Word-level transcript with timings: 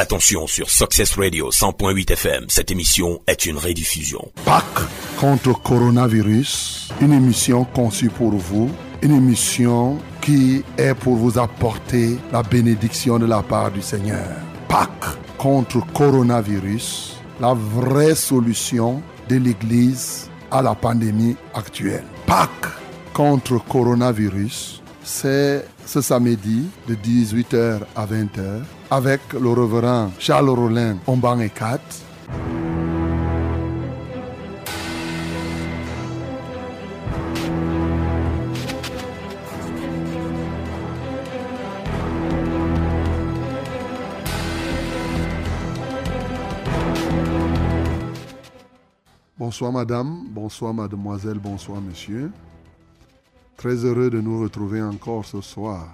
Attention 0.00 0.46
sur 0.46 0.70
Success 0.70 1.14
Radio 1.18 1.50
100.8 1.50 2.12
FM, 2.12 2.46
cette 2.48 2.70
émission 2.70 3.20
est 3.26 3.44
une 3.44 3.58
rediffusion. 3.58 4.32
Pâques 4.46 4.88
contre 5.18 5.52
coronavirus, 5.62 6.88
une 7.02 7.12
émission 7.12 7.66
conçue 7.66 8.08
pour 8.08 8.30
vous, 8.30 8.70
une 9.02 9.14
émission 9.14 9.98
qui 10.22 10.64
est 10.78 10.94
pour 10.94 11.16
vous 11.16 11.38
apporter 11.38 12.16
la 12.32 12.42
bénédiction 12.42 13.18
de 13.18 13.26
la 13.26 13.42
part 13.42 13.72
du 13.72 13.82
Seigneur. 13.82 14.26
Pâques 14.68 15.18
contre 15.36 15.84
coronavirus, 15.92 17.20
la 17.38 17.52
vraie 17.52 18.14
solution 18.14 19.02
de 19.28 19.36
l'Église 19.36 20.30
à 20.50 20.62
la 20.62 20.74
pandémie 20.74 21.36
actuelle. 21.52 22.06
Pâques 22.26 22.72
contre 23.12 23.62
coronavirus, 23.66 24.80
c'est 25.04 25.62
ce 25.84 26.00
samedi 26.00 26.70
de 26.88 26.94
18h 26.94 27.80
à 27.94 28.06
20h 28.06 28.62
avec 28.90 29.32
le 29.34 29.50
reverend 29.50 30.10
Charles 30.18 30.50
Rollin 30.50 30.96
Omban 31.06 31.38
et 31.40 31.50
4. 31.50 31.80
Bonsoir 49.38 49.72
madame, 49.72 50.24
bonsoir 50.28 50.74
mademoiselle, 50.74 51.38
bonsoir 51.38 51.80
monsieur. 51.80 52.30
Très 53.56 53.74
heureux 53.84 54.10
de 54.10 54.20
nous 54.20 54.40
retrouver 54.40 54.82
encore 54.82 55.24
ce 55.24 55.40
soir 55.40 55.86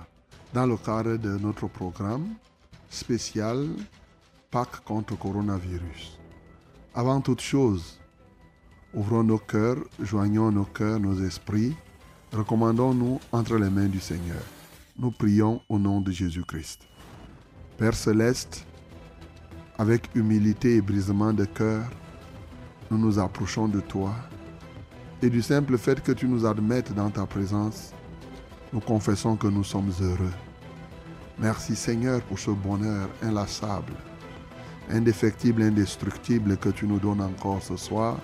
dans 0.55 0.67
le 0.67 0.77
cadre 0.77 1.17
de 1.17 1.37
notre 1.39 1.67
programme 1.67 2.27
spécial 2.91 3.69
Pâques 4.51 4.85
contre 4.85 5.19
coronavirus. 5.19 6.19
Avant 6.95 7.21
toute 7.21 7.41
chose, 7.41 7.99
ouvrons 8.95 9.25
nos 9.25 9.39
cœurs, 9.39 9.79
joignons 10.01 10.51
nos 10.53 10.65
cœurs, 10.65 11.01
nos 11.01 11.21
esprits, 11.25 11.75
recommandons-nous 12.33 13.21
entre 13.33 13.57
les 13.57 13.69
mains 13.69 13.89
du 13.89 14.01
Seigneur. 14.01 14.43
Nous 14.99 15.11
prions 15.11 15.61
au 15.69 15.79
nom 15.79 16.01
de 16.01 16.11
Jésus-Christ. 16.13 16.83
Père 17.77 17.95
céleste, 17.95 18.65
avec 19.79 20.09
humilité 20.15 20.77
et 20.77 20.81
brisement 20.81 21.33
de 21.33 21.45
cœur, 21.45 21.85
nous 22.91 22.99
nous 22.99 23.19
approchons 23.19 23.69
de 23.69 23.81
toi 23.81 24.15
et 25.23 25.29
du 25.29 25.43
simple 25.43 25.77
fait 25.77 26.03
que 26.03 26.13
tu 26.13 26.29
nous 26.29 26.47
admettes 26.47 26.95
dans 26.95 27.11
ta 27.11 27.27
présence, 27.27 27.93
nous 28.73 28.81
confessons 28.81 29.37
que 29.37 29.49
nous 29.49 29.65
sommes 29.65 29.93
heureux. 30.01 30.33
Merci 31.39 31.77
Seigneur 31.77 32.23
pour 32.23 32.39
ce 32.39 32.51
bonheur 32.51 33.11
inlassable, 33.23 33.93
indéfectible, 34.91 35.63
indestructible 35.63 36.57
que 36.57 36.71
tu 36.71 36.87
nous 36.87 36.99
donnes 36.99 37.21
encore 37.21 37.63
ce 37.63 37.77
soir. 37.77 38.17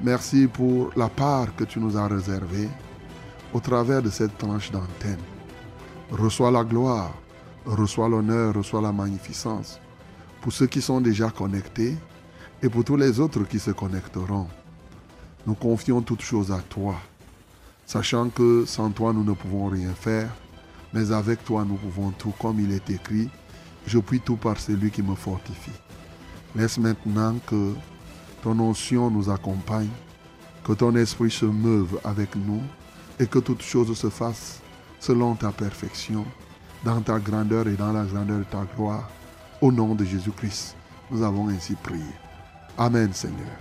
Merci 0.00 0.46
pour 0.46 0.92
la 0.94 1.08
part 1.08 1.56
que 1.56 1.64
tu 1.64 1.80
nous 1.80 1.96
as 1.96 2.06
réservée 2.06 2.68
au 3.52 3.58
travers 3.58 4.00
de 4.00 4.10
cette 4.10 4.38
tranche 4.38 4.70
d'antenne. 4.70 5.18
Reçois 6.12 6.52
la 6.52 6.62
gloire, 6.62 7.12
reçois 7.66 8.08
l'honneur, 8.08 8.54
reçois 8.54 8.80
la 8.80 8.92
magnificence 8.92 9.80
pour 10.40 10.52
ceux 10.52 10.68
qui 10.68 10.80
sont 10.80 11.00
déjà 11.00 11.30
connectés 11.30 11.96
et 12.62 12.68
pour 12.68 12.84
tous 12.84 12.96
les 12.96 13.18
autres 13.18 13.42
qui 13.42 13.58
se 13.58 13.72
connecteront. 13.72 14.46
Nous 15.48 15.54
confions 15.54 16.00
toutes 16.00 16.22
choses 16.22 16.52
à 16.52 16.60
toi, 16.60 16.94
sachant 17.84 18.28
que 18.28 18.64
sans 18.66 18.90
toi 18.90 19.12
nous 19.12 19.24
ne 19.24 19.32
pouvons 19.32 19.66
rien 19.66 19.92
faire 19.94 20.30
mais 20.94 21.10
avec 21.10 21.44
toi 21.44 21.64
nous 21.68 21.74
pouvons 21.74 22.12
tout, 22.12 22.32
comme 22.40 22.60
il 22.60 22.72
est 22.72 22.88
écrit, 22.88 23.28
je 23.86 23.98
puis 23.98 24.20
tout 24.20 24.36
par 24.36 24.58
celui 24.58 24.90
qui 24.90 25.02
me 25.02 25.14
fortifie. 25.14 25.72
Laisse 26.54 26.78
maintenant 26.78 27.34
que 27.46 27.74
ton 28.42 28.58
onction 28.60 29.10
nous 29.10 29.28
accompagne, 29.28 29.90
que 30.62 30.72
ton 30.72 30.94
esprit 30.94 31.30
se 31.30 31.44
meuve 31.44 31.98
avec 32.04 32.36
nous 32.36 32.62
et 33.18 33.26
que 33.26 33.40
toutes 33.40 33.62
choses 33.62 33.96
se 33.98 34.08
fassent 34.08 34.60
selon 35.00 35.34
ta 35.34 35.50
perfection, 35.50 36.24
dans 36.84 37.00
ta 37.00 37.18
grandeur 37.18 37.66
et 37.66 37.74
dans 37.74 37.92
la 37.92 38.04
grandeur 38.04 38.38
de 38.38 38.44
ta 38.44 38.64
gloire. 38.76 39.10
Au 39.60 39.72
nom 39.72 39.94
de 39.94 40.04
Jésus-Christ, 40.04 40.76
nous 41.10 41.22
avons 41.22 41.48
ainsi 41.48 41.74
prié. 41.74 42.04
Amen 42.78 43.12
Seigneur. 43.12 43.58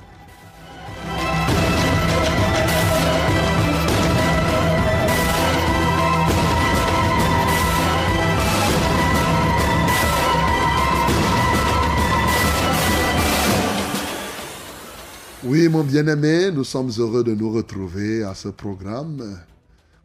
Oui, 15.46 15.68
mon 15.68 15.84
bien-aimé, 15.84 16.52
nous 16.52 16.64
sommes 16.64 16.90
heureux 16.98 17.22
de 17.22 17.36
nous 17.36 17.52
retrouver 17.52 18.24
à 18.24 18.34
ce 18.34 18.48
programme. 18.48 19.18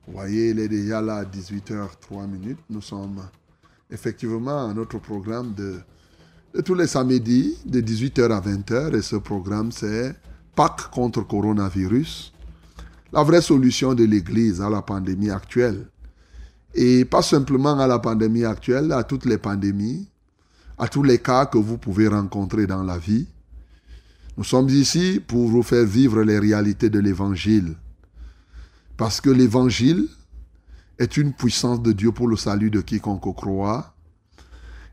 Vous 0.04 0.12
voyez, 0.12 0.50
il 0.50 0.59
est 0.59 0.66
déjà 0.66 1.00
là 1.00 1.19
à 1.19 1.25
18h03 1.25 2.28
minutes. 2.28 2.59
Nous 2.69 2.81
sommes 2.81 3.21
effectivement 3.88 4.69
à 4.69 4.75
notre 4.75 4.99
programme 4.99 5.54
de, 5.54 5.76
de 6.54 6.60
tous 6.60 6.75
les 6.75 6.88
samedis, 6.88 7.56
de 7.65 7.81
18h 7.81 8.32
à 8.32 8.41
20h. 8.41 8.97
Et 8.97 9.00
ce 9.00 9.15
programme, 9.15 9.71
c'est 9.71 10.12
Pâques 10.56 10.91
contre 10.91 11.25
coronavirus. 11.25 12.32
La 13.12 13.22
vraie 13.22 13.43
solution 13.43 13.94
de 13.94 14.03
l'Église 14.03 14.60
à 14.60 14.69
la 14.69 14.82
pandémie 14.82 15.31
actuelle. 15.31 15.87
Et 16.75 17.05
pas 17.05 17.22
simplement 17.22 17.78
à 17.78 17.87
la 17.87 18.00
pandémie 18.00 18.44
actuelle, 18.44 18.91
à 18.91 19.05
toutes 19.05 19.25
les 19.25 19.38
pandémies, 19.38 20.09
à 20.78 20.88
tous 20.88 21.05
les 21.05 21.19
cas 21.19 21.47
que 21.47 21.59
vous 21.59 21.78
pouvez 21.78 22.09
rencontrer 22.09 22.66
dans 22.66 22.82
la 22.82 22.99
vie. 22.99 23.28
Nous 24.38 24.44
sommes 24.44 24.69
ici 24.69 25.21
pour 25.26 25.49
vous 25.49 25.65
faire 25.65 25.84
vivre 25.84 26.22
les 26.22 26.38
réalités 26.38 26.91
de 26.91 27.00
l'Évangile. 27.00 27.75
Parce 28.97 29.21
que 29.21 29.31
l'Évangile 29.31 30.06
est 31.00 31.16
une 31.16 31.32
puissance 31.32 31.82
de 31.82 31.91
Dieu 31.91 32.12
pour 32.12 32.28
le 32.28 32.37
salut 32.37 32.71
de 32.71 32.81
quiconque 32.81 33.34
croit. 33.34 33.97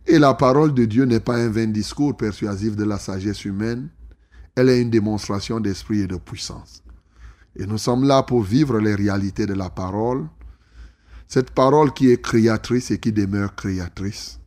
Et 0.08 0.18
la 0.18 0.34
parole 0.34 0.74
de 0.74 0.86
Dieu 0.86 1.06
n'est 1.06 1.20
pas 1.20 1.36
un 1.36 1.50
vain 1.50 1.68
discours 1.68 2.18
persuasif 2.18 2.76
de 2.76 2.86
la 2.86 2.98
sagesse 2.98 3.46
humaine. 3.46 3.90
Elle 4.56 4.68
est 4.68 4.82
une 4.82 4.90
démonstration 4.90 5.60
d'esprit 5.60 6.00
et 6.00 6.08
de 6.08 6.18
puissance. 6.18 6.82
Et 7.56 7.68
nous 7.68 7.78
sommes 7.78 8.04
là 8.04 8.24
pour 8.24 8.42
vivre 8.42 8.80
les 8.80 8.96
réalités 8.96 9.46
de 9.46 9.54
la 9.54 9.70
parole. 9.70 10.28
Cette 11.28 11.52
parole 11.52 11.94
qui 11.94 12.10
est 12.10 12.20
créatrice 12.20 12.90
et 12.90 13.00
qui 13.00 13.12
demeure 13.12 13.54
créatrice. 13.54 14.40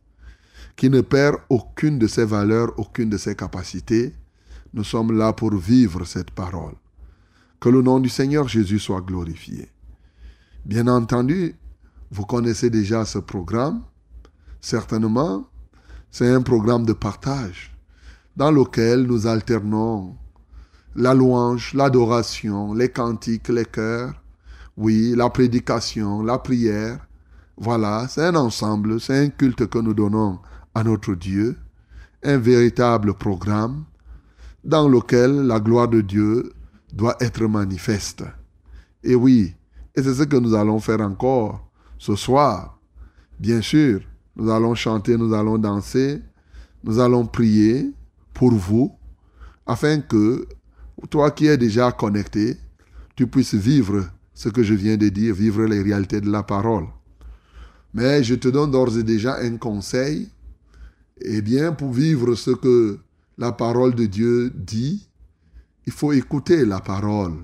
Qui 0.75 0.89
ne 0.89 0.99
perd 0.99 1.37
aucune 1.47 1.99
de 1.99 2.07
ses 2.07 2.25
valeurs, 2.25 2.77
aucune 2.77 3.09
de 3.09 3.17
ses 3.17 3.35
capacités 3.35 4.13
nous 4.73 4.83
sommes 4.83 5.17
là 5.17 5.33
pour 5.33 5.55
vivre 5.55 6.05
cette 6.05 6.31
parole. 6.31 6.75
Que 7.59 7.69
le 7.69 7.81
nom 7.81 7.99
du 7.99 8.09
Seigneur 8.09 8.47
Jésus 8.47 8.79
soit 8.79 9.01
glorifié. 9.01 9.69
Bien 10.65 10.87
entendu, 10.87 11.55
vous 12.11 12.25
connaissez 12.25 12.69
déjà 12.69 13.05
ce 13.05 13.19
programme. 13.19 13.81
Certainement, 14.61 15.47
c'est 16.11 16.29
un 16.29 16.41
programme 16.41 16.85
de 16.85 16.93
partage 16.93 17.75
dans 18.35 18.51
lequel 18.51 19.03
nous 19.03 19.27
alternons 19.27 20.15
la 20.95 21.13
louange, 21.13 21.73
l'adoration, 21.73 22.73
les 22.73 22.89
cantiques, 22.89 23.49
les 23.49 23.65
chœurs, 23.65 24.13
oui, 24.77 25.13
la 25.15 25.29
prédication, 25.29 26.21
la 26.23 26.37
prière. 26.37 27.05
Voilà, 27.57 28.07
c'est 28.07 28.23
un 28.23 28.35
ensemble, 28.35 28.99
c'est 28.99 29.17
un 29.17 29.29
culte 29.29 29.67
que 29.67 29.79
nous 29.79 29.93
donnons 29.93 30.39
à 30.73 30.83
notre 30.83 31.15
Dieu, 31.15 31.57
un 32.23 32.37
véritable 32.37 33.13
programme 33.13 33.83
dans 34.63 34.87
lequel 34.87 35.47
la 35.47 35.59
gloire 35.59 35.87
de 35.87 36.01
Dieu 36.01 36.51
doit 36.93 37.15
être 37.19 37.45
manifeste. 37.45 38.23
Et 39.03 39.15
oui, 39.15 39.53
et 39.95 40.03
c'est 40.03 40.13
ce 40.13 40.23
que 40.23 40.37
nous 40.37 40.53
allons 40.53 40.79
faire 40.79 41.01
encore 41.01 41.69
ce 41.97 42.15
soir. 42.15 42.79
Bien 43.39 43.61
sûr, 43.61 44.01
nous 44.35 44.49
allons 44.49 44.75
chanter, 44.75 45.17
nous 45.17 45.33
allons 45.33 45.57
danser, 45.57 46.21
nous 46.83 46.99
allons 46.99 47.25
prier 47.25 47.91
pour 48.33 48.51
vous, 48.51 48.91
afin 49.65 49.99
que 49.99 50.47
toi 51.09 51.31
qui 51.31 51.47
es 51.47 51.57
déjà 51.57 51.91
connecté, 51.91 52.57
tu 53.15 53.27
puisses 53.27 53.53
vivre 53.53 54.05
ce 54.33 54.49
que 54.49 54.63
je 54.63 54.73
viens 54.73 54.97
de 54.97 55.09
dire, 55.09 55.35
vivre 55.35 55.65
les 55.65 55.81
réalités 55.81 56.21
de 56.21 56.31
la 56.31 56.43
parole. 56.43 56.85
Mais 57.93 58.23
je 58.23 58.35
te 58.35 58.47
donne 58.47 58.71
d'ores 58.71 58.97
et 58.97 59.03
déjà 59.03 59.37
un 59.37 59.57
conseil, 59.57 60.29
eh 61.21 61.41
bien, 61.41 61.73
pour 61.73 61.91
vivre 61.91 62.35
ce 62.35 62.51
que 62.51 62.99
la 63.39 63.53
parole 63.53 63.95
de 63.95 64.05
Dieu 64.05 64.51
dit, 64.53 65.09
il 65.85 65.93
faut 65.93 66.11
écouter 66.11 66.65
la 66.65 66.81
parole. 66.81 67.37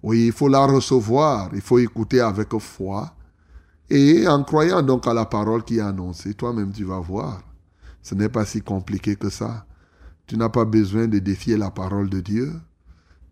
Oui, 0.00 0.26
il 0.26 0.32
faut 0.32 0.48
la 0.48 0.64
recevoir, 0.64 1.50
il 1.54 1.60
faut 1.60 1.80
écouter 1.80 2.20
avec 2.20 2.56
foi. 2.60 3.12
Et 3.90 4.28
en 4.28 4.44
croyant 4.44 4.82
donc 4.82 5.08
à 5.08 5.12
la 5.12 5.24
parole 5.24 5.64
qui 5.64 5.78
est 5.78 5.80
annoncée, 5.80 6.34
toi-même 6.34 6.70
tu 6.70 6.84
vas 6.84 7.00
voir. 7.00 7.42
Ce 8.00 8.14
n'est 8.14 8.28
pas 8.28 8.44
si 8.44 8.62
compliqué 8.62 9.16
que 9.16 9.28
ça. 9.28 9.66
Tu 10.24 10.36
n'as 10.36 10.50
pas 10.50 10.64
besoin 10.64 11.08
de 11.08 11.18
défier 11.18 11.56
la 11.56 11.72
parole 11.72 12.08
de 12.08 12.20
Dieu, 12.20 12.52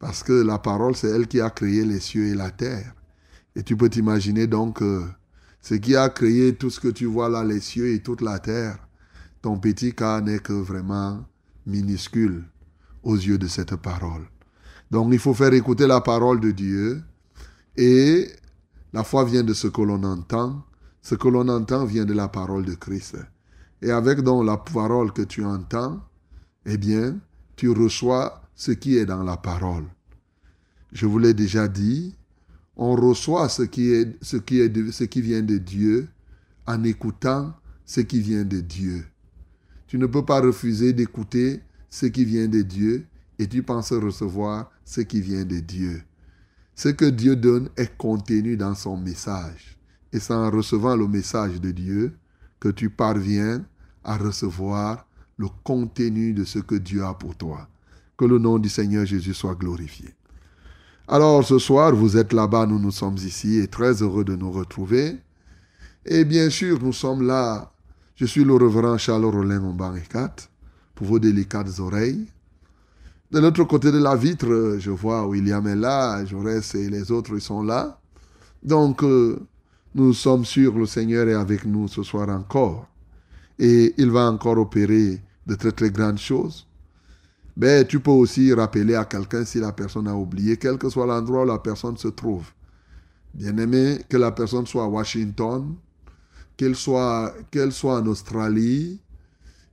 parce 0.00 0.24
que 0.24 0.32
la 0.32 0.58
parole, 0.58 0.96
c'est 0.96 1.10
elle 1.10 1.28
qui 1.28 1.40
a 1.40 1.50
créé 1.50 1.84
les 1.84 2.00
cieux 2.00 2.26
et 2.26 2.34
la 2.34 2.50
terre. 2.50 2.94
Et 3.54 3.62
tu 3.62 3.76
peux 3.76 3.88
t'imaginer 3.88 4.48
donc 4.48 4.82
ce 5.60 5.74
qui 5.74 5.94
a 5.94 6.08
créé 6.08 6.56
tout 6.56 6.70
ce 6.70 6.80
que 6.80 6.88
tu 6.88 7.04
vois 7.04 7.28
là, 7.28 7.44
les 7.44 7.60
cieux 7.60 7.94
et 7.94 8.02
toute 8.02 8.22
la 8.22 8.40
terre, 8.40 8.76
ton 9.40 9.56
petit 9.56 9.94
cas 9.94 10.20
n'est 10.20 10.40
que 10.40 10.52
vraiment 10.52 11.24
minuscule 11.66 12.44
aux 13.02 13.16
yeux 13.16 13.38
de 13.38 13.48
cette 13.48 13.76
parole. 13.76 14.26
Donc 14.90 15.12
il 15.12 15.18
faut 15.18 15.34
faire 15.34 15.52
écouter 15.52 15.86
la 15.86 16.00
parole 16.00 16.40
de 16.40 16.50
Dieu 16.50 17.02
et 17.76 18.28
la 18.92 19.02
foi 19.02 19.24
vient 19.24 19.42
de 19.42 19.54
ce 19.54 19.66
que 19.66 19.82
l'on 19.82 20.02
entend. 20.04 20.64
Ce 21.02 21.14
que 21.14 21.28
l'on 21.28 21.48
entend 21.48 21.84
vient 21.84 22.04
de 22.04 22.14
la 22.14 22.28
parole 22.28 22.64
de 22.64 22.74
Christ. 22.74 23.16
Et 23.82 23.90
avec 23.90 24.20
donc 24.22 24.46
la 24.46 24.56
parole 24.56 25.12
que 25.12 25.22
tu 25.22 25.44
entends, 25.44 26.00
eh 26.64 26.78
bien, 26.78 27.18
tu 27.56 27.70
reçois 27.70 28.42
ce 28.54 28.70
qui 28.70 28.96
est 28.96 29.04
dans 29.04 29.22
la 29.22 29.36
parole. 29.36 29.84
Je 30.92 31.06
vous 31.06 31.18
l'ai 31.18 31.34
déjà 31.34 31.68
dit, 31.68 32.14
on 32.76 32.94
reçoit 32.94 33.48
ce 33.48 33.62
qui, 33.62 33.90
est, 33.90 34.16
ce, 34.22 34.36
qui 34.36 34.60
est 34.60 34.92
ce 34.92 35.04
qui 35.04 35.20
vient 35.20 35.42
de 35.42 35.58
Dieu 35.58 36.08
en 36.66 36.82
écoutant 36.84 37.52
ce 37.84 38.00
qui 38.00 38.20
vient 38.20 38.44
de 38.44 38.60
Dieu. 38.60 39.04
Tu 39.94 39.98
ne 40.00 40.06
peux 40.06 40.24
pas 40.24 40.40
refuser 40.40 40.92
d'écouter 40.92 41.60
ce 41.88 42.06
qui 42.06 42.24
vient 42.24 42.48
de 42.48 42.62
Dieu 42.62 43.06
et 43.38 43.46
tu 43.46 43.62
penses 43.62 43.92
recevoir 43.92 44.72
ce 44.84 45.02
qui 45.02 45.20
vient 45.20 45.44
de 45.44 45.60
Dieu. 45.60 46.02
Ce 46.74 46.88
que 46.88 47.04
Dieu 47.04 47.36
donne 47.36 47.68
est 47.76 47.96
contenu 47.96 48.56
dans 48.56 48.74
son 48.74 48.96
message. 48.96 49.78
Et 50.12 50.18
c'est 50.18 50.34
en 50.34 50.50
recevant 50.50 50.96
le 50.96 51.06
message 51.06 51.60
de 51.60 51.70
Dieu 51.70 52.12
que 52.58 52.70
tu 52.70 52.90
parviens 52.90 53.64
à 54.02 54.16
recevoir 54.16 55.06
le 55.36 55.46
contenu 55.62 56.32
de 56.32 56.42
ce 56.42 56.58
que 56.58 56.74
Dieu 56.74 57.04
a 57.04 57.14
pour 57.14 57.36
toi. 57.36 57.68
Que 58.16 58.24
le 58.24 58.40
nom 58.40 58.58
du 58.58 58.68
Seigneur 58.68 59.06
Jésus 59.06 59.32
soit 59.32 59.54
glorifié. 59.54 60.08
Alors 61.06 61.44
ce 61.44 61.60
soir, 61.60 61.94
vous 61.94 62.16
êtes 62.16 62.32
là-bas, 62.32 62.66
nous 62.66 62.80
nous 62.80 62.90
sommes 62.90 63.18
ici 63.18 63.58
et 63.58 63.68
très 63.68 64.02
heureux 64.02 64.24
de 64.24 64.34
nous 64.34 64.50
retrouver. 64.50 65.18
Et 66.04 66.24
bien 66.24 66.50
sûr, 66.50 66.82
nous 66.82 66.92
sommes 66.92 67.24
là. 67.24 67.70
Je 68.16 68.26
suis 68.26 68.44
le 68.44 68.54
reverend 68.54 68.96
Charles 68.96 69.24
Rollin 69.24 69.74
4 70.08 70.48
pour 70.94 71.06
vos 71.08 71.18
délicates 71.18 71.80
oreilles. 71.80 72.26
De 73.32 73.40
l'autre 73.40 73.64
côté 73.64 73.90
de 73.90 73.98
la 73.98 74.14
vitre, 74.14 74.76
je 74.78 74.90
vois 74.92 75.26
William 75.26 75.66
est 75.66 75.74
là, 75.74 76.24
Jaurès 76.24 76.76
et 76.76 76.88
les 76.88 77.10
autres 77.10 77.36
sont 77.40 77.64
là. 77.64 77.98
Donc, 78.62 79.02
euh, 79.02 79.40
nous 79.96 80.12
sommes 80.12 80.44
sûrs, 80.44 80.78
le 80.78 80.86
Seigneur 80.86 81.28
est 81.28 81.34
avec 81.34 81.64
nous 81.64 81.88
ce 81.88 82.04
soir 82.04 82.28
encore. 82.28 82.86
Et 83.58 83.92
il 83.98 84.12
va 84.12 84.30
encore 84.30 84.58
opérer 84.58 85.20
de 85.44 85.54
très 85.56 85.72
très 85.72 85.90
grandes 85.90 86.18
choses. 86.18 86.68
Mais 87.56 87.84
tu 87.84 87.98
peux 87.98 88.12
aussi 88.12 88.52
rappeler 88.52 88.94
à 88.94 89.06
quelqu'un 89.06 89.44
si 89.44 89.58
la 89.58 89.72
personne 89.72 90.06
a 90.06 90.14
oublié, 90.14 90.56
quel 90.56 90.78
que 90.78 90.88
soit 90.88 91.06
l'endroit 91.06 91.42
où 91.42 91.48
la 91.48 91.58
personne 91.58 91.96
se 91.96 92.08
trouve. 92.08 92.46
Bien 93.32 93.56
aimé, 93.58 93.98
que 94.08 94.16
la 94.16 94.30
personne 94.30 94.66
soit 94.66 94.84
à 94.84 94.88
Washington, 94.88 95.74
qu'elle 96.56 96.76
soit, 96.76 97.34
soit 97.70 98.00
en 98.00 98.06
Australie 98.06 99.00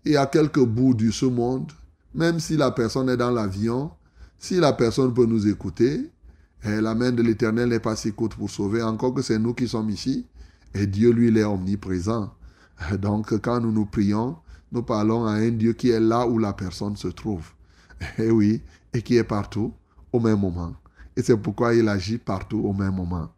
et 0.05 0.17
à 0.17 0.25
quelques 0.25 0.63
bouts 0.63 0.93
de 0.93 1.11
ce 1.11 1.25
monde, 1.25 1.71
même 2.13 2.39
si 2.39 2.57
la 2.57 2.71
personne 2.71 3.09
est 3.09 3.17
dans 3.17 3.31
l'avion, 3.31 3.91
si 4.37 4.55
la 4.55 4.73
personne 4.73 5.13
peut 5.13 5.25
nous 5.25 5.47
écouter, 5.47 6.09
et 6.63 6.81
la 6.81 6.93
main 6.93 7.11
de 7.11 7.21
l'Éternel 7.23 7.69
n'est 7.69 7.79
pas 7.79 7.95
si 7.95 8.11
courte 8.11 8.35
pour 8.35 8.49
sauver, 8.49 8.81
encore 8.81 9.13
que 9.13 9.21
c'est 9.21 9.39
nous 9.39 9.53
qui 9.53 9.67
sommes 9.67 9.89
ici, 9.89 10.25
et 10.73 10.87
Dieu, 10.87 11.11
lui, 11.11 11.27
il 11.27 11.37
est 11.37 11.43
omniprésent. 11.43 12.33
Donc, 12.99 13.39
quand 13.41 13.59
nous 13.59 13.71
nous 13.71 13.85
prions, 13.85 14.37
nous 14.71 14.83
parlons 14.83 15.25
à 15.25 15.33
un 15.33 15.49
Dieu 15.49 15.73
qui 15.73 15.89
est 15.89 15.99
là 15.99 16.25
où 16.27 16.37
la 16.37 16.53
personne 16.53 16.95
se 16.95 17.09
trouve. 17.09 17.51
Et 18.17 18.31
oui, 18.31 18.61
et 18.93 19.01
qui 19.01 19.17
est 19.17 19.23
partout 19.23 19.73
au 20.11 20.19
même 20.19 20.39
moment. 20.39 20.73
Et 21.15 21.21
c'est 21.21 21.37
pourquoi 21.37 21.75
il 21.75 21.87
agit 21.87 22.17
partout 22.17 22.59
au 22.59 22.73
même 22.73 22.95
moment. 22.95 23.29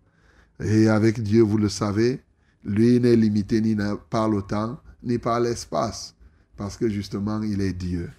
Et 0.60 0.88
avec 0.88 1.22
Dieu, 1.22 1.42
vous 1.42 1.58
le 1.58 1.70
savez, 1.70 2.22
lui 2.66 3.00
n'est 3.00 3.16
limité 3.16 3.62
ni 3.62 3.76
par 4.10 4.30
le 4.30 4.42
temps, 4.42 4.78
ni 5.04 5.18
par 5.18 5.40
l'espace, 5.40 6.16
parce 6.58 6.78
que 6.78 6.90
justement, 6.90 7.42
il 7.42 7.62
est 7.62 7.74
Dieu. 7.74 8.10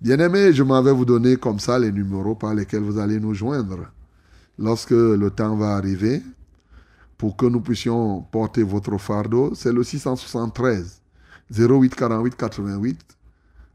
Bien-aimés, 0.00 0.52
je 0.52 0.62
m'en 0.62 0.82
vais 0.82 0.92
vous 0.92 1.04
donner 1.04 1.36
comme 1.36 1.60
ça 1.60 1.78
les 1.78 1.92
numéros 1.92 2.34
par 2.34 2.54
lesquels 2.54 2.82
vous 2.82 2.98
allez 2.98 3.20
nous 3.20 3.34
joindre 3.34 3.86
lorsque 4.58 4.90
le 4.90 5.30
temps 5.30 5.56
va 5.56 5.76
arriver 5.76 6.22
pour 7.16 7.36
que 7.36 7.46
nous 7.46 7.60
puissions 7.60 8.22
porter 8.22 8.64
votre 8.64 8.98
fardeau. 8.98 9.54
C'est 9.54 9.72
le 9.72 9.84
673 9.84 11.00
08 11.56 11.94
48 11.94 12.36
88. 12.36 13.00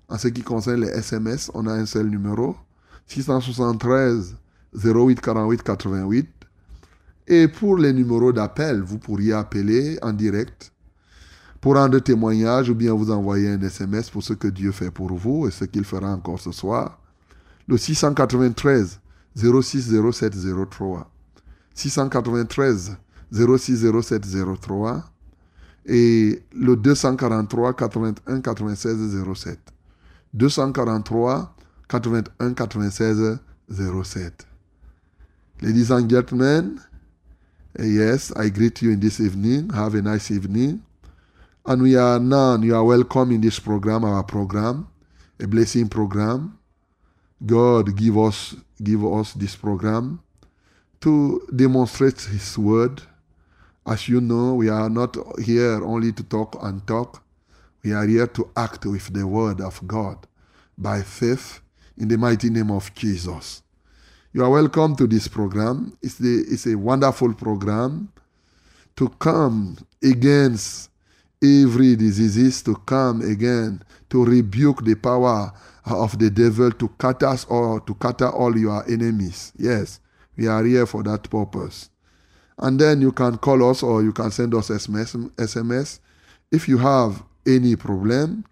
En 0.09 0.17
ce 0.17 0.27
qui 0.27 0.41
concerne 0.41 0.81
les 0.81 0.89
SMS, 0.89 1.49
on 1.53 1.65
a 1.67 1.73
un 1.73 1.85
seul 1.85 2.07
numéro 2.07 2.55
673 3.07 4.35
08 4.83 5.21
48 5.21 5.63
88. 5.63 6.36
Et 7.27 7.47
pour 7.49 7.77
les 7.77 7.91
numéros 7.91 8.31
d'appel, 8.31 8.81
vous 8.81 8.97
pourriez 8.97 9.33
appeler 9.33 9.99
en 10.01 10.13
direct 10.13 10.71
pour 11.59 11.75
rendre 11.75 11.99
témoignage 11.99 12.69
ou 12.69 12.75
bien 12.75 12.93
vous 12.93 13.11
envoyer 13.11 13.49
un 13.49 13.61
SMS 13.61 14.09
pour 14.09 14.23
ce 14.23 14.33
que 14.33 14.47
Dieu 14.47 14.71
fait 14.71 14.91
pour 14.91 15.13
vous 15.13 15.47
et 15.47 15.51
ce 15.51 15.65
qu'il 15.65 15.83
fera 15.83 16.13
encore 16.13 16.39
ce 16.39 16.51
soir. 16.51 16.99
Le 17.67 17.77
693 17.77 19.01
06 19.35 19.93
07 20.11 20.33
03. 20.69 21.11
693 21.73 22.97
06 23.31 23.85
07 24.01 24.25
03 24.61 25.03
et 25.85 26.43
le 26.53 26.75
243 26.75 27.73
81 27.73 28.41
96 28.41 29.23
07. 29.35 29.59
243 30.33 31.55
81 31.89 32.53
96 32.53 33.39
07. 33.69 34.47
Ladies 35.61 35.91
and 35.91 36.07
gentlemen, 36.09 36.75
Yes, 37.79 38.31
I 38.31 38.49
greet 38.49 38.81
you 38.81 38.89
in 38.89 38.99
this 38.99 39.19
evening. 39.19 39.69
Have 39.69 39.93
a 39.93 40.01
nice 40.01 40.31
evening. 40.31 40.83
And 41.63 41.83
we 41.83 41.95
are 41.95 42.19
now, 42.19 42.57
you 42.57 42.75
are 42.75 42.83
welcome 42.83 43.31
in 43.31 43.41
this 43.41 43.59
program, 43.59 44.03
our 44.03 44.23
program, 44.23 44.87
a 45.39 45.45
blessing 45.45 45.87
program. 45.87 46.57
God 47.45 47.95
give 47.95 48.17
us, 48.17 48.55
give 48.81 49.05
us 49.05 49.33
this 49.33 49.55
program 49.55 50.23
to 51.01 51.47
demonstrate 51.55 52.19
His 52.21 52.57
word. 52.57 53.03
As 53.85 54.09
you 54.09 54.21
know, 54.21 54.55
we 54.55 54.69
are 54.69 54.89
not 54.89 55.15
here 55.39 55.79
only 55.83 56.11
to 56.13 56.23
talk 56.23 56.57
and 56.63 56.85
talk. 56.87 57.23
We 57.83 57.93
are 57.93 58.07
here 58.07 58.25
to 58.25 58.49
act 58.57 58.87
with 58.87 59.13
the 59.13 59.27
word 59.27 59.61
of 59.61 59.85
God 59.85 60.25
by 60.79 61.03
faith 61.03 61.59
in 61.95 62.07
the 62.07 62.17
mighty 62.17 62.49
name 62.49 62.71
of 62.71 62.91
Jesus. 62.95 63.61
You 64.33 64.43
are 64.43 64.49
welcome 64.49 64.95
to 64.97 65.07
this 65.07 65.27
program. 65.29 65.97
It's, 66.01 66.15
the, 66.15 66.43
it's 66.49 66.67
a 66.67 66.75
wonderful 66.75 67.33
program 67.33 68.11
to 68.97 69.07
come 69.19 69.77
against 70.03 70.89
every 71.41 71.95
diseases, 71.95 72.61
to 72.63 72.75
come 72.75 73.21
again, 73.21 73.81
to 74.09 74.25
rebuke 74.25 74.83
the 74.83 74.95
power 74.95 75.53
of 75.85 76.19
the 76.19 76.29
devil, 76.29 76.71
to 76.71 76.89
cut 76.89 77.23
us 77.23 77.45
or 77.45 77.79
to 77.81 77.93
cut 77.95 78.21
all 78.21 78.57
your 78.57 78.83
enemies. 78.91 79.53
Yes, 79.57 80.01
we 80.35 80.47
are 80.47 80.63
here 80.63 80.85
for 80.85 81.03
that 81.03 81.29
purpose. 81.29 81.89
And 82.57 82.77
then 82.77 82.99
you 82.99 83.13
can 83.13 83.37
call 83.37 83.69
us 83.69 83.81
or 83.81 84.03
you 84.03 84.11
can 84.11 84.31
send 84.31 84.53
us 84.55 84.69
SMS. 84.69 85.31
SMS. 85.35 85.99
If 86.51 86.67
you 86.67 86.79
have 86.79 87.23
any 87.45 87.77
problem, 87.77 88.43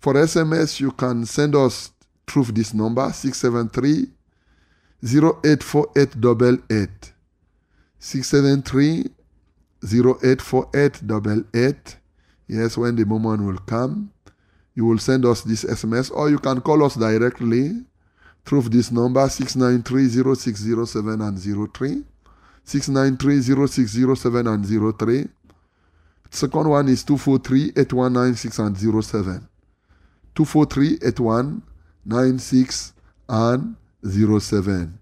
for 0.00 0.14
SMS, 0.14 0.80
you 0.80 0.92
can 0.92 1.24
send 1.24 1.56
us 1.56 1.92
through 2.26 2.44
this 2.44 2.74
number 2.74 3.10
673 3.10 4.08
084888 5.04 7.12
673 7.98 9.10
084888. 9.84 11.96
Yes, 12.48 12.76
when 12.76 12.96
the 12.96 13.06
moment 13.06 13.44
will 13.44 13.58
come, 13.58 14.10
you 14.74 14.84
will 14.86 14.98
send 14.98 15.24
us 15.24 15.42
this 15.42 15.62
SMS 15.64 16.10
or 16.10 16.28
you 16.30 16.38
can 16.38 16.60
call 16.60 16.82
us 16.84 16.96
directly 16.96 17.84
through 18.44 18.62
this 18.62 18.90
number 18.90 19.28
693 19.28 20.34
0607 20.34 21.20
and 21.20 21.38
03. 21.38 22.02
693 22.64 23.66
0607 23.66 24.46
and 24.46 24.66
03. 24.98 25.28
Second 26.30 26.68
one 26.68 26.88
is 26.88 27.04
243 27.04 27.72
8196 27.76 28.58
and 28.58 28.76
07. 28.76 29.48
243 30.34 30.98
8196 31.06 32.92
and 33.28 33.76
07. 34.04 34.98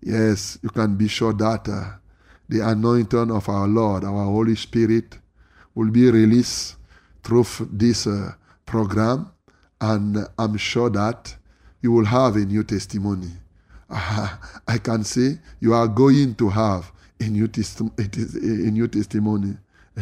Yes, 0.00 0.58
you 0.62 0.70
can 0.70 0.96
be 0.96 1.08
sure 1.08 1.32
that 1.34 1.68
uh, 1.68 1.90
the 2.48 2.60
anointing 2.60 3.30
of 3.30 3.48
our 3.48 3.68
Lord, 3.68 4.04
our 4.04 4.24
Holy 4.24 4.56
Spirit, 4.56 5.18
will 5.74 5.90
be 5.90 6.10
released 6.10 6.76
through 7.22 7.46
this 7.70 8.06
uh, 8.06 8.32
program, 8.66 9.30
and 9.80 10.26
I'm 10.38 10.56
sure 10.56 10.90
that 10.90 11.36
you 11.82 11.92
will 11.92 12.04
have 12.04 12.36
a 12.36 12.40
new 12.44 12.64
testimony. 12.64 13.30
Uh, 13.88 14.36
I 14.68 14.78
can 14.78 15.04
say 15.04 15.38
you 15.60 15.74
are 15.74 15.88
going 15.88 16.34
to 16.36 16.48
have 16.48 16.90
a 17.20 17.24
new, 17.24 17.46
testi- 17.48 17.92
a 18.36 18.70
new 18.70 18.88
testimony 18.88 19.56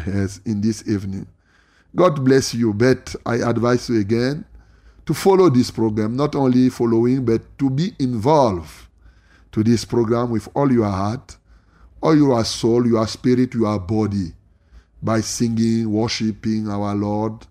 yes, 0.07 0.41
in 0.47 0.61
this 0.61 0.87
evening. 0.89 1.27
God 1.95 2.25
bless 2.25 2.55
you, 2.55 2.73
but 2.73 3.15
I 3.27 3.37
advise 3.37 3.89
you 3.89 4.01
again 4.01 4.45
to 5.11 5.15
follow 5.15 5.51
this 5.51 5.73
program, 5.73 6.15
not 6.15 6.37
only 6.37 6.69
following, 6.71 7.25
but 7.25 7.43
to 7.59 7.69
be 7.69 7.93
involved 7.99 8.71
to 9.51 9.65
this 9.65 9.85
program 9.85 10.31
with 10.31 10.49
all 10.55 10.71
your 10.71 10.89
heart, 10.89 11.37
all 12.01 12.17
your 12.17 12.45
soul, 12.45 12.87
your 12.87 13.05
spirit, 13.09 13.53
your 13.55 13.77
body, 13.81 14.33
by 15.03 15.21
singing, 15.21 15.91
worshiping 15.91 16.69
our 16.69 16.95
Lord, 16.95 17.45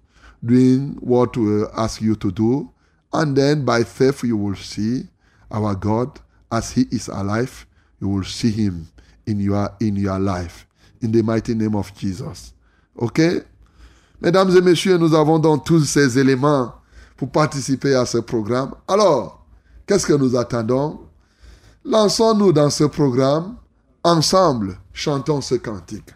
doing 0.45 0.95
what 1.01 1.35
we 1.35 1.63
ask 1.75 2.01
you 2.01 2.15
to 2.15 2.31
do. 2.31 2.71
And 3.11 3.35
then 3.35 3.65
by 3.65 3.83
faith, 3.83 4.23
you 4.23 4.37
will 4.37 4.55
see 4.55 5.09
our 5.51 5.75
God 5.75 6.17
as 6.49 6.71
He 6.71 6.85
is 6.91 7.09
alive. 7.09 7.67
You 7.99 8.07
will 8.07 8.23
see 8.23 8.51
Him 8.51 8.87
in 9.25 9.41
your, 9.41 9.69
in 9.81 9.97
your 9.97 10.17
life. 10.17 10.65
In 11.01 11.11
the 11.11 11.23
mighty 11.23 11.55
name 11.55 11.75
of 11.75 11.93
Jesus. 11.93 12.53
OK? 12.97 13.41
Mesdames 14.21 14.55
et 14.55 14.61
messieurs, 14.61 14.97
nous 14.97 15.13
avons 15.13 15.39
donc 15.39 15.65
tous 15.65 15.83
ces 15.83 16.17
éléments 16.17 16.78
pour 17.19 17.29
participer 17.29 17.95
à 17.95 18.05
ce 18.05 18.17
programme. 18.19 18.71
Alors, 18.87 19.45
qu'est-ce 19.85 20.05
que 20.05 20.13
nous 20.13 20.37
attendons? 20.37 21.01
Lançons-nous 21.83 22.53
dans 22.53 22.69
ce 22.69 22.85
programme. 22.85 23.57
Ensemble, 24.05 24.79
chantons 24.93 25.41
ce 25.41 25.55
cantique. 25.55 26.15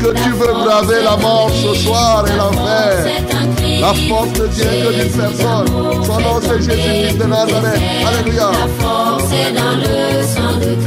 Que 0.00 0.12
tu 0.22 0.30
veux 0.30 0.52
braver 0.52 1.02
la 1.02 1.16
mort 1.16 1.50
ce 1.50 1.74
soir 1.74 2.24
et 2.26 2.36
l'enfer 2.36 3.06
La 3.80 3.94
force 4.08 4.38
ne 4.38 4.46
vient 4.46 4.66
que 4.66 4.92
d'une 4.92 5.12
personne. 5.12 5.66
Son 6.04 6.20
nom 6.20 6.40
c'est 6.40 6.62
Jésus-Christ 6.62 7.18
de 7.18 7.24
Nazareth. 7.24 7.80
Alléluia. 8.06 8.50
La 8.52 8.84
force 8.84 9.32
est 9.32 9.52
dans 9.52 9.76
le 9.76 10.22
sang 10.22 10.58
de 10.58 10.81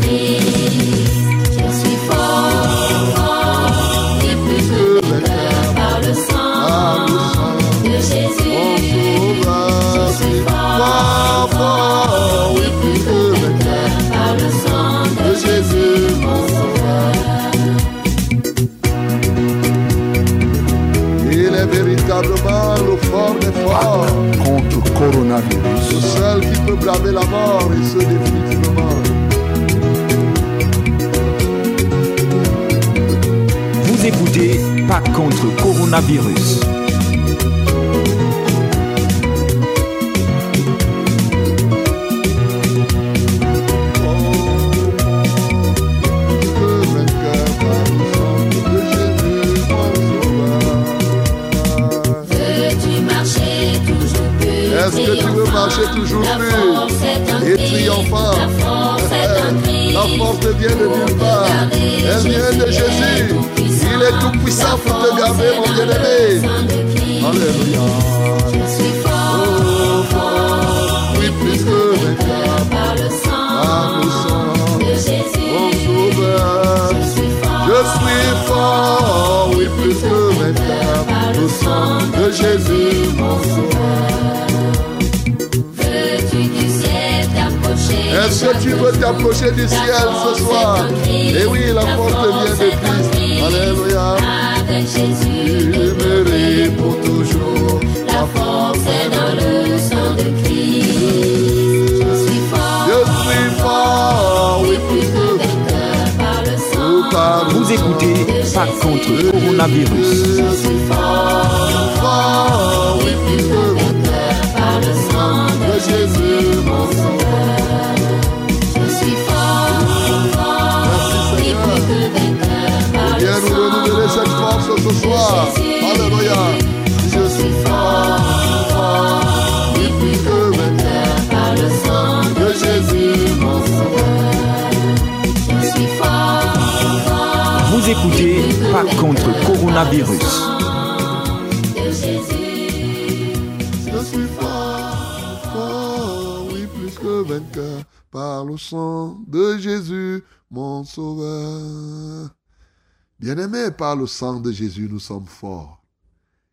par 153.75 153.95
le 153.95 154.07
sang 154.07 154.39
de 154.39 154.51
Jésus, 154.51 154.87
nous 154.89 154.99
sommes 154.99 155.27
forts. 155.27 155.83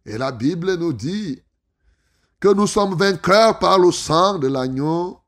Et 0.04 0.18
la 0.18 0.32
Bible 0.32 0.74
nous 0.76 0.92
dit 0.92 1.40
que 2.40 2.52
nous 2.52 2.66
sommes 2.66 2.94
vainqueurs 2.94 3.58
par 3.58 3.78
le 3.78 3.92
sang 3.92 4.38
de 4.38 4.48
l'agneau 4.48 5.20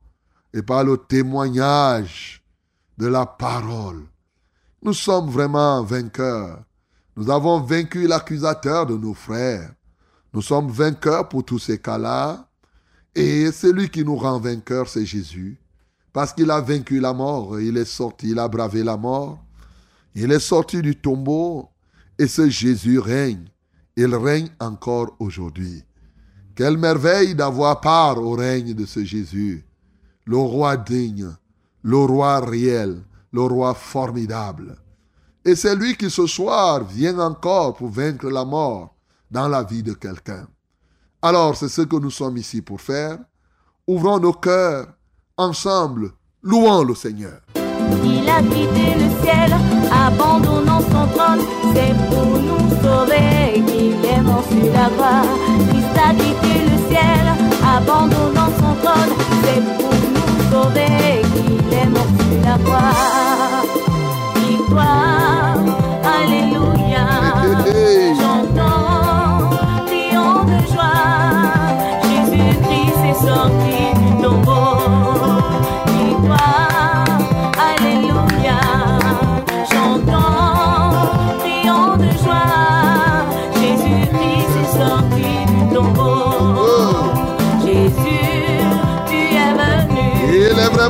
et 0.52 0.62
par 0.62 0.84
le 0.84 0.96
témoignage 0.96 2.44
de 2.98 3.06
la 3.06 3.26
parole. 3.26 4.04
Nous 4.82 4.92
sommes 4.92 5.30
vraiment 5.30 5.82
vainqueurs. 5.82 6.62
Nous 7.16 7.30
avons 7.30 7.60
vaincu 7.60 8.06
l'accusateur 8.06 8.86
de 8.86 8.96
nos 8.96 9.14
frères. 9.14 9.72
Nous 10.32 10.42
sommes 10.42 10.68
vainqueurs 10.68 11.28
pour 11.28 11.44
tous 11.44 11.60
ces 11.60 11.78
cas-là. 11.78 12.48
Et 13.14 13.52
celui 13.52 13.88
qui 13.88 14.04
nous 14.04 14.16
rend 14.16 14.40
vainqueurs, 14.40 14.88
c'est 14.88 15.06
Jésus. 15.06 15.60
Parce 16.12 16.32
qu'il 16.32 16.50
a 16.50 16.60
vaincu 16.60 16.98
la 16.98 17.12
mort. 17.12 17.60
Il 17.60 17.76
est 17.76 17.84
sorti, 17.84 18.30
il 18.30 18.38
a 18.38 18.48
bravé 18.48 18.82
la 18.82 18.96
mort. 18.96 19.38
Il 20.14 20.32
est 20.32 20.40
sorti 20.40 20.82
du 20.82 20.96
tombeau. 20.96 21.68
Et 22.18 22.28
ce 22.28 22.48
Jésus 22.48 22.98
règne. 22.98 23.48
Il 23.96 24.14
règne 24.14 24.50
encore 24.60 25.16
aujourd'hui. 25.18 25.82
Quelle 26.54 26.76
merveille 26.76 27.34
d'avoir 27.34 27.80
part 27.80 28.18
au 28.18 28.32
règne 28.32 28.74
de 28.74 28.86
ce 28.86 29.04
Jésus. 29.04 29.64
Le 30.24 30.36
roi 30.36 30.76
digne, 30.76 31.28
le 31.82 31.96
roi 31.96 32.40
réel, 32.40 33.02
le 33.32 33.42
roi 33.42 33.74
formidable. 33.74 34.76
Et 35.44 35.54
c'est 35.56 35.76
lui 35.76 35.96
qui 35.96 36.08
ce 36.08 36.26
soir 36.26 36.84
vient 36.84 37.18
encore 37.18 37.74
pour 37.74 37.88
vaincre 37.88 38.30
la 38.30 38.44
mort 38.44 38.94
dans 39.30 39.48
la 39.48 39.62
vie 39.62 39.82
de 39.82 39.92
quelqu'un. 39.92 40.46
Alors 41.20 41.56
c'est 41.56 41.68
ce 41.68 41.82
que 41.82 41.96
nous 41.96 42.10
sommes 42.10 42.36
ici 42.36 42.62
pour 42.62 42.80
faire. 42.80 43.18
Ouvrons 43.86 44.20
nos 44.20 44.32
cœurs 44.32 44.86
ensemble, 45.36 46.12
louons 46.42 46.84
le 46.84 46.94
Seigneur. 46.94 47.40
Il 48.04 48.28
a 48.28 48.40
quitté 48.42 48.86
le 49.02 49.08
ciel, 49.22 49.50
abandonnant 50.06 50.80
son 50.92 51.06
trône. 51.14 51.42
C'est 51.74 51.94
pour 52.10 52.38
nous 52.48 52.68
sauver 52.82 53.62
qu'il 53.68 54.04
est 54.04 54.22
mort 54.22 54.44
sur 54.50 54.72
la 54.72 54.88
croix. 54.96 55.24
Christ 55.68 55.98
a 56.08 56.10
quitté 56.14 56.54
le 56.70 56.76
ciel, 56.88 57.24
abandonnant 57.76 58.50
son 58.60 58.74
trône. 58.82 59.12
C'est 59.44 59.64
pour 59.78 59.94
nous 60.14 60.52
sauver 60.52 61.22
qu'il 61.34 61.78
est 61.78 61.90
mort 61.90 62.12
sur 62.18 62.40
la 62.48 62.58
croix. 62.64 62.94
Victoire, 64.36 65.58
Alléluia. 66.04 67.06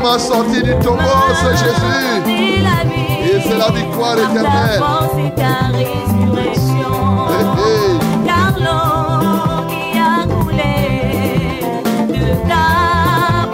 m'a 0.05 0.19
sorti 0.19 0.63
du 0.63 0.75
tombeau, 0.81 1.01
c'est 1.41 1.57
Jésus. 1.57 2.25
Et 2.27 3.41
c'est 3.41 3.57
la 3.57 3.71
victoire 3.71 4.19
éternelle. 4.19 4.83
Car 8.27 8.53
l'eau 8.65 9.67
qui 9.71 9.85
a 9.99 10.27
coulé 10.27 10.77
de 12.09 12.25
ta 12.51 12.67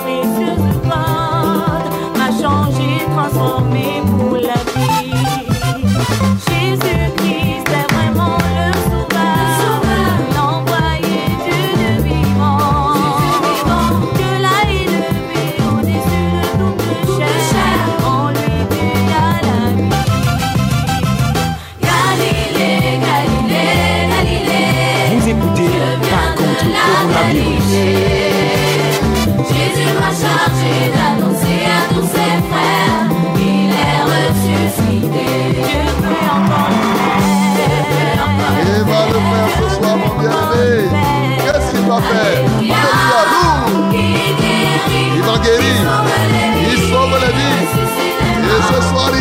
précieuse 0.02 0.74
corde 0.88 1.88
m'a 2.18 2.30
changé, 2.42 2.90
transformé 3.14 3.86
pour 4.18 4.34
la 4.36 4.60
vie. 4.74 5.14
Jésus 6.48 7.04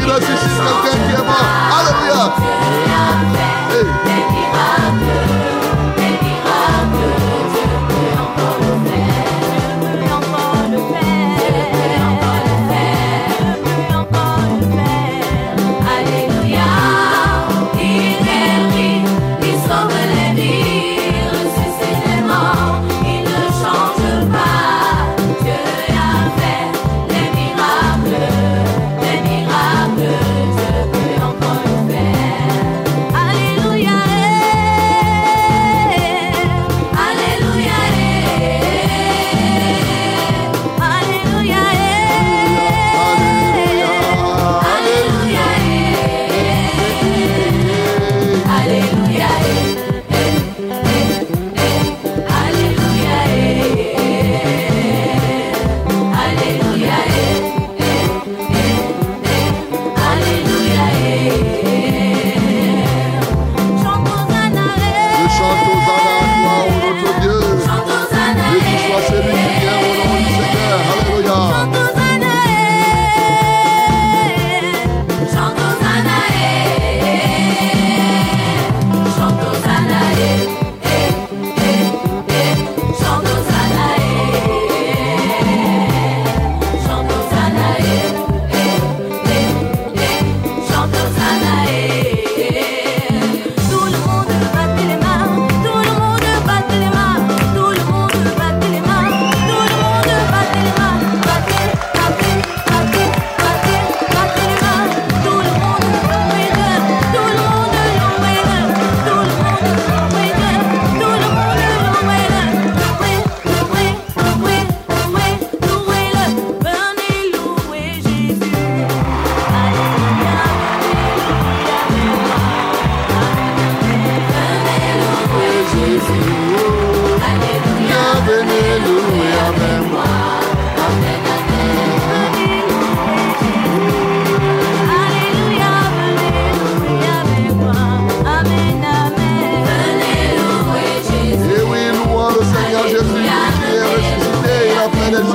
Francisco, 0.10 0.64
é 1.14 1.22
bom? 1.22 1.79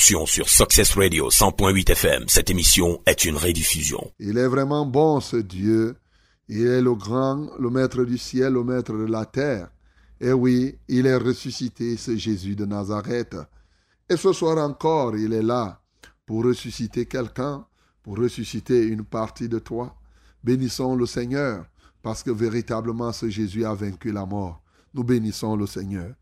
Sur 0.10 0.50
Success 0.50 0.96
Radio 0.96 1.30
100.8 1.30 1.92
FM, 1.92 2.24
cette 2.28 2.50
émission 2.50 3.00
est 3.06 3.26
une 3.26 3.38
rediffusion. 3.38 4.12
il 4.18 4.40
est 4.40 4.48
vraiment 4.48 4.84
bon 4.84 5.20
ce 5.20 5.38
Dieu. 5.38 5.98
Il 6.48 6.66
est 6.66 6.82
le 6.82 6.96
grand, 6.96 7.48
le 7.60 7.70
maître 7.70 8.04
du 8.04 8.18
ciel, 8.18 8.54
le 8.54 8.64
maître 8.64 8.94
de 8.94 9.06
la 9.06 9.26
terre. 9.26 9.70
Et 10.20 10.32
oui, 10.32 10.80
il 10.88 11.06
est 11.06 11.16
ressuscité, 11.16 11.96
ce 11.96 12.18
Jésus 12.18 12.56
de 12.56 12.66
Nazareth. 12.66 13.38
Et 14.10 14.18
ce 14.18 14.34
soir 14.34 14.58
encore, 14.58 15.16
il 15.16 15.32
est 15.32 15.44
là 15.44 15.80
pour 16.26 16.44
ressusciter 16.44 17.06
quelqu'un, 17.06 17.68
pour 18.02 18.18
ressusciter 18.18 18.82
une 18.88 19.04
partie 19.04 19.48
de 19.48 19.60
toi. 19.60 19.96
Bénissons 20.44 20.96
le 20.96 21.06
Seigneur, 21.06 21.68
parce 22.02 22.24
que 22.24 22.32
véritablement 22.32 23.12
ce 23.12 23.30
Jésus 23.30 23.64
a 23.64 23.76
vaincu 23.76 24.12
la 24.12 24.26
mort. 24.26 24.64
Nous 24.96 25.04
bénissons 25.04 25.56
le 25.56 25.68
Seigneur. 25.68 26.16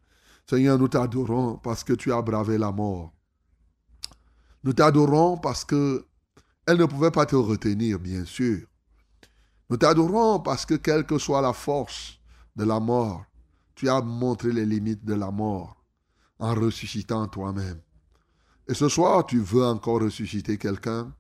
Seigneur, 0.46 0.78
nous 0.78 0.90
t'adorons 0.90 1.56
parce 1.64 1.86
que 1.86 1.94
tu 1.94 2.12
as 2.12 2.22
bravé 2.22 2.58
la 2.58 2.74
mort. 2.74 3.14
Nous 4.68 4.74
t'adorons 4.74 5.38
parce 5.38 5.64
que 5.64 6.06
elle 6.66 6.78
ne 6.78 6.84
pouvait 6.84 7.10
pas 7.10 7.26
te 7.26 7.38
retenir, 7.38 8.00
bien 8.00 8.26
sûr. 8.26 8.68
Nous 9.70 9.78
t'adorons 9.78 10.42
parce 10.42 10.66
que 10.66 10.74
quelle 10.74 11.06
que 11.06 11.18
soit 11.18 11.42
la 11.42 11.54
force 11.54 12.20
de 12.54 12.66
la 12.66 12.82
mort, 12.82 13.24
tu 13.76 13.88
as 13.88 14.02
montré 14.02 14.52
les 14.52 14.66
limites 14.66 15.06
de 15.06 15.14
la 15.14 15.32
mort 15.32 15.82
en 16.38 16.54
ressuscitant 16.54 17.30
toi-même. 17.30 17.80
Et 18.68 18.74
ce 18.74 18.90
soir, 18.90 19.26
tu 19.26 19.40
veux 19.40 19.64
encore 19.64 20.02
ressusciter 20.02 20.58
quelqu'un 20.58 21.16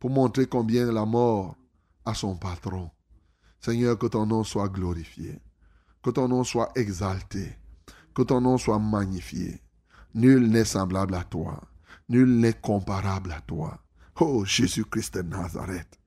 pour 0.00 0.10
montrer 0.10 0.46
combien 0.48 0.90
la 0.90 1.04
mort 1.04 1.54
a 2.04 2.14
son 2.14 2.36
patron. 2.36 2.90
Seigneur, 3.60 3.96
que 3.96 4.08
ton 4.08 4.26
nom 4.26 4.42
soit 4.42 4.70
glorifié, 4.70 5.40
que 6.02 6.10
ton 6.10 6.26
nom 6.26 6.42
soit 6.42 6.72
exalté, 6.74 7.56
que 8.12 8.22
ton 8.22 8.40
nom 8.40 8.58
soit 8.58 8.80
magnifié. 8.80 9.62
Nul 10.14 10.50
n'est 10.50 10.64
semblable 10.64 11.14
à 11.14 11.22
toi, 11.22 11.60
nul 12.08 12.28
n'est 12.28 12.60
comparable 12.60 13.32
à 13.32 13.40
toi. 13.40 13.78
Oh 14.20 14.44
Jésus-Christ 14.44 15.14
de 15.14 15.22
Nazareth, 15.22 15.98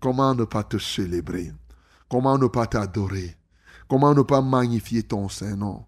comment 0.00 0.34
ne 0.34 0.44
pas 0.44 0.62
te 0.62 0.78
célébrer, 0.78 1.52
comment 2.08 2.38
ne 2.38 2.46
pas 2.46 2.66
t'adorer, 2.66 3.36
comment 3.88 4.14
ne 4.14 4.22
pas 4.22 4.40
magnifier 4.40 5.02
ton 5.02 5.28
Saint-Nom, 5.28 5.84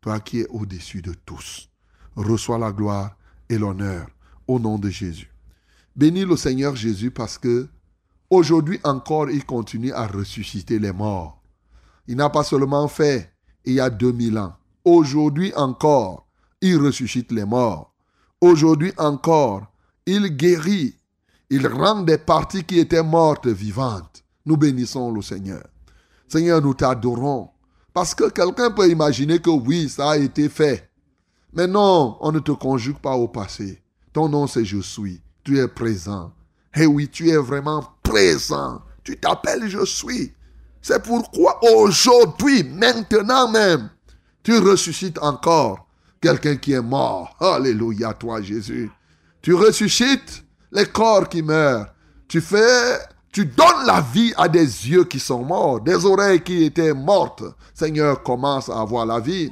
toi 0.00 0.20
qui 0.20 0.40
es 0.40 0.48
au-dessus 0.48 1.02
de 1.02 1.14
tous. 1.14 1.68
Reçois 2.16 2.58
la 2.58 2.72
gloire 2.72 3.16
et 3.48 3.58
l'honneur 3.58 4.08
au 4.48 4.58
nom 4.58 4.78
de 4.78 4.88
Jésus. 4.88 5.30
Bénis 5.94 6.24
le 6.24 6.36
Seigneur 6.36 6.74
Jésus 6.74 7.10
parce 7.10 7.38
que 7.38 7.68
aujourd'hui 8.28 8.80
encore 8.82 9.30
il 9.30 9.44
continue 9.44 9.92
à 9.92 10.06
ressusciter 10.06 10.78
les 10.78 10.92
morts. 10.92 11.40
Il 12.06 12.16
n'a 12.16 12.30
pas 12.30 12.42
seulement 12.42 12.88
fait 12.88 13.32
il 13.64 13.74
y 13.74 13.80
a 13.80 13.90
2000 13.90 14.38
ans. 14.38 14.56
Aujourd'hui 14.84 15.52
encore, 15.54 16.26
il 16.60 16.76
ressuscite 16.78 17.32
les 17.32 17.44
morts. 17.44 17.89
Aujourd'hui 18.40 18.92
encore, 18.96 19.66
il 20.06 20.34
guérit. 20.36 20.96
Il 21.50 21.66
rend 21.66 22.02
des 22.02 22.16
parties 22.16 22.64
qui 22.64 22.78
étaient 22.78 23.02
mortes 23.02 23.46
vivantes. 23.46 24.24
Nous 24.46 24.56
bénissons 24.56 25.12
le 25.12 25.20
Seigneur. 25.20 25.66
Seigneur, 26.26 26.62
nous 26.62 26.72
t'adorons. 26.72 27.50
Parce 27.92 28.14
que 28.14 28.30
quelqu'un 28.30 28.70
peut 28.70 28.88
imaginer 28.88 29.40
que 29.40 29.50
oui, 29.50 29.88
ça 29.88 30.12
a 30.12 30.16
été 30.16 30.48
fait. 30.48 30.90
Mais 31.52 31.66
non, 31.66 32.16
on 32.20 32.32
ne 32.32 32.38
te 32.38 32.52
conjugue 32.52 32.98
pas 32.98 33.14
au 33.14 33.28
passé. 33.28 33.82
Ton 34.12 34.28
nom 34.28 34.46
c'est 34.46 34.64
Je 34.64 34.80
suis. 34.80 35.20
Tu 35.44 35.58
es 35.58 35.68
présent. 35.68 36.32
Eh 36.74 36.86
oui, 36.86 37.08
tu 37.08 37.28
es 37.28 37.36
vraiment 37.36 37.84
présent. 38.02 38.80
Tu 39.04 39.18
t'appelles 39.18 39.68
Je 39.68 39.84
suis. 39.84 40.32
C'est 40.80 41.02
pourquoi 41.02 41.60
aujourd'hui, 41.74 42.64
maintenant 42.64 43.50
même, 43.50 43.90
tu 44.42 44.56
ressuscites 44.58 45.18
encore 45.18 45.89
quelqu'un 46.20 46.56
qui 46.56 46.72
est 46.72 46.82
mort. 46.82 47.34
Alléluia, 47.40 48.12
toi 48.12 48.40
Jésus. 48.42 48.90
Tu 49.42 49.54
ressuscites 49.54 50.44
les 50.70 50.86
corps 50.86 51.28
qui 51.28 51.42
meurent. 51.42 51.86
Tu 52.28 52.40
fais, 52.40 52.98
tu 53.32 53.46
donnes 53.46 53.86
la 53.86 54.00
vie 54.00 54.32
à 54.36 54.48
des 54.48 54.60
yeux 54.60 55.04
qui 55.04 55.18
sont 55.18 55.42
morts, 55.44 55.80
des 55.80 56.04
oreilles 56.04 56.42
qui 56.42 56.64
étaient 56.64 56.94
mortes. 56.94 57.42
Seigneur, 57.74 58.22
commence 58.22 58.68
à 58.68 58.80
avoir 58.80 59.06
la 59.06 59.18
vie. 59.18 59.50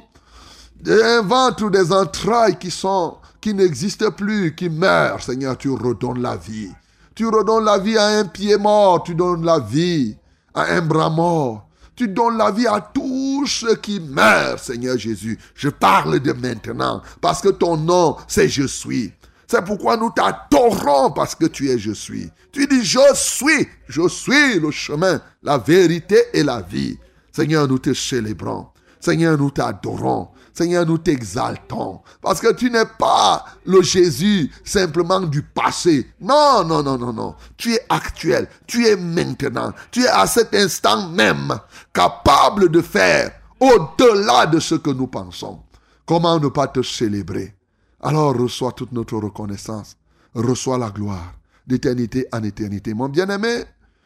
Des 0.79 1.19
ventres 1.23 1.69
des 1.69 1.91
entrailles 1.91 2.57
qui 2.57 2.71
sont, 2.71 3.17
qui 3.41 3.53
n'existent 3.53 4.11
plus, 4.11 4.55
qui 4.55 4.69
meurent. 4.69 5.21
Seigneur, 5.21 5.57
tu 5.57 5.69
redonnes 5.69 6.21
la 6.21 6.37
vie. 6.37 6.71
Tu 7.15 7.27
redonnes 7.27 7.65
la 7.65 7.79
vie 7.79 7.97
à 7.97 8.05
un 8.05 8.25
pied 8.25 8.57
mort. 8.57 9.03
Tu 9.03 9.13
donnes 9.15 9.43
la 9.43 9.59
vie 9.59 10.15
à 10.53 10.73
un 10.75 10.81
bras 10.81 11.09
mort. 11.09 11.68
Tu 11.99 12.07
donnes 12.07 12.37
la 12.37 12.49
vie 12.49 12.65
à 12.65 12.79
tous 12.79 13.45
ceux 13.45 13.75
qui 13.75 13.99
meurent, 13.99 14.57
Seigneur 14.57 14.97
Jésus. 14.97 15.37
Je 15.53 15.67
parle 15.67 16.21
de 16.21 16.31
maintenant 16.31 17.01
parce 17.19 17.41
que 17.41 17.49
ton 17.49 17.75
nom, 17.75 18.15
c'est 18.25 18.47
Je 18.47 18.65
suis. 18.65 19.11
C'est 19.47 19.65
pourquoi 19.65 19.97
nous 19.97 20.09
t'adorons 20.09 21.11
parce 21.11 21.35
que 21.35 21.45
tu 21.47 21.69
es 21.69 21.77
Je 21.77 21.91
suis. 21.91 22.31
Tu 22.53 22.67
dis 22.67 22.85
Je 22.85 23.01
suis, 23.15 23.67
je 23.89 24.07
suis 24.07 24.61
le 24.61 24.71
chemin, 24.71 25.19
la 25.43 25.57
vérité 25.57 26.23
et 26.31 26.41
la 26.41 26.61
vie. 26.61 26.97
Seigneur, 27.33 27.67
nous 27.67 27.79
te 27.79 27.93
célébrons. 27.93 28.67
Seigneur, 29.01 29.37
nous 29.37 29.51
t'adorons. 29.51 30.29
Seigneur, 30.59 30.85
nous 30.85 30.97
t'exaltons. 30.97 32.01
Parce 32.21 32.41
que 32.41 32.51
tu 32.51 32.69
n'es 32.69 32.83
pas 32.85 33.45
le 33.65 33.81
Jésus 33.81 34.51
simplement 34.65 35.21
du 35.21 35.41
passé. 35.41 36.11
Non, 36.19 36.65
non, 36.65 36.83
non, 36.83 36.97
non, 36.97 37.13
non. 37.13 37.35
Tu 37.55 37.75
es 37.75 37.85
actuel. 37.87 38.45
Tu 38.67 38.85
es 38.85 38.97
maintenant. 38.97 39.71
Tu 39.89 40.03
es 40.03 40.09
à 40.09 40.27
cet 40.27 40.53
instant 40.53 41.07
même 41.11 41.57
capable 41.93 42.67
de 42.67 42.81
faire 42.81 43.31
au-delà 43.57 44.47
de 44.47 44.59
ce 44.59 44.75
que 44.75 44.89
nous 44.89 45.07
pensons. 45.07 45.61
Comment 46.05 46.37
ne 46.41 46.49
pas 46.49 46.67
te 46.67 46.81
célébrer? 46.81 47.55
Alors 48.01 48.37
reçois 48.37 48.73
toute 48.73 48.91
notre 48.91 49.15
reconnaissance. 49.15 49.95
Reçois 50.35 50.77
la 50.77 50.89
gloire 50.89 51.35
d'éternité 51.65 52.27
en 52.33 52.43
éternité. 52.43 52.93
Mon 52.93 53.07
bien-aimé, 53.07 53.63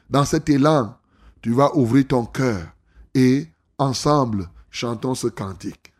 dans 0.07 0.25
cet 0.25 0.49
élan, 0.49 0.97
tu 1.41 1.51
vas 1.51 1.75
ouvrir 1.75 2.07
ton 2.09 2.25
cœur 2.27 2.67
et 3.15 3.47
ensemble, 3.79 4.47
chantons 4.69 5.15
ce 5.15 5.25
cantique. 5.25 5.92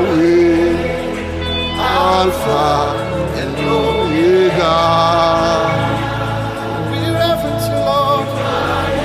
Yahweh. 0.00 1.78
Alpha 1.78 2.64
and 3.40 3.56
Omega. 3.68 4.76
We 6.90 7.00
reverence 7.12 7.66
you, 7.68 7.80
Lord. 7.88 8.28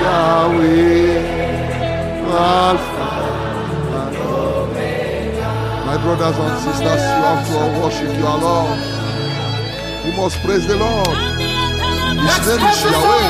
Yahweh. 0.04 1.20
Alpha 2.32 3.12
and 4.00 4.16
Omega. 4.18 5.52
My 5.86 5.98
brothers 5.98 6.38
and 6.40 6.56
sisters, 6.64 7.02
you 7.12 7.20
have 7.28 7.44
to 7.50 7.60
worship 7.82 8.12
your 8.18 8.38
Lord. 8.38 8.80
You 10.06 10.12
must 10.14 10.36
praise 10.44 10.66
the 10.68 10.78
Lord. 10.78 11.16
His 12.24 12.48
name 12.48 12.64
is 12.70 12.80
Yahweh. 12.84 13.30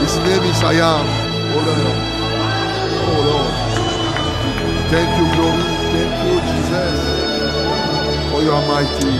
His 0.00 0.14
name 0.18 0.44
is 0.50 0.62
I 0.62 0.74
am. 0.74 1.06
Oh 1.52 1.60
Lord. 1.66 1.98
Oh 3.06 3.20
Lord. 3.28 3.73
Thank 4.90 5.10
you, 5.18 5.26
glory. 5.34 5.64
Thank 5.92 6.14
you, 6.26 6.36
Jesus. 6.50 6.98
For 8.30 8.42
your 8.42 8.60
mighty, 8.68 9.14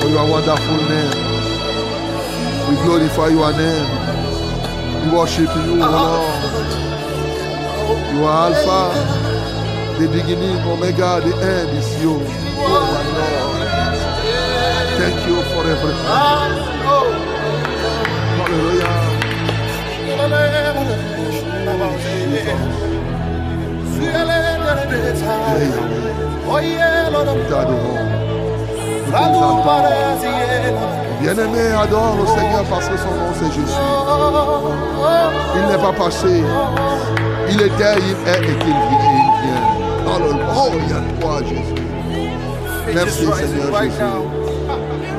for 0.00 0.08
your 0.08 0.26
wonderful 0.28 0.76
name. 0.90 1.16
We 2.68 2.74
glorify 2.82 3.28
your 3.28 3.52
name. 3.52 3.88
We 5.04 5.10
worship 5.16 5.50
you, 5.66 5.82
O 5.82 5.86
Lord. 5.90 6.64
You 8.14 8.24
are 8.24 8.52
Alpha, 8.52 8.80
the 9.98 10.06
beginning, 10.08 10.56
Omega, 10.66 11.20
the 11.24 11.32
end 11.36 11.70
is 11.78 11.88
you. 12.02 12.14
Oh 12.58 12.84
my 12.94 13.04
Lord. 13.18 13.68
Thank 14.98 15.18
you 15.28 15.36
for 15.52 15.62
everything. 15.66 16.06
Hallelujah. 18.36 18.94
Hey, 22.30 22.93
Bien-aimé, 31.20 31.72
adore 31.82 32.16
le 32.20 32.26
Seigneur 32.26 32.64
parce 32.68 32.88
que 32.88 32.96
son 32.96 33.10
nom 33.10 33.32
c'est 33.34 33.52
Jésus. 33.52 33.80
Il 35.56 35.62
n'est 35.68 35.82
pas 35.82 35.92
passé. 35.92 36.42
Il 37.48 37.60
était, 37.62 37.96
il 37.98 38.28
est 38.28 38.40
et 38.40 38.58
qu'il 38.58 38.68
vient. 38.68 39.00
et 39.00 39.20
il 39.20 39.30
vient. 39.42 39.62
Alléluia, 40.14 41.00
toi 41.20 41.40
Jésus. 41.48 41.84
Merci 42.94 43.26
Seigneur 43.26 43.36
Jésus. 43.36 44.00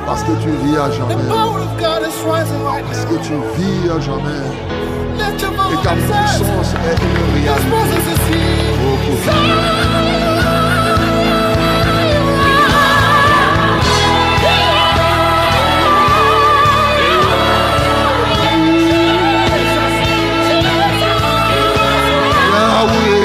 Parce 0.06 0.22
que 0.22 0.32
tu 0.40 0.50
vis 0.50 0.76
à 0.76 0.90
jamais. 0.90 1.14
Parce 2.86 3.04
que 3.04 3.16
tu 3.24 3.32
vis 3.56 3.90
à 3.90 4.00
jamais. 4.00 4.65
Et 5.36 5.82
ta 5.82 5.92
puissance 5.92 6.74
est 6.74 7.02
une 7.02 7.34
réalité. 7.34 8.38
Oh, 8.82 8.96
pour 9.04 9.16
Oh 22.78 23.15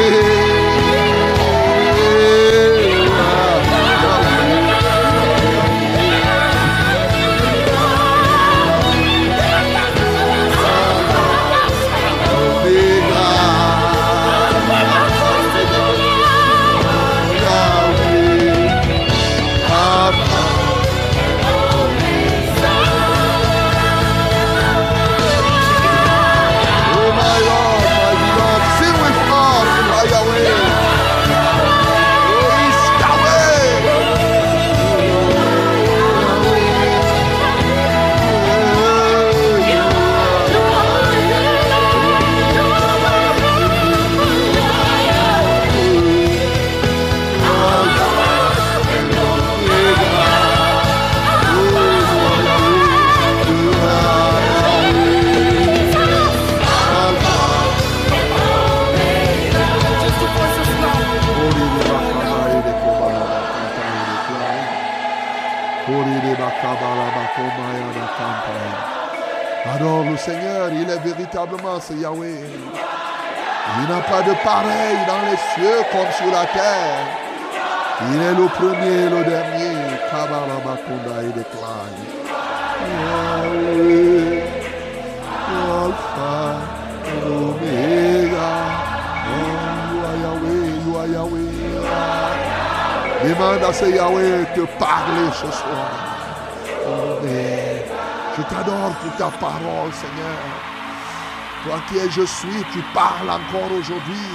qui 101.91 102.12
je 102.12 102.25
suis, 102.25 102.63
tu 102.71 102.80
parles 102.93 103.30
encore 103.30 103.71
aujourd'hui. 103.77 104.30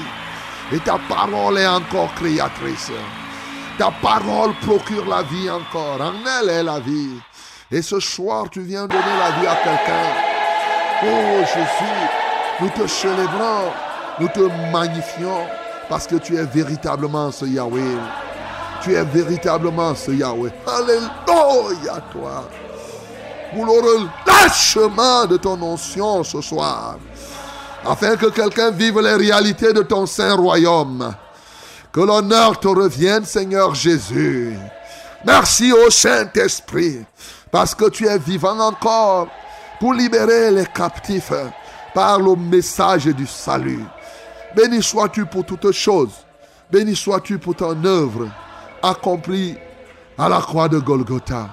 Et 0.73 0.79
ta 0.81 0.99
parole 1.09 1.59
est 1.59 1.67
encore 1.67 2.13
créatrice. 2.15 2.91
Ta 3.79 3.91
parole 4.03 4.53
procure 4.63 5.07
la 5.09 5.23
vie 5.23 5.49
encore. 5.51 6.01
En 6.01 6.15
elle 6.41 6.51
est 6.51 6.63
la 6.63 6.81
vie. 6.81 7.21
Et 7.71 7.83
ce 7.83 8.01
soir, 8.01 8.47
tu 8.51 8.61
viens 8.61 8.87
donner 8.87 9.03
la 9.19 9.41
vie 9.41 9.47
à 9.47 9.57
quelqu'un. 9.57 10.37
Oh 11.03 11.45
Jésus, 11.45 12.61
nous 12.61 12.69
te 12.71 12.87
célébrons, 12.87 13.71
nous 14.19 14.29
te 14.29 14.73
magnifions 14.73 15.47
parce 15.89 16.07
que 16.07 16.17
tu 16.17 16.37
es 16.37 16.45
véritablement 16.45 17.31
ce 17.31 17.45
Yahweh. 17.45 17.99
Tu 18.83 18.95
es 18.95 19.05
véritablement 19.05 19.95
ce 19.95 20.11
Yahweh. 20.11 20.53
Alléluia 20.67 22.01
toi. 22.13 22.49
Pour 23.53 23.67
le 23.67 23.73
relâchement 23.73 25.27
de 25.27 25.37
ton 25.37 25.61
onction 25.63 26.25
ce 26.25 26.41
soir. 26.41 26.97
Afin 27.89 28.17
que 28.17 28.27
quelqu'un 28.27 28.71
vive 28.71 29.01
les 29.01 29.15
réalités 29.15 29.73
de 29.73 29.83
ton 29.83 30.07
saint 30.07 30.35
royaume. 30.35 31.15
Que 31.93 32.01
l'honneur 32.01 32.59
te 32.59 32.69
revienne, 32.69 33.25
Seigneur 33.25 33.75
Jésus. 33.75 34.57
Merci 35.25 35.73
au 35.73 35.91
Saint-Esprit, 35.91 37.05
parce 37.51 37.75
que 37.75 37.89
tu 37.89 38.07
es 38.07 38.19
vivant 38.19 38.59
encore 38.59 39.29
pour 39.81 39.95
libérer 39.95 40.51
les 40.51 40.67
captifs 40.67 41.33
par 41.95 42.19
le 42.19 42.37
message 42.37 43.07
du 43.07 43.27
salut. 43.27 43.85
Béni 44.55 44.83
sois-tu 44.83 45.25
pour 45.25 45.45
toutes 45.45 45.73
choses. 45.73 46.13
Béni 46.71 46.97
sois-tu 46.97 47.39
pour 47.39 47.55
ton 47.55 47.83
œuvre 47.85 48.29
accomplie 48.83 49.57
à 50.19 50.29
la 50.29 50.41
croix 50.41 50.69
de 50.69 50.79
Golgotha. 50.79 51.49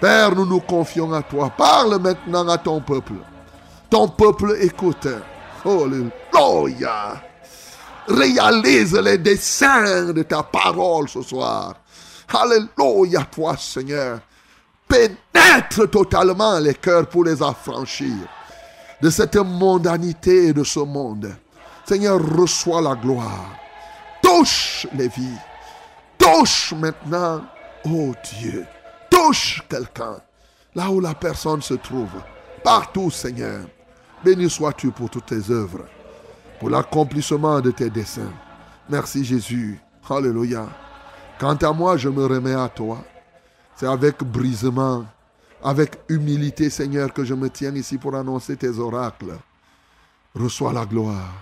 Père, 0.00 0.34
nous 0.34 0.46
nous 0.46 0.60
confions 0.60 1.12
à 1.12 1.22
toi. 1.22 1.50
Parle 1.56 1.98
maintenant 1.98 2.48
à 2.48 2.58
ton 2.58 2.80
peuple. 2.80 3.14
Ton 3.88 4.08
peuple 4.08 4.56
écoute. 4.60 5.08
Alléluia. 5.64 7.22
Réalise 8.08 8.94
les 8.94 9.18
desseins 9.18 10.12
de 10.12 10.22
ta 10.22 10.42
parole 10.42 11.08
ce 11.08 11.22
soir. 11.22 11.74
Alléluia, 12.32 13.24
toi, 13.30 13.56
Seigneur. 13.56 14.20
Pénètre 14.88 15.88
totalement 15.90 16.58
les 16.58 16.74
cœurs 16.74 17.06
pour 17.06 17.24
les 17.24 17.42
affranchir 17.42 18.16
de 19.00 19.10
cette 19.10 19.36
mondanité 19.36 20.48
et 20.48 20.52
de 20.52 20.64
ce 20.64 20.80
monde. 20.80 21.34
Seigneur, 21.84 22.20
reçois 22.36 22.80
la 22.80 22.94
gloire. 22.94 23.50
Touche 24.22 24.86
les 24.94 25.08
vies. 25.08 25.38
Touche 26.16 26.72
maintenant, 26.76 27.42
oh 27.84 28.12
Dieu. 28.38 28.64
Touche 29.10 29.62
quelqu'un. 29.68 30.18
Là 30.74 30.88
où 30.90 31.00
la 31.00 31.14
personne 31.14 31.60
se 31.60 31.74
trouve. 31.74 32.22
Partout, 32.62 33.10
Seigneur. 33.10 33.60
Béni 34.24 34.48
sois-tu 34.48 34.90
pour 34.90 35.10
toutes 35.10 35.26
tes 35.26 35.50
œuvres. 35.50 35.86
Pour 36.60 36.70
l'accomplissement 36.70 37.60
de 37.60 37.72
tes 37.72 37.90
desseins. 37.90 38.32
Merci 38.88 39.24
Jésus. 39.24 39.80
Alléluia. 40.08 40.68
Quant 41.38 41.56
à 41.56 41.72
moi, 41.72 41.96
je 41.96 42.08
me 42.08 42.24
remets 42.24 42.54
à 42.54 42.68
toi. 42.68 43.02
C'est 43.74 43.86
avec 43.86 44.22
brisement, 44.22 45.04
avec 45.62 45.98
humilité, 46.08 46.70
Seigneur, 46.70 47.12
que 47.12 47.24
je 47.24 47.34
me 47.34 47.50
tiens 47.50 47.74
ici 47.74 47.98
pour 47.98 48.14
annoncer 48.14 48.56
tes 48.56 48.78
oracles. 48.78 49.38
Reçois 50.34 50.72
la 50.72 50.86
gloire. 50.86 51.32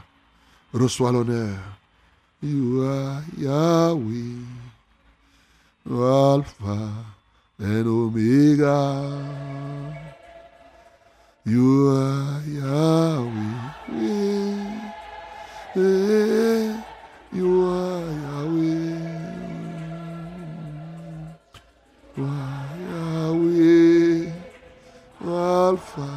Reçois 0.73 1.13
l'honneur. 1.13 1.59
Yahweh. 2.43 3.91
Alpha 5.87 6.91
and 7.61 7.87
Omega. 7.87 8.81
You 11.47 11.89
are 11.97 12.43
Yahweh. 12.47 13.71
Eh, 15.75 16.77
You 17.33 17.65
are 17.65 18.11
Yahweh. 18.25 19.01
You 22.17 22.25
Yahweh. 22.91 24.33
Alpha 25.25 26.11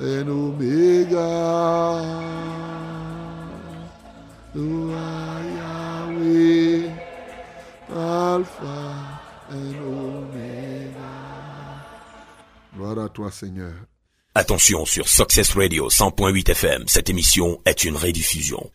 and 0.00 0.28
Omega. 0.30 1.30
You 4.54 4.92
are 4.94 5.42
Yahweh. 5.60 6.96
Alpha 7.90 8.78
and 9.50 9.76
Omega. 9.76 11.12
Gloire 12.74 12.98
à 13.04 13.08
toi, 13.10 13.30
Seigneur. 13.30 13.95
Attention 14.38 14.84
sur 14.84 15.08
Success 15.08 15.54
Radio 15.54 15.88
100.8 15.88 16.50
FM, 16.50 16.84
cette 16.88 17.08
émission 17.08 17.58
est 17.64 17.84
une 17.84 17.96
rediffusion. 17.96 18.70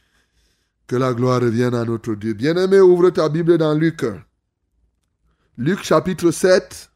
Que 0.87 0.95
la 0.95 1.13
gloire 1.13 1.39
revienne 1.39 1.75
à 1.75 1.85
notre 1.85 2.15
Dieu. 2.15 2.33
Bien-aimé, 2.33 2.79
ouvre 2.79 3.11
ta 3.11 3.29
Bible 3.29 3.59
dans 3.59 3.75
Luc. 3.75 4.03
Luc 5.59 5.83
chapitre 5.83 6.31
7. 6.31 6.89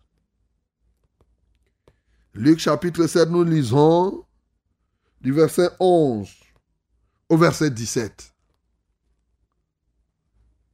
Luc 2.33 2.57
chapitre 2.57 3.05
7, 3.05 3.29
nous 3.29 3.43
lisons 3.43 4.25
du 5.21 5.31
verset 5.31 5.69
11 5.79 6.27
au 7.29 7.37
verset 7.37 7.69
17. 7.69 8.33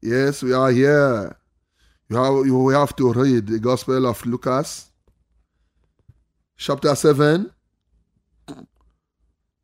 Yes, 0.01 0.43
we 0.43 0.54
are 0.54 0.71
here. 0.71 1.36
You 2.10 2.15
have, 2.15 2.47
you 2.47 2.69
have 2.69 2.95
to 2.95 3.12
read 3.12 3.47
the 3.47 3.60
Gospel 3.60 4.06
of 4.06 4.25
Lucas, 4.25 4.91
chapter 6.56 6.95
7, 6.95 7.51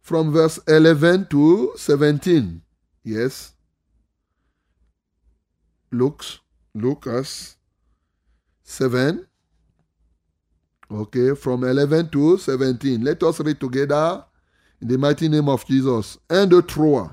from 0.07 0.31
verse 0.31 0.57
11 0.69 1.27
to 1.29 1.73
17. 1.75 2.61
Yes. 3.03 3.51
Lux, 5.91 6.39
Lucas 6.73 7.57
7. 8.63 9.27
Okay, 10.89 11.35
from 11.35 11.65
11 11.65 12.07
to 12.11 12.37
17. 12.37 13.03
Let 13.03 13.21
us 13.21 13.41
read 13.41 13.59
together 13.59 14.23
in 14.81 14.87
the 14.87 14.97
mighty 14.97 15.27
name 15.27 15.49
of 15.49 15.65
Jesus. 15.65 16.17
1, 16.29 16.51
2, 16.51 16.61
3. 16.61 17.09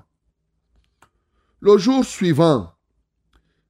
Le 1.62 1.78
jour 1.78 2.04
suivant, 2.04 2.74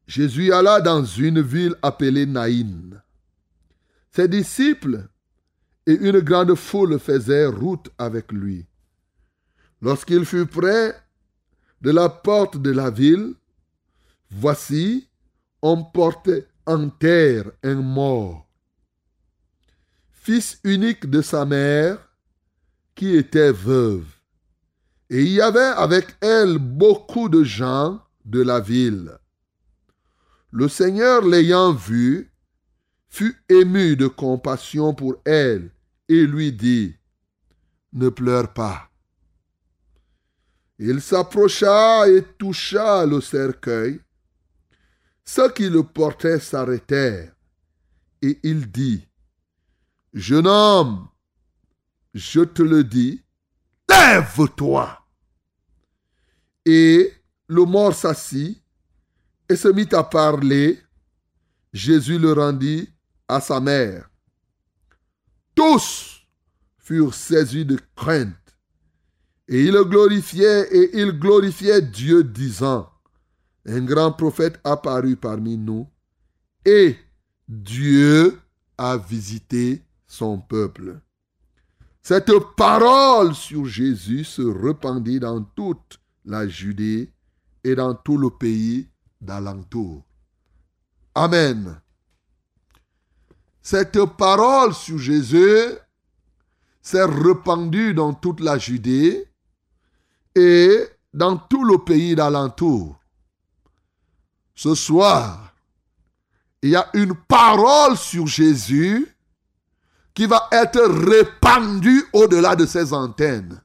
Jésus 0.06 0.52
alla 0.52 0.82
dans 0.82 1.02
une 1.02 1.40
ville 1.40 1.74
appelée 1.82 2.26
Naïn. 2.26 3.00
Ses 4.10 4.28
disciples 4.28 5.08
et 5.86 5.94
une 5.94 6.20
grande 6.20 6.54
foule 6.56 6.98
faisaient 6.98 7.46
route 7.46 7.88
avec 7.96 8.30
lui. 8.30 8.66
Lorsqu'il 9.84 10.24
fut 10.24 10.46
près 10.46 10.96
de 11.82 11.90
la 11.90 12.08
porte 12.08 12.56
de 12.56 12.70
la 12.70 12.88
ville, 12.88 13.34
voici, 14.30 15.10
on 15.60 15.84
portait 15.84 16.46
en 16.64 16.88
terre 16.88 17.50
un 17.62 17.82
mort, 17.82 18.48
fils 20.10 20.58
unique 20.64 21.10
de 21.10 21.20
sa 21.20 21.44
mère, 21.44 21.98
qui 22.94 23.14
était 23.14 23.52
veuve. 23.52 24.06
Et 25.10 25.20
il 25.20 25.32
y 25.32 25.42
avait 25.42 25.60
avec 25.60 26.16
elle 26.22 26.56
beaucoup 26.56 27.28
de 27.28 27.44
gens 27.44 28.00
de 28.24 28.40
la 28.40 28.60
ville. 28.60 29.18
Le 30.50 30.66
Seigneur 30.66 31.20
l'ayant 31.20 31.74
vue, 31.74 32.32
fut 33.08 33.36
ému 33.50 33.96
de 33.96 34.06
compassion 34.06 34.94
pour 34.94 35.16
elle 35.26 35.70
et 36.08 36.26
lui 36.26 36.54
dit, 36.54 36.94
Ne 37.92 38.08
pleure 38.08 38.50
pas. 38.54 38.88
Il 40.78 41.00
s'approcha 41.00 42.08
et 42.08 42.22
toucha 42.38 43.06
le 43.06 43.20
cercueil. 43.20 44.00
Ceux 45.24 45.50
qui 45.52 45.70
le 45.70 45.82
portaient 45.82 46.40
s'arrêtèrent, 46.40 47.32
et 48.20 48.38
il 48.42 48.70
dit, 48.70 49.06
Jeune 50.12 50.46
homme, 50.46 51.08
je 52.12 52.40
te 52.40 52.62
le 52.62 52.84
dis, 52.84 53.22
lève-toi. 53.88 55.00
Et 56.64 57.12
le 57.48 57.64
mort 57.64 57.94
s'assit 57.94 58.62
et 59.48 59.56
se 59.56 59.68
mit 59.68 59.88
à 59.92 60.04
parler. 60.04 60.80
Jésus 61.72 62.18
le 62.18 62.32
rendit 62.32 62.88
à 63.28 63.40
sa 63.40 63.60
mère. 63.60 64.08
Tous 65.54 66.20
furent 66.78 67.14
saisis 67.14 67.64
de 67.64 67.78
crainte. 67.96 68.43
Et 69.48 69.64
ils 69.64 69.72
le 69.72 69.84
glorifiaient 69.84 70.68
et 70.70 71.00
ils 71.00 71.12
glorifiaient 71.12 71.82
Dieu 71.82 72.24
disant, 72.24 72.90
un 73.66 73.80
grand 73.84 74.12
prophète 74.12 74.58
apparut 74.64 75.16
parmi 75.16 75.56
nous 75.56 75.86
et 76.64 76.96
Dieu 77.48 78.38
a 78.78 78.96
visité 78.96 79.82
son 80.06 80.38
peuple. 80.38 81.00
Cette 82.02 82.32
parole 82.56 83.34
sur 83.34 83.66
Jésus 83.66 84.24
se 84.24 84.42
répandit 84.42 85.20
dans 85.20 85.42
toute 85.42 86.00
la 86.24 86.46
Judée 86.48 87.12
et 87.62 87.74
dans 87.74 87.94
tout 87.94 88.18
le 88.18 88.30
pays 88.30 88.88
d'alentour. 89.20 90.04
Amen. 91.14 91.80
Cette 93.62 94.04
parole 94.18 94.74
sur 94.74 94.98
Jésus 94.98 95.78
s'est 96.82 97.04
répandue 97.04 97.94
dans 97.94 98.12
toute 98.12 98.40
la 98.40 98.58
Judée 98.58 99.26
et 100.34 100.88
dans 101.12 101.36
tout 101.36 101.64
le 101.64 101.78
pays 101.78 102.14
d'alentour. 102.14 102.98
Ce 104.54 104.74
soir, 104.74 105.54
il 106.62 106.70
y 106.70 106.76
a 106.76 106.88
une 106.94 107.14
parole 107.14 107.96
sur 107.96 108.26
Jésus 108.26 109.08
qui 110.14 110.26
va 110.26 110.48
être 110.52 110.80
répandue 110.80 112.04
au-delà 112.12 112.56
de 112.56 112.66
ses 112.66 112.92
antennes. 112.92 113.60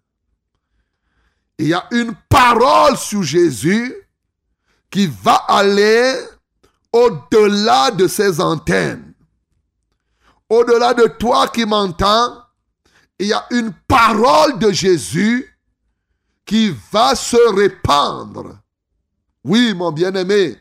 Il 1.57 1.67
y 1.67 1.73
a 1.73 1.87
une 1.91 2.13
parole 2.27 2.97
sur 2.97 3.23
Jésus 3.23 3.95
qui 4.89 5.07
va 5.07 5.35
aller 5.47 6.15
au-delà 6.91 7.91
de 7.91 8.07
ses 8.07 8.39
antennes. 8.39 9.13
Au-delà 10.49 10.93
de 10.93 11.07
toi 11.07 11.47
qui 11.47 11.65
m'entends, 11.65 12.43
il 13.19 13.27
y 13.27 13.33
a 13.33 13.45
une 13.51 13.71
parole 13.87 14.57
de 14.57 14.71
Jésus 14.71 15.48
qui 16.49 16.75
va 16.91 17.13
se 17.13 17.37
répandre. 17.55 18.57
Oui, 19.43 19.71
mon 19.75 19.91
bien-aimé, 19.91 20.57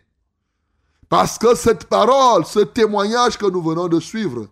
parce 1.09 1.39
que 1.39 1.55
cette 1.55 1.87
parole, 1.87 2.45
ce 2.45 2.59
témoignage 2.59 3.39
que 3.39 3.47
nous 3.47 3.63
venons 3.63 3.89
de 3.89 3.99
suivre, 3.99 4.49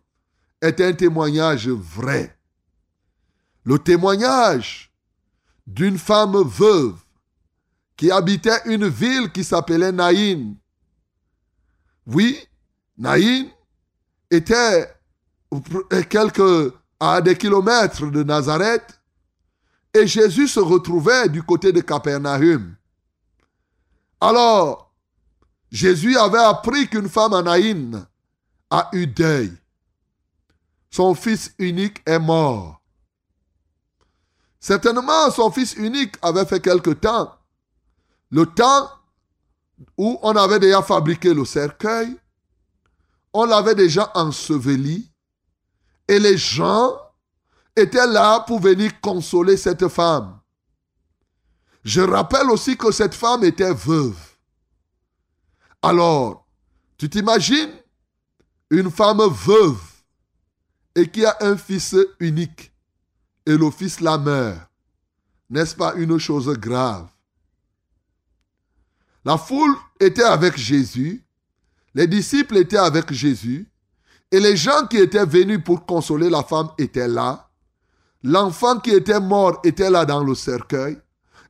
est 0.63 0.81
un 0.81 0.95
témoignage 0.95 1.69
vrai. 1.69 2.35
Le 3.65 3.79
témoignage 3.79 4.91
d'une 5.67 5.99
femme 5.99 6.43
veuve 6.43 6.97
qui 7.99 8.11
habitait 8.11 8.63
une 8.65 8.89
ville 8.89 9.31
qui 9.31 9.45
s'appelait 9.45 9.93
Naïn. 9.93 10.55
Oui, 12.07 12.49
Naïn 12.97 13.51
était 14.31 14.91
quelques, 16.09 16.73
à 16.99 17.21
des 17.21 17.37
kilomètres 17.37 18.07
de 18.07 18.23
Nazareth 18.23 18.99
et 19.97 20.07
Jésus 20.07 20.49
se 20.49 20.61
retrouvait 20.61 21.29
du 21.29 21.43
côté 21.43 21.73
de 21.73 21.81
Capernaum. 21.81 22.77
Alors, 24.21 24.93
Jésus 25.71 26.17
avait 26.17 26.39
appris 26.39 26.89
qu'une 26.89 27.09
femme 27.09 27.33
à 27.33 27.43
Naïn 27.43 28.07
a 28.71 28.89
eu 28.93 29.07
deuil. 29.07 29.53
Son 30.91 31.15
fils 31.15 31.55
unique 31.59 32.03
est 32.07 32.19
mort. 32.19 32.81
Certainement, 34.61 35.31
son 35.31 35.51
fils 35.51 35.75
unique 35.75 36.17
avait 36.23 36.47
fait 36.47 36.61
quelque 36.61 36.91
temps. 36.91 37.33
Le 38.31 38.47
temps 38.47 38.91
où 39.97 40.19
on 40.23 40.35
avait 40.37 40.59
déjà 40.59 40.83
fabriqué 40.83 41.33
le 41.35 41.45
cercueil, 41.45 42.17
on 43.33 43.45
l'avait 43.45 43.75
déjà 43.75 44.11
enseveli, 44.15 45.11
et 46.09 46.19
les 46.19 46.39
gens 46.39 46.99
étaient 47.77 48.07
là 48.07 48.41
pour 48.41 48.61
venir 48.61 49.01
consoler 49.01 49.57
cette 49.57 49.89
femme. 49.89 50.41
Je 51.85 52.01
rappelle 52.01 52.51
aussi 52.51 52.77
que 52.77 52.91
cette 52.91 53.15
femme 53.15 53.45
était 53.45 53.73
veuve. 53.73 54.19
Alors, 55.83 56.47
tu 56.99 57.09
t'imagines 57.09 57.71
une 58.71 58.91
femme 58.91 59.23
veuve 59.23 59.81
et 60.97 61.09
qui 61.09 61.25
a 61.25 61.37
un 61.41 61.57
fils 61.57 61.95
unique 62.19 62.73
et 63.45 63.57
le 63.57 63.71
fils 63.71 64.01
la 64.01 64.19
meurt. 64.19 64.59
N'est-ce 65.49 65.77
pas 65.77 65.95
une 65.95 66.19
chose 66.19 66.49
grave? 66.59 67.09
La 69.25 69.39
foule 69.39 69.77
était 70.01 70.25
avec 70.25 70.57
Jésus, 70.57 71.25
les 71.95 72.07
disciples 72.07 72.57
étaient 72.57 72.77
avec 72.77 73.13
Jésus, 73.13 73.71
et 74.31 74.41
les 74.41 74.57
gens 74.57 74.87
qui 74.87 74.97
étaient 74.97 75.25
venus 75.25 75.63
pour 75.65 75.87
consoler 75.87 76.29
la 76.29 76.43
femme 76.43 76.71
étaient 76.79 77.09
là. 77.09 77.46
L'enfant 78.29 78.81
qui 78.81 78.91
était 78.91 79.21
mort 79.21 79.61
était 79.63 79.89
là 79.89 80.05
dans 80.05 80.25
le 80.25 80.35
cercueil. 80.35 80.99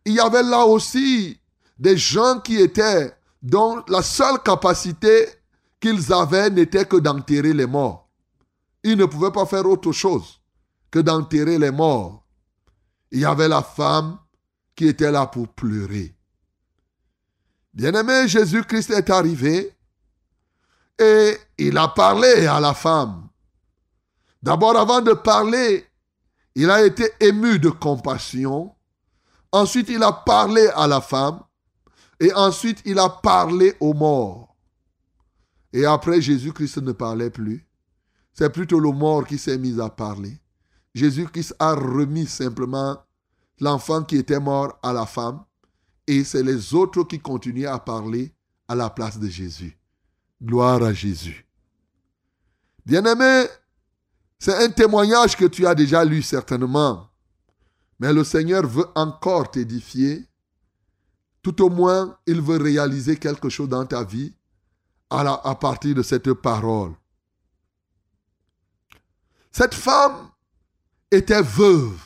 Il 0.04 0.12
y 0.12 0.20
avait 0.20 0.42
là 0.42 0.66
aussi 0.66 1.40
des 1.78 1.96
gens 1.96 2.38
qui 2.40 2.58
étaient, 2.58 3.16
dont 3.40 3.82
la 3.88 4.02
seule 4.02 4.42
capacité 4.42 5.26
qu'ils 5.80 6.12
avaient 6.12 6.50
n'était 6.50 6.84
que 6.84 6.98
d'enterrer 6.98 7.54
les 7.54 7.64
morts. 7.64 8.10
Ils 8.84 8.98
ne 8.98 9.06
pouvaient 9.06 9.32
pas 9.32 9.46
faire 9.46 9.64
autre 9.64 9.90
chose 9.92 10.38
que 10.90 10.98
d'enterrer 10.98 11.58
les 11.58 11.70
morts. 11.70 12.26
Il 13.10 13.20
y 13.20 13.24
avait 13.24 13.48
la 13.48 13.62
femme 13.62 14.18
qui 14.74 14.86
était 14.86 15.10
là 15.10 15.26
pour 15.26 15.48
pleurer. 15.48 16.14
Bien-aimé, 17.72 18.28
Jésus-Christ 18.28 18.90
est 18.90 19.08
arrivé 19.08 19.74
et 20.98 21.38
il 21.56 21.78
a 21.78 21.88
parlé 21.88 22.46
à 22.46 22.60
la 22.60 22.74
femme. 22.74 23.28
D'abord, 24.42 24.76
avant 24.76 25.00
de 25.00 25.14
parler, 25.14 25.85
Il 26.56 26.70
a 26.70 26.84
été 26.84 27.10
ému 27.20 27.58
de 27.58 27.68
compassion. 27.68 28.74
Ensuite, 29.52 29.90
il 29.90 30.02
a 30.02 30.10
parlé 30.10 30.66
à 30.74 30.86
la 30.86 31.02
femme. 31.02 31.40
Et 32.18 32.32
ensuite, 32.32 32.80
il 32.86 32.98
a 32.98 33.10
parlé 33.10 33.74
aux 33.78 33.92
morts. 33.92 34.56
Et 35.74 35.84
après, 35.84 36.22
Jésus-Christ 36.22 36.78
ne 36.78 36.92
parlait 36.92 37.28
plus. 37.28 37.68
C'est 38.32 38.48
plutôt 38.48 38.80
le 38.80 38.90
mort 38.90 39.26
qui 39.26 39.36
s'est 39.36 39.58
mis 39.58 39.78
à 39.78 39.90
parler. 39.90 40.40
Jésus-Christ 40.94 41.54
a 41.58 41.74
remis 41.74 42.26
simplement 42.26 42.96
l'enfant 43.60 44.02
qui 44.02 44.16
était 44.16 44.40
mort 44.40 44.78
à 44.82 44.94
la 44.94 45.04
femme. 45.04 45.44
Et 46.06 46.24
c'est 46.24 46.42
les 46.42 46.72
autres 46.72 47.04
qui 47.04 47.20
continuaient 47.20 47.66
à 47.66 47.78
parler 47.78 48.32
à 48.66 48.74
la 48.74 48.88
place 48.88 49.18
de 49.18 49.28
Jésus. 49.28 49.78
Gloire 50.42 50.82
à 50.82 50.94
Jésus. 50.94 51.46
Bien-aimé, 52.86 53.44
c'est 54.38 54.64
un 54.64 54.68
témoignage 54.70 55.36
que 55.36 55.46
tu 55.46 55.66
as 55.66 55.74
déjà 55.74 56.04
lu 56.04 56.22
certainement. 56.22 57.08
Mais 57.98 58.12
le 58.12 58.24
Seigneur 58.24 58.66
veut 58.66 58.86
encore 58.94 59.50
t'édifier. 59.50 60.26
Tout 61.42 61.62
au 61.62 61.70
moins, 61.70 62.18
il 62.26 62.40
veut 62.40 62.58
réaliser 62.58 63.16
quelque 63.16 63.48
chose 63.48 63.68
dans 63.68 63.86
ta 63.86 64.04
vie 64.04 64.34
à, 65.08 65.54
partir 65.54 65.94
de 65.94 66.02
cette 66.02 66.32
parole. 66.34 66.92
Cette 69.52 69.74
femme 69.74 70.30
était 71.10 71.42
veuve. 71.42 71.98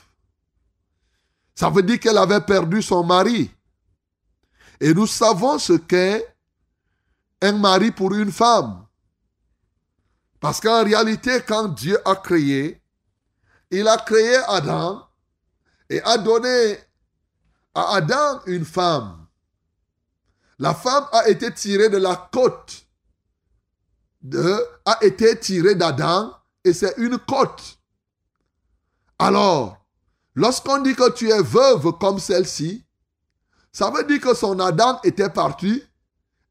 Ça 1.55 1.69
veut 1.71 1.83
dire 1.83 1.99
qu'elle 1.99 2.19
avait 2.19 2.41
perdu 2.41 2.83
son 2.83 3.03
mari. 3.03 3.51
Et 4.79 4.95
nous 4.95 5.07
savons 5.07 5.59
ce 5.59 5.73
qu'est 5.73 6.35
un 7.43 7.53
mari 7.53 7.91
pour 7.91 8.15
une 8.15 8.31
femme. 8.31 8.87
Parce 10.41 10.61
qu'en 10.61 10.83
réalité, 10.85 11.43
quand 11.47 11.69
Dieu 11.69 11.99
a 12.09 12.17
créé, 12.17 12.83
il 13.71 13.87
a 13.87 13.99
créé 13.99 14.37
Adam 14.49 15.07
et 15.89 16.01
a 16.03 16.17
donné 16.19 16.79
à 17.75 17.97
Adam 17.97 18.41
une 18.47 18.65
femme. 18.65 19.27
La 20.59 20.75
femme 20.75 21.07
a 21.13 21.29
été 21.29 21.53
tirée 21.53 21.89
de 21.89 21.99
la 21.99 22.29
côte, 22.33 22.87
de, 24.23 24.63
a 24.85 24.99
été 25.03 25.39
tirée 25.39 25.75
d'Adam 25.75 26.35
et 26.65 26.73
c'est 26.73 26.95
une 26.97 27.19
côte. 27.19 27.79
Alors, 29.19 29.85
lorsqu'on 30.35 30.79
dit 30.79 30.95
que 30.95 31.11
tu 31.13 31.31
es 31.31 31.43
veuve 31.43 31.93
comme 31.99 32.19
celle-ci, 32.19 32.85
ça 33.73 33.91
veut 33.91 34.05
dire 34.05 34.21
que 34.21 34.35
son 34.35 34.59
Adam 34.59 35.01
était 35.05 35.31
parti 35.31 35.83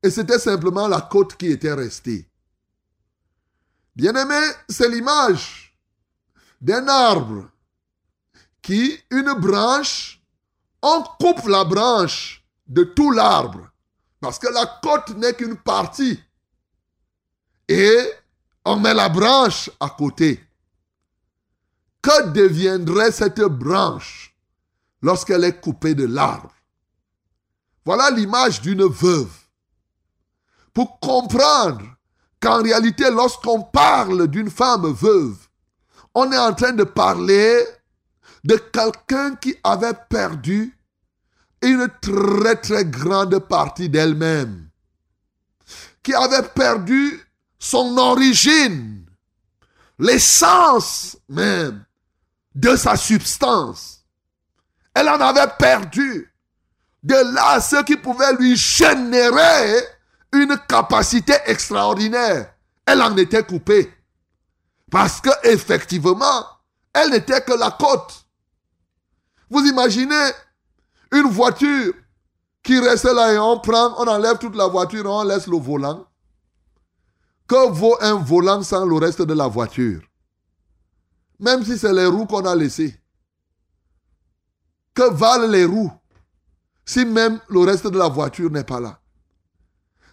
et 0.01 0.09
c'était 0.09 0.39
simplement 0.39 0.87
la 0.87 1.01
côte 1.01 1.35
qui 1.35 1.47
était 1.47 1.73
restée. 1.73 2.28
Bien-aimé, 3.99 4.39
c'est 4.69 4.87
l'image 4.87 5.75
d'un 6.61 6.87
arbre 6.87 7.49
qui, 8.61 8.97
une 9.11 9.33
branche, 9.33 10.23
on 10.81 11.03
coupe 11.19 11.45
la 11.49 11.65
branche 11.65 12.41
de 12.65 12.85
tout 12.85 13.11
l'arbre 13.11 13.69
parce 14.21 14.39
que 14.39 14.47
la 14.47 14.79
côte 14.81 15.09
n'est 15.17 15.33
qu'une 15.33 15.57
partie 15.57 16.17
et 17.67 18.09
on 18.63 18.77
met 18.77 18.93
la 18.93 19.09
branche 19.09 19.69
à 19.81 19.89
côté. 19.89 20.47
Que 22.01 22.29
deviendrait 22.29 23.11
cette 23.11 23.41
branche 23.41 24.33
lorsqu'elle 25.01 25.43
est 25.43 25.59
coupée 25.59 25.93
de 25.93 26.05
l'arbre? 26.05 26.53
Voilà 27.83 28.11
l'image 28.11 28.61
d'une 28.61 28.85
veuve. 28.85 29.35
Pour 30.73 31.01
comprendre 31.01 31.98
qu'en 32.39 32.61
réalité, 32.61 33.09
lorsqu'on 33.11 33.61
parle 33.61 34.27
d'une 34.27 34.49
femme 34.49 34.91
veuve, 34.93 35.35
on 36.13 36.31
est 36.31 36.37
en 36.37 36.53
train 36.53 36.73
de 36.73 36.83
parler 36.83 37.63
de 38.43 38.55
quelqu'un 38.55 39.35
qui 39.35 39.55
avait 39.63 39.97
perdu 40.09 40.77
une 41.61 41.89
très 42.01 42.55
très 42.55 42.85
grande 42.85 43.39
partie 43.39 43.89
d'elle-même, 43.89 44.69
qui 46.01 46.13
avait 46.13 46.47
perdu 46.55 47.21
son 47.59 47.97
origine, 47.97 49.05
l'essence 49.97 51.17
même 51.27 51.83
de 52.55 52.75
sa 52.75 52.95
substance. 52.95 54.05
Elle 54.93 55.09
en 55.09 55.19
avait 55.19 55.51
perdu. 55.57 56.33
De 57.01 57.15
là, 57.33 57.61
ce 57.61 57.81
qui 57.83 57.95
pouvait 57.95 58.33
lui 58.33 58.57
générer 58.57 59.83
une 60.33 60.57
capacité 60.67 61.33
extraordinaire. 61.45 62.53
Elle 62.85 63.01
en 63.01 63.15
était 63.17 63.43
coupée. 63.43 63.91
Parce 64.89 65.21
que 65.21 65.29
effectivement, 65.43 66.45
elle 66.93 67.11
n'était 67.11 67.41
que 67.41 67.53
la 67.53 67.71
côte. 67.71 68.25
Vous 69.49 69.65
imaginez 69.65 70.31
une 71.11 71.29
voiture 71.29 71.93
qui 72.63 72.79
reste 72.79 73.05
là 73.05 73.33
et 73.33 73.39
on 73.39 73.59
prend, 73.59 73.95
on 73.97 74.07
enlève 74.07 74.37
toute 74.37 74.55
la 74.55 74.67
voiture 74.67 75.05
on 75.05 75.23
laisse 75.23 75.47
le 75.47 75.57
volant. 75.57 76.05
Que 77.47 77.69
vaut 77.69 77.97
un 78.01 78.15
volant 78.15 78.61
sans 78.61 78.85
le 78.85 78.95
reste 78.95 79.23
de 79.23 79.33
la 79.33 79.47
voiture? 79.47 80.01
Même 81.39 81.63
si 81.63 81.77
c'est 81.77 81.93
les 81.93 82.05
roues 82.05 82.27
qu'on 82.27 82.45
a 82.45 82.53
laissées. 82.55 82.95
Que 84.93 85.09
valent 85.11 85.47
les 85.47 85.65
roues 85.65 85.91
si 86.85 87.05
même 87.05 87.39
le 87.49 87.59
reste 87.61 87.87
de 87.87 87.97
la 87.97 88.07
voiture 88.07 88.51
n'est 88.51 88.63
pas 88.63 88.79
là? 88.79 88.99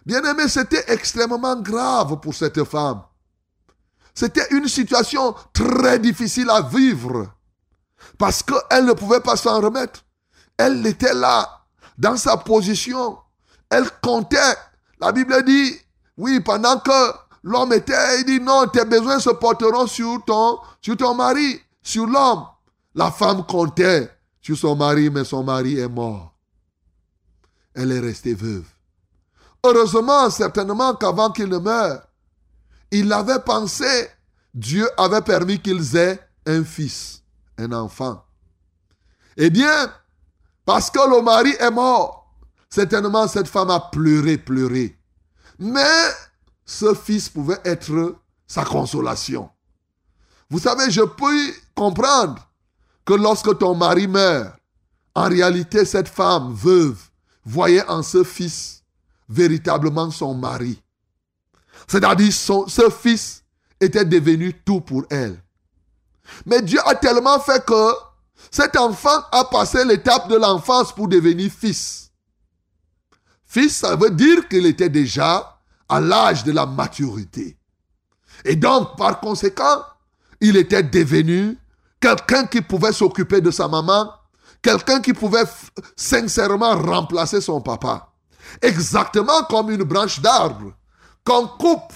Bien 0.07 0.23
aimé, 0.23 0.47
c'était 0.47 0.85
extrêmement 0.87 1.59
grave 1.59 2.21
pour 2.21 2.33
cette 2.33 2.63
femme. 2.63 3.01
C'était 4.15 4.47
une 4.51 4.69
situation 4.69 5.35
très 5.51 5.99
difficile 5.99 6.49
à 6.49 6.61
vivre. 6.61 7.27
Parce 8.17 8.41
qu'elle 8.41 8.85
ne 8.85 8.93
pouvait 8.93 9.19
pas 9.19 9.35
s'en 9.35 9.59
remettre. 9.59 10.05
Elle 10.55 10.87
était 10.87 11.13
là, 11.13 11.65
dans 11.97 12.15
sa 12.15 12.37
position. 12.37 13.17
Elle 13.69 13.89
comptait. 14.01 14.55
La 15.01 15.11
Bible 15.11 15.43
dit, 15.43 15.75
oui, 16.15 16.39
pendant 16.39 16.79
que 16.79 17.11
l'homme 17.43 17.73
était, 17.73 18.21
il 18.21 18.25
dit, 18.25 18.39
non, 18.39 18.65
tes 18.67 18.85
besoins 18.85 19.19
se 19.19 19.31
porteront 19.31 19.87
sur 19.87 20.23
ton, 20.23 20.57
sur 20.79 20.95
ton 20.95 21.15
mari, 21.15 21.59
sur 21.83 22.07
l'homme. 22.07 22.45
La 22.95 23.11
femme 23.11 23.45
comptait 23.45 24.09
sur 24.39 24.57
son 24.57 24.77
mari, 24.77 25.09
mais 25.09 25.25
son 25.25 25.43
mari 25.43 25.77
est 25.77 25.89
mort. 25.89 26.33
Elle 27.75 27.91
est 27.91 27.99
restée 27.99 28.35
veuve. 28.35 28.63
Heureusement, 29.63 30.29
certainement 30.29 30.93
qu'avant 30.95 31.31
qu'il 31.31 31.49
ne 31.49 31.57
meure, 31.57 32.03
il 32.91 33.11
avait 33.11 33.39
pensé, 33.39 34.09
Dieu 34.53 34.87
avait 34.97 35.21
permis 35.21 35.59
qu'ils 35.59 35.95
aient 35.95 36.19
un 36.45 36.63
fils, 36.63 37.23
un 37.57 37.71
enfant. 37.71 38.23
Eh 39.35 39.49
bien, 39.49 39.91
parce 40.65 40.89
que 40.89 40.99
le 40.99 41.21
mari 41.21 41.53
est 41.59 41.71
mort, 41.71 42.33
certainement 42.69 43.27
cette 43.27 43.47
femme 43.47 43.69
a 43.69 43.79
pleuré, 43.79 44.37
pleuré. 44.37 44.97
Mais 45.59 46.09
ce 46.65 46.93
fils 46.93 47.29
pouvait 47.29 47.61
être 47.65 48.15
sa 48.47 48.63
consolation. 48.63 49.49
Vous 50.49 50.59
savez, 50.59 50.89
je 50.89 51.01
peux 51.01 51.53
comprendre 51.75 52.47
que 53.05 53.13
lorsque 53.13 53.57
ton 53.57 53.75
mari 53.75 54.07
meurt, 54.07 54.53
en 55.15 55.29
réalité, 55.29 55.83
cette 55.83 56.07
femme 56.07 56.53
veuve 56.53 56.99
voyait 57.45 57.87
en 57.87 58.03
ce 58.03 58.23
fils 58.23 58.76
véritablement 59.29 60.11
son 60.11 60.33
mari. 60.33 60.81
C'est-à-dire, 61.87 62.33
ce 62.33 62.89
fils 62.89 63.43
était 63.79 64.05
devenu 64.05 64.53
tout 64.53 64.81
pour 64.81 65.05
elle. 65.09 65.41
Mais 66.45 66.61
Dieu 66.61 66.79
a 66.85 66.95
tellement 66.95 67.39
fait 67.39 67.63
que 67.65 67.91
cet 68.51 68.75
enfant 68.75 69.23
a 69.31 69.45
passé 69.45 69.83
l'étape 69.85 70.29
de 70.29 70.35
l'enfance 70.35 70.93
pour 70.93 71.07
devenir 71.07 71.51
fils. 71.51 72.11
Fils, 73.45 73.77
ça 73.77 73.95
veut 73.95 74.11
dire 74.11 74.47
qu'il 74.47 74.65
était 74.65 74.89
déjà 74.89 75.59
à 75.87 75.99
l'âge 75.99 76.43
de 76.43 76.51
la 76.51 76.65
maturité. 76.65 77.57
Et 78.43 78.55
donc, 78.55 78.97
par 78.97 79.19
conséquent, 79.19 79.83
il 80.41 80.57
était 80.57 80.83
devenu 80.83 81.57
quelqu'un 81.99 82.45
qui 82.45 82.61
pouvait 82.61 82.93
s'occuper 82.93 83.41
de 83.41 83.51
sa 83.51 83.67
maman, 83.67 84.11
quelqu'un 84.61 85.01
qui 85.01 85.13
pouvait 85.13 85.45
sincèrement 85.95 86.75
remplacer 86.75 87.41
son 87.41 87.61
papa. 87.61 88.13
Exactement 88.61 89.43
comme 89.49 89.71
une 89.71 89.83
branche 89.83 90.19
d'arbre 90.19 90.73
qu'on 91.23 91.47
coupe. 91.47 91.93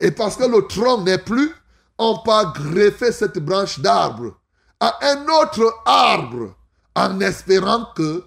Et 0.00 0.10
parce 0.10 0.36
que 0.36 0.44
le 0.44 0.66
tronc 0.66 1.02
n'est 1.02 1.18
plus, 1.18 1.52
on 1.98 2.18
peut 2.24 2.52
greffer 2.54 3.12
cette 3.12 3.38
branche 3.38 3.78
d'arbre 3.80 4.40
à 4.80 4.98
un 5.02 5.26
autre 5.26 5.82
arbre 5.84 6.54
en 6.96 7.20
espérant 7.20 7.86
que 7.94 8.24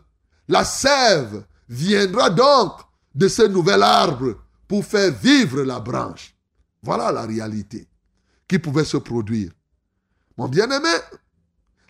la 0.47 0.63
sève 0.63 1.45
viendra 1.67 2.29
donc 2.29 2.73
de 3.15 3.27
ce 3.27 3.43
nouvel 3.43 3.81
arbre 3.81 4.35
pour 4.67 4.85
faire 4.85 5.11
vivre 5.11 5.63
la 5.63 5.79
branche. 5.79 6.35
Voilà 6.83 7.11
la 7.11 7.23
réalité 7.23 7.87
qui 8.47 8.59
pouvait 8.59 8.85
se 8.85 8.97
produire. 8.97 9.51
Mon 10.37 10.47
bien-aimé, 10.47 10.93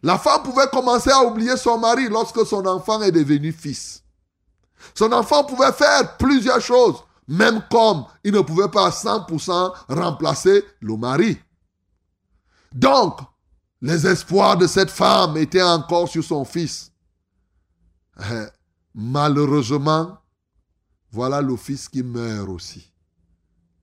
la 0.02 0.18
femme 0.18 0.44
pouvait 0.44 0.68
commencer 0.68 1.12
à 1.12 1.24
oublier 1.24 1.58
son 1.58 1.78
mari 1.78 2.08
lorsque 2.10 2.46
son 2.46 2.66
enfant 2.66 3.02
est 3.02 3.12
devenu 3.12 3.52
fils. 3.52 4.03
Son 4.94 5.12
enfant 5.12 5.44
pouvait 5.44 5.72
faire 5.72 6.18
plusieurs 6.18 6.62
choses, 6.62 7.04
même 7.28 7.62
comme 7.70 8.06
il 8.24 8.34
ne 8.34 8.42
pouvait 8.42 8.70
pas 8.70 8.88
à 8.88 8.90
100% 8.90 9.74
remplacer 9.90 10.64
le 10.82 10.98
mari. 10.98 11.38
Donc, 12.74 13.20
les 13.82 14.08
espoirs 14.08 14.58
de 14.58 14.68
cette 14.68 14.92
femme 14.92 15.38
étaient 15.38 15.62
encore 15.62 16.08
sur 16.08 16.24
son 16.24 16.46
fils. 16.46 16.92
Eh, 18.20 18.46
Malheureusement, 18.96 20.20
voilà 21.12 21.42
le 21.42 21.58
fils 21.58 21.90
qui 21.90 22.04
meurt 22.04 22.48
aussi. 22.48 22.92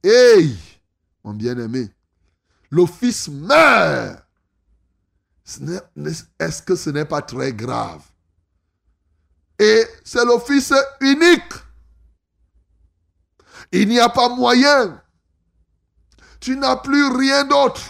Hey, 0.02 0.56
mon 1.24 1.34
bien-aimé, 1.34 1.88
le 2.70 2.86
fils 2.86 3.28
meurt. 3.28 4.24
Est-ce 6.38 6.62
que 6.62 6.76
ce 6.76 6.90
n'est 6.90 7.04
pas 7.04 7.22
très 7.22 7.52
grave? 7.52 8.02
Et 9.60 9.86
c'est 10.04 10.24
fils 10.46 10.72
unique. 11.00 11.52
Il 13.70 13.88
n'y 13.88 14.00
a 14.00 14.08
pas 14.08 14.30
moyen. 14.30 15.02
Tu 16.40 16.56
n'as 16.56 16.76
plus 16.76 17.14
rien 17.14 17.44
d'autre. 17.44 17.82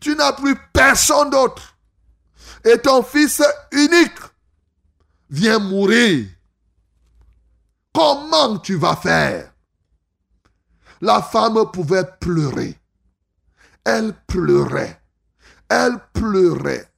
Tu 0.00 0.16
n'as 0.16 0.32
plus 0.32 0.56
personne 0.72 1.28
d'autre. 1.28 1.76
Et 2.64 2.78
ton 2.78 3.02
fils 3.02 3.42
unique 3.72 4.18
vient 5.28 5.58
mourir. 5.58 6.28
Comment 7.92 8.58
tu 8.58 8.76
vas 8.76 8.96
faire? 8.96 9.52
La 11.02 11.20
femme 11.20 11.70
pouvait 11.72 12.08
pleurer. 12.20 12.80
Elle 13.84 14.14
pleurait. 14.26 14.98
Elle 15.68 15.98
pleurait. 16.14 16.90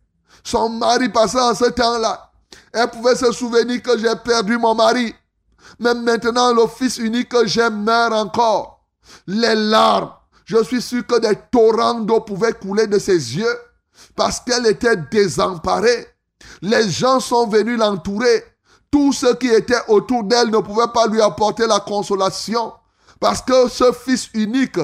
Son 0.44 0.68
mari 0.68 1.08
passait 1.08 1.40
en 1.40 1.56
ce 1.56 1.64
temps-là. 1.64 2.25
Elle 2.78 2.90
pouvait 2.90 3.16
se 3.16 3.32
souvenir 3.32 3.80
que 3.80 3.96
j'ai 3.96 4.14
perdu 4.22 4.58
mon 4.58 4.74
mari. 4.74 5.14
Mais 5.78 5.94
maintenant, 5.94 6.52
le 6.52 6.66
fils 6.66 6.98
unique 6.98 7.30
que 7.30 7.46
j'aime 7.46 7.82
meurt 7.82 8.12
encore. 8.12 8.84
Les 9.26 9.54
larmes. 9.54 10.12
Je 10.44 10.62
suis 10.62 10.82
sûr 10.82 11.06
que 11.06 11.18
des 11.18 11.36
torrents 11.50 12.00
d'eau 12.00 12.20
pouvaient 12.20 12.52
couler 12.52 12.86
de 12.86 12.98
ses 12.98 13.38
yeux 13.38 13.58
parce 14.14 14.40
qu'elle 14.40 14.66
était 14.66 14.96
désemparée. 15.10 16.06
Les 16.60 16.86
gens 16.90 17.18
sont 17.18 17.46
venus 17.46 17.78
l'entourer. 17.78 18.44
Tous 18.90 19.14
ceux 19.14 19.34
qui 19.36 19.48
étaient 19.48 19.82
autour 19.88 20.24
d'elle 20.24 20.50
ne 20.50 20.58
pouvaient 20.58 20.92
pas 20.92 21.06
lui 21.06 21.22
apporter 21.22 21.66
la 21.66 21.80
consolation 21.80 22.74
parce 23.18 23.40
que 23.40 23.70
ce 23.70 23.90
fils 23.92 24.28
unique 24.34 24.78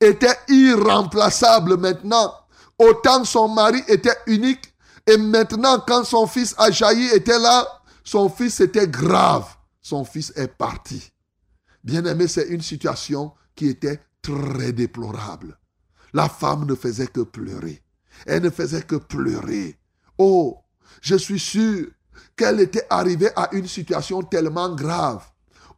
était 0.00 0.38
irremplaçable 0.46 1.76
maintenant. 1.76 2.32
Autant 2.78 3.24
son 3.24 3.48
mari 3.48 3.82
était 3.88 4.16
unique 4.28 4.71
et 5.06 5.16
maintenant 5.16 5.80
quand 5.86 6.04
son 6.04 6.26
fils 6.26 6.54
a 6.58 6.70
jailli 6.70 7.08
était 7.08 7.38
là, 7.38 7.66
son 8.04 8.28
fils 8.28 8.60
était 8.60 8.88
grave. 8.88 9.46
Son 9.82 10.04
fils 10.04 10.32
est 10.36 10.48
parti. 10.48 11.12
Bien 11.82 12.04
aimé, 12.04 12.28
c'est 12.28 12.46
une 12.46 12.62
situation 12.62 13.32
qui 13.56 13.66
était 13.68 14.00
très 14.22 14.72
déplorable. 14.72 15.58
La 16.12 16.28
femme 16.28 16.66
ne 16.66 16.74
faisait 16.74 17.08
que 17.08 17.22
pleurer. 17.22 17.82
Elle 18.26 18.42
ne 18.42 18.50
faisait 18.50 18.82
que 18.82 18.96
pleurer. 18.96 19.76
Oh, 20.18 20.58
je 21.00 21.16
suis 21.16 21.40
sûr 21.40 21.88
qu'elle 22.36 22.60
était 22.60 22.86
arrivée 22.90 23.30
à 23.34 23.48
une 23.52 23.66
situation 23.66 24.22
tellement 24.22 24.74
grave 24.74 25.24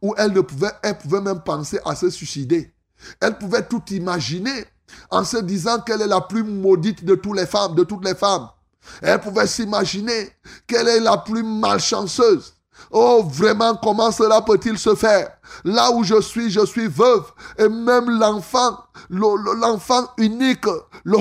où 0.01 0.13
elle 0.17 0.33
ne 0.33 0.41
pouvait, 0.41 0.71
elle 0.83 0.97
pouvait 0.97 1.21
même 1.21 1.41
penser 1.41 1.79
à 1.85 1.95
se 1.95 2.09
suicider. 2.09 2.73
Elle 3.19 3.37
pouvait 3.37 3.65
tout 3.65 3.83
imaginer 3.89 4.65
en 5.09 5.23
se 5.23 5.37
disant 5.37 5.81
qu'elle 5.81 6.01
est 6.01 6.07
la 6.07 6.21
plus 6.21 6.43
maudite 6.43 7.03
de 7.03 7.15
toutes 7.15 7.37
les 7.37 7.47
femmes, 7.47 7.73
de 7.73 7.83
toutes 7.83 8.05
les 8.05 8.15
femmes. 8.15 8.49
Elle 9.01 9.19
pouvait 9.19 9.47
s'imaginer 9.47 10.31
qu'elle 10.67 10.87
est 10.87 10.99
la 10.99 11.17
plus 11.17 11.43
malchanceuse. 11.43 12.53
Oh, 12.91 13.23
vraiment, 13.27 13.75
comment 13.81 14.11
cela 14.11 14.41
peut-il 14.41 14.77
se 14.77 14.93
faire? 14.95 15.29
Là 15.63 15.91
où 15.91 16.03
je 16.03 16.21
suis, 16.21 16.51
je 16.51 16.65
suis 16.65 16.87
veuve. 16.87 17.23
Et 17.57 17.67
même 17.69 18.09
l'enfant, 18.09 18.77
le- 19.09 19.37
le- 19.43 19.59
l'enfant 19.59 20.07
unique, 20.17 20.65
le, 20.65 21.15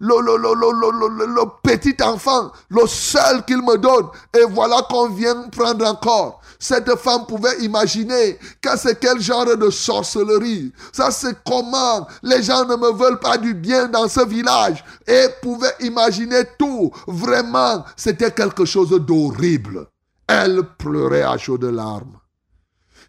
le- 0.00 1.26
le 1.26 1.42
petit 1.62 1.96
enfant, 2.02 2.50
le 2.70 2.86
seul 2.86 3.44
qu'il 3.44 3.62
me 3.62 3.76
donne. 3.78 4.06
Et 4.36 4.44
voilà 4.48 4.82
qu'on 4.88 5.08
vient 5.10 5.48
prendre 5.50 5.86
encore. 5.86 6.39
Cette 6.62 6.94
femme 6.96 7.24
pouvait 7.26 7.58
imaginer 7.62 8.38
que 8.60 8.76
c'est 8.76 9.00
quel 9.00 9.18
genre 9.18 9.56
de 9.56 9.70
sorcellerie. 9.70 10.72
Ça, 10.92 11.10
c'est 11.10 11.34
comment 11.42 12.06
les 12.22 12.42
gens 12.42 12.66
ne 12.66 12.76
me 12.76 12.92
veulent 12.92 13.18
pas 13.18 13.38
du 13.38 13.54
bien 13.54 13.88
dans 13.88 14.06
ce 14.08 14.26
village. 14.26 14.84
Et 15.06 15.24
pouvait 15.40 15.74
imaginer 15.80 16.42
tout. 16.58 16.90
Vraiment, 17.06 17.82
c'était 17.96 18.30
quelque 18.30 18.66
chose 18.66 18.90
d'horrible. 18.90 19.86
Elle 20.26 20.62
pleurait 20.78 21.22
à 21.22 21.38
chaudes 21.38 21.64
larmes. 21.64 22.18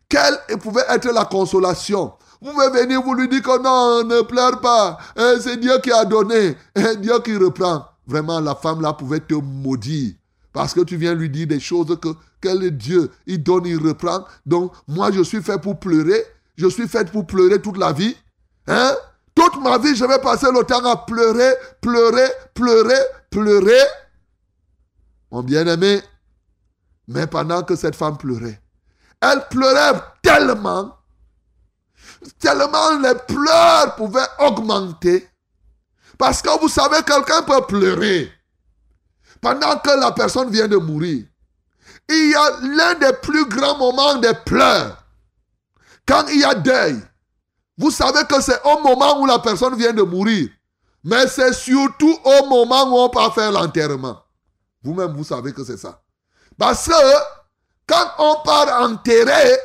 Quelle 0.08 0.40
pouvait 0.58 0.86
être 0.88 1.12
la 1.12 1.26
consolation? 1.26 2.14
Vous 2.42 2.54
pouvez 2.54 2.70
venir, 2.70 3.02
vous 3.02 3.14
lui 3.14 3.28
dire 3.28 3.42
que 3.42 3.62
non, 3.62 4.04
ne 4.08 4.22
pleure 4.22 4.62
pas. 4.62 4.98
Hein, 5.18 5.36
C'est 5.42 5.58
Dieu 5.58 5.78
qui 5.84 5.92
a 5.92 6.06
donné. 6.06 6.56
Hein, 6.76 6.96
Dieu 6.96 7.20
qui 7.20 7.36
reprend. 7.36 7.86
Vraiment, 8.08 8.40
la 8.40 8.56
femme 8.56 8.82
là 8.82 8.94
pouvait 8.94 9.20
te 9.20 9.36
maudire. 9.36 10.14
Parce 10.54 10.74
que 10.74 10.82
tu 10.82 10.98
viens 10.98 11.14
lui 11.14 11.30
dire 11.30 11.48
des 11.48 11.60
choses 11.60 11.98
que 12.02 12.10
quel 12.42 12.76
Dieu 12.76 13.10
Il 13.26 13.42
donne, 13.42 13.66
il 13.66 13.78
reprend. 13.78 14.26
Donc, 14.46 14.74
moi, 14.88 15.12
je 15.12 15.22
suis 15.22 15.42
fait 15.42 15.60
pour 15.60 15.80
pleurer. 15.80 16.26
Je 16.58 16.68
suis 16.68 16.88
fait 16.88 17.10
pour 17.10 17.26
pleurer 17.26 17.62
toute 17.62 17.78
la 17.78 17.94
vie. 17.94 18.16
Hein? 18.68 18.94
Toute 19.34 19.62
ma 19.62 19.78
vie, 19.78 19.96
je 19.96 20.06
vais 20.06 20.20
passer 20.20 20.48
le 20.52 20.64
temps 20.64 20.84
à 20.84 20.98
pleurer, 20.98 21.54
pleurer, 21.80 22.28
pleurer, 22.54 23.00
pleurer. 23.30 23.82
Mon 25.32 25.42
bien-aimé, 25.42 26.02
mais 27.08 27.28
pendant 27.28 27.64
que 27.64 27.76
cette 27.76 27.96
femme 27.96 28.18
pleurait, 28.18 28.60
elle 29.22 29.48
pleurait 29.50 30.02
tellement, 30.22 30.98
tellement 32.40 32.98
les 33.00 33.16
pleurs 33.16 33.96
pouvaient 33.96 34.20
augmenter. 34.40 35.30
Parce 36.18 36.42
que 36.42 36.60
vous 36.60 36.68
savez, 36.68 37.02
quelqu'un 37.04 37.42
peut 37.44 37.66
pleurer 37.68 38.32
pendant 39.42 39.78
que 39.80 40.00
la 40.00 40.12
personne 40.12 40.52
vient 40.52 40.68
de 40.68 40.78
mourir. 40.78 41.26
Il 42.08 42.32
y 42.32 42.36
a 42.36 42.52
l'un 42.62 42.94
des 42.96 43.14
plus 43.22 43.46
grands 43.46 43.78
moments 43.78 44.16
des 44.16 44.34
pleurs. 44.46 45.04
Quand 46.06 46.26
il 46.28 46.40
y 46.40 46.44
a 46.44 46.54
deuil, 46.56 47.02
vous 47.78 47.92
savez 47.92 48.24
que 48.26 48.42
c'est 48.42 48.62
au 48.64 48.80
moment 48.80 49.20
où 49.20 49.26
la 49.26 49.40
personne 49.40 49.76
vient 49.76 49.94
de 49.94 50.04
mourir. 50.04 50.50
Mais 51.04 51.28
c'est 51.28 51.54
surtout 51.54 52.16
au 52.24 52.46
moment 52.46 52.84
où 52.84 53.00
on 53.00 53.10
part 53.10 53.34
faire 53.34 53.52
l'enterrement. 53.52 54.22
Vous-même, 54.84 55.16
vous 55.16 55.24
savez 55.24 55.54
que 55.54 55.64
c'est 55.64 55.78
ça. 55.78 56.02
Parce 56.58 56.88
que 56.88 56.94
quand 57.88 58.12
on 58.20 58.36
part 58.44 58.82
enterrer, 58.84 59.58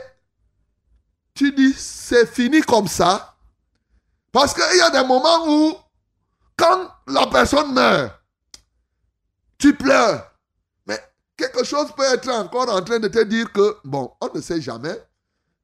tu 1.34 1.52
dis 1.52 1.74
c'est 1.76 2.26
fini 2.26 2.62
comme 2.62 2.88
ça. 2.88 3.36
Parce 4.32 4.54
qu'il 4.54 4.78
y 4.78 4.80
a 4.80 4.90
des 4.90 5.06
moments 5.06 5.46
où, 5.46 5.74
quand 6.56 6.90
la 7.06 7.26
personne 7.26 7.72
meurt, 7.72 8.12
tu 9.58 9.74
pleures. 9.74 10.30
Mais 10.86 10.98
quelque 11.36 11.64
chose 11.64 11.92
peut 11.96 12.04
être 12.04 12.28
encore 12.30 12.68
en 12.68 12.82
train 12.82 12.98
de 12.98 13.08
te 13.08 13.22
dire 13.24 13.52
que, 13.52 13.76
bon, 13.84 14.12
on 14.20 14.30
ne 14.34 14.40
sait 14.40 14.60
jamais. 14.60 14.96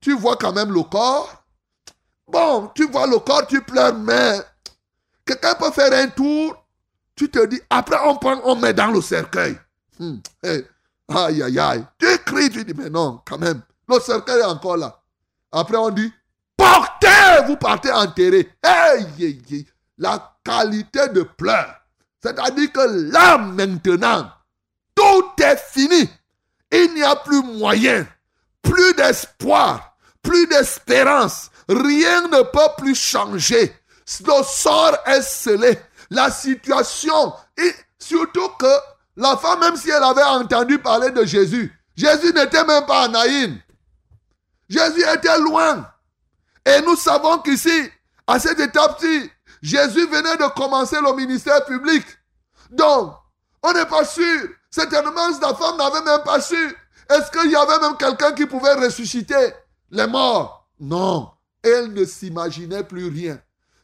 Tu 0.00 0.14
vois 0.16 0.36
quand 0.36 0.52
même 0.52 0.72
le 0.72 0.82
corps. 0.82 1.44
Bon, 2.26 2.70
tu 2.74 2.88
vois 2.88 3.06
le 3.06 3.18
corps, 3.18 3.46
tu 3.46 3.62
pleures, 3.62 3.94
mais 3.94 4.40
quelqu'un 5.24 5.54
peut 5.54 5.70
faire 5.70 5.92
un 5.92 6.08
tour. 6.08 6.56
Tu 7.14 7.30
te 7.30 7.44
dis, 7.46 7.60
après 7.68 7.98
on 8.06 8.16
prend, 8.16 8.40
on 8.44 8.56
met 8.56 8.72
dans 8.72 8.90
le 8.90 9.00
cercueil. 9.00 9.58
Hmm, 9.98 10.16
hey, 10.42 10.64
Aïe, 11.14 11.42
aïe, 11.42 11.58
aïe. 11.58 11.84
Tu 11.98 12.06
cries, 12.24 12.50
tu 12.50 12.64
dis, 12.64 12.74
mais 12.74 12.88
non, 12.90 13.20
quand 13.26 13.38
même. 13.38 13.62
Le 13.88 14.00
cercueil 14.00 14.40
est 14.40 14.44
encore 14.44 14.76
là. 14.76 15.00
Après, 15.50 15.76
on 15.76 15.90
dit, 15.90 16.10
portez, 16.56 17.44
vous 17.46 17.56
partez 17.56 17.92
enterrer. 17.92 18.50
Hey, 18.62 19.06
hey, 19.18 19.42
hey. 19.50 19.66
La 19.98 20.36
qualité 20.44 21.08
de 21.08 21.22
pleurs. 21.22 21.81
C'est-à-dire 22.22 22.72
que 22.72 23.10
là, 23.10 23.38
maintenant, 23.38 24.30
tout 24.94 25.42
est 25.42 25.58
fini. 25.58 26.08
Il 26.70 26.94
n'y 26.94 27.02
a 27.02 27.16
plus 27.16 27.42
moyen, 27.42 28.06
plus 28.62 28.94
d'espoir, 28.94 29.96
plus 30.22 30.46
d'espérance. 30.46 31.50
Rien 31.68 32.22
ne 32.28 32.42
peut 32.42 32.74
plus 32.78 32.94
changer. 32.94 33.74
Le 34.26 34.42
sort 34.44 34.96
est 35.06 35.22
scellé. 35.22 35.78
La 36.10 36.30
situation, 36.30 37.32
et 37.56 37.74
surtout 37.98 38.48
que 38.58 38.72
la 39.16 39.36
femme, 39.36 39.60
même 39.60 39.76
si 39.76 39.90
elle 39.90 40.02
avait 40.02 40.22
entendu 40.22 40.78
parler 40.78 41.10
de 41.10 41.24
Jésus, 41.24 41.72
Jésus 41.96 42.32
n'était 42.34 42.64
même 42.64 42.84
pas 42.86 43.06
en 43.06 43.08
Naïn. 43.08 43.58
Jésus 44.68 45.04
était 45.14 45.38
loin. 45.38 45.86
Et 46.64 46.80
nous 46.82 46.96
savons 46.96 47.38
qu'ici, 47.38 47.90
à 48.26 48.38
cette 48.38 48.60
étape-ci, 48.60 49.30
Jésus 49.62 50.06
venait 50.08 50.36
de 50.36 50.54
commencer 50.54 50.96
le 51.00 51.14
ministère 51.14 51.64
public. 51.64 52.04
Donc, 52.70 53.14
on 53.62 53.72
n'est 53.72 53.86
pas 53.86 54.04
sûr. 54.04 54.48
Certainement, 54.70 55.28
la 55.40 55.54
femme 55.54 55.76
n'avait 55.76 56.02
même 56.02 56.22
pas 56.24 56.40
su. 56.40 56.76
Est-ce 57.08 57.30
qu'il 57.30 57.50
y 57.50 57.56
avait 57.56 57.78
même 57.78 57.96
quelqu'un 57.96 58.32
qui 58.32 58.46
pouvait 58.46 58.74
ressusciter 58.74 59.52
les 59.90 60.06
morts? 60.06 60.68
Non. 60.80 61.30
Elle 61.62 61.92
ne 61.92 62.04
s'imaginait 62.04 62.82
plus 62.82 63.08
rien. 63.08 63.40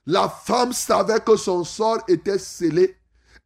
La 0.07 0.29
femme 0.29 0.73
savait 0.73 1.21
que 1.21 1.37
son 1.37 1.63
sort 1.63 1.99
était 2.09 2.39
scellé. 2.39 2.97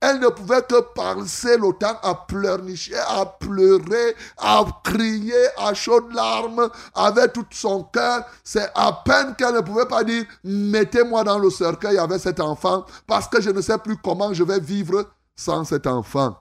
Elle 0.05 0.18
ne 0.18 0.26
pouvait 0.30 0.62
que 0.62 0.80
passer 0.80 1.57
le 1.57 1.72
temps 1.78 1.96
à 2.03 2.16
pleurnicher, 2.16 2.98
à 2.98 3.24
pleurer, 3.24 4.16
à 4.36 4.64
crier 4.82 5.46
à 5.57 5.74
chaudes 5.74 6.12
larmes 6.12 6.68
avec 6.92 7.32
tout 7.32 7.46
son 7.53 7.84
cœur. 7.84 8.26
C'est 8.42 8.68
à 8.74 9.00
peine 9.05 9.36
qu'elle 9.36 9.55
ne 9.55 9.61
pouvait 9.61 9.86
pas 9.86 10.03
dire 10.03 10.24
mettez-moi 10.42 11.22
dans 11.22 11.38
le 11.38 11.50
cercueil 11.50 11.98
avec 11.98 12.20
cet 12.20 12.40
enfant 12.40 12.84
parce 13.07 13.28
que 13.28 13.40
je 13.40 13.50
ne 13.50 13.61
sais 13.61 13.78
plus 13.78 13.96
comment 13.96 14.34
je 14.34 14.42
vais 14.42 14.59
vivre 14.59 15.09
sans 15.36 15.62
cet 15.62 15.86
enfant. 15.86 16.36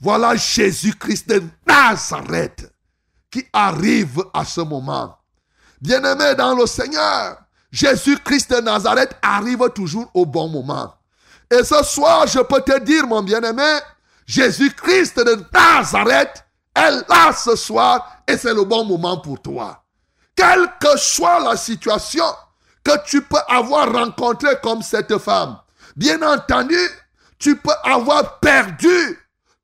Voilà 0.00 0.34
Jésus-Christ 0.34 1.28
de 1.28 1.44
Nazareth 1.64 2.72
qui 3.30 3.44
arrive 3.52 4.24
à 4.34 4.44
ce 4.44 4.62
moment. 4.62 5.16
Bien-aimé 5.80 6.34
dans 6.34 6.56
le 6.56 6.66
Seigneur, 6.66 7.36
Jésus-Christ 7.70 8.50
de 8.50 8.60
Nazareth 8.62 9.16
arrive 9.22 9.64
toujours 9.72 10.10
au 10.12 10.26
bon 10.26 10.48
moment. 10.48 10.92
Et 11.50 11.64
ce 11.64 11.82
soir, 11.82 12.26
je 12.26 12.38
peux 12.40 12.60
te 12.60 12.78
dire, 12.80 13.06
mon 13.06 13.22
bien-aimé, 13.22 13.78
Jésus-Christ 14.26 15.18
de 15.18 15.44
Nazareth 15.52 16.44
est 16.74 16.90
là 17.08 17.32
ce 17.32 17.56
soir 17.56 18.22
et 18.28 18.36
c'est 18.36 18.54
le 18.54 18.64
bon 18.64 18.84
moment 18.84 19.18
pour 19.18 19.42
toi. 19.42 19.82
Quelle 20.36 20.70
que 20.80 20.96
soit 20.96 21.40
la 21.40 21.56
situation 21.56 22.24
que 22.84 22.92
tu 23.04 23.22
peux 23.22 23.40
avoir 23.48 23.92
rencontrée 23.92 24.56
comme 24.62 24.82
cette 24.82 25.18
femme, 25.18 25.58
bien 25.96 26.22
entendu, 26.22 26.78
tu 27.38 27.56
peux 27.56 27.74
avoir 27.82 28.38
perdu 28.38 29.18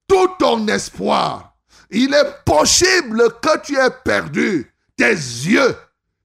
tout 0.08 0.28
ton 0.38 0.66
espoir. 0.66 1.54
Il 1.90 2.12
est 2.12 2.44
possible 2.44 3.22
que 3.40 3.58
tu 3.60 3.78
aies 3.78 3.90
perdu 4.04 4.72
tes 4.96 5.12
yeux. 5.12 5.76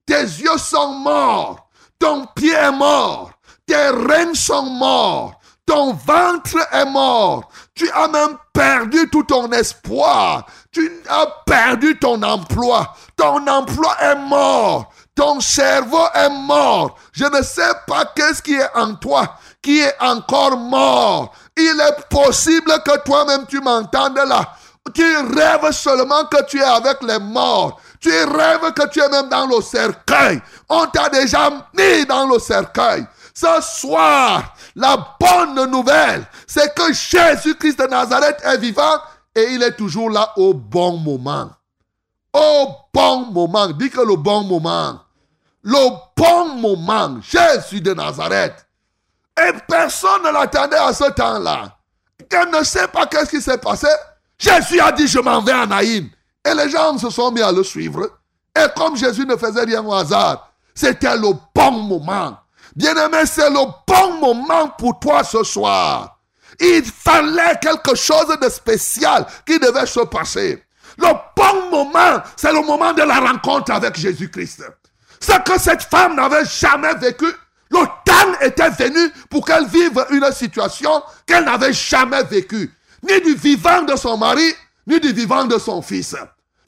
Tes 0.04 0.22
yeux 0.22 0.58
sont 0.58 0.94
morts. 0.94 1.70
Ton 1.98 2.26
pied 2.34 2.52
est 2.52 2.72
mort. 2.72 3.30
Tes 3.64 3.88
reins 3.88 4.34
sont 4.34 4.64
morts. 4.64 5.40
Ton 5.66 5.92
ventre 5.94 6.58
est 6.72 6.86
mort. 6.86 7.48
Tu 7.74 7.88
as 7.90 8.08
même 8.08 8.36
perdu 8.52 9.08
tout 9.10 9.22
ton 9.22 9.50
espoir. 9.52 10.46
Tu 10.72 10.90
as 11.08 11.26
perdu 11.46 11.98
ton 11.98 12.22
emploi. 12.22 12.94
Ton 13.16 13.46
emploi 13.46 13.96
est 14.00 14.16
mort. 14.16 14.92
Ton 15.14 15.40
cerveau 15.40 16.04
est 16.14 16.30
mort. 16.30 16.98
Je 17.12 17.24
ne 17.24 17.42
sais 17.42 17.72
pas 17.86 18.06
qu'est-ce 18.16 18.42
qui 18.42 18.54
est 18.54 18.70
en 18.74 18.94
toi 18.94 19.36
qui 19.62 19.80
est 19.80 19.94
encore 20.00 20.56
mort. 20.56 21.32
Il 21.56 21.80
est 21.80 22.08
possible 22.08 22.72
que 22.84 22.98
toi-même 23.04 23.46
tu 23.46 23.60
m'entendes 23.60 24.18
là. 24.26 24.54
Tu 24.94 25.16
rêves 25.16 25.70
seulement 25.70 26.24
que 26.24 26.42
tu 26.44 26.58
es 26.58 26.64
avec 26.64 27.02
les 27.02 27.20
morts. 27.20 27.80
Tu 28.00 28.10
rêves 28.10 28.72
que 28.72 28.88
tu 28.88 29.00
es 29.00 29.08
même 29.08 29.28
dans 29.28 29.46
le 29.46 29.62
cercueil. 29.62 30.42
On 30.68 30.86
t'a 30.86 31.08
déjà 31.08 31.50
mis 31.72 32.04
dans 32.04 32.26
le 32.26 32.40
cercueil. 32.40 33.06
Ce 33.32 33.60
soir, 33.60 34.54
la 34.74 35.16
bonne 35.20 35.70
nouvelle, 35.70 36.26
c'est 36.46 36.74
que 36.74 36.92
Jésus-Christ 36.92 37.78
de 37.78 37.86
Nazareth 37.86 38.40
est 38.44 38.58
vivant 38.58 38.98
et 39.34 39.52
il 39.52 39.62
est 39.62 39.76
toujours 39.76 40.10
là 40.10 40.32
au 40.36 40.54
bon 40.54 40.96
moment. 40.98 41.50
Au 42.32 42.68
bon 42.92 43.26
moment. 43.26 43.68
Dis 43.68 43.90
que 43.90 44.00
le 44.00 44.16
bon 44.16 44.44
moment. 44.44 45.00
Le 45.62 45.88
bon 46.16 46.54
moment. 46.56 47.20
Jésus 47.20 47.80
de 47.80 47.94
Nazareth. 47.94 48.66
Et 49.38 49.52
personne 49.68 50.22
ne 50.24 50.30
l'attendait 50.30 50.76
à 50.76 50.92
ce 50.92 51.10
temps-là. 51.10 51.76
Elle 52.30 52.50
ne 52.50 52.64
sait 52.64 52.88
pas 52.88 53.06
qu'est-ce 53.06 53.30
qui 53.30 53.40
s'est 53.42 53.58
passé. 53.58 53.88
Jésus 54.38 54.80
a 54.80 54.92
dit, 54.92 55.06
je 55.06 55.18
m'en 55.18 55.40
vais 55.42 55.52
à 55.52 55.66
Naïm. 55.66 56.08
Et 56.44 56.54
les 56.54 56.70
gens 56.70 56.96
se 56.98 57.10
sont 57.10 57.30
mis 57.30 57.42
à 57.42 57.52
le 57.52 57.62
suivre. 57.62 58.08
Et 58.56 58.66
comme 58.76 58.96
Jésus 58.96 59.26
ne 59.26 59.36
faisait 59.36 59.64
rien 59.64 59.84
au 59.84 59.92
hasard, 59.94 60.52
c'était 60.74 61.16
le 61.16 61.32
bon 61.54 61.70
moment. 61.70 62.38
Bien-aimé, 62.74 63.18
c'est 63.26 63.50
le 63.50 63.64
bon 63.86 64.18
moment 64.18 64.68
pour 64.78 64.98
toi 64.98 65.22
ce 65.24 65.42
soir. 65.44 66.18
Il 66.60 66.84
fallait 66.84 67.58
quelque 67.60 67.94
chose 67.94 68.36
de 68.40 68.48
spécial 68.48 69.26
qui 69.46 69.58
devait 69.58 69.86
se 69.86 70.00
passer. 70.00 70.62
Le 70.98 71.08
bon 71.36 71.70
moment, 71.70 72.22
c'est 72.36 72.52
le 72.52 72.64
moment 72.64 72.92
de 72.92 73.02
la 73.02 73.20
rencontre 73.20 73.72
avec 73.72 73.96
Jésus-Christ. 73.96 74.62
Ce 75.20 75.38
que 75.40 75.60
cette 75.60 75.82
femme 75.82 76.16
n'avait 76.16 76.44
jamais 76.44 76.94
vécu, 76.94 77.26
le 77.70 77.86
temps 78.04 78.40
était 78.40 78.70
venu 78.70 79.10
pour 79.30 79.46
qu'elle 79.46 79.66
vive 79.66 80.04
une 80.10 80.30
situation 80.32 81.02
qu'elle 81.26 81.44
n'avait 81.44 81.72
jamais 81.72 82.22
vécue. 82.24 82.72
Ni 83.02 83.20
du 83.22 83.34
vivant 83.34 83.82
de 83.82 83.96
son 83.96 84.16
mari, 84.18 84.52
ni 84.86 85.00
du 85.00 85.12
vivant 85.12 85.44
de 85.44 85.58
son 85.58 85.80
fils. 85.80 86.14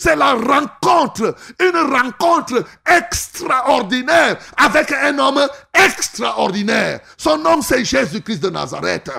C'est 0.04 0.16
la 0.16 0.34
rencontre, 0.34 1.34
une 1.58 1.78
rencontre 1.78 2.62
extraordinaire 2.84 4.36
avec 4.54 4.92
un 4.92 5.18
homme 5.18 5.48
extraordinaire. 5.72 7.00
Son 7.16 7.38
nom, 7.38 7.62
c'est 7.62 7.86
Jésus-Christ 7.86 8.40
de 8.40 8.50
Nazareth. 8.50 9.10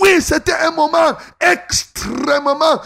Oui, 0.00 0.22
c'était 0.22 0.54
un 0.54 0.70
moment 0.70 1.12
extrêmement, 1.38 2.80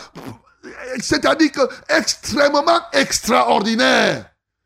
c'est-à-dire 0.98 1.52
que 1.52 1.60
extrêmement 1.88 2.80
extraordinaire. 2.92 4.24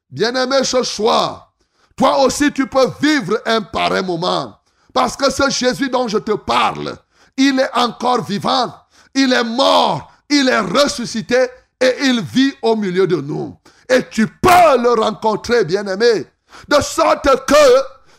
Bien-aimé 0.08 0.64
ce 0.64 0.82
soir, 0.82 1.52
toi 1.94 2.20
aussi 2.20 2.50
tu 2.50 2.66
peux 2.66 2.90
vivre 2.98 3.42
un 3.44 3.60
pareil 3.60 4.02
moment. 4.02 4.58
Parce 4.94 5.18
que 5.18 5.30
ce 5.30 5.50
Jésus 5.50 5.90
dont 5.90 6.08
je 6.08 6.16
te 6.16 6.32
parle, 6.32 6.96
il 7.36 7.60
est 7.60 7.74
encore 7.74 8.24
vivant, 8.24 8.72
il 9.14 9.34
est 9.34 9.44
mort, 9.44 10.10
il 10.30 10.48
est 10.48 10.60
ressuscité 10.60 11.46
et 11.80 11.96
il 12.02 12.20
vit 12.22 12.54
au 12.62 12.76
milieu 12.76 13.06
de 13.06 13.16
nous. 13.16 13.56
Et 13.88 14.06
tu 14.08 14.26
peux 14.26 14.78
le 14.78 15.00
rencontrer, 15.00 15.64
bien-aimé. 15.64 16.26
De 16.68 16.80
sorte 16.80 17.28
que 17.46 17.54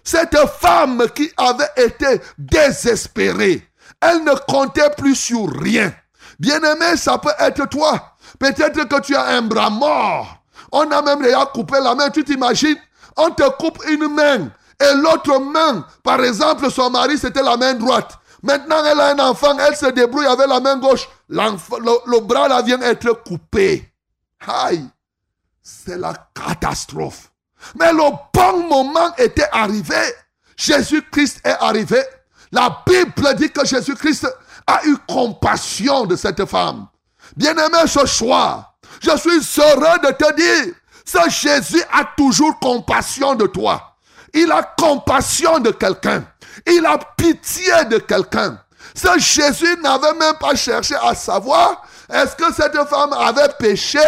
cette 0.04 0.38
femme 0.60 1.06
qui 1.14 1.32
avait 1.38 1.70
été 1.78 2.22
désespérée, 2.38 3.68
elle 4.02 4.24
ne 4.24 4.34
comptait 4.48 4.90
plus 4.98 5.16
sur 5.16 5.48
rien. 5.62 5.94
Bien-aimé, 6.40 6.98
ça 6.98 7.18
peut 7.18 7.30
être 7.40 7.70
toi. 7.70 8.16
Peut-être 8.40 8.88
que 8.88 9.02
tu 9.02 9.16
as 9.16 9.28
un 9.28 9.44
bras 9.44 9.70
mort. 9.70 10.38
On 10.72 10.90
a 10.90 11.02
même 11.02 11.22
déjà 11.22 11.46
coupé 11.46 11.78
la 11.82 11.94
main. 11.94 12.10
Tu 12.10 12.24
t'imagines? 12.24 12.78
On 13.18 13.30
te 13.30 13.48
coupe 13.58 13.78
une 13.88 14.08
main. 14.08 14.50
Et 14.82 14.96
l'autre 14.96 15.40
main, 15.40 15.86
par 16.04 16.24
exemple, 16.24 16.72
son 16.72 16.90
mari, 16.90 17.18
c'était 17.18 17.44
la 17.44 17.58
main 17.58 17.76
droite. 17.76 18.18
Maintenant, 18.44 18.84
elle 18.84 19.00
a 19.00 19.10
un 19.10 19.20
enfant, 19.20 19.58
elle 19.60 19.76
se 19.76 19.86
débrouille 19.88 20.26
avec 20.26 20.48
la 20.48 20.60
main 20.60 20.78
gauche. 20.78 21.08
Le 21.30 22.20
bras 22.20 22.48
là 22.48 22.62
vient 22.62 22.82
être 22.82 23.12
coupé. 23.24 23.94
Aïe, 24.48 24.84
c'est 25.62 25.98
la 25.98 26.14
catastrophe. 26.34 27.32
Mais 27.80 27.94
le 27.94 28.10
bon 28.34 28.68
moment 28.68 29.16
était 29.18 29.48
arrivé. 29.52 30.02
Jésus-Christ 30.58 31.42
est 31.44 31.58
arrivé. 31.60 32.02
La 32.52 32.84
Bible 32.86 33.36
dit 33.36 33.52
que 33.52 33.66
Jésus-Christ 33.66 34.28
a 34.66 34.82
eu 34.86 34.98
compassion 35.08 36.06
de 36.06 36.16
cette 36.16 36.46
femme. 36.46 36.88
Bien-aimé 37.36 37.88
ce 37.88 38.06
soir, 38.06 38.76
je 39.02 39.16
suis 39.18 39.62
heureux 39.62 40.00
de 40.04 40.12
te 40.12 40.36
dire, 40.36 40.74
ce 41.06 41.30
Jésus 41.30 41.84
a 41.92 42.06
toujours 42.18 42.60
compassion 42.60 43.36
de 43.36 43.46
toi. 43.48 43.96
Il 44.34 44.52
a 44.52 44.64
compassion 44.64 45.60
de 45.60 45.72
quelqu'un. 45.72 46.26
Il 46.68 46.86
a 46.86 46.98
pitié 47.18 47.86
de 47.90 47.98
quelqu'un. 47.98 48.60
Ce 48.94 49.18
Jésus 49.20 49.78
n'avait 49.82 50.14
même 50.14 50.36
pas 50.40 50.56
cherché 50.56 50.96
à 51.02 51.16
savoir 51.16 51.84
est-ce 52.12 52.36
que 52.36 52.54
cette 52.54 52.78
femme 52.90 53.14
avait 53.14 53.54
péché? 53.58 54.00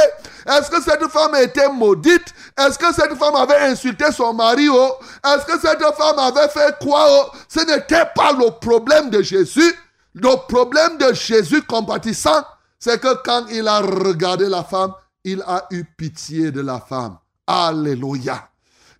Est-ce 0.45 0.69
que 0.69 0.81
cette 0.81 1.07
femme 1.07 1.35
était 1.35 1.69
maudite? 1.69 2.33
Est-ce 2.57 2.77
que 2.77 2.93
cette 2.93 3.15
femme 3.15 3.35
avait 3.35 3.59
insulté 3.71 4.11
son 4.11 4.33
mari? 4.33 4.67
Oh? 4.69 4.97
Est-ce 5.25 5.45
que 5.45 5.59
cette 5.59 5.81
femme 5.95 6.19
avait 6.19 6.49
fait 6.49 6.75
quoi? 6.81 7.05
Oh? 7.07 7.37
Ce 7.47 7.61
n'était 7.61 8.05
pas 8.13 8.33
le 8.33 8.51
problème 8.59 9.09
de 9.09 9.21
Jésus. 9.21 9.73
Le 10.15 10.35
problème 10.47 10.97
de 10.97 11.13
Jésus 11.13 11.61
compatissant, 11.61 12.43
c'est 12.77 12.99
que 12.99 13.15
quand 13.23 13.45
il 13.49 13.67
a 13.67 13.79
regardé 13.79 14.49
la 14.49 14.63
femme, 14.63 14.93
il 15.23 15.41
a 15.47 15.65
eu 15.71 15.85
pitié 15.85 16.51
de 16.51 16.61
la 16.61 16.79
femme. 16.81 17.17
Alléluia. 17.47 18.49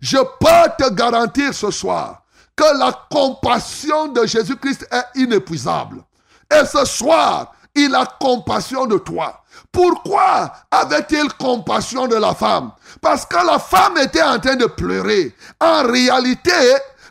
Je 0.00 0.16
peux 0.16 0.84
te 0.84 0.90
garantir 0.92 1.52
ce 1.52 1.70
soir 1.70 2.22
que 2.56 2.78
la 2.78 2.92
compassion 3.10 4.08
de 4.08 4.26
Jésus-Christ 4.26 4.86
est 4.90 5.20
inépuisable. 5.20 6.02
Et 6.50 6.64
ce 6.66 6.84
soir, 6.84 7.52
il 7.74 7.94
a 7.94 8.06
compassion 8.20 8.86
de 8.86 8.98
toi. 8.98 9.42
Pourquoi 9.72 10.52
avait-il 10.70 11.32
compassion 11.34 12.06
de 12.06 12.16
la 12.16 12.34
femme? 12.34 12.70
Parce 13.00 13.26
que 13.26 13.44
la 13.44 13.58
femme 13.58 13.98
était 13.98 14.22
en 14.22 14.38
train 14.38 14.56
de 14.56 14.66
pleurer. 14.66 15.34
En 15.60 15.82
réalité, 15.82 16.52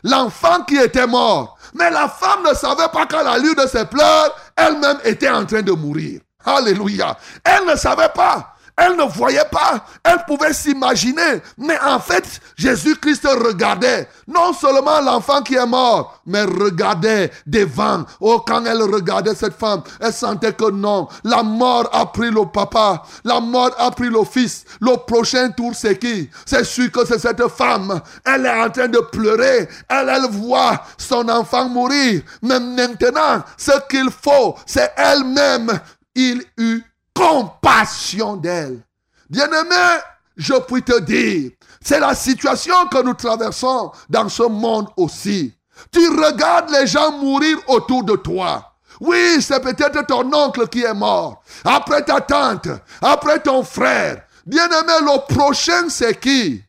l'enfant 0.02 0.62
qui 0.62 0.76
était 0.76 1.06
mort. 1.06 1.58
Mais 1.74 1.90
la 1.90 2.08
femme 2.08 2.44
ne 2.48 2.54
savait 2.54 2.88
pas 2.92 3.06
qu'à 3.06 3.22
la 3.22 3.38
lueur 3.38 3.56
de 3.56 3.66
ses 3.66 3.84
pleurs, 3.84 4.34
elle-même 4.56 4.98
était 5.04 5.28
en 5.28 5.44
train 5.44 5.62
de 5.62 5.72
mourir. 5.72 6.20
Alléluia. 6.44 7.16
Elle 7.42 7.66
ne 7.66 7.76
savait 7.76 8.10
pas. 8.14 8.53
Elle 8.76 8.96
ne 8.96 9.04
voyait 9.04 9.44
pas. 9.52 9.84
Elle 10.02 10.24
pouvait 10.26 10.52
s'imaginer. 10.52 11.42
Mais 11.56 11.78
en 11.80 12.00
fait, 12.00 12.40
Jésus-Christ 12.56 13.26
regardait. 13.26 14.08
Non 14.26 14.52
seulement 14.52 15.00
l'enfant 15.00 15.42
qui 15.42 15.54
est 15.54 15.66
mort, 15.66 16.20
mais 16.26 16.42
regardait 16.42 17.30
devant. 17.46 18.04
Oh, 18.20 18.42
quand 18.44 18.64
elle 18.64 18.82
regardait 18.82 19.34
cette 19.34 19.54
femme, 19.54 19.82
elle 20.00 20.12
sentait 20.12 20.52
que 20.52 20.70
non. 20.70 21.08
La 21.22 21.42
mort 21.44 21.88
a 21.92 22.06
pris 22.06 22.30
le 22.30 22.46
papa. 22.46 23.04
La 23.22 23.38
mort 23.38 23.70
a 23.78 23.90
pris 23.92 24.10
le 24.10 24.24
fils. 24.24 24.64
Le 24.80 24.96
prochain 24.96 25.50
tour, 25.50 25.72
c'est 25.74 25.98
qui? 25.98 26.28
C'est 26.44 26.64
sûr 26.64 26.90
que 26.90 27.06
c'est 27.06 27.20
cette 27.20 27.46
femme. 27.48 28.00
Elle 28.24 28.46
est 28.46 28.60
en 28.60 28.70
train 28.70 28.88
de 28.88 28.98
pleurer. 28.98 29.68
Elle, 29.88 30.08
elle 30.08 30.30
voit 30.30 30.82
son 30.98 31.28
enfant 31.28 31.68
mourir. 31.68 32.22
Mais 32.42 32.58
maintenant, 32.58 33.44
ce 33.56 33.72
qu'il 33.88 34.10
faut, 34.10 34.56
c'est 34.66 34.92
elle-même. 34.96 35.78
Il 36.16 36.44
eut 36.58 36.82
compassion 37.14 38.36
d'elle. 38.36 38.82
Bien-aimé, 39.30 40.00
je 40.36 40.54
puis 40.54 40.82
te 40.82 41.00
dire, 41.00 41.52
c'est 41.80 42.00
la 42.00 42.14
situation 42.14 42.86
que 42.90 43.02
nous 43.02 43.14
traversons 43.14 43.92
dans 44.08 44.28
ce 44.28 44.42
monde 44.42 44.88
aussi. 44.96 45.54
Tu 45.90 46.08
regardes 46.08 46.70
les 46.70 46.86
gens 46.86 47.12
mourir 47.12 47.58
autour 47.68 48.04
de 48.04 48.16
toi. 48.16 48.72
Oui, 49.00 49.40
c'est 49.40 49.60
peut-être 49.60 50.06
ton 50.06 50.32
oncle 50.32 50.68
qui 50.68 50.82
est 50.82 50.94
mort. 50.94 51.42
Après 51.64 52.02
ta 52.02 52.20
tante, 52.20 52.68
après 53.02 53.40
ton 53.40 53.62
frère. 53.64 54.22
Bien-aimé, 54.46 54.92
le 55.00 55.34
prochain, 55.34 55.88
c'est 55.88 56.20
qui? 56.20 56.62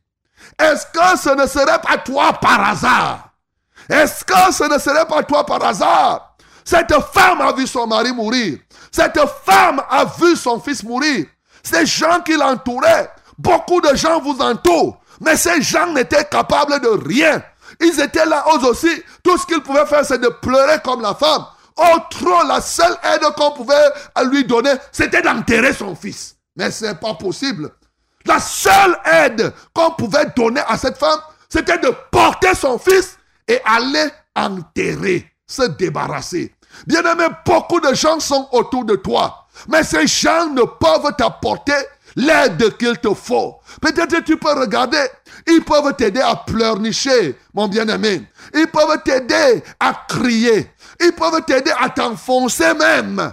Est-ce 0.58 0.86
que 0.88 1.20
ce 1.20 1.36
ne 1.36 1.46
serait 1.46 1.82
pas 1.82 1.98
toi 1.98 2.34
par 2.34 2.70
hasard? 2.70 3.30
Est-ce 3.90 4.24
que 4.24 4.54
ce 4.54 4.64
ne 4.64 4.80
serait 4.80 5.06
pas 5.06 5.22
toi 5.24 5.46
par 5.46 5.64
hasard? 5.64 6.36
Cette 6.64 6.94
femme 7.14 7.42
a 7.42 7.54
vu 7.54 7.68
son 7.68 7.86
mari 7.86 8.12
mourir. 8.12 8.58
Cette 8.96 9.20
femme 9.44 9.84
a 9.90 10.06
vu 10.06 10.38
son 10.38 10.58
fils 10.58 10.82
mourir. 10.82 11.26
Ces 11.62 11.86
gens 11.86 12.22
qui 12.22 12.38
l'entouraient, 12.38 13.12
beaucoup 13.38 13.82
de 13.82 13.94
gens 13.94 14.22
vous 14.22 14.38
entourent. 14.40 15.02
Mais 15.20 15.36
ces 15.36 15.62
gens 15.62 15.92
n'étaient 15.92 16.24
capables 16.24 16.80
de 16.80 17.06
rien. 17.06 17.44
Ils 17.82 18.00
étaient 18.00 18.26
là 18.26 18.46
eux 18.54 18.66
aussi. 18.66 19.04
Tout 19.22 19.38
ce 19.38 19.46
qu'ils 19.46 19.60
pouvaient 19.60 19.86
faire, 19.86 20.06
c'est 20.06 20.22
de 20.22 20.30
pleurer 20.30 20.78
comme 20.82 21.02
la 21.02 21.14
femme. 21.14 21.44
Au 21.76 22.00
trop, 22.10 22.48
la 22.48 22.62
seule 22.62 22.96
aide 23.04 23.24
qu'on 23.36 23.52
pouvait 23.52 23.90
lui 24.32 24.46
donner, 24.46 24.72
c'était 24.94 25.22
d'enterrer 25.22 25.74
son 25.74 25.94
fils. 25.94 26.38
Mais 26.56 26.72
ce 26.72 26.86
n'est 26.86 26.96
pas 26.96 27.16
possible. 27.16 27.72
La 28.26 28.40
seule 28.40 28.98
aide 29.04 29.52
qu'on 29.74 29.92
pouvait 29.92 30.28
donner 30.38 30.62
à 30.70 30.78
cette 30.78 30.98
femme, 30.98 31.20
c'était 31.50 31.80
de 31.80 31.92
porter 32.12 32.56
son 32.56 32.80
fils 32.80 33.18
et 33.46 33.60
aller 33.66 34.08
enterrer, 34.38 35.30
se 35.46 35.64
débarrasser. 35.64 36.55
Bien-aimé, 36.88 37.26
beaucoup 37.46 37.80
de 37.80 37.94
gens 37.94 38.20
sont 38.20 38.48
autour 38.52 38.86
de 38.86 38.96
toi. 38.96 39.48
Mais 39.68 39.84
ces 39.84 40.08
gens 40.08 40.50
ne 40.50 40.64
peuvent 40.64 41.16
t'apporter 41.18 41.74
l'aide 42.16 42.78
qu'il 42.78 42.98
te 42.98 43.14
faut. 43.14 43.60
Peut-être 43.82 44.24
tu 44.24 44.38
peux 44.38 44.54
regarder. 44.54 45.04
Ils 45.48 45.64
peuvent 45.64 45.96
t'aider 45.96 46.22
à 46.22 46.36
pleurnicher, 46.36 47.38
mon 47.54 47.68
bien-aimé. 47.68 48.24
Ils 48.54 48.68
peuvent 48.68 49.02
t'aider 49.04 49.64
à 49.80 50.06
crier. 50.08 50.72
Ils 51.02 51.12
peuvent 51.12 51.44
t'aider 51.46 51.72
à 51.80 51.90
t'enfoncer 51.90 52.74
même. 52.74 53.32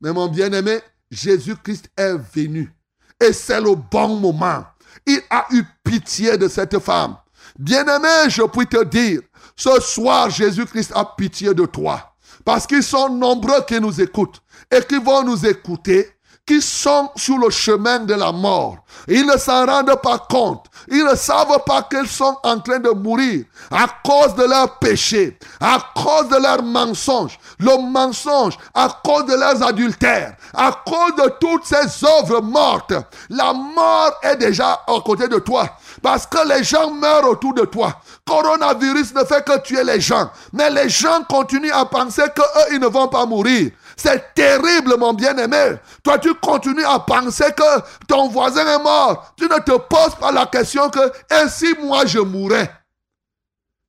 Mais 0.00 0.12
mon 0.12 0.28
bien-aimé, 0.28 0.80
Jésus-Christ 1.10 1.90
est 1.96 2.16
venu. 2.34 2.72
Et 3.20 3.32
c'est 3.32 3.60
le 3.60 3.74
bon 3.74 4.16
moment. 4.16 4.64
Il 5.06 5.20
a 5.28 5.46
eu 5.50 5.62
pitié 5.84 6.38
de 6.38 6.48
cette 6.48 6.78
femme. 6.78 7.16
Bien-aimé, 7.58 8.28
je 8.28 8.42
puis 8.42 8.66
te 8.66 8.82
dire, 8.84 9.20
ce 9.56 9.80
soir, 9.80 10.30
Jésus-Christ 10.30 10.92
a 10.94 11.04
pitié 11.04 11.52
de 11.52 11.66
toi. 11.66 12.09
Parce 12.50 12.66
qu'ils 12.66 12.82
sont 12.82 13.08
nombreux 13.08 13.64
qui 13.64 13.80
nous 13.80 14.00
écoutent 14.00 14.42
et 14.72 14.80
qui 14.82 14.96
vont 14.96 15.22
nous 15.22 15.46
écouter, 15.46 16.08
qui 16.44 16.60
sont 16.60 17.08
sur 17.14 17.38
le 17.38 17.48
chemin 17.48 18.00
de 18.00 18.14
la 18.14 18.32
mort. 18.32 18.78
Ils 19.06 19.24
ne 19.24 19.36
s'en 19.36 19.66
rendent 19.66 19.94
pas 20.02 20.18
compte. 20.18 20.66
Ils 20.88 21.04
ne 21.04 21.14
savent 21.14 21.62
pas 21.64 21.82
qu'ils 21.82 22.08
sont 22.08 22.36
en 22.42 22.58
train 22.58 22.80
de 22.80 22.90
mourir 22.90 23.44
à 23.70 23.86
cause 24.04 24.34
de 24.34 24.42
leurs 24.42 24.80
péchés, 24.80 25.38
à 25.60 25.78
cause 25.94 26.28
de 26.28 26.42
leurs 26.42 26.64
mensonges. 26.64 27.38
Le 27.60 27.80
mensonge, 27.88 28.58
à 28.74 28.88
cause 29.04 29.26
de 29.26 29.34
leurs 29.34 29.62
adultères, 29.62 30.34
à 30.52 30.72
cause 30.84 31.14
de 31.24 31.30
toutes 31.40 31.66
ces 31.66 32.04
œuvres 32.04 32.42
mortes. 32.42 32.94
La 33.28 33.52
mort 33.52 34.12
est 34.24 34.36
déjà 34.36 34.72
à 34.88 35.00
côté 35.04 35.28
de 35.28 35.38
toi. 35.38 35.68
Parce 36.02 36.26
que 36.26 36.48
les 36.48 36.64
gens 36.64 36.90
meurent 36.90 37.28
autour 37.28 37.54
de 37.54 37.64
toi. 37.64 37.94
Coronavirus 38.30 39.12
ne 39.14 39.24
fait 39.24 39.44
que 39.44 39.58
tuer 39.58 39.82
les 39.82 40.00
gens. 40.00 40.30
Mais 40.52 40.70
les 40.70 40.88
gens 40.88 41.24
continuent 41.28 41.72
à 41.72 41.84
penser 41.84 42.22
qu'eux, 42.32 42.72
ils 42.72 42.78
ne 42.78 42.86
vont 42.86 43.08
pas 43.08 43.26
mourir. 43.26 43.72
C'est 43.96 44.34
terrible, 44.34 44.94
mon 44.96 45.12
bien-aimé. 45.14 45.74
Toi, 46.04 46.16
tu 46.20 46.32
continues 46.34 46.84
à 46.84 47.00
penser 47.00 47.46
que 47.56 48.04
ton 48.06 48.28
voisin 48.28 48.64
est 48.64 48.82
mort. 48.84 49.34
Tu 49.36 49.46
ne 49.46 49.58
te 49.58 49.76
poses 49.76 50.14
pas 50.14 50.30
la 50.30 50.46
question 50.46 50.88
que 50.90 51.10
ainsi 51.28 51.74
moi 51.82 52.06
je 52.06 52.20
mourrais. 52.20 52.70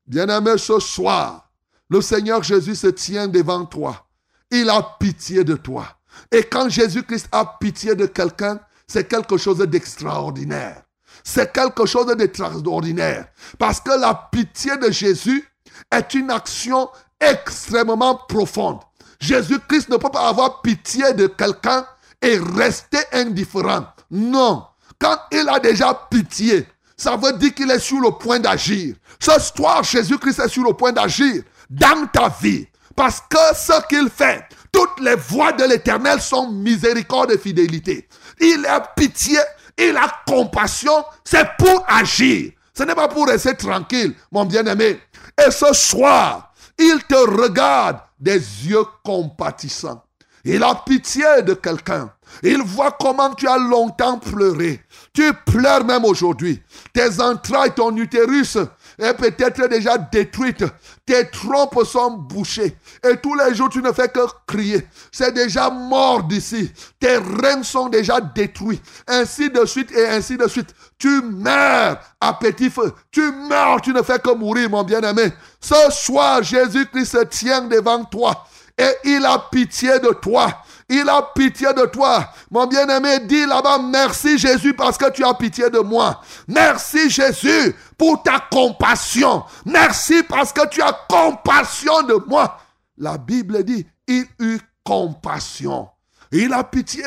Bien-aimé, 0.07 0.57
ce 0.57 0.79
soir, 0.79 1.51
le 1.87 2.01
Seigneur 2.01 2.41
Jésus 2.41 2.75
se 2.75 2.87
tient 2.87 3.27
devant 3.27 3.65
toi. 3.65 4.07
Il 4.49 4.71
a 4.71 4.81
pitié 4.99 5.43
de 5.43 5.55
toi. 5.55 5.85
Et 6.31 6.41
quand 6.41 6.67
Jésus-Christ 6.67 7.27
a 7.31 7.45
pitié 7.59 7.93
de 7.93 8.07
quelqu'un, 8.07 8.59
c'est 8.87 9.07
quelque 9.07 9.37
chose 9.37 9.59
d'extraordinaire. 9.59 10.81
C'est 11.23 11.51
quelque 11.51 11.85
chose 11.85 12.07
d'extraordinaire. 12.15 13.27
Parce 13.57 13.79
que 13.79 13.99
la 13.99 14.29
pitié 14.31 14.77
de 14.77 14.91
Jésus 14.91 15.47
est 15.91 16.13
une 16.13 16.31
action 16.31 16.89
extrêmement 17.19 18.15
profonde. 18.27 18.79
Jésus-Christ 19.19 19.89
ne 19.89 19.97
peut 19.97 20.09
pas 20.09 20.27
avoir 20.27 20.61
pitié 20.61 21.13
de 21.13 21.27
quelqu'un 21.27 21.85
et 22.21 22.39
rester 22.55 22.99
indifférent. 23.11 23.85
Non. 24.09 24.65
Quand 24.99 25.17
il 25.31 25.47
a 25.47 25.59
déjà 25.59 25.93
pitié, 26.09 26.67
ça 26.97 27.15
veut 27.15 27.33
dire 27.33 27.53
qu'il 27.53 27.69
est 27.71 27.79
sur 27.79 27.99
le 27.99 28.11
point 28.11 28.39
d'agir. 28.39 28.95
Ce 29.19 29.39
soir, 29.39 29.83
Jésus-Christ 29.83 30.39
est 30.39 30.49
sur 30.49 30.63
le 30.63 30.73
point 30.73 30.91
d'agir 30.91 31.43
dans 31.69 32.07
ta 32.07 32.29
vie. 32.29 32.67
Parce 32.95 33.21
que 33.21 33.55
ce 33.55 33.87
qu'il 33.87 34.09
fait, 34.09 34.43
toutes 34.71 34.99
les 34.99 35.15
voies 35.15 35.53
de 35.53 35.63
l'éternel 35.63 36.21
sont 36.21 36.51
miséricorde 36.51 37.31
et 37.31 37.37
fidélité. 37.37 38.07
Il 38.39 38.65
a 38.65 38.79
pitié, 38.79 39.39
il 39.77 39.95
a 39.97 40.07
compassion, 40.27 41.03
c'est 41.23 41.47
pour 41.57 41.83
agir. 41.87 42.51
Ce 42.73 42.83
n'est 42.83 42.95
pas 42.95 43.07
pour 43.07 43.27
rester 43.27 43.55
tranquille, 43.55 44.15
mon 44.31 44.45
bien-aimé. 44.45 44.99
Et 45.45 45.51
ce 45.51 45.73
soir, 45.73 46.53
il 46.77 46.99
te 47.07 47.15
regarde 47.15 47.99
des 48.19 48.39
yeux 48.39 48.85
compatissants. 49.03 50.03
Il 50.43 50.63
a 50.63 50.75
pitié 50.85 51.43
de 51.43 51.53
quelqu'un. 51.53 52.11
Il 52.43 52.61
voit 52.63 52.95
comment 52.99 53.33
tu 53.35 53.47
as 53.47 53.57
longtemps 53.57 54.17
pleuré. 54.17 54.81
Tu 55.13 55.31
pleures 55.45 55.83
même 55.85 56.05
aujourd'hui. 56.05 56.61
Tes 56.93 57.21
entrailles, 57.21 57.73
ton 57.75 57.95
utérus 57.97 58.57
est 58.97 59.13
peut-être 59.13 59.67
déjà 59.67 59.97
détruite. 59.97 60.63
Tes 61.05 61.29
trompes 61.29 61.83
sont 61.85 62.11
bouchées. 62.11 62.75
Et 63.03 63.17
tous 63.17 63.35
les 63.35 63.55
jours, 63.55 63.69
tu 63.69 63.81
ne 63.81 63.91
fais 63.91 64.09
que 64.09 64.19
crier. 64.47 64.87
C'est 65.11 65.33
déjà 65.33 65.69
mort 65.69 66.23
d'ici. 66.23 66.71
Tes 66.99 67.17
reins 67.17 67.63
sont 67.63 67.89
déjà 67.89 68.19
détruits. 68.21 68.81
Ainsi 69.07 69.49
de 69.49 69.65
suite 69.65 69.91
et 69.91 70.07
ainsi 70.07 70.37
de 70.37 70.47
suite. 70.47 70.73
Tu 70.97 71.21
meurs 71.21 71.99
à 72.19 72.33
petit 72.33 72.69
feu. 72.69 72.93
Tu 73.11 73.31
meurs, 73.31 73.81
tu 73.81 73.93
ne 73.93 74.01
fais 74.01 74.19
que 74.19 74.33
mourir, 74.33 74.69
mon 74.69 74.83
bien-aimé. 74.83 75.31
Ce 75.59 75.91
soir, 75.91 76.43
Jésus-Christ 76.43 77.05
se 77.05 77.23
tient 77.25 77.61
devant 77.61 78.03
toi. 78.05 78.45
Et 78.77 79.09
il 79.09 79.25
a 79.25 79.37
pitié 79.51 79.99
de 79.99 80.09
toi. 80.09 80.63
Il 80.93 81.07
a 81.07 81.21
pitié 81.33 81.73
de 81.73 81.85
toi. 81.85 82.27
Mon 82.51 82.67
bien-aimé, 82.67 83.19
dis 83.21 83.45
là-bas, 83.45 83.79
merci 83.79 84.37
Jésus 84.37 84.73
parce 84.73 84.97
que 84.97 85.09
tu 85.09 85.23
as 85.23 85.33
pitié 85.33 85.69
de 85.69 85.79
moi. 85.79 86.19
Merci 86.49 87.09
Jésus 87.09 87.73
pour 87.97 88.21
ta 88.21 88.41
compassion. 88.51 89.45
Merci 89.65 90.21
parce 90.23 90.51
que 90.51 90.67
tu 90.67 90.81
as 90.81 90.91
compassion 91.07 92.03
de 92.03 92.15
moi. 92.27 92.57
La 92.97 93.17
Bible 93.17 93.63
dit, 93.63 93.87
il 94.05 94.25
eut 94.39 94.59
compassion. 94.83 95.87
Il 96.29 96.51
a 96.51 96.65
pitié. 96.65 97.05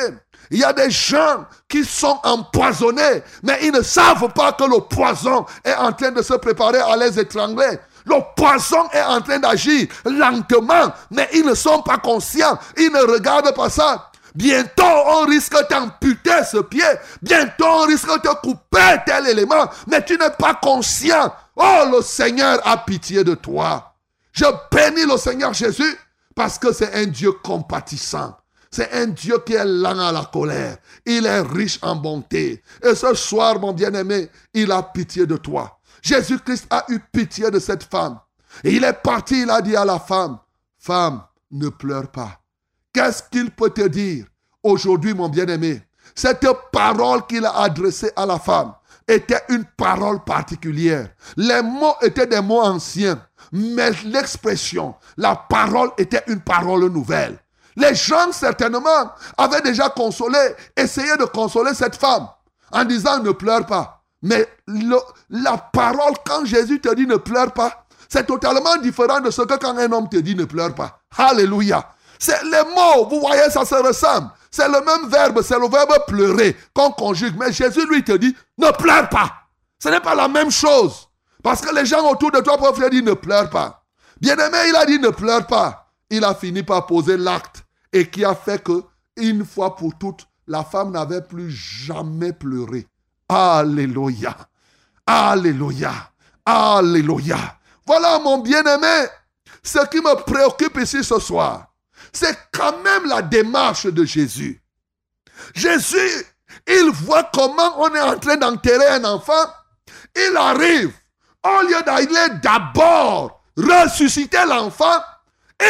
Il 0.49 0.57
y 0.57 0.63
a 0.63 0.73
des 0.73 0.89
gens 0.89 1.45
qui 1.69 1.85
sont 1.85 2.19
empoisonnés, 2.23 3.21
mais 3.43 3.59
ils 3.61 3.71
ne 3.71 3.83
savent 3.83 4.31
pas 4.33 4.51
que 4.53 4.63
le 4.63 4.79
poison 4.79 5.45
est 5.63 5.75
en 5.75 5.91
train 5.91 6.11
de 6.11 6.23
se 6.23 6.33
préparer 6.33 6.79
à 6.79 6.97
les 6.97 7.19
étrangler. 7.19 7.77
Le 8.05 8.15
poison 8.35 8.89
est 8.91 9.01
en 9.01 9.21
train 9.21 9.39
d'agir 9.39 9.87
lentement, 10.05 10.93
mais 11.11 11.27
ils 11.33 11.45
ne 11.45 11.55
sont 11.55 11.81
pas 11.81 11.97
conscients. 11.97 12.57
Ils 12.77 12.91
ne 12.91 13.11
regardent 13.11 13.53
pas 13.55 13.69
ça. 13.69 14.11
Bientôt, 14.35 14.83
on 14.83 15.25
risque 15.25 15.55
d'amputer 15.69 16.43
ce 16.49 16.57
pied. 16.57 16.83
Bientôt, 17.21 17.65
on 17.65 17.85
risque 17.85 18.21
de 18.21 18.29
couper 18.41 18.97
tel 19.05 19.27
élément. 19.27 19.69
Mais 19.87 20.03
tu 20.03 20.17
n'es 20.17 20.29
pas 20.37 20.55
conscient. 20.55 21.33
Oh, 21.55 21.85
le 21.91 22.01
Seigneur 22.01 22.59
a 22.67 22.77
pitié 22.77 23.23
de 23.23 23.33
toi. 23.33 23.93
Je 24.33 24.45
bénis 24.71 25.09
le 25.09 25.17
Seigneur 25.17 25.53
Jésus 25.53 25.97
parce 26.35 26.59
que 26.59 26.73
c'est 26.73 26.93
un 26.93 27.05
Dieu 27.05 27.31
compatissant. 27.31 28.35
C'est 28.69 28.91
un 28.91 29.07
Dieu 29.07 29.37
qui 29.45 29.53
est 29.53 29.63
lent 29.63 29.97
à 29.99 30.11
la 30.11 30.25
colère. 30.25 30.77
Il 31.05 31.25
est 31.25 31.39
riche 31.39 31.79
en 31.81 31.95
bonté. 31.95 32.61
Et 32.83 32.93
ce 32.93 33.13
soir, 33.13 33.57
mon 33.57 33.71
bien-aimé, 33.71 34.29
il 34.53 34.69
a 34.69 34.83
pitié 34.83 35.25
de 35.25 35.37
toi. 35.37 35.74
Jésus-Christ 36.05 36.67
a 36.69 36.85
eu 36.89 36.99
pitié 36.99 37.49
de 37.49 37.57
cette 37.57 37.83
femme. 37.83 38.19
Il 38.63 38.83
est 38.83 38.93
parti, 38.93 39.41
il 39.41 39.49
a 39.49 39.59
dit 39.59 39.75
à 39.75 39.83
la 39.83 39.97
femme, 39.97 40.37
femme, 40.77 41.23
ne 41.49 41.69
pleure 41.69 42.11
pas. 42.11 42.39
Qu'est-ce 42.93 43.23
qu'il 43.23 43.49
peut 43.49 43.71
te 43.71 43.87
dire 43.87 44.25
aujourd'hui, 44.61 45.15
mon 45.15 45.29
bien-aimé? 45.29 45.81
Cette 46.13 46.45
parole 46.71 47.25
qu'il 47.25 47.43
a 47.43 47.57
adressée 47.57 48.11
à 48.15 48.27
la 48.27 48.37
femme 48.37 48.73
était 49.07 49.41
une 49.49 49.65
parole 49.65 50.23
particulière. 50.23 51.09
Les 51.37 51.63
mots 51.63 51.95
étaient 52.03 52.27
des 52.27 52.41
mots 52.41 52.61
anciens, 52.61 53.19
mais 53.51 53.89
l'expression, 54.05 54.93
la 55.17 55.35
parole 55.35 55.89
était 55.97 56.23
une 56.27 56.41
parole 56.41 56.85
nouvelle. 56.85 57.39
Les 57.75 57.95
gens, 57.95 58.31
certainement, 58.31 59.11
avaient 59.39 59.61
déjà 59.61 59.89
consolé, 59.89 60.37
essayé 60.77 61.17
de 61.17 61.25
consoler 61.25 61.73
cette 61.73 61.95
femme 61.95 62.27
en 62.71 62.85
disant 62.85 63.23
ne 63.23 63.31
pleure 63.31 63.65
pas. 63.65 64.04
Mais 64.21 64.47
la 65.29 65.57
parole, 65.57 66.13
quand 66.25 66.45
Jésus 66.45 66.79
te 66.81 66.93
dit 66.95 67.05
ne 67.05 67.17
pleure 67.17 67.53
pas, 67.53 67.85
c'est 68.09 68.25
totalement 68.25 68.77
différent 68.77 69.19
de 69.19 69.31
ce 69.31 69.41
que 69.41 69.57
quand 69.57 69.77
un 69.77 69.91
homme 69.91 70.09
te 70.09 70.17
dit 70.17 70.35
ne 70.35 70.45
pleure 70.45 70.73
pas. 70.73 70.99
Alléluia. 71.17 71.87
C'est 72.19 72.43
les 72.43 72.63
mots, 72.75 73.07
vous 73.09 73.19
voyez, 73.19 73.49
ça 73.49 73.65
se 73.65 73.75
ressemble. 73.75 74.29
C'est 74.49 74.67
le 74.67 74.81
même 74.85 75.09
verbe, 75.09 75.41
c'est 75.41 75.59
le 75.59 75.67
verbe 75.67 75.93
pleurer 76.07 76.55
qu'on 76.73 76.91
conjugue. 76.91 77.35
Mais 77.37 77.51
Jésus 77.51 77.85
lui 77.87 78.03
te 78.03 78.13
dit 78.13 78.35
ne 78.57 78.71
pleure 78.71 79.09
pas. 79.09 79.31
Ce 79.83 79.89
n'est 79.89 79.99
pas 79.99 80.15
la 80.15 80.27
même 80.27 80.49
chose. 80.49 81.09
Parce 81.43 81.61
que 81.61 81.75
les 81.75 81.85
gens 81.85 82.09
autour 82.09 82.31
de 82.31 82.39
toi 82.39 82.57
peuvent 82.57 82.79
te 82.79 82.89
dire 82.89 83.03
ne 83.03 83.13
pleure 83.13 83.49
pas. 83.49 83.83
Bien-aimé, 84.19 84.57
il 84.69 84.75
a 84.75 84.85
dit 84.85 84.97
ne 84.97 85.09
pleure 85.09 85.45
pas. 85.45 85.91
Il 86.09 86.23
a 86.23 86.33
fini 86.33 86.63
par 86.63 86.85
poser 86.85 87.17
l'acte 87.17 87.65
et 87.91 88.09
qui 88.09 88.23
a 88.23 88.33
fait 88.33 88.63
que, 88.63 88.83
une 89.17 89.45
fois 89.45 89.75
pour 89.75 89.97
toutes, 89.97 90.25
la 90.47 90.63
femme 90.63 90.91
n'avait 90.91 91.21
plus 91.21 91.51
jamais 91.51 92.31
pleuré. 92.31 92.87
Alléluia. 93.27 94.35
Alléluia. 95.05 95.93
Alléluia. 96.45 97.37
Voilà 97.85 98.19
mon 98.19 98.39
bien-aimé. 98.39 99.07
Ce 99.63 99.79
qui 99.87 99.97
me 99.97 100.15
préoccupe 100.23 100.77
ici 100.77 101.03
ce 101.03 101.19
soir, 101.19 101.67
c'est 102.13 102.37
quand 102.51 102.81
même 102.83 103.05
la 103.05 103.21
démarche 103.21 103.87
de 103.87 104.05
Jésus. 104.05 104.61
Jésus, 105.53 106.25
il 106.67 106.91
voit 106.91 107.29
comment 107.33 107.81
on 107.81 107.93
est 107.93 108.01
en 108.01 108.17
train 108.19 108.37
d'enterrer 108.37 108.87
un 108.87 109.03
enfant. 109.05 109.45
Il 110.15 110.37
arrive. 110.37 110.93
Au 111.43 111.61
lieu 111.67 111.81
d'aller 111.83 112.39
d'abord 112.41 113.43
ressusciter 113.57 114.45
l'enfant, 114.47 115.01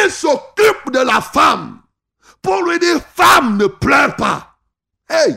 il 0.04 0.10
s'occupe 0.10 0.90
de 0.92 1.00
la 1.00 1.20
femme 1.20 1.82
pour 2.40 2.62
lui 2.62 2.78
dire, 2.78 3.00
femme, 3.14 3.56
ne 3.56 3.66
pleure 3.66 4.14
pas. 4.16 4.56
Hey, 5.08 5.36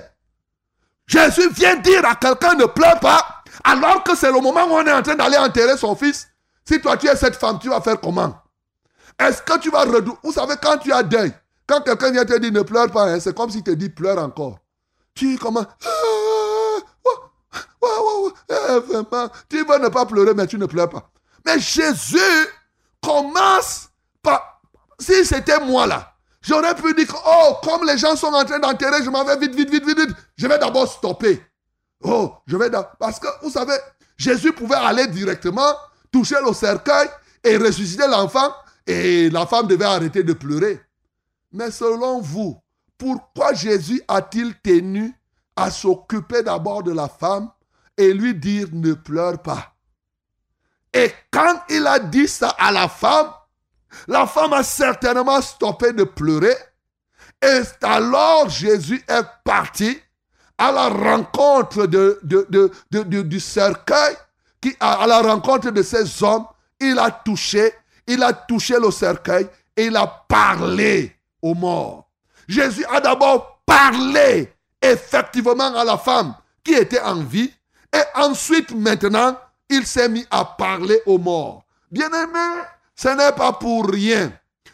Jésus 1.10 1.50
vient 1.50 1.76
dire 1.78 2.06
à 2.06 2.16
quelqu'un 2.16 2.54
ne 2.54 2.66
pleure 2.66 3.00
pas, 3.00 3.44
alors 3.64 4.04
que 4.04 4.16
c'est 4.16 4.32
le 4.32 4.40
moment 4.40 4.66
où 4.66 4.74
on 4.74 4.86
est 4.86 4.94
en 4.94 5.02
train 5.02 5.16
d'aller 5.16 5.38
enterrer 5.38 5.76
son 5.76 5.96
fils. 5.96 6.28
Si 6.64 6.80
toi 6.80 6.98
tu 6.98 7.08
es 7.08 7.16
cette 7.16 7.36
femme, 7.36 7.58
tu 7.60 7.68
vas 7.68 7.82
faire 7.82 8.00
comment? 8.00 8.38
Est-ce 9.18 9.42
que 9.42 9.58
tu 9.58 9.72
vas 9.72 9.86
redou... 9.86 10.16
Vous 10.24 10.32
savez, 10.32 10.54
quand 10.62 10.78
tu 10.78 10.94
as 10.94 11.02
deuil, 11.02 11.34
quand 11.66 11.82
quelqu'un 11.82 12.12
vient 12.12 12.26
te 12.26 12.38
dire 12.38 12.52
ne 12.52 12.62
pleure 12.62 12.92
pas, 12.92 13.06
hein, 13.06 13.20
c'est 13.20 13.36
comme 13.36 13.50
s'il 13.50 13.64
te 13.64 13.72
dit 13.72 13.90
pleure 13.90 14.20
encore. 14.20 14.60
Tu 15.16 15.36
comment? 15.40 15.66
Ah, 15.84 16.78
ouais, 17.06 17.90
ouais, 17.90 18.24
ouais, 18.24 18.32
eh, 18.50 19.28
tu 19.50 19.66
veux 19.66 19.80
ne 19.80 19.88
pas 19.88 20.06
pleurer, 20.06 20.36
mais 20.36 20.46
tu 20.46 20.60
ne 20.60 20.68
pleures 20.68 20.90
pas. 20.90 21.10
Mais 21.44 21.60
Jésus 21.60 22.20
commence 23.04 23.90
par... 24.22 24.62
Si 25.00 25.26
c'était 25.26 25.60
moi 25.60 25.88
là, 25.88 26.14
j'aurais 26.42 26.76
pu 26.76 26.94
dire, 26.94 27.14
oh, 27.26 27.56
comme 27.64 27.86
les 27.86 27.98
gens 27.98 28.16
sont 28.16 28.34
en 28.34 28.44
train 28.46 28.60
d'enterrer, 28.60 29.04
je 29.04 29.10
m'en 29.10 29.24
vais 29.24 29.38
vite, 29.38 29.56
vite, 29.56 29.70
vite, 29.70 29.86
vite, 29.86 30.00
vite. 30.00 30.16
Je 30.38 30.48
vais 30.48 30.58
d'abord 30.58 30.92
stopper. 30.92 31.44
Oh, 32.02 32.34
je 32.48 32.58
vais 32.58 32.70
d'abord... 32.70 32.92
Parce 33.00 33.20
que, 33.20 33.28
vous 33.42 33.52
savez, 33.52 33.76
Jésus 34.18 34.54
pouvait 34.54 34.76
aller 34.76 35.08
directement, 35.08 35.74
toucher 36.12 36.38
le 36.46 36.54
cercueil 36.54 37.08
et 37.44 37.58
ressusciter 37.58 38.08
l'enfant, 38.08 38.54
et 38.86 39.30
la 39.30 39.46
femme 39.46 39.68
devait 39.68 39.86
arrêter 39.86 40.24
de 40.24 40.34
pleurer. 40.34 40.82
Mais 41.52 41.72
selon 41.72 42.22
vous, 42.22 42.62
pourquoi 42.98 43.54
Jésus 43.54 44.02
a-t-il 44.08 44.56
tenu 44.62 45.14
à 45.56 45.72
s'occuper 45.72 46.44
d'abord 46.44 46.84
de 46.84 46.92
la 46.92 47.08
femme 47.08 47.50
et 47.98 48.14
lui 48.14 48.36
dire 48.36 48.68
ne 48.74 48.94
pleure 48.94 49.42
pas? 49.42 49.74
Et 50.94 51.14
quand 51.32 51.62
il 51.70 51.86
a 51.86 52.00
dit 52.00 52.28
ça 52.28 52.50
à 52.58 52.72
la 52.72 52.88
femme, 52.88 53.32
la 54.08 54.28
femme 54.28 54.54
a 54.54 54.64
certainement 54.64 55.42
stoppé 55.42 55.94
de 55.94 56.04
pleurer. 56.04 56.56
Et 57.42 57.62
alors 57.82 58.50
Jésus 58.50 59.04
est 59.08 59.24
parti 59.44 60.00
à 60.58 60.72
la 60.72 60.90
rencontre 60.90 61.86
de, 61.86 62.20
du 62.92 63.40
cercueil, 63.40 64.16
à 64.80 65.08
la 65.08 65.22
rencontre 65.22 65.72
de 65.72 65.82
ces 65.82 66.22
hommes. 66.24 66.46
Il 66.80 67.00
a 67.00 67.12
touché, 67.12 67.74
il 68.08 68.22
a 68.24 68.34
touché 68.34 68.78
le 68.80 68.92
cercueil 68.92 69.48
et 69.76 69.86
il 69.86 69.96
a 69.96 70.08
parlé 70.28 71.16
aux 71.42 71.54
morts. 71.54 72.10
Jésus 72.48 72.86
a 72.92 73.00
d'abord 73.00 73.62
parlé 73.66 74.52
effectivement 74.82 75.76
à 75.76 75.84
la 75.84 75.98
femme 75.98 76.36
qui 76.64 76.74
était 76.74 77.02
en 77.02 77.22
vie 77.22 77.52
et 77.94 78.02
ensuite 78.16 78.72
maintenant 78.72 79.38
il 79.70 79.86
s'est 79.86 80.10
mis 80.10 80.26
à 80.32 80.44
parler 80.44 81.02
aux 81.06 81.18
morts. 81.18 81.64
Bien-aimé, 81.92 82.64
ce 83.02 83.08
n'est 83.08 83.32
pas 83.32 83.54
pour 83.54 83.88
rien. 83.88 84.34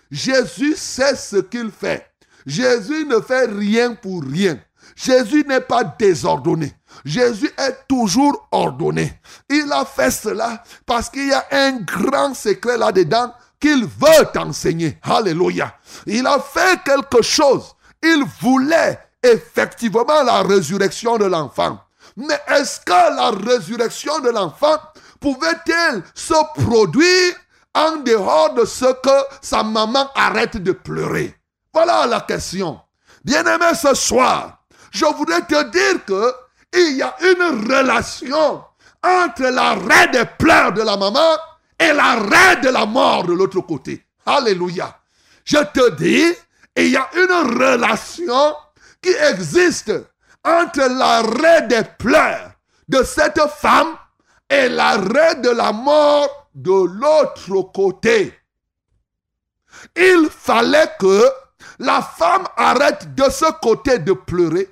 Jésus 0.09 0.75
sait 0.75 1.15
ce 1.15 1.35
qu'il 1.35 1.69
fait. 1.69 2.09
Jésus 2.47 3.05
ne 3.05 3.19
fait 3.19 3.45
rien 3.45 3.93
pour 3.93 4.23
rien. 4.23 4.59
Jésus 4.95 5.45
n'est 5.47 5.61
pas 5.61 5.83
désordonné. 5.83 6.73
Jésus 7.03 7.51
est 7.55 7.87
toujours 7.87 8.47
ordonné. 8.51 9.13
Il 9.47 9.71
a 9.71 9.85
fait 9.85 10.09
cela 10.09 10.63
parce 10.87 11.11
qu'il 11.11 11.27
y 11.27 11.33
a 11.33 11.45
un 11.51 11.73
grand 11.81 12.33
secret 12.33 12.79
là-dedans 12.79 13.31
qu'il 13.59 13.85
veut 13.85 14.25
t'enseigner. 14.33 14.97
Alléluia. 15.03 15.75
Il 16.07 16.25
a 16.25 16.39
fait 16.39 16.79
quelque 16.83 17.21
chose. 17.21 17.75
Il 18.01 18.25
voulait 18.41 18.97
effectivement 19.21 20.23
la 20.23 20.41
résurrection 20.41 21.19
de 21.19 21.25
l'enfant. 21.25 21.79
Mais 22.17 22.39
est-ce 22.47 22.79
que 22.79 22.91
la 22.91 23.29
résurrection 23.29 24.19
de 24.21 24.29
l'enfant 24.29 24.77
pouvait-elle 25.19 26.01
se 26.15 26.33
produire 26.63 27.35
en 27.75 27.97
dehors 27.97 28.53
de 28.53 28.65
ce 28.65 28.85
que 29.01 29.35
sa 29.41 29.61
maman 29.61 30.09
arrête 30.15 30.57
de 30.57 30.71
pleurer 30.71 31.35
Voilà 31.73 32.07
la 32.07 32.21
question. 32.21 32.79
Bien-aimé, 33.23 33.75
ce 33.75 33.93
soir, 33.93 34.63
je 34.91 35.05
voudrais 35.05 35.41
te 35.41 35.61
dire 35.69 36.05
que 36.05 36.33
il 36.73 36.97
y 36.97 37.01
a 37.01 37.15
une 37.21 37.69
relation 37.71 38.63
entre 39.03 39.43
l'arrêt 39.43 40.07
des 40.07 40.25
pleurs 40.37 40.73
de 40.73 40.81
la 40.81 40.97
maman 40.97 41.37
et 41.77 41.91
l'arrêt 41.91 42.57
de 42.61 42.69
la 42.69 42.85
mort 42.85 43.23
de 43.23 43.33
l'autre 43.33 43.61
côté. 43.61 44.05
Alléluia. 44.25 44.97
Je 45.43 45.57
te 45.57 45.91
dis, 45.91 46.33
il 46.75 46.87
y 46.87 46.97
a 46.97 47.09
une 47.13 47.59
relation 47.59 48.55
qui 49.01 49.11
existe 49.31 49.91
entre 50.43 50.81
l'arrêt 50.81 51.63
des 51.63 51.83
pleurs 51.97 52.51
de 52.87 53.03
cette 53.03 53.41
femme 53.57 53.95
et 54.49 54.69
l'arrêt 54.69 55.35
de 55.35 55.49
la 55.49 55.71
mort 55.71 56.44
de 56.55 56.71
l'autre 56.71 57.71
côté. 57.73 58.33
Il 59.95 60.29
fallait 60.31 60.89
que 60.99 61.29
la 61.79 62.01
femme 62.01 62.47
arrête 62.55 63.13
de 63.13 63.29
ce 63.29 63.51
côté 63.61 63.99
de 63.99 64.13
pleurer 64.13 64.69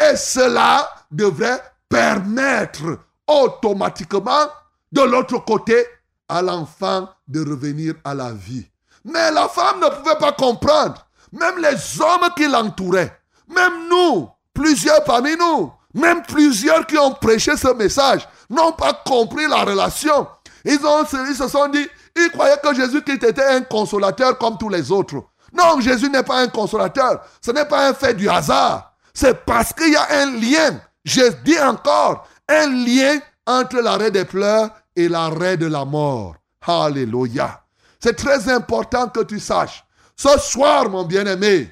et 0.00 0.16
cela 0.16 0.88
devrait 1.10 1.60
permettre 1.88 2.98
automatiquement 3.26 4.46
de 4.92 5.02
l'autre 5.02 5.38
côté 5.44 5.84
à 6.28 6.42
l'enfant 6.42 7.08
de 7.26 7.40
revenir 7.40 7.94
à 8.04 8.14
la 8.14 8.32
vie. 8.32 8.66
Mais 9.04 9.30
la 9.32 9.48
femme 9.48 9.80
ne 9.80 9.88
pouvait 9.88 10.18
pas 10.18 10.32
comprendre. 10.32 11.06
Même 11.32 11.58
les 11.58 12.00
hommes 12.00 12.30
qui 12.36 12.46
l'entouraient, 12.48 13.20
même 13.48 13.88
nous, 13.88 14.28
plusieurs 14.54 15.02
parmi 15.04 15.36
nous, 15.36 15.72
même 15.94 16.22
plusieurs 16.22 16.86
qui 16.86 16.96
ont 16.98 17.12
prêché 17.12 17.56
ce 17.56 17.72
message, 17.74 18.28
n'ont 18.48 18.72
pas 18.72 18.92
compris 19.04 19.46
la 19.48 19.64
relation. 19.64 20.26
Ils, 20.66 20.84
ont, 20.84 21.04
ils 21.28 21.34
se 21.34 21.48
sont 21.48 21.68
dit, 21.68 21.86
ils 22.16 22.30
croyaient 22.30 22.58
que 22.62 22.74
Jésus-Christ 22.74 23.22
était 23.22 23.44
un 23.44 23.62
consolateur 23.62 24.36
comme 24.36 24.58
tous 24.58 24.68
les 24.68 24.90
autres. 24.90 25.22
Non, 25.52 25.80
Jésus 25.80 26.10
n'est 26.10 26.24
pas 26.24 26.40
un 26.40 26.48
consolateur. 26.48 27.22
Ce 27.40 27.52
n'est 27.52 27.64
pas 27.64 27.88
un 27.88 27.94
fait 27.94 28.14
du 28.14 28.28
hasard. 28.28 28.92
C'est 29.14 29.44
parce 29.44 29.72
qu'il 29.72 29.92
y 29.92 29.96
a 29.96 30.06
un 30.10 30.32
lien. 30.32 30.80
Je 31.04 31.32
dis 31.44 31.58
encore, 31.60 32.26
un 32.48 32.66
lien 32.66 33.18
entre 33.46 33.76
l'arrêt 33.76 34.10
des 34.10 34.24
pleurs 34.24 34.70
et 34.96 35.08
l'arrêt 35.08 35.56
de 35.56 35.66
la 35.66 35.84
mort. 35.84 36.34
Alléluia. 36.66 37.62
C'est 38.00 38.16
très 38.16 38.48
important 38.50 39.08
que 39.08 39.20
tu 39.20 39.38
saches. 39.38 39.84
Ce 40.16 40.38
soir, 40.38 40.88
mon 40.90 41.04
bien-aimé, 41.04 41.70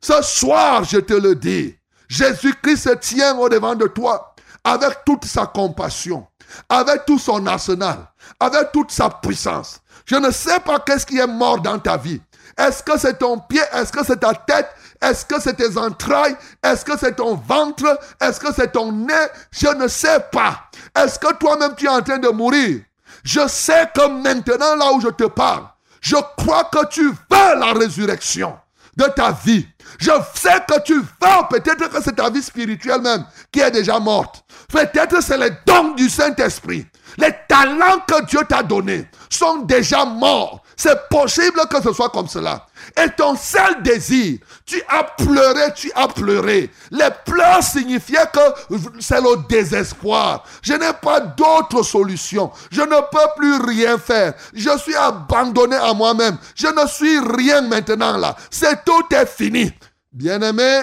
ce 0.00 0.22
soir, 0.22 0.84
je 0.84 0.98
te 0.98 1.14
le 1.14 1.34
dis, 1.34 1.76
Jésus-Christ 2.08 2.76
se 2.76 2.94
tient 2.96 3.36
au 3.36 3.48
devant 3.48 3.74
de 3.74 3.86
toi 3.86 4.34
avec 4.64 5.04
toute 5.04 5.24
sa 5.24 5.46
compassion, 5.46 6.26
avec 6.68 7.04
tout 7.06 7.18
son 7.18 7.46
arsenal, 7.46 8.11
avec 8.40 8.72
toute 8.72 8.90
sa 8.90 9.08
puissance. 9.10 9.80
Je 10.04 10.16
ne 10.16 10.30
sais 10.30 10.60
pas 10.60 10.80
qu'est-ce 10.80 11.06
qui 11.06 11.18
est 11.18 11.26
mort 11.26 11.60
dans 11.60 11.78
ta 11.78 11.96
vie. 11.96 12.20
Est-ce 12.58 12.82
que 12.82 12.98
c'est 12.98 13.18
ton 13.18 13.38
pied? 13.38 13.62
Est-ce 13.72 13.92
que 13.92 14.04
c'est 14.04 14.20
ta 14.20 14.34
tête? 14.34 14.68
Est-ce 15.00 15.24
que 15.24 15.40
c'est 15.40 15.54
tes 15.54 15.76
entrailles? 15.78 16.36
Est-ce 16.62 16.84
que 16.84 16.98
c'est 16.98 17.16
ton 17.16 17.34
ventre? 17.34 17.98
Est-ce 18.20 18.38
que 18.38 18.52
c'est 18.54 18.72
ton 18.72 18.92
nez? 18.92 19.26
Je 19.50 19.68
ne 19.68 19.88
sais 19.88 20.20
pas. 20.30 20.64
Est-ce 20.96 21.18
que 21.18 21.32
toi-même 21.34 21.74
tu 21.76 21.86
es 21.86 21.88
en 21.88 22.02
train 22.02 22.18
de 22.18 22.28
mourir? 22.28 22.82
Je 23.24 23.46
sais 23.48 23.88
que 23.94 24.06
maintenant, 24.08 24.76
là 24.76 24.92
où 24.92 25.00
je 25.00 25.08
te 25.08 25.24
parle, 25.24 25.64
je 26.00 26.16
crois 26.36 26.64
que 26.64 26.86
tu 26.86 27.08
veux 27.08 27.58
la 27.58 27.72
résurrection. 27.72 28.56
de 28.96 29.04
ta 29.04 29.32
vie. 29.32 29.66
Je 29.98 30.10
sais 30.34 30.60
que 30.68 30.80
tu 30.82 31.02
vas, 31.20 31.44
peut-être 31.44 31.88
que 31.88 32.02
c'est 32.02 32.16
ta 32.16 32.30
vie 32.30 32.42
spirituelle 32.42 33.00
même 33.00 33.24
qui 33.50 33.60
est 33.60 33.70
déjà 33.70 33.98
morte. 33.98 34.44
Peut-être 34.68 35.22
c'est 35.22 35.38
les 35.38 35.50
dons 35.66 35.92
du 35.94 36.08
Saint-Esprit. 36.08 36.86
Les 37.18 37.32
talents 37.48 38.00
que 38.06 38.24
Dieu 38.26 38.40
t'a 38.48 38.62
donnés 38.62 39.06
sont 39.28 39.58
déjà 39.58 40.04
morts. 40.04 40.62
C'est 40.76 41.08
possible 41.08 41.60
que 41.70 41.82
ce 41.82 41.92
soit 41.92 42.08
comme 42.08 42.28
cela. 42.28 42.66
Et 42.96 43.08
ton 43.10 43.36
seul 43.36 43.82
désir, 43.82 44.38
tu 44.66 44.82
as 44.88 45.04
pleuré, 45.04 45.72
tu 45.74 45.92
as 45.94 46.08
pleuré. 46.08 46.70
Les 46.90 47.08
pleurs 47.24 47.62
signifiaient 47.62 48.26
que 48.32 48.76
c'est 49.00 49.20
le 49.20 49.46
désespoir. 49.48 50.44
Je 50.62 50.72
n'ai 50.72 50.92
pas 51.00 51.20
d'autre 51.20 51.82
solution. 51.82 52.50
Je 52.70 52.80
ne 52.80 53.00
peux 53.10 53.28
plus 53.36 53.56
rien 53.64 53.98
faire. 53.98 54.34
Je 54.54 54.76
suis 54.78 54.94
abandonné 54.94 55.76
à 55.76 55.92
moi-même. 55.92 56.36
Je 56.54 56.66
ne 56.66 56.86
suis 56.88 57.18
rien 57.18 57.60
maintenant 57.62 58.16
là. 58.16 58.36
C'est 58.50 58.84
tout 58.84 59.04
est 59.14 59.26
fini. 59.26 59.72
Bien-aimé, 60.12 60.82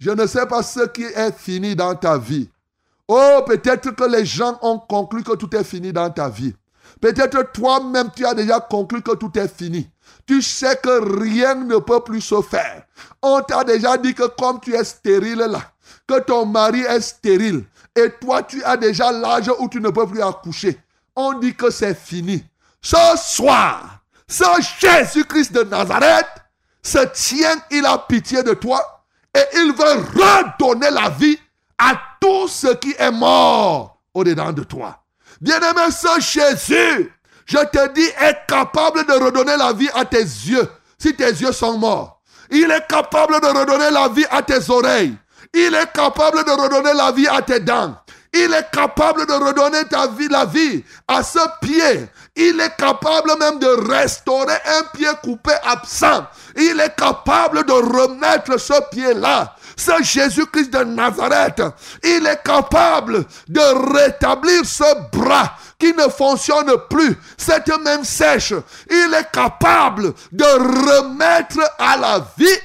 je 0.00 0.10
ne 0.10 0.26
sais 0.26 0.46
pas 0.46 0.62
ce 0.62 0.86
qui 0.88 1.04
est 1.04 1.36
fini 1.36 1.76
dans 1.76 1.94
ta 1.94 2.18
vie. 2.18 2.48
Oh, 3.08 3.40
peut-être 3.46 3.90
que 3.90 4.04
les 4.04 4.24
gens 4.24 4.58
ont 4.62 4.78
conclu 4.78 5.22
que 5.22 5.34
tout 5.36 5.54
est 5.54 5.64
fini 5.64 5.92
dans 5.92 6.10
ta 6.10 6.28
vie. 6.28 6.54
Peut-être 7.00 7.52
toi-même, 7.52 8.10
tu 8.14 8.24
as 8.24 8.34
déjà 8.34 8.60
conclu 8.60 9.02
que 9.02 9.14
tout 9.14 9.30
est 9.38 9.48
fini. 9.54 9.88
Tu 10.26 10.40
sais 10.40 10.76
que 10.82 11.20
rien 11.20 11.54
ne 11.54 11.76
peut 11.78 12.00
plus 12.00 12.20
se 12.20 12.40
faire. 12.40 12.84
On 13.22 13.42
t'a 13.42 13.64
déjà 13.64 13.96
dit 13.98 14.14
que 14.14 14.26
comme 14.38 14.60
tu 14.60 14.74
es 14.74 14.84
stérile 14.84 15.46
là, 15.50 15.60
que 16.06 16.20
ton 16.20 16.46
mari 16.46 16.80
est 16.80 17.00
stérile, 17.00 17.64
et 17.94 18.10
toi 18.20 18.42
tu 18.42 18.62
as 18.64 18.76
déjà 18.76 19.12
l'âge 19.12 19.50
où 19.58 19.68
tu 19.68 19.80
ne 19.80 19.90
peux 19.90 20.06
plus 20.06 20.22
accoucher. 20.22 20.80
On 21.14 21.34
dit 21.34 21.54
que 21.54 21.70
c'est 21.70 21.94
fini. 21.94 22.44
Ce 22.80 22.96
soir, 23.16 24.00
ce 24.26 24.44
Jésus-Christ 24.80 25.52
de 25.52 25.62
Nazareth 25.62 26.26
se 26.82 27.04
tient, 27.12 27.56
il 27.70 27.84
a 27.86 27.98
pitié 27.98 28.42
de 28.42 28.54
toi, 28.54 29.04
et 29.34 29.44
il 29.56 29.72
veut 29.72 30.22
redonner 30.22 30.90
la 30.90 31.10
vie 31.10 31.38
à 31.78 31.94
tout 32.24 32.48
ce 32.48 32.68
qui 32.76 32.94
est 32.98 33.10
mort 33.10 33.98
au-dedans 34.14 34.50
de 34.50 34.62
toi. 34.64 34.98
Bien-aimé, 35.42 35.90
ce 35.90 36.20
Jésus, 36.20 37.12
je 37.44 37.58
te 37.58 37.92
dis, 37.92 38.08
est 38.18 38.46
capable 38.48 39.04
de 39.06 39.12
redonner 39.12 39.58
la 39.58 39.74
vie 39.74 39.90
à 39.94 40.06
tes 40.06 40.22
yeux 40.22 40.66
si 40.98 41.14
tes 41.14 41.28
yeux 41.28 41.52
sont 41.52 41.76
morts. 41.76 42.22
Il 42.50 42.70
est 42.70 42.86
capable 42.88 43.38
de 43.42 43.46
redonner 43.46 43.90
la 43.90 44.08
vie 44.08 44.24
à 44.30 44.40
tes 44.40 44.70
oreilles. 44.70 45.14
Il 45.52 45.74
est 45.74 45.92
capable 45.92 46.44
de 46.44 46.50
redonner 46.50 46.94
la 46.94 47.12
vie 47.12 47.28
à 47.28 47.42
tes 47.42 47.60
dents. 47.60 47.94
Il 48.32 48.52
est 48.54 48.70
capable 48.72 49.26
de 49.26 49.32
redonner 49.32 49.84
ta 49.84 50.06
vie, 50.06 50.28
la 50.28 50.46
vie 50.46 50.82
à 51.06 51.22
ce 51.22 51.38
pied. 51.60 52.08
Il 52.34 52.58
est 52.58 52.74
capable 52.76 53.38
même 53.38 53.58
de 53.58 53.92
restaurer 53.92 54.56
un 54.78 54.82
pied 54.96 55.10
coupé 55.22 55.52
absent. 55.62 56.26
Il 56.56 56.80
est 56.80 56.96
capable 56.96 57.66
de 57.66 57.72
remettre 57.72 58.58
ce 58.58 58.74
pied-là. 58.90 59.54
Ce 59.76 60.02
Jésus-Christ 60.02 60.72
de 60.72 60.84
Nazareth, 60.84 61.62
il 62.02 62.26
est 62.26 62.42
capable 62.44 63.24
de 63.48 63.94
rétablir 63.94 64.64
ce 64.64 65.10
bras 65.10 65.56
qui 65.78 65.92
ne 65.92 66.08
fonctionne 66.08 66.72
plus, 66.88 67.16
cette 67.36 67.70
même 67.82 68.04
sèche. 68.04 68.54
Il 68.90 69.14
est 69.14 69.30
capable 69.32 70.14
de 70.32 70.44
remettre 70.44 71.60
à 71.78 71.96
la 71.96 72.26
vie 72.38 72.60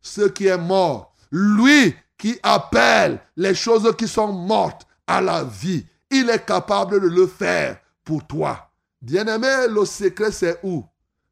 ce 0.00 0.22
qui 0.22 0.46
est 0.46 0.58
mort. 0.58 1.14
Lui 1.30 1.94
qui 2.16 2.38
appelle 2.42 3.20
les 3.36 3.54
choses 3.54 3.94
qui 3.96 4.08
sont 4.08 4.32
mortes 4.32 4.86
à 5.06 5.20
la 5.20 5.44
vie. 5.44 5.86
Il 6.10 6.28
est 6.30 6.44
capable 6.44 7.00
de 7.00 7.06
le 7.08 7.26
faire 7.26 7.78
pour 8.04 8.26
toi. 8.26 8.70
Bien-aimé, 9.00 9.68
le 9.68 9.84
secret 9.84 10.32
c'est 10.32 10.58
où? 10.62 10.84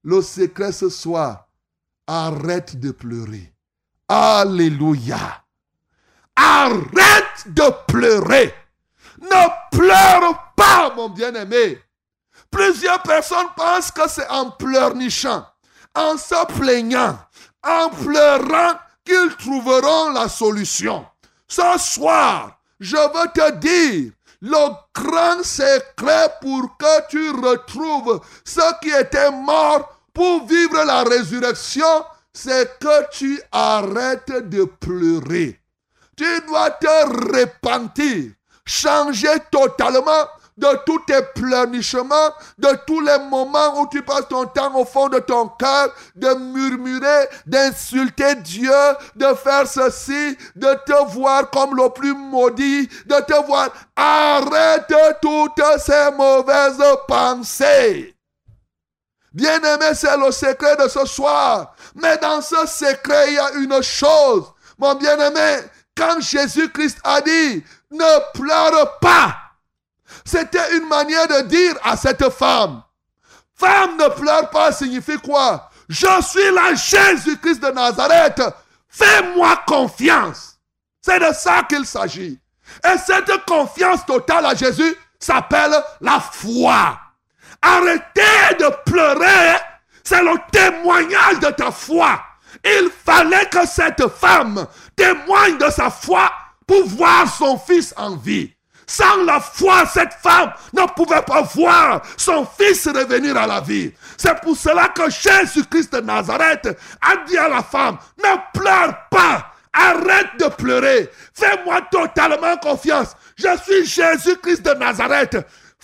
Le 0.04 0.22
secret 0.22 0.70
ce 0.70 0.88
soir, 0.88 1.48
arrête 2.06 2.78
de 2.78 2.92
pleurer. 2.92 3.52
Alléluia. 4.08 5.44
Arrête 6.36 7.46
de 7.46 7.64
pleurer. 7.88 8.54
Ne 9.20 9.76
pleure 9.76 10.52
pas, 10.56 10.92
mon 10.94 11.08
bien-aimé. 11.08 11.80
Plusieurs 12.50 13.02
personnes 13.02 13.48
pensent 13.56 13.90
que 13.90 14.08
c'est 14.08 14.28
en 14.28 14.50
pleurnichant, 14.50 15.44
en 15.94 16.16
se 16.16 16.46
plaignant, 16.58 17.18
en 17.66 17.88
pleurant 17.88 18.74
qu'ils 19.04 19.34
trouveront 19.38 20.12
la 20.12 20.28
solution. 20.28 21.06
Ce 21.48 21.78
soir, 21.78 22.58
je 22.78 22.96
veux 22.96 23.32
te 23.32 23.52
dire, 23.56 24.12
le 24.42 24.68
grand 24.94 25.42
secret 25.42 26.34
pour 26.40 26.76
que 26.76 27.08
tu 27.08 27.30
retrouves 27.30 28.20
ce 28.44 28.80
qui 28.80 28.90
était 28.90 29.30
mort 29.30 30.00
pour 30.12 30.46
vivre 30.46 30.84
la 30.84 31.02
résurrection, 31.02 32.04
c'est 32.36 32.78
que 32.78 33.10
tu 33.10 33.40
arrêtes 33.50 34.48
de 34.50 34.64
pleurer. 34.64 35.58
Tu 36.16 36.26
dois 36.46 36.70
te 36.70 37.34
repentir, 37.34 38.32
changer 38.66 39.38
totalement 39.50 40.28
de 40.58 40.68
tous 40.84 40.98
tes 41.06 41.22
pleurnichements, 41.34 42.30
de 42.58 42.68
tous 42.86 43.00
les 43.00 43.18
moments 43.30 43.80
où 43.80 43.88
tu 43.90 44.02
passes 44.02 44.28
ton 44.28 44.44
temps 44.46 44.74
au 44.74 44.84
fond 44.84 45.08
de 45.08 45.18
ton 45.18 45.48
cœur, 45.48 45.94
de 46.14 46.34
murmurer, 46.34 47.28
d'insulter 47.46 48.34
Dieu, 48.36 48.70
de 49.16 49.34
faire 49.34 49.66
ceci, 49.66 50.36
de 50.56 50.74
te 50.86 51.12
voir 51.12 51.50
comme 51.50 51.74
le 51.74 51.88
plus 51.90 52.14
maudit, 52.14 52.88
de 53.06 53.20
te 53.24 53.46
voir. 53.46 53.70
Arrête 53.96 54.92
toutes 55.22 55.62
ces 55.78 56.10
mauvaises 56.16 56.82
pensées. 57.08 58.15
Bien-aimé, 59.36 59.92
c'est 59.92 60.16
le 60.16 60.32
secret 60.32 60.76
de 60.76 60.88
ce 60.88 61.04
soir. 61.04 61.74
Mais 61.94 62.16
dans 62.16 62.40
ce 62.40 62.66
secret, 62.66 63.26
il 63.28 63.34
y 63.34 63.38
a 63.38 63.50
une 63.52 63.82
chose. 63.82 64.44
Mon 64.78 64.94
bien-aimé, 64.94 65.58
quand 65.94 66.18
Jésus-Christ 66.22 66.96
a 67.04 67.20
dit, 67.20 67.62
ne 67.90 68.32
pleure 68.32 68.98
pas, 68.98 69.36
c'était 70.24 70.78
une 70.78 70.88
manière 70.88 71.28
de 71.28 71.42
dire 71.42 71.74
à 71.84 71.98
cette 71.98 72.30
femme, 72.30 72.82
femme 73.54 73.98
ne 73.98 74.08
pleure 74.08 74.48
pas 74.48 74.72
signifie 74.72 75.18
quoi? 75.18 75.68
Je 75.86 76.22
suis 76.22 76.54
la 76.54 76.74
Jésus-Christ 76.74 77.62
de 77.62 77.72
Nazareth. 77.72 78.40
Fais-moi 78.88 79.64
confiance. 79.66 80.56
C'est 81.02 81.20
de 81.20 81.34
ça 81.34 81.62
qu'il 81.68 81.84
s'agit. 81.84 82.40
Et 82.82 82.98
cette 83.04 83.44
confiance 83.44 84.06
totale 84.06 84.46
à 84.46 84.54
Jésus 84.54 84.96
s'appelle 85.20 85.76
la 86.00 86.20
foi. 86.20 86.98
Arrêtez 87.62 88.56
de 88.58 88.90
pleurer. 88.90 89.56
C'est 90.04 90.22
le 90.22 90.34
témoignage 90.52 91.40
de 91.40 91.50
ta 91.50 91.70
foi. 91.70 92.20
Il 92.64 92.90
fallait 93.04 93.46
que 93.46 93.66
cette 93.66 94.08
femme 94.08 94.66
témoigne 94.94 95.58
de 95.58 95.70
sa 95.70 95.90
foi 95.90 96.30
pour 96.66 96.84
voir 96.86 97.32
son 97.32 97.58
fils 97.58 97.92
en 97.96 98.16
vie. 98.16 98.52
Sans 98.86 99.24
la 99.24 99.40
foi, 99.40 99.84
cette 99.86 100.14
femme 100.14 100.52
ne 100.72 100.86
pouvait 100.86 101.22
pas 101.22 101.42
voir 101.42 102.02
son 102.16 102.46
fils 102.46 102.86
revenir 102.86 103.36
à 103.36 103.46
la 103.46 103.60
vie. 103.60 103.92
C'est 104.16 104.40
pour 104.40 104.56
cela 104.56 104.88
que 104.88 105.10
Jésus-Christ 105.10 105.92
de 105.92 106.00
Nazareth 106.00 106.78
a 107.00 107.16
dit 107.26 107.36
à 107.36 107.48
la 107.48 107.62
femme, 107.64 107.98
ne 108.18 108.58
pleure 108.58 108.96
pas, 109.10 109.52
arrête 109.72 110.38
de 110.38 110.46
pleurer, 110.46 111.10
fais-moi 111.34 111.80
totalement 111.90 112.56
confiance. 112.58 113.16
Je 113.36 113.48
suis 113.64 113.84
Jésus-Christ 113.84 114.62
de 114.62 114.74
Nazareth. 114.74 115.36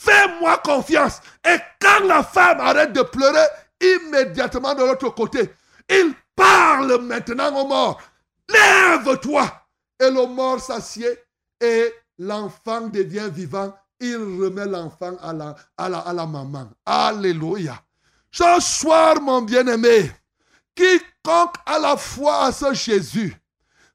Fais-moi 0.05 0.59
confiance. 0.59 1.20
Et 1.46 1.57
quand 1.80 2.05
la 2.07 2.24
femme 2.24 2.61
arrête 2.61 2.92
de 2.92 3.03
pleurer, 3.03 3.46
immédiatement 3.80 4.74
de 4.74 4.82
l'autre 4.82 5.11
côté, 5.11 5.53
il 5.88 6.12
parle 6.34 7.00
maintenant 7.03 7.55
au 7.61 7.66
mort. 7.68 8.00
Lève-toi. 8.48 9.46
Et 10.00 10.11
le 10.11 10.26
mort 10.26 10.61
s'assied 10.61 11.18
et 11.61 11.92
l'enfant 12.18 12.88
devient 12.88 13.30
vivant. 13.32 13.72
Il 14.00 14.16
remet 14.16 14.66
l'enfant 14.66 15.16
à 15.22 15.32
la, 15.32 15.55
à, 15.76 15.88
la, 15.88 15.98
à 15.98 16.12
la 16.12 16.26
maman. 16.26 16.68
Alléluia. 16.84 17.80
Ce 18.32 18.61
soir, 18.61 19.20
mon 19.20 19.42
bien-aimé, 19.42 20.11
quiconque 20.74 21.55
a 21.64 21.78
la 21.78 21.96
foi 21.96 22.46
à 22.46 22.53
ce 22.53 22.72
Jésus, 22.74 23.36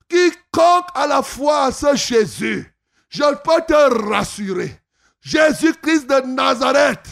quiconque 0.08 0.88
a 0.94 1.08
la 1.08 1.22
foi 1.22 1.66
à 1.66 1.72
ce 1.72 1.96
Jésus, 1.96 2.74
je 3.10 3.24
peux 3.44 3.62
te 3.68 4.08
rassurer. 4.10 4.80
Jésus-Christ 5.28 6.08
de 6.08 6.22
Nazareth 6.26 7.06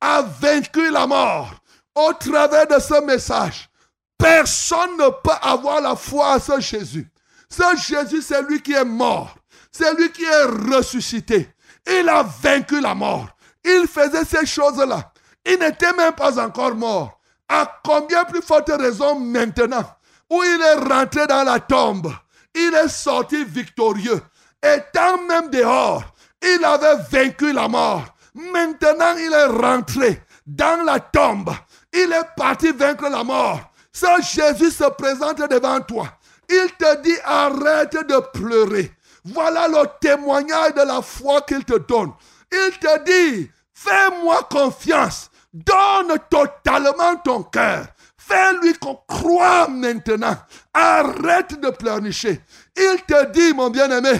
a 0.00 0.22
vaincu 0.22 0.90
la 0.90 1.06
mort. 1.06 1.54
Au 1.94 2.12
travers 2.14 2.66
de 2.66 2.80
ce 2.80 3.00
message, 3.04 3.70
personne 4.18 4.96
ne 4.98 5.08
peut 5.22 5.38
avoir 5.40 5.80
la 5.80 5.94
foi 5.94 6.32
à 6.32 6.40
ce 6.40 6.58
Jésus. 6.58 7.08
Ce 7.48 7.62
Jésus, 7.76 8.22
c'est 8.22 8.42
lui 8.42 8.60
qui 8.60 8.72
est 8.72 8.84
mort. 8.84 9.36
C'est 9.70 9.94
lui 9.94 10.10
qui 10.10 10.24
est 10.24 10.74
ressuscité. 10.74 11.48
Il 11.86 12.08
a 12.08 12.24
vaincu 12.24 12.80
la 12.80 12.96
mort. 12.96 13.28
Il 13.64 13.86
faisait 13.86 14.24
ces 14.24 14.46
choses-là. 14.46 15.12
Il 15.46 15.60
n'était 15.60 15.92
même 15.92 16.14
pas 16.14 16.40
encore 16.44 16.74
mort. 16.74 17.20
À 17.48 17.80
combien 17.84 18.24
plus 18.24 18.42
forte 18.42 18.70
raison 18.70 19.16
maintenant, 19.20 19.84
où 20.28 20.42
il 20.42 20.60
est 20.60 20.92
rentré 20.92 21.24
dans 21.28 21.44
la 21.44 21.60
tombe, 21.60 22.12
il 22.52 22.74
est 22.74 22.88
sorti 22.88 23.44
victorieux. 23.44 24.20
Étant 24.60 25.22
même 25.28 25.50
dehors, 25.50 26.02
il 26.42 26.64
avait 26.64 27.02
vaincu 27.10 27.52
la 27.52 27.68
mort. 27.68 28.04
Maintenant, 28.34 29.16
il 29.16 29.32
est 29.32 29.46
rentré 29.46 30.22
dans 30.46 30.82
la 30.84 31.00
tombe. 31.00 31.50
Il 31.92 32.12
est 32.12 32.36
parti 32.36 32.72
vaincre 32.72 33.08
la 33.08 33.24
mort. 33.24 33.60
Ce 33.92 34.06
Jésus 34.22 34.70
se 34.70 34.88
présente 34.90 35.38
devant 35.50 35.80
toi. 35.80 36.08
Il 36.48 36.68
te 36.78 37.02
dit 37.02 37.16
arrête 37.24 37.92
de 37.92 38.20
pleurer. 38.32 38.92
Voilà 39.24 39.68
le 39.68 39.84
témoignage 40.00 40.74
de 40.74 40.82
la 40.82 41.02
foi 41.02 41.42
qu'il 41.42 41.64
te 41.64 41.78
donne. 41.78 42.12
Il 42.50 42.78
te 42.78 43.04
dit, 43.04 43.50
fais-moi 43.74 44.48
confiance. 44.50 45.30
Donne 45.52 46.16
totalement 46.30 47.16
ton 47.24 47.42
cœur. 47.42 47.86
Fais-lui 48.16 48.74
qu'on 48.74 48.98
croit 49.08 49.68
maintenant. 49.68 50.36
Arrête 50.72 51.60
de 51.60 51.70
pleurnicher. 51.70 52.40
Il 52.76 53.02
te 53.06 53.26
dit, 53.32 53.52
mon 53.52 53.70
bien-aimé, 53.70 54.12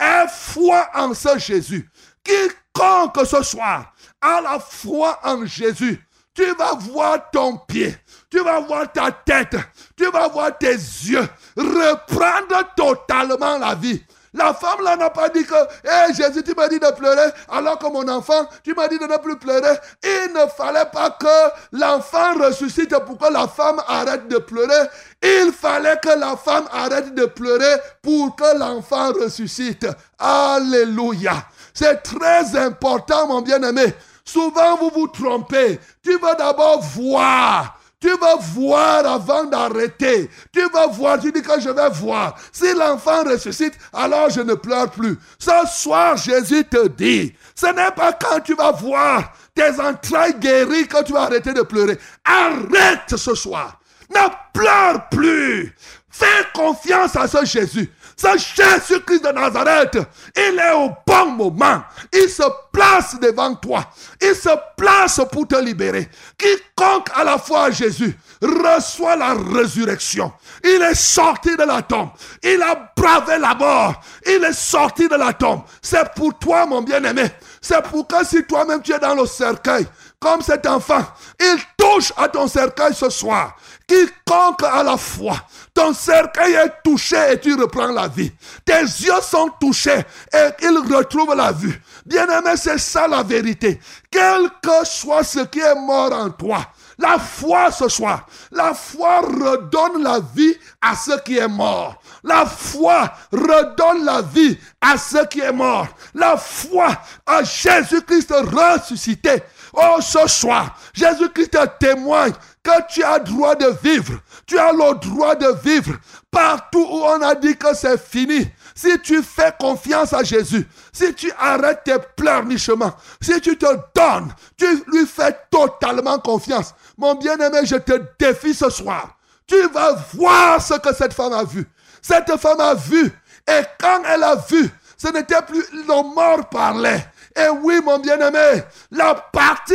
aie 0.00 0.26
foi 0.28 0.88
en 0.94 1.14
ce 1.14 1.38
Jésus. 1.38 1.88
Quiconque 2.24 3.26
ce 3.26 3.42
soir 3.42 3.92
a 4.20 4.40
la 4.40 4.58
foi 4.58 5.18
en 5.22 5.46
Jésus, 5.46 6.04
tu 6.34 6.54
vas 6.54 6.74
voir 6.74 7.30
ton 7.30 7.58
pied, 7.58 7.96
tu 8.30 8.42
vas 8.42 8.60
voir 8.60 8.90
ta 8.92 9.10
tête, 9.10 9.56
tu 9.96 10.10
vas 10.10 10.28
voir 10.28 10.56
tes 10.56 10.72
yeux 10.72 11.28
reprendre 11.56 12.74
totalement 12.76 13.58
la 13.58 13.74
vie. 13.74 14.02
La 14.32 14.54
femme 14.54 14.82
là 14.82 14.96
n'a 14.96 15.10
pas 15.10 15.28
dit 15.28 15.44
que, 15.44 15.54
hé 15.84 16.14
Jésus, 16.14 16.44
tu 16.44 16.54
m'as 16.54 16.68
dit 16.68 16.78
de 16.78 16.90
pleurer, 16.92 17.30
alors 17.48 17.78
que 17.78 17.86
mon 17.86 18.06
enfant, 18.08 18.46
tu 18.62 18.74
m'as 18.74 18.86
dit 18.86 18.98
de 18.98 19.06
ne 19.06 19.16
plus 19.16 19.36
pleurer. 19.36 19.76
Il 20.04 20.32
ne 20.32 20.46
fallait 20.46 20.88
pas 20.92 21.10
que 21.10 21.26
l'enfant 21.72 22.34
ressuscite 22.34 22.96
pour 23.06 23.18
que 23.18 23.32
la 23.32 23.48
femme 23.48 23.82
arrête 23.88 24.28
de 24.28 24.38
pleurer. 24.38 24.88
Il 25.22 25.52
fallait 25.52 25.98
que 26.00 26.10
la 26.10 26.36
femme 26.36 26.66
arrête 26.72 27.14
de 27.14 27.26
pleurer 27.26 27.76
pour 28.02 28.36
que 28.36 28.56
l'enfant 28.56 29.12
ressuscite. 29.12 29.86
Alléluia. 30.18 31.44
C'est 31.74 32.02
très 32.02 32.56
important, 32.56 33.26
mon 33.26 33.40
bien-aimé. 33.42 33.94
Souvent, 34.24 34.76
vous 34.76 34.90
vous 34.94 35.08
trompez. 35.08 35.80
Tu 36.04 36.16
vas 36.18 36.34
d'abord 36.36 36.80
voir. 36.80 37.79
Tu 38.00 38.08
vas 38.16 38.36
voir 38.36 39.06
avant 39.06 39.44
d'arrêter. 39.44 40.30
Tu 40.52 40.66
vas 40.70 40.86
voir, 40.86 41.20
tu 41.20 41.30
dis 41.30 41.42
que 41.42 41.60
je 41.60 41.68
vais 41.68 41.90
voir. 41.90 42.34
Si 42.50 42.72
l'enfant 42.74 43.24
ressuscite, 43.24 43.74
alors 43.92 44.30
je 44.30 44.40
ne 44.40 44.54
pleure 44.54 44.90
plus. 44.90 45.18
Ce 45.38 45.50
soir, 45.70 46.16
Jésus 46.16 46.64
te 46.64 46.88
dit, 46.88 47.34
ce 47.54 47.66
n'est 47.66 47.90
pas 47.90 48.14
quand 48.14 48.40
tu 48.40 48.54
vas 48.54 48.72
voir 48.72 49.34
tes 49.54 49.78
entrailles 49.78 50.38
guéries 50.38 50.88
que 50.88 51.04
tu 51.04 51.12
vas 51.12 51.22
arrêter 51.22 51.52
de 51.52 51.60
pleurer. 51.60 51.98
Arrête 52.24 53.16
ce 53.16 53.34
soir. 53.34 53.78
Ne 54.08 54.28
pleure 54.54 55.08
plus. 55.10 55.74
Fais 56.08 56.46
confiance 56.54 57.16
à 57.16 57.28
ce 57.28 57.44
Jésus. 57.44 57.90
Ce 58.20 58.36
Jésus-Christ 58.36 59.24
de 59.24 59.32
Nazareth, 59.32 59.96
il 60.36 60.58
est 60.58 60.72
au 60.72 60.90
bon 61.06 61.30
moment. 61.30 61.82
Il 62.12 62.28
se 62.28 62.42
place 62.70 63.18
devant 63.18 63.54
toi. 63.54 63.86
Il 64.20 64.34
se 64.34 64.50
place 64.76 65.22
pour 65.32 65.48
te 65.48 65.56
libérer. 65.56 66.06
Quiconque 66.36 67.08
a 67.14 67.24
la 67.24 67.38
foi 67.38 67.64
à 67.64 67.70
Jésus 67.70 68.14
reçoit 68.42 69.16
la 69.16 69.34
résurrection. 69.34 70.32
Il 70.64 70.82
est 70.82 70.94
sorti 70.94 71.56
de 71.56 71.62
la 71.62 71.82
tombe. 71.82 72.10
Il 72.42 72.62
a 72.62 72.92
bravé 72.96 73.38
la 73.38 73.54
mort. 73.54 74.00
Il 74.26 74.44
est 74.44 74.52
sorti 74.52 75.08
de 75.08 75.14
la 75.14 75.32
tombe. 75.32 75.62
C'est 75.82 76.12
pour 76.14 76.38
toi, 76.38 76.66
mon 76.66 76.82
bien-aimé. 76.82 77.24
C'est 77.60 77.82
pour 77.82 78.06
que 78.06 78.24
si 78.24 78.44
toi-même 78.44 78.82
tu 78.82 78.92
es 78.92 78.98
dans 78.98 79.14
le 79.14 79.26
cercueil, 79.26 79.86
comme 80.20 80.42
cet 80.42 80.66
enfant, 80.66 81.02
il 81.40 81.56
touche 81.78 82.12
à 82.16 82.28
ton 82.28 82.46
cercueil 82.46 82.94
ce 82.94 83.08
soir. 83.08 83.56
Quiconque 83.86 84.62
a 84.62 84.82
la 84.82 84.98
foi, 84.98 85.34
ton 85.74 85.94
cercueil 85.94 86.52
est 86.52 86.82
touché 86.84 87.16
et 87.32 87.40
tu 87.40 87.54
reprends 87.54 87.90
la 87.90 88.06
vie. 88.06 88.30
Tes 88.64 88.82
yeux 88.82 89.20
sont 89.22 89.50
touchés 89.58 90.04
et 90.32 90.48
ils 90.62 90.94
retrouvent 90.94 91.34
la 91.34 91.52
vue. 91.52 91.82
Bien-aimé, 92.04 92.52
c'est 92.56 92.78
ça 92.78 93.08
la 93.08 93.22
vérité. 93.22 93.80
Quel 94.10 94.50
que 94.62 94.84
soit 94.84 95.24
ce 95.24 95.40
qui 95.40 95.60
est 95.60 95.74
mort 95.74 96.12
en 96.12 96.28
toi, 96.30 96.66
la 96.98 97.18
foi 97.18 97.70
ce 97.70 97.88
soir, 97.88 98.26
la 98.52 98.74
foi 98.74 99.20
redonne 99.20 100.02
la 100.02 100.20
vie 100.34 100.54
à 100.82 100.94
ce 100.94 101.18
qui 101.22 101.38
est 101.38 101.48
mort. 101.48 102.00
La 102.22 102.44
foi 102.44 103.10
redonne 103.32 104.04
la 104.04 104.20
vie 104.20 104.58
à 104.82 104.98
ce 104.98 105.24
qui 105.26 105.40
est 105.40 105.52
mort. 105.52 105.88
La 106.14 106.36
foi 106.36 106.90
à 107.26 107.42
Jésus-Christ 107.42 108.34
ressuscité. 108.52 109.42
Oh, 109.72 109.98
ce 110.00 110.26
soir, 110.26 110.76
Jésus-Christ 110.92 111.50
te 111.50 111.66
témoigne 111.78 112.32
que 112.62 112.92
tu 112.92 113.02
as 113.02 113.18
droit 113.18 113.54
de 113.54 113.66
vivre. 113.82 114.20
Tu 114.46 114.58
as 114.58 114.72
le 114.72 114.98
droit 114.98 115.34
de 115.34 115.48
vivre. 115.62 115.94
Partout 116.30 116.86
où 116.90 117.02
on 117.04 117.22
a 117.22 117.34
dit 117.34 117.56
que 117.56 117.74
c'est 117.74 118.00
fini. 118.00 118.48
Si 118.74 118.98
tu 119.00 119.22
fais 119.22 119.52
confiance 119.58 120.12
à 120.12 120.22
Jésus, 120.22 120.66
si 120.92 121.14
tu 121.14 121.30
arrêtes 121.38 121.84
tes 121.84 121.98
pleurnichements, 122.16 122.92
si 123.20 123.40
tu 123.40 123.56
te 123.56 123.66
donnes, 123.94 124.32
tu 124.56 124.66
lui 124.88 125.06
fais 125.06 125.36
totalement 125.50 126.18
confiance. 126.18 126.74
Mon 126.96 127.14
bien-aimé, 127.14 127.60
je 127.64 127.76
te 127.76 128.00
défie 128.18 128.54
ce 128.54 128.70
soir. 128.70 129.16
Tu 129.46 129.60
vas 129.68 129.94
voir 130.14 130.62
ce 130.62 130.74
que 130.74 130.94
cette 130.94 131.14
femme 131.14 131.32
a 131.32 131.44
vu. 131.44 131.66
Cette 132.02 132.36
femme 132.36 132.60
a 132.60 132.74
vu. 132.74 133.12
Et 133.48 133.62
quand 133.80 134.02
elle 134.06 134.22
a 134.22 134.36
vu, 134.36 134.70
ce 134.96 135.08
n'était 135.08 135.42
plus 135.42 135.64
le 135.72 136.14
mort 136.14 136.48
parlait. 136.48 137.04
Et 137.36 137.48
oui, 137.62 137.80
mon 137.84 137.98
bien-aimé, 137.98 138.62
la 138.90 139.14
partie, 139.14 139.74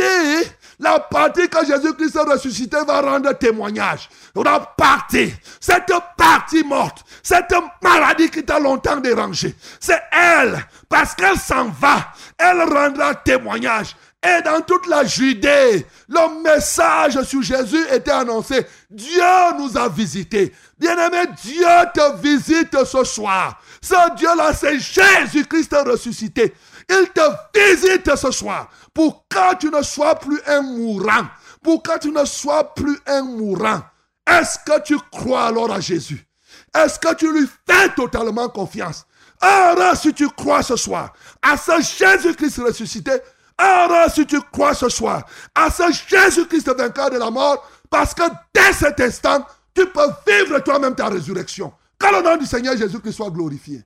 la 0.78 1.00
partie 1.00 1.48
que 1.48 1.64
Jésus-Christ 1.64 2.16
a 2.16 2.24
ressuscité 2.24 2.76
va 2.86 3.00
rendre 3.00 3.32
témoignage. 3.32 4.08
La 4.34 4.60
partie, 4.60 5.32
cette 5.60 5.92
partie 6.16 6.62
morte, 6.64 7.04
cette 7.22 7.54
maladie 7.82 8.30
qui 8.30 8.44
t'a 8.44 8.58
longtemps 8.58 8.96
dérangé, 8.96 9.54
c'est 9.80 10.02
elle, 10.12 10.62
parce 10.88 11.14
qu'elle 11.14 11.38
s'en 11.38 11.68
va, 11.68 12.08
elle 12.38 12.60
rendra 12.60 13.14
témoignage. 13.14 13.96
Et 14.22 14.42
dans 14.42 14.60
toute 14.60 14.86
la 14.88 15.04
Judée, 15.04 15.86
le 16.08 16.42
message 16.42 17.22
sur 17.22 17.42
Jésus 17.42 17.84
était 17.92 18.10
annoncé. 18.10 18.66
Dieu 18.90 19.22
nous 19.58 19.76
a 19.78 19.88
visités. 19.88 20.52
Bien-aimé, 20.78 21.28
Dieu 21.44 21.66
te 21.94 22.20
visite 22.20 22.76
ce 22.84 23.04
soir. 23.04 23.60
Ce 23.80 24.14
Dieu-là, 24.16 24.52
c'est 24.52 24.78
Jésus-Christ 24.78 25.76
ressuscité. 25.86 26.54
Il 26.88 27.08
te 27.12 27.20
visite 27.54 28.14
ce 28.14 28.30
soir 28.30 28.68
pour 28.94 29.26
que 29.28 29.56
tu 29.56 29.70
ne 29.70 29.82
sois 29.82 30.14
plus 30.14 30.40
un 30.46 30.62
mourant. 30.62 31.26
Pour 31.62 31.82
que 31.82 31.98
tu 31.98 32.10
ne 32.10 32.24
sois 32.24 32.74
plus 32.74 32.98
un 33.06 33.22
mourant. 33.22 33.82
Est-ce 34.26 34.58
que 34.64 34.80
tu 34.82 34.96
crois 35.10 35.46
alors 35.46 35.72
à 35.72 35.80
Jésus? 35.80 36.26
Est-ce 36.74 36.98
que 36.98 37.14
tu 37.14 37.32
lui 37.32 37.48
fais 37.68 37.88
totalement 37.90 38.48
confiance? 38.48 39.04
Alors 39.40 39.96
si 39.96 40.14
tu 40.14 40.28
crois 40.30 40.62
ce 40.62 40.76
soir 40.76 41.12
à 41.42 41.56
ce 41.56 41.72
Jésus-Christ 41.80 42.58
ressuscité, 42.58 43.12
alors 43.58 44.10
si 44.10 44.26
tu 44.26 44.40
crois 44.52 44.74
ce 44.74 44.88
soir 44.88 45.24
à 45.54 45.70
ce 45.70 45.84
Jésus-Christ 46.08 46.68
vainqueur 46.76 47.10
de 47.10 47.18
la 47.18 47.30
mort, 47.30 47.68
parce 47.90 48.14
que 48.14 48.22
dès 48.54 48.72
cet 48.72 49.00
instant, 49.00 49.46
tu 49.74 49.86
peux 49.86 50.08
vivre 50.26 50.58
toi-même 50.60 50.94
ta 50.94 51.08
résurrection. 51.08 51.72
Que 51.98 52.14
le 52.14 52.22
nom 52.22 52.36
du 52.36 52.46
Seigneur 52.46 52.76
Jésus-Christ 52.76 53.12
soit 53.12 53.30
glorifié. 53.30 53.82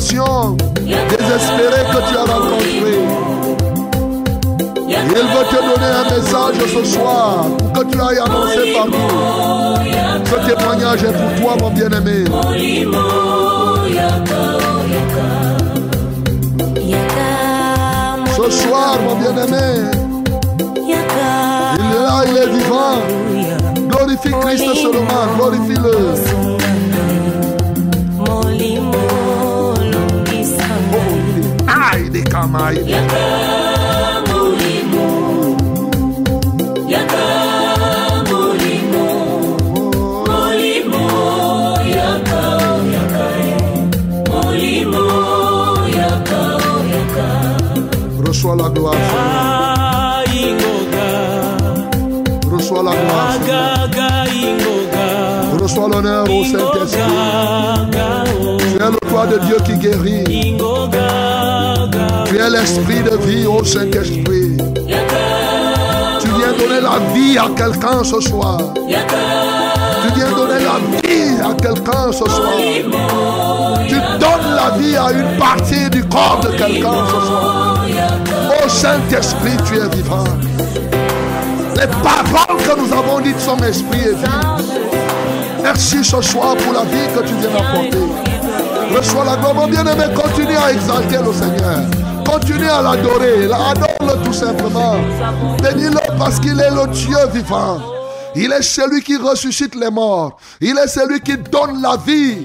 Situations 0.00 0.56
désespérées 0.84 1.86
que 1.92 2.00
tu 2.08 2.16
as 2.16 2.24
rencontrées. 2.24 3.02
Il 4.88 4.94
veut 4.94 5.46
te 5.50 5.56
donner 5.56 5.90
un 5.90 6.04
message 6.14 6.56
ce 6.74 6.84
soir 6.84 7.46
que 7.74 7.82
tu 7.84 8.00
ailles 8.00 8.18
annoncer 8.18 8.72
partout. 8.74 9.14
Ce 10.24 10.36
témoignage 10.46 11.02
est 11.02 11.12
pour 11.12 11.30
toi, 11.40 11.56
mon 11.60 11.70
bien-aimé. 11.70 12.24
Ce 18.36 18.50
soir, 18.50 18.98
mon 19.02 19.16
bien-aimé, 19.16 19.66
il 20.86 20.92
est 20.92 22.02
là, 22.02 22.24
il 22.28 22.36
est 22.36 22.50
vivant. 22.58 22.98
Glorifie 23.88 24.34
Christ 24.40 24.74
seulement, 24.74 25.26
glorifie-le. 25.36 26.65
Camailles. 32.36 32.84
Reçois 48.26 48.56
la 48.56 48.68
gloire. 48.68 48.94
Reçois 52.52 52.82
la 52.82 52.90
gloire, 52.90 53.38
Reçois 55.58 55.88
l'honneur 55.88 56.24
au 56.30 56.44
Saint-Esprit. 56.44 57.00
Tu 58.58 58.82
es 58.82 58.90
le 58.90 59.10
roi 59.10 59.26
de 59.26 59.38
Dieu 59.38 59.56
qui 59.64 59.78
guérit. 59.78 60.56
Tu 62.36 62.42
es 62.42 62.50
l'esprit 62.50 63.02
de 63.02 63.16
vie 63.24 63.46
au 63.46 63.64
Saint-Esprit. 63.64 64.58
Tu 64.58 66.28
viens 66.28 66.52
donner 66.52 66.82
la 66.82 66.98
vie 67.14 67.38
à 67.38 67.48
quelqu'un 67.56 68.04
ce 68.04 68.20
soir. 68.20 68.58
Tu 68.76 70.14
viens 70.14 70.30
donner 70.36 70.62
la 70.62 70.78
vie 71.00 71.40
à 71.40 71.54
quelqu'un 71.54 72.12
ce 72.12 72.28
soir. 72.28 72.58
Tu 73.88 73.94
donnes 74.20 74.54
la 74.54 74.76
vie 74.76 74.96
à 74.98 75.12
une 75.12 75.38
partie 75.38 75.88
du 75.88 76.04
corps 76.04 76.40
de 76.42 76.48
quelqu'un 76.48 77.06
ce 77.06 77.26
soir. 77.26 77.86
Ô 78.50 78.68
Saint-Esprit, 78.68 79.56
tu 79.66 79.76
es 79.78 79.88
vivant. 79.96 80.24
Les 81.74 81.86
paroles 81.86 82.58
que 82.58 82.78
nous 82.78 82.92
avons 82.92 83.20
dites 83.20 83.40
sont 83.40 83.56
esprit 83.60 84.00
et 84.00 84.14
vie. 84.14 84.74
Merci 85.62 86.04
ce 86.04 86.20
soir 86.20 86.54
pour 86.56 86.74
la 86.74 86.82
vie 86.82 87.08
que 87.14 87.26
tu 87.26 87.32
viens 87.40 87.48
d'apporter. 87.50 88.94
Reçois 88.94 89.24
la 89.24 89.36
gloire, 89.36 89.68
bien-aimé. 89.68 90.04
Continue 90.14 90.56
à 90.58 90.72
exalter 90.72 91.16
le 91.24 91.32
Seigneur. 91.32 92.05
Continue 92.26 92.68
à 92.68 92.82
l'adorer. 92.82 93.44
Adore-le 93.44 94.24
tout 94.24 94.32
simplement. 94.32 94.96
Bénis-le 95.62 96.18
parce 96.18 96.40
qu'il 96.40 96.58
est 96.60 96.70
le 96.70 96.86
Dieu 96.92 97.16
vivant. 97.32 97.80
Il 98.38 98.52
est 98.52 98.62
celui 98.62 99.02
qui 99.02 99.16
ressuscite 99.16 99.74
les 99.74 99.90
morts. 99.90 100.36
Il 100.60 100.76
est 100.76 100.88
celui 100.88 101.20
qui 101.20 101.38
donne 101.38 101.80
la 101.80 101.96
vie. 101.96 102.44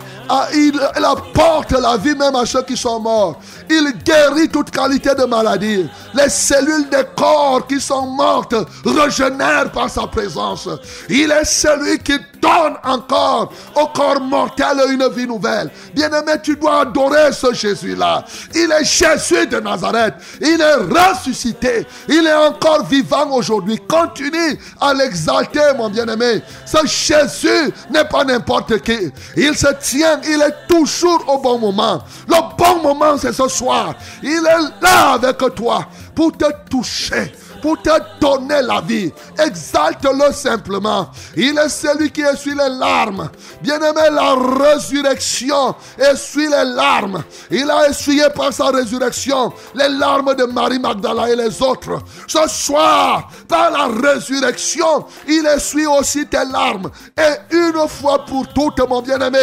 Il 0.53 0.79
apporte 1.03 1.73
la 1.73 1.97
vie 1.97 2.15
même 2.15 2.35
à 2.35 2.45
ceux 2.45 2.63
qui 2.63 2.77
sont 2.77 3.01
morts. 3.01 3.39
Il 3.69 3.91
guérit 4.05 4.47
toute 4.47 4.71
qualité 4.71 5.09
de 5.15 5.25
maladie. 5.25 5.89
Les 6.13 6.29
cellules 6.29 6.89
des 6.89 7.05
corps 7.15 7.65
qui 7.67 7.79
sont 7.79 8.07
mortes 8.07 8.55
régénèrent 8.85 9.71
par 9.71 9.89
sa 9.89 10.07
présence. 10.07 10.67
Il 11.09 11.31
est 11.31 11.45
celui 11.45 11.99
qui 11.99 12.17
donne 12.41 12.75
encore 12.83 13.53
au 13.75 13.87
corps 13.87 14.19
mortel 14.19 14.77
une 14.89 15.07
vie 15.09 15.27
nouvelle. 15.27 15.69
Bien-aimé, 15.93 16.33
tu 16.43 16.55
dois 16.55 16.81
adorer 16.81 17.31
ce 17.31 17.53
Jésus-là. 17.53 18.25
Il 18.55 18.71
est 18.71 18.83
Jésus 18.83 19.47
de 19.47 19.59
Nazareth. 19.59 20.15
Il 20.41 20.59
est 20.59 20.75
ressuscité. 20.75 21.85
Il 22.09 22.25
est 22.25 22.33
encore 22.33 22.85
vivant 22.85 23.29
aujourd'hui. 23.31 23.79
Continue 23.87 24.59
à 24.79 24.93
l'exalter, 24.93 25.73
mon 25.77 25.89
bien-aimé. 25.89 26.41
Ce 26.65 26.85
Jésus 26.85 27.73
n'est 27.89 28.05
pas 28.05 28.23
n'importe 28.23 28.79
qui. 28.79 29.11
Il 29.37 29.55
se 29.55 29.67
tient, 29.79 30.19
il 30.25 30.41
est 30.41 30.67
toujours 30.67 31.23
au 31.27 31.37
bon 31.37 31.59
moment. 31.59 32.01
Le 32.27 32.35
bon 32.57 32.81
moment, 32.81 33.17
c'est 33.17 33.33
ce 33.33 33.47
soir. 33.47 33.93
Il 34.23 34.29
est 34.45 34.81
là 34.81 35.13
avec 35.13 35.37
toi 35.55 35.87
pour 36.21 36.37
te 36.37 36.45
toucher 36.69 37.31
pour 37.61 37.81
te 37.81 37.89
donner 38.19 38.61
la 38.61 38.81
vie. 38.81 39.11
Exalte-le 39.37 40.31
simplement. 40.33 41.09
Il 41.35 41.57
est 41.57 41.69
celui 41.69 42.11
qui 42.11 42.21
essuie 42.21 42.55
les 42.55 42.69
larmes. 42.77 43.29
Bien-aimé, 43.61 44.01
la 44.11 44.35
résurrection 44.35 45.75
essuie 45.97 46.49
les 46.49 46.73
larmes. 46.73 47.23
Il 47.49 47.69
a 47.69 47.89
essuyé 47.89 48.23
par 48.35 48.51
sa 48.51 48.67
résurrection 48.67 49.53
les 49.75 49.89
larmes 49.89 50.35
de 50.35 50.45
Marie 50.45 50.79
Magdala 50.79 51.29
et 51.29 51.35
les 51.35 51.61
autres. 51.61 51.99
Ce 52.27 52.47
soir, 52.47 53.29
par 53.47 53.71
la 53.71 53.87
résurrection, 53.87 55.05
il 55.27 55.45
essuie 55.45 55.85
aussi 55.85 56.25
tes 56.25 56.45
larmes. 56.51 56.89
Et 57.17 57.55
une 57.55 57.87
fois 57.87 58.25
pour 58.25 58.47
toutes, 58.47 58.79
mon 58.87 59.01
bien-aimé, 59.01 59.39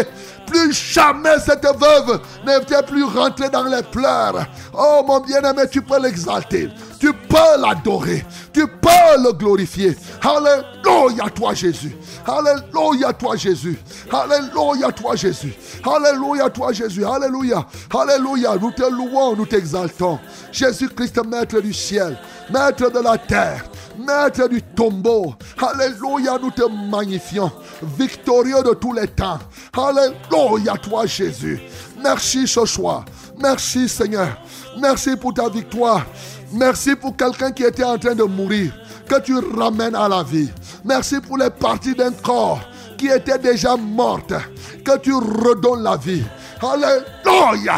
plus 0.47 0.73
jamais 0.73 1.39
cette 1.45 1.65
veuve 1.65 2.21
ne 2.47 2.65
vient 2.67 2.83
plus 2.83 3.05
rentrer 3.05 3.51
dans 3.51 3.65
les 3.65 3.83
pleurs. 3.83 4.47
Oh 4.73 5.03
mon 5.07 5.21
bien-aimé, 5.21 5.63
tu 5.71 5.83
peux 5.83 6.01
l'exalter. 6.01 6.69
Tu 6.99 7.13
peux 7.13 7.61
l'adorer. 7.61 8.25
Tu 8.53 8.67
peux 8.67 9.23
le 9.23 9.33
glorifier. 9.33 9.97
Alléluia 10.21 11.31
toi 11.35 11.55
Jésus. 11.55 11.97
Alléluia 12.27 13.13
toi 13.13 13.37
Jésus. 13.37 13.79
Alléluia 14.11 14.91
toi 14.91 15.15
Jésus. 15.15 15.55
Alléluia 15.85 16.51
toi 16.51 16.73
Jésus. 16.73 17.05
Alléluia. 17.05 17.67
Alléluia. 17.95 18.57
Nous 18.61 18.73
te 18.73 18.83
louons, 18.91 19.37
nous 19.37 19.47
t'exaltons. 19.47 20.19
Jésus-Christ, 20.51 21.25
maître 21.25 21.61
du 21.61 21.73
ciel, 21.73 22.19
maître 22.51 22.91
de 22.91 23.01
la 23.01 23.17
terre. 23.17 23.65
Maître 23.99 24.49
du 24.49 24.63
tombeau, 24.63 25.35
Alléluia, 25.61 26.39
nous 26.41 26.53
te 26.53 26.63
magnifions, 26.89 27.51
victorieux 27.83 28.63
de 28.63 28.73
tous 28.75 28.93
les 28.93 29.09
temps. 29.09 29.41
Alléluia, 29.77 30.75
toi 30.75 31.05
Jésus. 31.05 31.61
Merci 32.01 32.47
ce 32.47 32.65
soir. 32.65 33.05
Merci 33.41 33.89
Seigneur. 33.89 34.29
Merci 34.81 35.17
pour 35.17 35.35
ta 35.35 35.49
victoire. 35.49 36.07
Merci 36.53 36.97
pour 36.97 37.17
quelqu'un 37.17 37.53
qui 37.53 37.63
était 37.65 37.85
en 37.85 37.99
train 37.99 38.15
de 38.15 38.23
mourir, 38.25 38.73
que 39.09 39.21
tu 39.21 39.35
ramènes 39.57 39.95
à 39.95 40.09
la 40.09 40.23
vie. 40.23 40.49
Merci 40.85 41.21
pour 41.21 41.37
les 41.39 41.51
parties 41.51 41.95
d'un 41.95 42.13
corps 42.13 42.61
qui 42.97 43.09
était 43.09 43.39
déjà 43.39 43.77
morte, 43.77 44.33
que 44.85 44.99
tu 44.99 45.13
redonnes 45.15 45.83
la 45.83 45.97
vie. 45.97 46.23
Alléluia. 46.61 47.77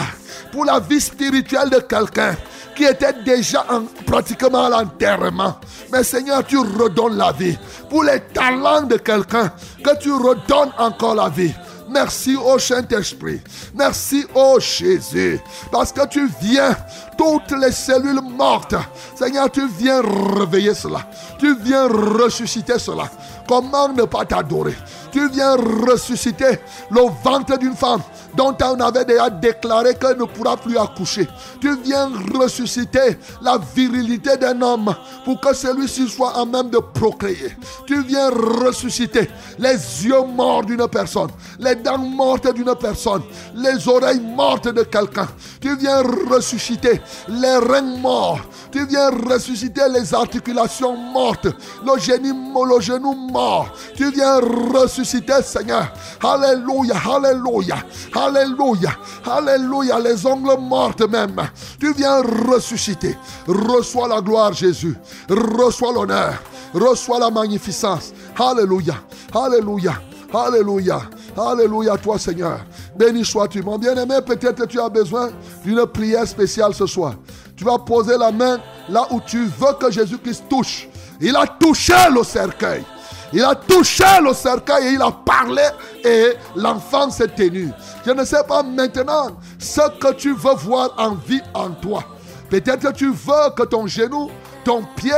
Pour 0.53 0.65
la 0.65 0.81
vie 0.81 1.01
spirituelle 1.01 1.71
de 1.71 1.79
quelqu'un 1.81 2.35
qui 2.75 2.85
était 2.85 3.13
déjà 3.25 3.65
en- 3.71 3.83
pratiquement 4.07 4.65
à 4.67 4.69
l'enterrement. 4.71 5.57
Mais 5.93 6.03
Seigneur, 6.03 6.45
tu 6.47 6.59
redonnes 6.59 7.17
la 7.17 7.33
vie. 7.33 7.57
Pour 7.89 8.05
les 8.05 8.21
talents 8.33 8.83
de 8.83 8.97
quelqu'un, 8.97 9.53
que 9.85 9.99
tu 10.01 10.13
redonnes 10.13 10.73
encore 10.79 11.15
la 11.15 11.29
vie. 11.29 11.53
Merci 11.91 12.37
au 12.37 12.59
Saint-Esprit. 12.59 13.41
Merci 13.75 14.25
au 14.35 14.61
Jésus. 14.61 15.41
Parce 15.73 15.93
que 15.93 16.07
tu 16.07 16.29
viens, 16.41 16.77
toutes 17.19 17.53
les 17.61 17.73
cellules 17.73 18.21
mortes. 18.23 18.77
Seigneur, 19.15 19.51
tu 19.51 19.67
viens 19.79 20.01
réveiller 20.39 20.75
cela. 20.75 21.01
Tu 21.39 21.57
viens 21.57 21.89
ressusciter 21.89 22.79
cela. 22.79 23.11
Comment 23.49 23.89
ne 23.89 24.05
pas 24.05 24.25
t'adorer? 24.25 24.77
Tu 25.12 25.28
viens 25.31 25.57
ressusciter 25.57 26.59
le 26.91 27.01
ventre 27.23 27.59
d'une 27.59 27.74
femme 27.74 28.03
dont 28.37 28.57
on 28.62 28.81
avait 28.81 29.05
déjà 29.05 29.28
déclaré 29.28 29.95
qu'elle 29.95 30.16
ne 30.19 30.24
pourra 30.24 30.57
plus 30.57 30.77
accoucher. 30.78 31.28
Tu 31.61 31.74
viens 31.82 32.11
ressusciter 32.35 33.19
la 33.43 33.59
virilité 33.74 34.37
d'un 34.37 34.61
homme 34.62 34.95
pour 35.24 35.41
que 35.41 35.55
celui-ci 35.55 36.09
soit 36.09 36.37
en 36.37 36.47
même 36.47 36.70
de 36.70 36.78
procréer. 36.78 37.57
Tu 37.87 38.03
viens 38.03 38.31
ressusciter 38.31 39.28
les 39.59 39.77
yeux 40.05 40.24
morts 40.27 40.65
d'une 40.65 40.87
personne, 40.89 41.31
les 41.59 41.74
dents 41.74 41.99
mortes 41.99 42.53
d'une 42.55 42.74
personne, 42.74 43.23
les 43.55 43.87
oreilles 43.89 44.20
mortes 44.20 44.69
de 44.69 44.82
quelqu'un. 44.82 45.28
Tu 45.61 45.77
viens 45.77 46.03
ressusciter 46.28 47.01
les 47.28 47.57
reins 47.57 47.97
morts. 47.99 48.41
Tu 48.70 48.87
viens 48.87 49.11
ressusciter 49.11 49.82
les 49.93 50.15
articulations 50.15 50.97
mortes, 50.97 51.47
le 51.85 51.99
genou, 51.99 52.65
le 52.65 52.81
genou 52.81 53.15
mort. 53.15 53.73
Tu 53.97 54.11
viens 54.11 54.39
ressusciter, 54.39 55.00
Seigneur. 55.05 55.93
Alléluia, 56.23 56.95
alléluia, 56.97 57.77
alléluia, 58.15 58.91
alléluia. 59.25 59.99
Les 60.01 60.27
ongles 60.27 60.59
mortes 60.61 61.03
même. 61.09 61.41
Tu 61.79 61.93
viens 61.95 62.23
ressusciter. 62.49 63.17
Reçois 63.47 64.09
la 64.09 64.21
gloire, 64.21 64.53
Jésus. 64.53 64.97
Reçois 65.29 65.93
l'honneur. 65.93 66.35
Reçois 66.75 67.19
la 67.19 67.31
magnificence. 67.31 68.13
Alléluia, 68.39 68.95
alléluia, 69.35 69.95
alléluia. 70.33 71.01
Alléluia, 71.37 71.97
toi 71.97 72.19
Seigneur. 72.19 72.61
Béni 72.97 73.25
sois-tu. 73.25 73.63
Mon 73.63 73.79
bien-aimé, 73.79 74.17
peut-être 74.25 74.67
tu 74.67 74.81
as 74.81 74.89
besoin 74.89 75.31
d'une 75.65 75.87
prière 75.87 76.27
spéciale 76.27 76.75
ce 76.75 76.87
soir. 76.87 77.15
Tu 77.57 77.65
vas 77.65 77.79
poser 77.79 78.17
la 78.19 78.33
main 78.33 78.59
là 78.89 79.07
où 79.11 79.21
tu 79.21 79.45
veux 79.45 79.73
que 79.79 79.91
Jésus-Christ 79.91 80.45
touche. 80.49 80.89
Il 81.21 81.37
a 81.37 81.47
touché 81.47 81.95
le 82.13 82.25
cercueil. 82.25 82.83
Il 83.32 83.44
a 83.44 83.55
touché 83.55 84.05
le 84.23 84.35
cercueil 84.35 84.89
et 84.89 84.90
il 84.93 85.02
a 85.02 85.11
parlé 85.11 85.62
et 86.05 86.35
l'enfant 86.57 87.11
s'est 87.11 87.28
tenu. 87.28 87.70
Je 88.05 88.11
ne 88.11 88.24
sais 88.24 88.43
pas 88.47 88.62
maintenant 88.62 89.28
ce 89.59 89.82
que 89.98 90.12
tu 90.15 90.35
veux 90.35 90.55
voir 90.55 90.94
en 90.98 91.15
vie 91.15 91.43
en 91.55 91.70
toi. 91.70 92.05
Peut-être 92.48 92.93
tu 92.93 93.11
veux 93.11 93.51
que 93.57 93.62
ton 93.62 93.86
genou, 93.86 94.31
ton 94.65 94.82
pied, 94.97 95.12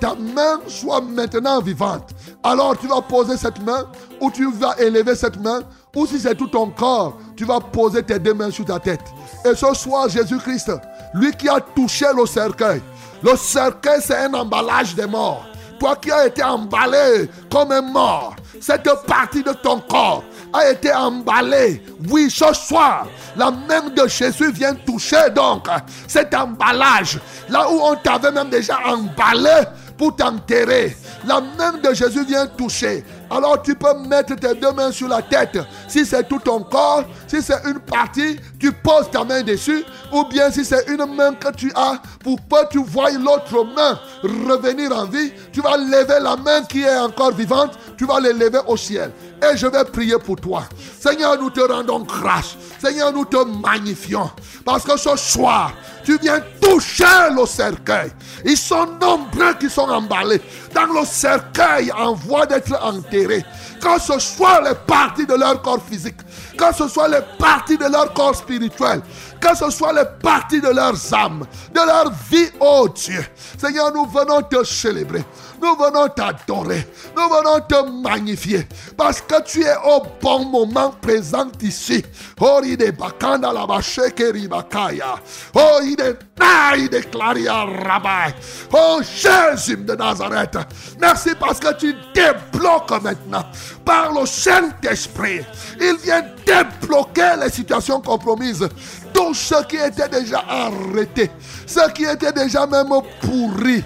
ta 0.00 0.16
main 0.16 0.58
soit 0.66 1.00
maintenant 1.00 1.60
vivante. 1.60 2.10
Alors 2.42 2.76
tu 2.76 2.88
vas 2.88 3.00
poser 3.00 3.36
cette 3.36 3.62
main 3.62 3.86
ou 4.20 4.30
tu 4.32 4.50
vas 4.50 4.74
élever 4.78 5.14
cette 5.14 5.40
main 5.40 5.60
ou 5.94 6.06
si 6.06 6.18
c'est 6.18 6.34
tout 6.34 6.48
ton 6.48 6.70
corps, 6.70 7.16
tu 7.36 7.44
vas 7.44 7.60
poser 7.60 8.02
tes 8.02 8.18
deux 8.18 8.34
mains 8.34 8.50
sur 8.50 8.64
ta 8.64 8.80
tête. 8.80 9.04
Et 9.44 9.54
ce 9.54 9.72
soir, 9.74 10.08
Jésus-Christ, 10.08 10.72
lui 11.14 11.30
qui 11.32 11.48
a 11.48 11.60
touché 11.60 12.06
le 12.16 12.26
cercueil, 12.26 12.82
le 13.22 13.36
cercueil 13.36 14.00
c'est 14.02 14.16
un 14.16 14.34
emballage 14.34 14.96
des 14.96 15.06
morts. 15.06 15.44
Toi 15.82 15.96
qui 15.96 16.12
as 16.12 16.28
été 16.28 16.44
emballé 16.44 17.28
comme 17.50 17.72
un 17.72 17.82
mort, 17.82 18.36
cette 18.60 18.88
partie 19.04 19.42
de 19.42 19.52
ton 19.52 19.80
corps 19.80 20.22
a 20.52 20.70
été 20.70 20.94
emballée. 20.94 21.82
Oui, 22.08 22.30
ce 22.30 22.52
soir, 22.54 23.08
la 23.36 23.50
main 23.50 23.88
de 23.88 24.06
Jésus 24.06 24.52
vient 24.52 24.76
toucher 24.76 25.28
donc 25.34 25.66
cet 26.06 26.34
emballage. 26.34 27.18
Là 27.48 27.68
où 27.68 27.80
on 27.82 27.96
t'avait 27.96 28.30
même 28.30 28.48
déjà 28.48 28.78
emballé 28.86 29.66
pour 29.98 30.14
t'enterrer. 30.14 30.96
La 31.26 31.40
main 31.40 31.78
de 31.82 31.94
Jésus 31.94 32.24
vient 32.24 32.46
toucher. 32.46 33.04
Alors 33.30 33.62
tu 33.62 33.74
peux 33.74 33.94
mettre 34.08 34.34
tes 34.36 34.54
deux 34.54 34.72
mains 34.72 34.92
sur 34.92 35.08
la 35.08 35.22
tête. 35.22 35.58
Si 35.88 36.04
c'est 36.04 36.28
tout 36.28 36.38
ton 36.38 36.60
corps, 36.60 37.04
si 37.26 37.40
c'est 37.40 37.62
une 37.64 37.78
partie, 37.78 38.38
tu 38.58 38.72
poses 38.72 39.10
ta 39.10 39.24
main 39.24 39.42
dessus. 39.42 39.84
Ou 40.12 40.24
bien 40.24 40.50
si 40.50 40.64
c'est 40.64 40.86
une 40.88 41.04
main 41.14 41.34
que 41.34 41.50
tu 41.52 41.72
as, 41.74 42.00
pour 42.22 42.36
que 42.36 42.68
tu 42.70 42.82
voies 42.84 43.12
l'autre 43.12 43.64
main 43.64 43.98
revenir 44.22 44.96
en 44.96 45.06
vie, 45.06 45.32
tu 45.52 45.60
vas 45.60 45.76
lever 45.76 46.20
la 46.20 46.36
main 46.36 46.62
qui 46.62 46.82
est 46.82 46.98
encore 46.98 47.32
vivante, 47.32 47.78
tu 47.96 48.04
vas 48.04 48.20
l'élever 48.20 48.60
au 48.66 48.76
ciel. 48.76 49.12
Et 49.42 49.56
je 49.56 49.66
vais 49.66 49.84
prier 49.84 50.18
pour 50.18 50.36
toi. 50.36 50.64
Seigneur, 51.00 51.38
nous 51.40 51.50
te 51.50 51.60
rendons 51.60 52.00
grâce. 52.00 52.56
Seigneur, 52.80 53.12
nous 53.12 53.24
te 53.24 53.36
magnifions. 53.36 54.30
Parce 54.64 54.84
que 54.84 54.96
ce 54.98 55.16
soir, 55.16 55.72
tu 56.04 56.18
viens 56.18 56.40
toucher 56.60 57.04
le 57.36 57.46
cercueil. 57.46 58.10
Ils 58.44 58.56
sont 58.56 58.86
nombreux 59.00 59.54
qui 59.58 59.68
sont 59.68 59.88
emballés 59.88 60.40
dans 60.74 60.86
le 60.86 61.04
cercueil 61.04 61.90
en 61.92 62.14
voie 62.14 62.46
d'être 62.46 62.76
enterrés. 62.82 63.44
Que 63.80 64.00
ce 64.00 64.18
soit 64.18 64.60
les 64.62 64.76
parties 64.86 65.26
de 65.26 65.34
leur 65.34 65.60
corps 65.60 65.82
physique, 65.82 66.18
que 66.56 66.74
ce 66.76 66.86
soit 66.86 67.08
les 67.08 67.20
parties 67.38 67.76
de 67.76 67.86
leur 67.86 68.12
corps 68.12 68.36
spirituel, 68.36 69.02
que 69.40 69.56
ce 69.56 69.70
soit 69.70 69.92
les 69.92 70.04
parties 70.22 70.60
de 70.60 70.68
leurs 70.68 71.14
âmes, 71.14 71.44
de 71.74 71.80
leur 71.80 72.12
vie, 72.30 72.48
oh 72.60 72.88
Dieu. 72.94 73.24
Seigneur, 73.58 73.92
nous 73.92 74.06
venons 74.06 74.40
te 74.42 74.62
célébrer. 74.62 75.24
Nous 75.62 75.76
venons 75.76 76.08
t'adorer. 76.08 76.88
Nous 77.16 77.28
venons 77.28 77.60
te 77.60 77.88
magnifier. 77.88 78.66
Parce 78.96 79.20
que 79.20 79.40
tu 79.44 79.62
es 79.62 79.76
au 79.84 80.02
bon 80.20 80.44
moment 80.46 80.90
présent 81.00 81.46
ici. 81.62 82.04
Oh, 82.40 82.60
il 82.64 82.82
est 82.82 82.90
bakanda 82.90 83.52
la 83.52 83.64
ribakaya. 83.64 85.14
Oh, 85.54 85.78
il 85.84 86.00
est 86.00 86.18
na, 86.36 86.76
il 86.76 86.92
est 86.92 87.08
claria 87.08 87.64
rabai. 87.64 88.34
Oh, 88.72 89.00
Jésus 89.02 89.76
de 89.76 89.94
Nazareth. 89.94 90.58
Merci 91.00 91.30
parce 91.38 91.60
que 91.60 91.72
tu 91.74 91.94
débloques 92.12 93.00
maintenant 93.00 93.44
par 93.84 94.12
le 94.12 94.26
Saint-Esprit. 94.26 95.42
Il 95.80 95.96
vient 96.02 96.24
débloquer 96.44 97.36
les 97.40 97.50
situations 97.50 98.00
compromises. 98.00 98.68
Tout 99.12 99.34
ce 99.34 99.62
qui 99.66 99.76
était 99.76 100.08
déjà 100.08 100.42
arrêté, 100.48 101.30
ce 101.66 101.88
qui 101.92 102.04
était 102.04 102.32
déjà 102.32 102.66
même 102.66 102.88
pourri, 103.20 103.84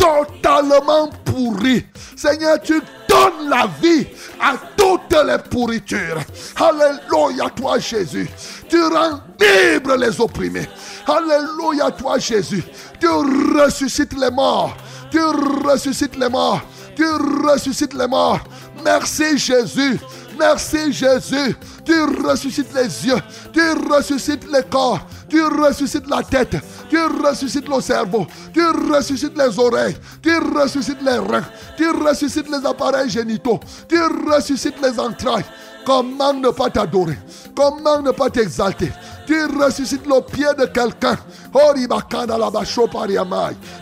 totalement 0.00 1.10
pourri. 1.24 1.84
Seigneur, 2.16 2.60
tu 2.62 2.80
donnes 3.08 3.48
la 3.48 3.68
vie 3.80 4.06
à 4.40 4.54
toutes 4.76 5.14
les 5.24 5.38
pourritures. 5.50 6.20
Alléluia, 6.56 7.50
toi 7.50 7.78
Jésus. 7.78 8.28
Tu 8.68 8.82
rends 8.82 9.20
libre 9.38 9.96
les 9.96 10.20
opprimés. 10.20 10.68
Alléluia, 11.06 11.90
toi 11.90 12.18
Jésus. 12.18 12.64
Tu 12.98 13.08
ressuscites 13.08 14.18
les 14.18 14.30
morts. 14.30 14.76
Tu 15.10 15.20
ressuscites 15.20 16.16
les 16.16 16.28
morts. 16.28 16.62
Tu 16.96 17.04
ressuscites 17.44 17.94
les 17.94 18.06
morts. 18.06 18.40
Merci 18.84 19.38
Jésus. 19.38 19.98
Merci 20.40 20.90
Jésus. 20.90 21.54
Tu 21.84 22.02
ressuscites 22.26 22.72
les 22.74 23.06
yeux. 23.06 23.20
Tu 23.52 23.60
ressuscites 23.92 24.50
les 24.50 24.62
corps. 24.62 25.00
Tu 25.28 25.42
ressuscites 25.42 26.08
la 26.08 26.22
tête. 26.22 26.56
Tu 26.88 26.98
ressuscites 26.98 27.68
le 27.68 27.78
cerveau. 27.82 28.26
Tu 28.52 28.66
ressuscites 28.90 29.36
les 29.36 29.58
oreilles. 29.58 29.96
Tu 30.22 30.34
ressuscites 30.38 31.02
les 31.02 31.18
reins. 31.18 31.44
Tu 31.76 31.90
ressuscites 31.90 32.48
les 32.48 32.66
appareils 32.66 33.10
génitaux. 33.10 33.60
Tu 33.86 34.00
ressuscites 34.00 34.80
les 34.82 34.98
entrailles. 34.98 35.44
Comment 35.84 36.32
ne 36.32 36.48
pas 36.48 36.70
t'adorer? 36.70 37.18
Comment 37.54 38.00
ne 38.00 38.10
pas 38.10 38.30
t'exalter? 38.30 38.92
Tu 39.26 39.44
ressuscites 39.44 40.06
le 40.06 40.20
pied 40.22 40.46
de 40.58 40.64
quelqu'un. 40.66 41.16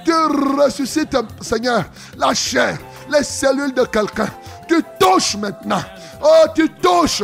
Tu 0.04 0.12
ressuscites, 0.12 1.16
Seigneur, 1.40 1.84
la 2.16 2.34
chair, 2.34 2.78
les 3.12 3.22
cellules 3.22 3.74
de 3.74 3.84
quelqu'un. 3.84 4.28
Tu 4.68 4.82
touches 5.00 5.36
maintenant. 5.36 5.82
Oh, 6.22 6.46
tu 6.54 6.68
touches. 6.74 7.22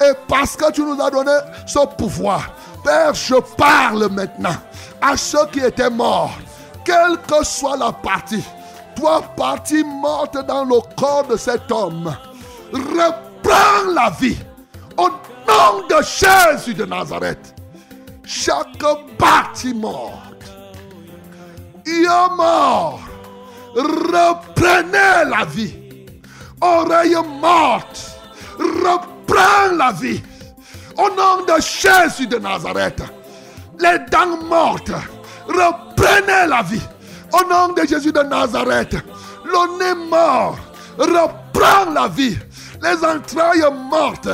Et 0.00 0.12
parce 0.28 0.56
que 0.56 0.72
tu 0.72 0.82
nous 0.82 1.00
as 1.00 1.10
donné 1.10 1.32
ce 1.66 1.86
pouvoir, 1.96 2.50
Père, 2.82 3.14
je 3.14 3.34
parle 3.56 4.08
maintenant 4.10 4.56
à 5.00 5.16
ceux 5.16 5.46
qui 5.52 5.60
étaient 5.60 5.90
morts 5.90 6.36
quelle 6.86 7.18
que 7.26 7.44
soit 7.44 7.76
la 7.76 7.90
partie, 7.90 8.44
toi 8.94 9.20
partie 9.36 9.82
morte 9.82 10.38
dans 10.46 10.64
le 10.64 10.78
corps 10.96 11.26
de 11.26 11.36
cet 11.36 11.70
homme, 11.72 12.16
reprends 12.72 13.92
la 13.92 14.10
vie 14.10 14.38
au 14.96 15.08
nom 15.08 15.86
de 15.88 15.96
Jésus 16.02 16.74
de 16.74 16.84
Nazareth. 16.84 17.54
Chaque 18.24 18.82
partie 19.18 19.74
morte, 19.74 20.44
il 21.84 22.04
est 22.04 22.36
mort, 22.36 23.00
reprenez 23.74 25.28
la 25.28 25.44
vie. 25.44 25.85
Oreille 26.60 27.16
morte, 27.40 28.18
reprends 28.58 29.76
la 29.76 29.92
vie. 29.92 30.22
Au 30.96 31.08
nom 31.10 31.44
de 31.46 31.60
Jésus 31.60 32.26
de 32.26 32.38
Nazareth, 32.38 33.02
les 33.78 33.98
dents 34.10 34.42
mortes, 34.48 34.92
reprenez 35.46 36.48
la 36.48 36.62
vie. 36.62 36.80
Au 37.32 37.46
nom 37.46 37.74
de 37.74 37.86
Jésus 37.86 38.12
de 38.12 38.20
Nazareth, 38.20 38.96
le 39.44 39.78
nez 39.78 40.08
mort, 40.08 40.56
reprends 40.98 41.90
la 41.92 42.08
vie. 42.08 42.38
Les 42.82 43.04
entrailles 43.04 43.70
mortes, 43.90 44.28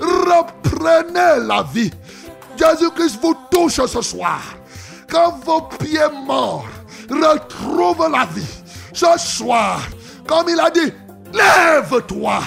reprenez 0.00 1.44
la 1.46 1.62
vie. 1.62 1.90
Jésus-Christ 2.56 3.18
vous 3.20 3.36
touche 3.50 3.84
ce 3.84 4.00
soir. 4.00 4.40
Quand 5.10 5.38
vos 5.44 5.62
pieds 5.62 5.98
morts 6.24 6.66
retrouvent 7.10 8.08
la 8.10 8.26
vie, 8.26 8.62
ce 8.92 9.18
soir, 9.18 9.80
comme 10.26 10.48
il 10.48 10.60
a 10.60 10.70
dit, 10.70 10.92
lève-toi. 11.34 12.40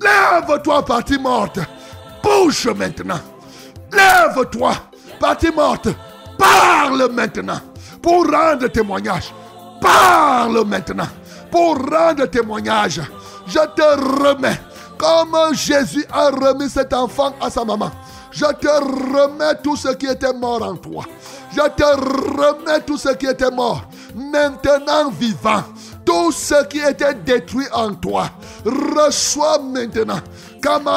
Lève-toi, 0.00 0.84
partie 0.84 1.18
morte. 1.18 1.60
Bouge 2.22 2.68
maintenant. 2.68 3.20
Lève-toi, 3.92 4.72
partie 5.18 5.50
morte. 5.50 5.88
Parle 6.38 7.10
maintenant 7.10 7.60
pour 8.02 8.30
rendre 8.30 8.68
témoignage. 8.68 9.32
Parle 9.80 10.64
maintenant 10.64 11.08
pour 11.50 11.76
rendre 11.76 12.26
témoignage. 12.26 13.00
Je 13.46 13.58
te 13.74 14.26
remets 14.28 14.60
comme 14.98 15.54
Jésus 15.54 16.04
a 16.12 16.30
remis 16.30 16.68
cet 16.68 16.92
enfant 16.92 17.32
à 17.40 17.48
sa 17.48 17.64
maman. 17.64 17.90
Je 18.30 18.44
te 18.44 18.68
remets 18.68 19.56
tout 19.62 19.76
ce 19.76 19.88
qui 19.94 20.06
était 20.06 20.32
mort 20.32 20.62
en 20.62 20.76
toi. 20.76 21.04
Je 21.52 21.62
te 21.70 21.84
remets 21.84 22.80
tout 22.80 22.98
ce 22.98 23.14
qui 23.14 23.26
était 23.26 23.50
mort. 23.50 23.82
Maintenant 24.14 25.10
vivant. 25.10 25.62
Tout 26.08 26.32
ce 26.32 26.64
qui 26.68 26.78
était 26.78 27.12
détruit 27.12 27.66
en 27.70 27.92
toi. 27.92 28.30
Reçois 28.64 29.58
maintenant. 29.58 30.20
Je 30.64 30.88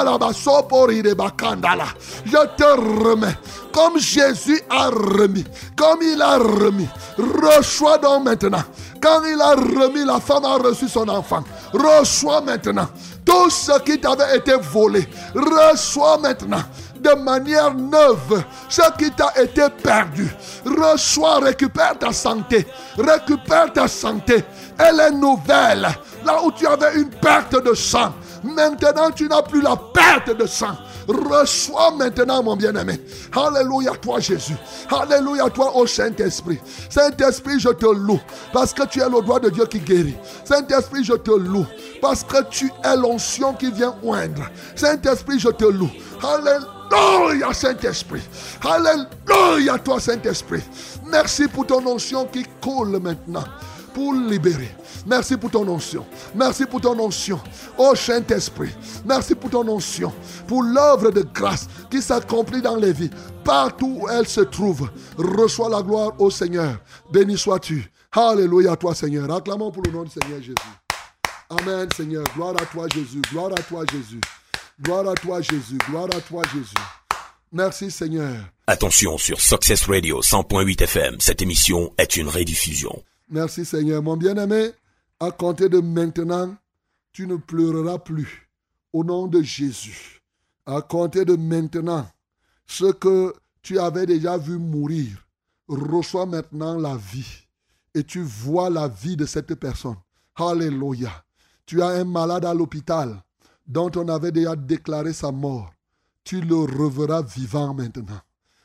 te 2.56 2.64
remets. 2.64 3.38
Comme 3.74 4.00
Jésus 4.00 4.62
a 4.70 4.88
remis. 4.88 5.44
Comme 5.76 6.02
il 6.02 6.22
a 6.22 6.38
remis. 6.38 6.88
Reçois 7.18 7.98
donc 7.98 8.24
maintenant. 8.24 8.64
Quand 9.02 9.22
il 9.26 9.42
a 9.42 9.50
remis, 9.50 10.06
la 10.06 10.22
femme 10.22 10.46
a 10.46 10.56
reçu 10.56 10.88
son 10.88 11.10
enfant. 11.10 11.44
Reçois 11.74 12.40
maintenant. 12.40 12.88
Tout 13.26 13.50
ce 13.50 13.82
qui 13.82 14.00
t'avait 14.00 14.38
été 14.38 14.54
volé. 14.72 15.06
Reçois 15.36 16.20
maintenant 16.20 16.64
de 17.02 17.16
manière 17.16 17.74
neuve 17.74 18.44
ce 18.70 18.82
qui 18.98 19.12
t'a 19.12 19.34
été 19.42 19.64
perdu. 19.82 20.30
Reçois, 20.66 21.40
récupère 21.40 21.98
ta 21.98 22.12
santé. 22.12 22.66
Récupère 22.98 23.74
ta 23.74 23.88
santé. 23.88 24.44
Elle 24.78 25.00
est 25.00 25.12
nouvelle. 25.12 25.88
Là 26.26 26.44
où 26.44 26.52
tu 26.52 26.68
avais 26.68 26.96
une 26.96 27.10
perte 27.10 27.64
de 27.64 27.74
sang, 27.74 28.14
maintenant 28.44 29.10
tu 29.12 29.28
n'as 29.28 29.42
plus 29.42 29.62
la 29.62 29.76
perte 29.76 30.38
de 30.38 30.46
sang. 30.46 30.78
Reçois 31.08 31.92
maintenant, 31.92 32.44
mon 32.44 32.56
bien-aimé. 32.56 33.00
Alléluia, 33.34 33.92
toi, 34.02 34.20
Jésus. 34.20 34.56
Alléluia, 34.90 35.50
toi, 35.50 35.76
ô 35.76 35.88
Saint-Esprit. 35.88 36.60
Saint-Esprit, 36.90 37.60
je 37.60 37.70
te 37.70 37.86
loue 37.86 38.20
parce 38.54 38.74
que 38.74 38.84
tu 38.86 39.02
es 39.02 39.10
le 39.10 39.22
doigt 39.22 39.40
de 39.40 39.50
Dieu 39.50 39.66
qui 39.66 39.80
guérit. 39.80 40.16
Saint-Esprit, 40.46 41.04
je 41.04 41.14
te 41.14 41.32
loue 41.32 41.66
parce 42.02 42.24
que 42.24 42.44
tu 42.50 42.72
es 42.84 42.96
l'onction 42.96 43.54
qui 43.54 43.72
vient 43.72 43.96
oindre. 44.04 44.44
Saint-Esprit, 44.76 45.40
je 45.40 45.50
te 45.50 45.66
loue. 45.66 45.90
Alléluia, 46.24 46.68
Saint-Esprit. 47.54 48.22
Alléluia, 48.64 49.78
toi, 49.80 50.00
Saint-Esprit. 50.00 50.64
Merci 51.08 51.48
pour 51.48 51.68
ton 51.68 51.86
onction 51.86 52.26
qui 52.26 52.46
coule 52.62 53.00
maintenant 53.00 53.44
pour 53.94 54.14
libérer. 54.14 54.76
Merci 55.06 55.38
pour 55.38 55.52
ton 55.52 55.68
onction. 55.68 56.06
Merci 56.36 56.66
pour 56.66 56.82
ton 56.82 56.98
onction. 57.00 57.40
Oh 57.78 57.94
Saint-Esprit, 57.96 58.70
merci 59.06 59.36
pour 59.36 59.50
ton 59.50 59.68
onction. 59.68 60.14
Pour 60.48 60.64
l'œuvre 60.64 61.12
de 61.12 61.26
grâce 61.34 61.68
qui 61.90 62.02
s'accomplit 62.02 62.62
dans 62.62 62.76
les 62.76 62.94
vies. 62.94 63.10
Partout 63.44 64.00
où 64.02 64.10
elle 64.10 64.28
se 64.28 64.42
trouve. 64.42 64.90
Reçois 65.18 65.70
la 65.70 65.82
gloire 65.82 66.14
au 66.20 66.30
Seigneur. 66.30 66.78
Béni 67.12 67.38
sois-tu. 67.38 67.92
Alléluia 68.12 68.76
toi 68.76 68.94
Seigneur. 68.94 69.32
Acclamons 69.32 69.72
pour 69.72 69.84
le 69.84 69.92
nom 69.92 70.04
du 70.04 70.12
Seigneur 70.12 70.40
Jésus. 70.40 70.56
Amen 71.50 71.88
Seigneur. 71.96 72.24
Gloire 72.36 72.56
à 72.62 72.66
toi 72.66 72.88
Jésus. 72.94 73.22
Gloire 73.32 73.52
à 73.52 73.62
toi 73.62 73.84
Jésus. 73.92 74.22
Gloire 74.82 75.10
à 75.10 75.14
toi 75.14 75.42
Jésus. 75.42 75.78
Gloire 75.88 76.08
à 76.16 76.20
toi 76.22 76.42
Jésus. 76.52 76.74
Merci 77.52 77.92
Seigneur. 77.92 78.44
Attention 78.66 79.20
sur 79.20 79.40
Success 79.40 79.86
Radio 79.86 80.22
100.8 80.22 80.84
FM, 80.84 81.18
cette 81.20 81.44
émission 81.44 81.94
est 82.00 82.16
une 82.16 82.28
rediffusion. 82.28 83.04
Merci 83.30 83.64
Seigneur. 83.64 84.02
Mon 84.02 84.18
bien-aimé, 84.18 84.72
à 85.20 85.30
compter 85.30 85.70
de 85.70 85.80
maintenant, 85.80 86.56
tu 87.14 87.28
ne 87.28 87.36
pleureras 87.36 88.00
plus. 88.00 88.50
Au 88.92 89.04
nom 89.04 89.28
de 89.28 89.44
Jésus. 89.44 90.20
À 90.66 90.82
compter 90.82 91.26
de 91.26 91.36
maintenant, 91.36 92.08
ce 92.66 92.92
que 92.92 93.36
tu 93.62 93.78
avais 93.78 94.08
déjà 94.08 94.40
vu 94.40 94.58
mourir, 94.58 95.28
reçois 95.68 96.26
maintenant 96.26 96.80
la 96.80 96.98
vie. 96.98 97.46
Et 97.94 98.04
tu 98.04 98.24
vois 98.24 98.72
la 98.72 98.88
vie 98.88 99.16
de 99.16 99.28
cette 99.28 99.54
personne. 99.54 99.98
Alléluia. 100.36 101.24
Tu 101.68 101.84
as 101.84 101.90
un 101.90 102.04
malade 102.04 102.46
à 102.46 102.54
l'hôpital 102.56 103.22
dont 103.72 103.90
on 103.96 104.10
avait 104.10 104.34
déjà 104.34 104.54
déclaré 104.54 105.14
sa 105.14 105.32
mort. 105.32 105.74
Tu 106.26 106.42
le 106.42 106.56
reverras 106.56 107.22
vivant 107.22 107.74
maintenant. 107.74 108.20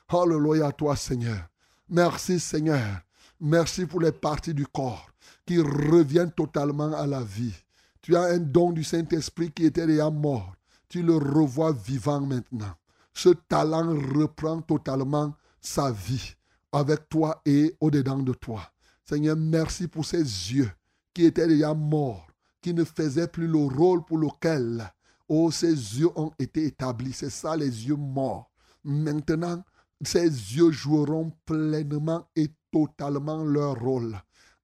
Alléluia 0.08 0.66
à 0.66 0.72
toi 0.72 0.96
Seigneur. 0.96 1.48
Merci 1.88 2.40
Seigneur. 2.40 3.02
Merci 3.40 3.86
pour 3.86 4.00
les 4.00 4.10
parties 4.10 4.52
du 4.52 4.66
corps 4.66 5.08
qui 5.46 5.60
reviennent 5.60 6.32
totalement 6.32 6.92
à 6.92 7.06
la 7.06 7.22
vie. 7.22 7.54
Tu 8.02 8.16
as 8.16 8.22
un 8.22 8.38
don 8.38 8.72
du 8.72 8.82
Saint-Esprit 8.82 9.52
qui 9.52 9.66
était 9.66 9.86
déjà 9.86 10.10
mort. 10.10 10.56
Tu 10.88 11.02
le 11.02 11.16
revois 11.16 11.72
vivant 11.72 12.20
maintenant. 12.20 12.74
Ce 13.14 13.28
talent 13.28 13.94
reprend 14.12 14.60
totalement 14.60 15.34
sa 15.60 15.92
vie 15.92 16.34
avec 16.72 17.08
toi 17.08 17.40
et 17.46 17.76
au-dedans 17.80 18.18
de 18.18 18.32
toi. 18.32 18.62
Seigneur, 19.04 19.36
merci 19.36 19.86
pour 19.86 20.04
ces 20.04 20.18
yeux 20.18 20.70
qui 21.14 21.26
étaient 21.26 21.46
déjà 21.46 21.74
morts, 21.74 22.26
qui 22.60 22.74
ne 22.74 22.82
faisaient 22.82 23.28
plus 23.28 23.46
le 23.46 23.58
rôle 23.58 24.04
pour 24.04 24.18
lequel, 24.18 24.90
oh, 25.28 25.50
ces 25.50 25.72
yeux 25.72 26.10
ont 26.16 26.32
été 26.38 26.66
établis. 26.66 27.12
C'est 27.12 27.30
ça, 27.30 27.56
les 27.56 27.88
yeux 27.88 27.96
morts. 27.96 28.50
Maintenant, 28.84 29.62
ces 30.02 30.24
yeux 30.24 30.70
joueront 30.70 31.32
pleinement 31.44 32.28
et 32.36 32.50
totalement 32.70 33.42
leur 33.44 33.78
rôle. 33.80 34.16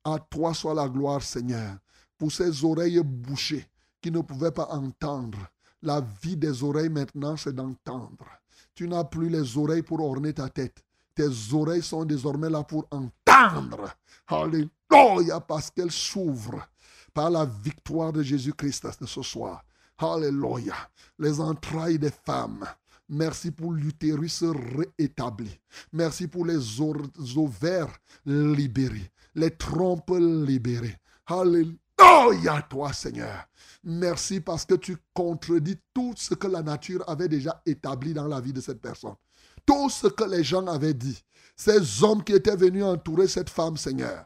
À 0.04 0.18
toi 0.18 0.52
soit 0.52 0.74
la 0.74 0.88
gloire, 0.88 1.22
Seigneur, 1.22 1.76
pour 2.18 2.32
ces 2.32 2.64
oreilles 2.64 3.02
bouchées 3.02 3.66
qui 4.00 4.10
ne 4.10 4.20
pouvaient 4.20 4.50
pas 4.50 4.68
entendre. 4.70 5.38
La 5.82 6.00
vie 6.22 6.36
des 6.36 6.62
oreilles 6.62 6.88
maintenant, 6.88 7.36
c'est 7.36 7.54
d'entendre. 7.54 8.26
Tu 8.74 8.88
n'as 8.88 9.04
plus 9.04 9.28
les 9.28 9.56
oreilles 9.56 9.82
pour 9.82 10.00
orner 10.00 10.32
ta 10.32 10.48
tête. 10.48 10.84
Tes 11.14 11.28
oreilles 11.52 11.82
sont 11.82 12.04
désormais 12.04 12.48
là 12.48 12.62
pour 12.62 12.86
entendre. 12.90 13.92
Alléluia, 14.26 15.40
parce 15.40 15.70
qu'elles 15.70 15.90
s'ouvrent 15.90 16.66
par 17.12 17.30
la 17.30 17.44
victoire 17.44 18.12
de 18.12 18.22
Jésus-Christ 18.22 18.86
de 19.00 19.06
ce 19.06 19.22
soir. 19.22 19.62
Alléluia. 20.02 20.74
Les 21.18 21.40
entrailles 21.40 21.98
des 21.98 22.10
femmes. 22.10 22.66
Merci 23.08 23.50
pour 23.50 23.72
l'utérus 23.72 24.42
réétabli. 24.42 25.50
Merci 25.92 26.26
pour 26.26 26.44
les 26.46 26.80
ovaires 26.80 27.94
libérés, 28.24 29.10
les 29.34 29.50
trompes 29.50 30.10
libérées. 30.18 30.96
Alléluia, 31.26 32.62
toi, 32.68 32.92
Seigneur. 32.92 33.46
Merci 33.84 34.40
parce 34.40 34.64
que 34.64 34.74
tu 34.74 34.96
contredis 35.12 35.78
tout 35.92 36.14
ce 36.16 36.34
que 36.34 36.46
la 36.46 36.62
nature 36.62 37.04
avait 37.08 37.28
déjà 37.28 37.62
établi 37.66 38.14
dans 38.14 38.26
la 38.26 38.40
vie 38.40 38.52
de 38.52 38.60
cette 38.60 38.80
personne. 38.80 39.14
Tout 39.66 39.90
ce 39.90 40.08
que 40.08 40.24
les 40.24 40.42
gens 40.42 40.66
avaient 40.66 40.94
dit. 40.94 41.22
Ces 41.54 42.02
hommes 42.02 42.24
qui 42.24 42.32
étaient 42.32 42.56
venus 42.56 42.84
entourer 42.84 43.28
cette 43.28 43.50
femme, 43.50 43.76
Seigneur, 43.76 44.24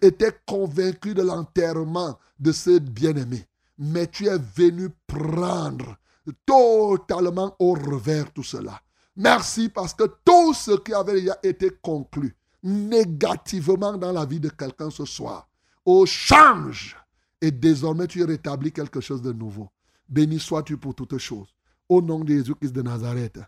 étaient 0.00 0.38
convaincus 0.46 1.14
de 1.14 1.22
l'enterrement 1.22 2.18
de 2.38 2.52
ce 2.52 2.78
bien-aimé. 2.78 3.46
Mais 3.78 4.06
tu 4.06 4.26
es 4.26 4.38
venu 4.38 4.88
prendre 5.06 5.96
totalement 6.44 7.54
au 7.58 7.74
revers 7.74 8.32
tout 8.32 8.42
cela. 8.42 8.80
Merci 9.16 9.68
parce 9.68 9.94
que 9.94 10.04
tout 10.24 10.52
ce 10.54 10.72
qui 10.78 10.92
avait 10.92 11.24
été 11.42 11.70
conclu 11.82 12.36
négativement 12.62 13.96
dans 13.96 14.12
la 14.12 14.24
vie 14.24 14.40
de 14.40 14.48
quelqu'un 14.48 14.90
ce 14.90 15.04
soir, 15.04 15.48
au 15.84 16.04
change. 16.04 16.96
Et 17.40 17.50
désormais, 17.50 18.06
tu 18.06 18.24
rétablis 18.24 18.72
quelque 18.72 19.00
chose 19.00 19.22
de 19.22 19.32
nouveau. 19.32 19.68
Béni 20.08 20.38
sois-tu 20.38 20.76
pour 20.76 20.94
toutes 20.94 21.18
choses. 21.18 21.54
Au 21.88 22.02
nom 22.02 22.20
de 22.20 22.28
Jésus-Christ 22.28 22.72
de 22.72 22.82
Nazareth. 22.82 23.38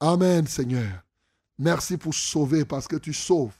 Amen, 0.00 0.46
Seigneur. 0.46 1.04
Merci 1.58 1.96
pour 1.96 2.14
sauver 2.14 2.64
parce 2.64 2.88
que 2.88 2.96
tu 2.96 3.12
sauves 3.12 3.54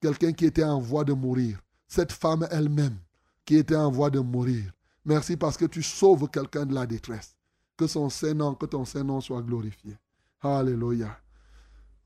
quelqu'un 0.00 0.32
qui 0.32 0.46
était 0.46 0.64
en 0.64 0.80
voie 0.80 1.04
de 1.04 1.12
mourir. 1.12 1.58
Cette 1.86 2.12
femme 2.12 2.46
elle-même 2.50 2.98
qui 3.44 3.56
était 3.56 3.76
en 3.76 3.90
voie 3.90 4.10
de 4.10 4.20
mourir. 4.20 4.70
Merci 5.08 5.38
parce 5.38 5.56
que 5.56 5.64
tu 5.64 5.82
sauves 5.82 6.28
quelqu'un 6.28 6.66
de 6.66 6.74
la 6.74 6.84
détresse. 6.84 7.34
Que 7.78 7.86
son 7.86 8.10
Saint-Nom, 8.10 8.54
que 8.54 8.66
ton 8.66 8.84
Saint-Nom 8.84 9.22
soit 9.22 9.40
glorifié. 9.40 9.96
Alléluia. 10.42 11.16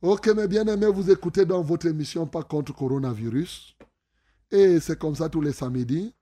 Ok, 0.01 0.29
mes 0.29 0.47
bien-aimés, 0.47 0.87
vous 0.87 1.11
écoutez 1.11 1.45
dans 1.45 1.63
votre 1.63 1.87
émission 1.87 2.29
Pas 2.29 2.45
contre 2.45 2.73
coronavirus. 2.73 3.77
Et 4.53 4.79
c'est 4.79 4.97
comme 4.97 5.17
ça 5.17 5.29
tous 5.29 5.41
les 5.41 5.51
samedis, 5.53 6.15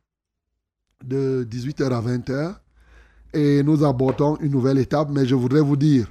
de 1.05 1.47
18h 1.51 1.93
à 1.93 2.01
20h. 2.01 2.57
Et 3.35 3.63
nous 3.63 3.85
abordons 3.85 4.39
une 4.39 4.53
nouvelle 4.53 4.79
étape, 4.79 5.11
mais 5.11 5.27
je 5.27 5.35
voudrais 5.35 5.61
vous 5.61 5.77
dire, 5.77 6.11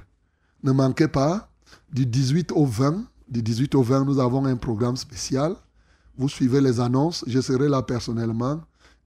ne 0.62 0.70
manquez 0.70 1.08
pas, 1.08 1.50
du 1.92 2.06
18 2.06 2.52
au 2.52 2.64
20, 2.64 3.06
du 3.28 3.42
18 3.42 3.74
au 3.74 3.82
20, 3.82 4.04
nous 4.04 4.20
avons 4.20 4.44
un 4.44 4.56
programme 4.56 4.96
spécial. 4.96 5.56
Vous 6.16 6.28
suivez 6.28 6.60
les 6.60 6.78
annonces, 6.78 7.24
je 7.26 7.40
serai 7.40 7.68
là 7.68 7.82
personnellement 7.82 8.60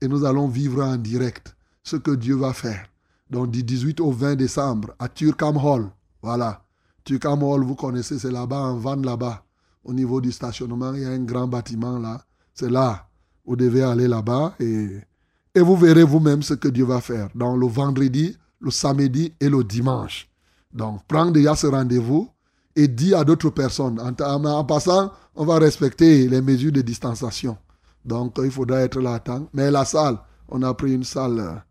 et 0.05 0.09
nous 0.09 0.25
allons 0.25 0.49
vivre 0.49 0.85
en 0.85 0.97
direct 0.97 1.57
ce 1.83 1.97
que 1.97 2.11
Dieu 2.11 2.37
va 2.37 2.53
faire. 2.53 2.87
Donc 3.31 3.51
du 3.51 3.63
18 3.63 4.01
au 4.01 4.11
20 4.11 4.37
décembre 4.37 4.95
à 4.99 5.09
Turkam 5.09 5.57
Hall. 5.57 5.91
Voilà. 6.23 6.63
Turkam 7.05 7.43
Hall, 7.43 7.65
vous 7.65 7.75
connaissez, 7.75 8.19
c'est 8.19 8.31
là-bas, 8.31 8.61
en 8.61 8.77
van 8.77 8.97
là-bas. 8.97 9.43
Au 9.83 9.95
niveau 9.95 10.21
du 10.21 10.31
stationnement, 10.31 10.93
il 10.95 11.03
y 11.03 11.05
a 11.07 11.11
un 11.11 11.25
grand 11.25 11.49
bâtiment 11.49 11.99
là. 11.99 12.23
C'est 12.53 12.71
là. 12.71 13.09
Vous 13.47 13.57
devez 13.57 13.83
aller 13.83 14.07
là-bas 14.07 14.55
et, 14.61 14.89
et 15.55 15.61
vous 15.61 15.77
verrez 15.77 16.05
vous-même 16.05 16.43
ce 16.43 16.55
que 16.55 16.69
Dieu 16.69 16.85
va 16.85 17.01
faire. 17.01 17.29
Donc 17.35 17.59
le 17.59 17.67
vendredi, 17.67 18.37
le 18.61 18.71
samedi 18.71 19.33
et 19.41 19.49
le 19.49 19.65
dimanche. 19.65 20.29
Donc 20.73 21.01
prends 21.09 21.31
déjà 21.31 21.55
ce 21.55 21.67
rendez-vous 21.67 22.29
et 22.77 22.89
dis 22.89 23.15
à 23.15 23.25
d'autres 23.25 23.51
personnes. 23.51 23.99
En 24.01 24.65
passant, 24.65 25.13
on 25.35 25.47
va 25.47 25.59
respecter 25.59 26.29
les 26.29 26.43
mesures 26.43 26.73
de 26.73 26.83
distanciation. 26.83 27.57
Donc, 28.05 28.39
il 28.43 28.51
faudra 28.51 28.81
être 28.81 29.01
là 29.01 29.15
à 29.15 29.19
temps. 29.21 29.49
Mais 29.53 29.71
la 29.71 29.85
salle, 29.85 30.19
on 30.49 30.63
a 30.63 30.75
pris 30.75 30.95
une 30.95 31.05
salle 31.05 31.63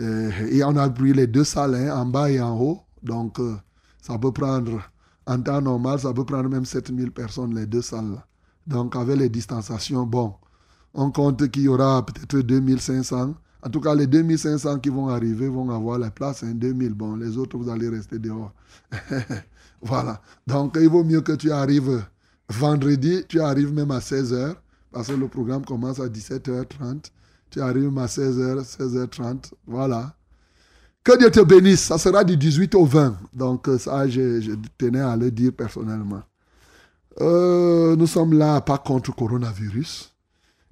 euh, 0.00 0.30
et 0.48 0.62
on 0.64 0.76
a 0.76 0.88
pris 0.90 1.12
les 1.12 1.26
deux 1.26 1.44
salles, 1.44 1.74
hein, 1.74 1.96
en 1.96 2.06
bas 2.06 2.30
et 2.30 2.40
en 2.40 2.58
haut. 2.58 2.80
Donc, 3.02 3.40
euh, 3.40 3.56
ça 4.00 4.18
peut 4.18 4.32
prendre, 4.32 4.80
en 5.26 5.40
temps 5.40 5.60
normal, 5.60 5.98
ça 5.98 6.12
peut 6.12 6.24
prendre 6.24 6.48
même 6.48 6.64
7000 6.64 7.10
personnes, 7.10 7.54
les 7.54 7.66
deux 7.66 7.82
salles. 7.82 8.22
Donc, 8.66 8.96
avec 8.96 9.16
les 9.18 9.28
distanciations, 9.28 10.04
bon, 10.06 10.34
on 10.94 11.10
compte 11.10 11.50
qu'il 11.50 11.64
y 11.64 11.68
aura 11.68 12.04
peut-être 12.04 12.38
2500. 12.38 13.34
En 13.62 13.70
tout 13.70 13.80
cas, 13.80 13.94
les 13.94 14.06
2500 14.06 14.78
qui 14.78 14.90
vont 14.90 15.08
arriver 15.08 15.48
vont 15.48 15.70
avoir 15.70 15.98
la 15.98 16.10
place, 16.10 16.42
hein, 16.44 16.52
2000. 16.54 16.94
Bon, 16.94 17.16
les 17.16 17.36
autres, 17.36 17.56
vous 17.56 17.68
allez 17.68 17.88
rester 17.88 18.18
dehors. 18.18 18.52
voilà. 19.82 20.20
Donc, 20.46 20.76
il 20.80 20.88
vaut 20.88 21.04
mieux 21.04 21.20
que 21.20 21.32
tu 21.32 21.50
arrives 21.50 22.04
vendredi, 22.48 23.24
tu 23.28 23.40
arrives 23.40 23.72
même 23.72 23.90
à 23.90 23.98
16h, 23.98 24.54
parce 24.94 25.08
que 25.08 25.12
le 25.12 25.26
programme 25.26 25.64
commence 25.64 25.98
à 25.98 26.06
17h30. 26.06 27.10
Tu 27.50 27.60
arrives 27.60 27.98
à 27.98 28.06
16h, 28.06 28.62
16h30. 28.78 29.52
Voilà. 29.66 30.14
Que 31.02 31.18
Dieu 31.18 31.30
te 31.32 31.40
bénisse. 31.40 31.80
Ça 31.82 31.98
sera 31.98 32.22
du 32.22 32.36
18 32.36 32.76
au 32.76 32.84
20. 32.84 33.16
Donc, 33.32 33.68
euh, 33.68 33.76
ça, 33.76 34.08
je, 34.08 34.54
tenais 34.78 35.00
à 35.00 35.16
le 35.16 35.32
dire 35.32 35.52
personnellement. 35.52 36.22
Euh, 37.20 37.96
nous 37.96 38.06
sommes 38.06 38.38
là 38.38 38.60
pas 38.60 38.78
contre 38.78 39.10
le 39.10 39.16
coronavirus. 39.16 40.14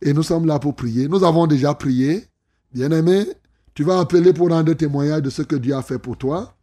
Et 0.01 0.13
nous 0.13 0.23
sommes 0.23 0.47
là 0.47 0.61
pour 0.61 0.77
prier. 0.77 1.09
Nous 1.09 1.25
avons 1.25 1.49
déjà 1.49 1.75
prié. 1.75 2.25
Bien-aimé, 2.73 3.27
tu 3.75 3.83
vas 3.83 3.99
appeler 3.99 4.33
pour 4.33 4.51
rendre 4.51 4.73
témoignage 4.75 5.23
de 5.23 5.31
ce 5.31 5.43
que 5.43 5.57
Dieu 5.57 5.75
a 5.75 5.83
fait 5.83 5.99
pour 5.99 6.17
toi. 6.17 6.55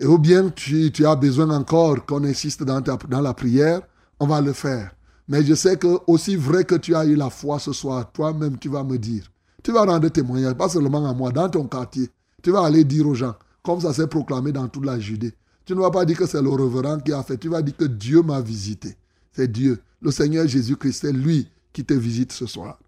Et 0.00 0.06
ou 0.06 0.18
bien 0.18 0.50
tu, 0.50 0.90
as 1.06 1.14
besoin 1.14 1.48
encore 1.50 2.04
qu'on 2.04 2.24
insiste 2.24 2.64
dans 2.64 3.22
la 3.22 3.34
prière, 3.34 3.82
on 4.18 4.26
va 4.26 4.40
le 4.40 4.52
faire. 4.52 4.90
Mais 5.32 5.42
je 5.42 5.54
sais 5.54 5.78
que 5.78 5.98
aussi 6.06 6.36
vrai 6.36 6.62
que 6.62 6.74
tu 6.74 6.94
as 6.94 7.06
eu 7.06 7.14
la 7.16 7.30
foi 7.30 7.58
ce 7.58 7.72
soir, 7.72 8.12
toi-même 8.12 8.58
tu 8.58 8.68
vas 8.68 8.84
me 8.84 8.98
dire. 8.98 9.32
Tu 9.62 9.72
vas 9.72 9.86
rendre 9.86 10.06
témoignage, 10.10 10.52
pas 10.52 10.68
seulement 10.68 11.08
à 11.08 11.14
moi, 11.14 11.32
dans 11.32 11.48
ton 11.48 11.66
quartier. 11.66 12.10
Tu 12.42 12.50
vas 12.50 12.66
aller 12.66 12.84
dire 12.84 13.08
aux 13.08 13.14
gens, 13.14 13.34
comme 13.62 13.80
ça 13.80 13.94
s'est 13.94 14.06
proclamé 14.06 14.52
dans 14.52 14.68
toute 14.68 14.84
la 14.84 15.00
Judée. 15.00 15.32
Tu 15.64 15.74
ne 15.74 15.80
vas 15.80 15.90
pas 15.90 16.04
dire 16.04 16.18
que 16.18 16.26
c'est 16.26 16.42
le 16.42 16.50
reverend 16.50 16.98
qui 16.98 17.14
a 17.14 17.22
fait, 17.22 17.38
tu 17.38 17.48
vas 17.48 17.62
dire 17.62 17.74
que 17.74 17.86
Dieu 17.86 18.20
m'a 18.20 18.42
visité. 18.42 18.94
C'est 19.32 19.50
Dieu. 19.50 19.80
Le 20.02 20.10
Seigneur 20.10 20.46
Jésus-Christ, 20.46 20.98
c'est 21.00 21.12
lui 21.12 21.48
qui 21.72 21.82
te 21.82 21.94
visite 21.94 22.32
ce 22.32 22.44
soir. 22.44 22.78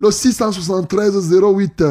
Le 0.00 0.10
673 0.10 1.32
08 1.32 1.82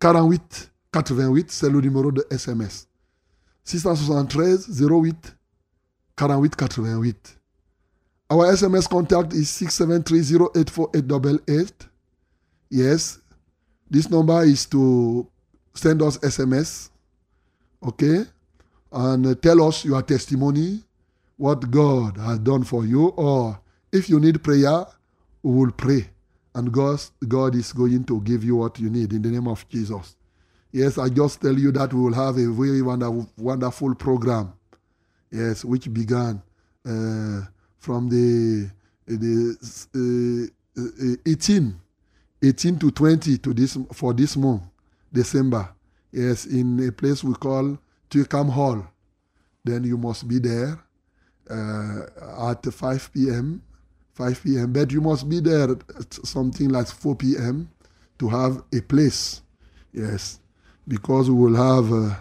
48 0.00 0.72
88, 0.92 1.50
c'est 1.50 1.68
le 1.68 1.82
numéro 1.82 2.10
de 2.10 2.26
SMS. 2.30 2.88
673 3.64 4.82
08 4.82 5.36
48 6.16 6.56
88. 6.56 7.43
Our 8.30 8.52
SMS 8.52 8.88
contact 8.88 9.34
is 9.34 9.50
673084888. 9.50 11.72
Yes. 12.70 13.18
This 13.90 14.08
number 14.10 14.42
is 14.44 14.64
to 14.66 15.28
send 15.74 16.00
us 16.02 16.18
SMS. 16.18 16.90
Okay? 17.82 18.24
And 18.90 19.26
uh, 19.26 19.34
tell 19.34 19.62
us 19.66 19.84
your 19.84 20.00
testimony, 20.02 20.82
what 21.36 21.70
God 21.70 22.16
has 22.16 22.38
done 22.38 22.64
for 22.64 22.86
you, 22.86 23.08
or 23.08 23.60
if 23.92 24.08
you 24.08 24.18
need 24.20 24.42
prayer, 24.42 24.86
we 25.42 25.52
will 25.52 25.72
pray. 25.72 26.08
And 26.54 26.72
God, 26.72 27.00
God 27.26 27.54
is 27.56 27.72
going 27.72 28.04
to 28.04 28.20
give 28.22 28.44
you 28.44 28.56
what 28.56 28.78
you 28.78 28.88
need 28.88 29.12
in 29.12 29.20
the 29.22 29.30
name 29.30 29.48
of 29.48 29.68
Jesus. 29.68 30.16
Yes, 30.72 30.98
I 30.98 31.08
just 31.08 31.40
tell 31.40 31.58
you 31.58 31.72
that 31.72 31.92
we 31.92 32.00
will 32.00 32.14
have 32.14 32.36
a 32.36 32.50
very 32.50 32.82
wonderful, 32.82 33.28
wonderful 33.36 33.94
program. 33.94 34.52
Yes, 35.30 35.64
which 35.64 35.92
began 35.92 36.42
uh, 36.88 37.42
from 37.84 38.08
the 38.08 38.70
the 39.06 40.50
uh, 40.76 40.80
uh, 40.80 41.30
18, 41.30 41.78
18 42.42 42.78
to 42.78 42.90
20 42.90 43.38
to 43.38 43.52
this 43.52 43.76
for 43.92 44.14
this 44.14 44.36
month, 44.36 44.62
December. 45.12 45.68
Yes, 46.10 46.46
in 46.46 46.88
a 46.88 46.90
place 46.90 47.22
we 47.22 47.34
call 47.34 47.78
Turkam 48.08 48.50
Hall. 48.50 48.86
Then 49.62 49.84
you 49.84 49.98
must 49.98 50.26
be 50.26 50.38
there 50.38 50.78
uh, 51.50 52.50
at 52.50 52.64
5 52.64 53.12
p.m. 53.12 53.62
5 54.14 54.42
p.m. 54.42 54.72
But 54.72 54.90
you 54.90 55.00
must 55.00 55.28
be 55.28 55.40
there 55.40 55.70
at 55.72 56.14
something 56.26 56.70
like 56.70 56.86
4 56.86 57.16
p.m. 57.16 57.68
to 58.18 58.28
have 58.28 58.62
a 58.72 58.80
place. 58.80 59.42
Yes, 59.92 60.40
because 60.88 61.30
we 61.30 61.36
will 61.36 61.56
have, 61.56 61.92
uh, 61.92 62.14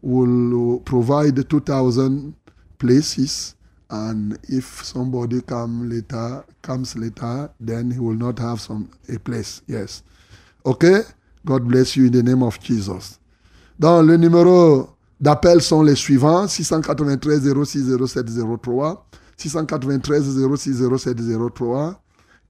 will 0.00 0.80
provide 0.80 1.48
2,000 1.48 2.34
places, 2.78 3.54
and 3.90 4.38
if 4.48 4.84
somebody 4.84 5.40
come 5.40 5.88
later, 5.88 6.44
comes 6.62 6.96
later, 6.96 7.50
then 7.58 7.90
he 7.90 7.98
will 7.98 8.16
not 8.16 8.38
have 8.38 8.60
some 8.60 8.90
a 9.08 9.18
place. 9.18 9.62
Yes. 9.66 10.02
Okay? 10.66 11.00
God 11.44 11.66
bless 11.66 11.96
you 11.96 12.06
in 12.06 12.12
the 12.12 12.22
name 12.22 12.42
of 12.42 12.60
Jesus. 12.60 13.18
Dans 13.78 14.02
le 14.02 14.16
numéro 14.16 14.90
d'appel 15.20 15.62
sont 15.62 15.82
les 15.82 15.94
suivants 15.94 16.46
693 16.48 17.48
06 17.64 17.96
07 18.06 18.26
03, 18.62 19.06
693 19.36 20.36
06 20.56 20.82
07 20.98 21.16
03 21.54 22.02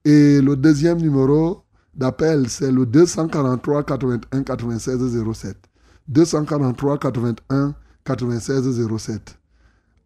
et 0.05 0.41
le 0.41 0.57
deuxième 0.57 0.99
numéro 0.99 1.63
d'appel 1.95 2.49
c'est 2.49 2.73
le 2.73 2.87
243 2.87 3.85
81 3.85 4.43
96 4.43 5.35
07. 5.35 5.57
243 6.09 6.99
81 6.99 7.75
96 8.05 8.89
07. 8.99 9.38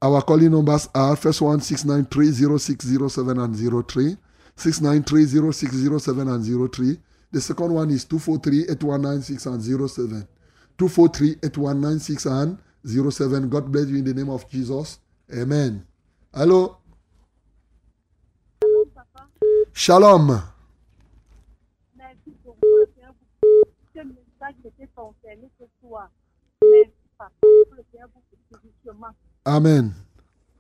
Our 0.02 0.20
calling 0.22 0.50
numbers 0.50 0.88
are 0.96 1.14
first 1.14 1.40
one 1.40 1.60
693 1.60 2.58
0607 2.58 3.38
and 3.38 3.54
03, 3.86 4.16
693 4.56 5.52
0607 5.52 6.28
and 6.28 6.72
03. 6.72 6.98
The 7.30 7.40
second 7.40 7.72
one 7.72 7.88
is 7.90 8.04
243 8.06 8.64
8196 8.72 9.46
and 9.46 9.62
07. 9.62 10.28
243 10.76 11.30
8196 11.44 12.26
and 12.26 12.58
07. 12.84 13.48
God 13.48 13.70
bless 13.70 13.86
you 13.86 13.98
in 13.98 14.04
the 14.04 14.12
name 14.12 14.28
of 14.28 14.50
Jesus. 14.50 14.98
Amen. 15.32 15.86
Allô? 16.34 16.78
Shalom. 19.72 20.42
Merci 21.96 22.32
pour 22.42 22.56
le 22.60 22.88
Seigneur 22.92 23.14
pour 23.40 23.50
ce 23.94 23.98
message 24.00 24.54
qui 24.62 24.68
était 24.68 24.90
concerné 24.96 25.48
ce 25.60 25.64
soir. 25.80 26.10
Merci, 26.60 26.90
papa, 27.16 27.30
pour 27.40 27.76
le 27.76 27.84
Seigneur 27.92 28.08
pour 28.08 28.22
ce 28.30 28.56
positionnement. 28.58 29.14
Amen. 29.44 29.92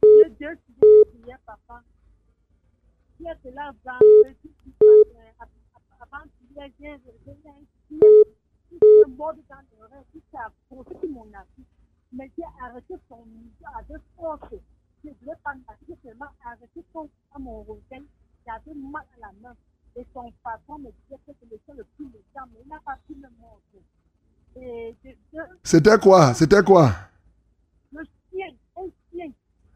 Dieu, 0.02 0.28
Dieu, 0.38 0.58
tu 0.66 0.72
veux 0.80 1.04
prier, 1.20 1.36
papa. 1.46 1.82
Qui 3.16 3.26
est 3.26 3.38
cela 3.44 3.72
vendredi 3.84 4.36
qui 4.42 4.72
avant 6.00 6.24
hier, 6.50 6.72
j'ai 6.80 6.90
réveillé 7.24 7.48
un 7.48 7.64
qui 7.88 8.78
se 8.78 9.08
mord 9.10 9.34
dans 9.48 9.56
l'oreille, 9.78 10.04
qui 10.12 10.20
s'est 10.30 10.38
approché 10.38 11.06
de 11.06 11.12
mon 11.12 11.26
appui. 11.32 11.64
Mais 12.12 12.30
j'ai 12.36 12.44
arrêté 12.60 12.94
son 13.08 13.24
museau 13.26 13.66
avec 13.78 14.02
force. 14.16 14.42
Je 15.04 15.10
ne 15.10 15.14
voulais 15.14 15.36
pas 15.44 15.52
m'arrêter, 15.66 15.96
seulement 16.02 16.26
arrêter 16.44 16.84
son 16.92 17.08
à 17.34 17.38
mon 17.38 17.62
réveil. 17.62 18.06
J'avais 18.46 18.74
mal 18.74 19.04
à 19.16 19.20
la 19.28 19.32
main. 19.40 19.54
Et 19.94 20.04
son 20.12 20.32
patron 20.42 20.78
me 20.78 20.90
disait 20.90 21.20
que 21.26 21.32
c'était 21.40 21.72
le 21.76 21.84
plus 21.96 22.06
méchant, 22.06 22.46
mais 22.52 22.60
il 22.64 22.68
n'a 22.68 22.80
pas 22.80 22.98
pu 23.06 23.14
me 23.14 23.28
je, 24.56 25.38
C'était 25.62 25.98
quoi? 25.98 26.34
C'était 26.34 26.62
quoi? 26.62 26.92
le 27.92 28.02
chien, 28.30 28.48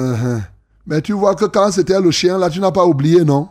Uh-huh. 0.00 0.42
Mais 0.86 1.02
tu 1.02 1.12
vois 1.12 1.34
que 1.34 1.44
quand 1.44 1.70
c'était 1.70 2.00
le 2.00 2.10
chien, 2.10 2.38
là, 2.38 2.48
tu 2.48 2.58
n'as 2.58 2.72
pas 2.72 2.86
oublié, 2.86 3.22
non? 3.24 3.48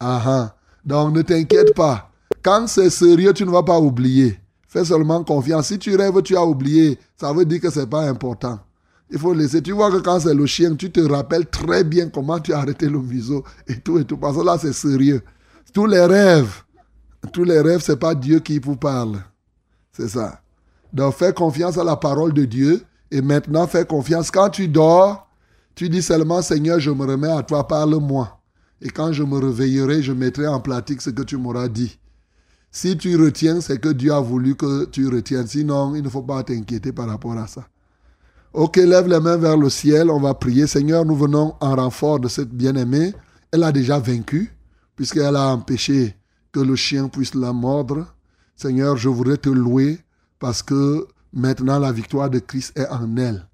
Ah 0.00 0.22
ah. 0.24 0.54
Donc 0.84 1.14
ne 1.14 1.22
t'inquiète 1.22 1.74
pas. 1.74 2.10
Quand 2.42 2.66
c'est 2.66 2.90
sérieux, 2.90 3.32
tu 3.32 3.44
ne 3.44 3.50
vas 3.50 3.62
pas 3.62 3.78
oublier. 3.78 4.38
Fais 4.68 4.84
seulement 4.84 5.22
confiance. 5.24 5.68
Si 5.68 5.78
tu 5.78 5.96
rêves, 5.96 6.20
tu 6.22 6.36
as 6.36 6.44
oublié, 6.44 6.98
ça 7.16 7.32
veut 7.32 7.44
dire 7.44 7.60
que 7.60 7.70
c'est 7.70 7.88
pas 7.88 8.02
important. 8.08 8.58
Il 9.10 9.18
faut 9.18 9.32
laisser. 9.32 9.62
Tu 9.62 9.72
vois 9.72 9.90
que 9.90 9.98
quand 9.98 10.20
c'est 10.20 10.34
le 10.34 10.46
chien, 10.46 10.74
tu 10.74 10.90
te 10.90 11.00
rappelles 11.00 11.46
très 11.46 11.84
bien 11.84 12.08
comment 12.08 12.38
tu 12.38 12.52
as 12.52 12.58
arrêté 12.58 12.88
le 12.88 13.00
museau 13.00 13.44
et 13.66 13.80
tout 13.80 13.98
et 13.98 14.04
tout. 14.04 14.16
Parce 14.16 14.36
que 14.36 14.42
là, 14.42 14.58
c'est 14.58 14.72
sérieux. 14.72 15.22
Tous 15.72 15.86
les 15.86 16.04
rêves, 16.04 16.62
tous 17.32 17.44
les 17.44 17.60
rêves, 17.60 17.82
c'est 17.82 17.98
pas 17.98 18.14
Dieu 18.14 18.40
qui 18.40 18.58
vous 18.58 18.76
parle. 18.76 19.18
C'est 19.92 20.08
ça. 20.08 20.40
Donc 20.92 21.14
fais 21.14 21.32
confiance 21.32 21.78
à 21.78 21.84
la 21.84 21.96
parole 21.96 22.32
de 22.32 22.44
Dieu. 22.44 22.82
Et 23.10 23.22
maintenant, 23.22 23.66
fais 23.66 23.86
confiance. 23.86 24.30
Quand 24.30 24.50
tu 24.50 24.68
dors, 24.68 25.28
tu 25.74 25.88
dis 25.88 26.02
seulement, 26.02 26.42
Seigneur, 26.42 26.80
je 26.80 26.90
me 26.90 27.06
remets 27.06 27.30
à 27.30 27.42
toi, 27.42 27.66
parle-moi. 27.66 28.40
Et 28.80 28.90
quand 28.90 29.12
je 29.12 29.22
me 29.22 29.38
réveillerai, 29.38 30.02
je 30.02 30.12
mettrai 30.12 30.46
en 30.46 30.60
pratique 30.60 31.00
ce 31.00 31.10
que 31.10 31.22
tu 31.22 31.36
m'auras 31.36 31.68
dit. 31.68 31.98
Si 32.70 32.96
tu 32.96 33.16
retiens, 33.16 33.60
c'est 33.60 33.80
que 33.80 33.88
Dieu 33.88 34.12
a 34.12 34.20
voulu 34.20 34.54
que 34.54 34.84
tu 34.84 35.08
retiennes. 35.08 35.46
Sinon, 35.46 35.94
il 35.94 36.02
ne 36.02 36.08
faut 36.08 36.22
pas 36.22 36.42
t'inquiéter 36.42 36.92
par 36.92 37.08
rapport 37.08 37.36
à 37.36 37.46
ça. 37.46 37.66
Ok, 38.52 38.76
lève 38.76 39.08
les 39.08 39.20
mains 39.20 39.36
vers 39.36 39.56
le 39.56 39.70
ciel. 39.70 40.10
On 40.10 40.20
va 40.20 40.34
prier. 40.34 40.66
Seigneur, 40.66 41.04
nous 41.04 41.16
venons 41.16 41.54
en 41.60 41.76
renfort 41.76 42.20
de 42.20 42.28
cette 42.28 42.50
bien-aimée. 42.50 43.14
Elle 43.52 43.64
a 43.64 43.72
déjà 43.72 43.98
vaincu, 43.98 44.54
puisqu'elle 44.96 45.36
a 45.36 45.48
empêché 45.48 46.14
que 46.52 46.60
le 46.60 46.76
chien 46.76 47.08
puisse 47.08 47.34
la 47.34 47.52
mordre. 47.52 48.06
Seigneur, 48.56 48.96
je 48.96 49.08
voudrais 49.08 49.38
te 49.38 49.48
louer 49.48 49.98
parce 50.38 50.62
que 50.62 51.06
maintenant 51.32 51.78
la 51.78 51.92
victoire 51.92 52.30
de 52.30 52.38
Christ 52.38 52.78
est 52.78 52.88
en 52.88 53.16
elle. 53.16 53.46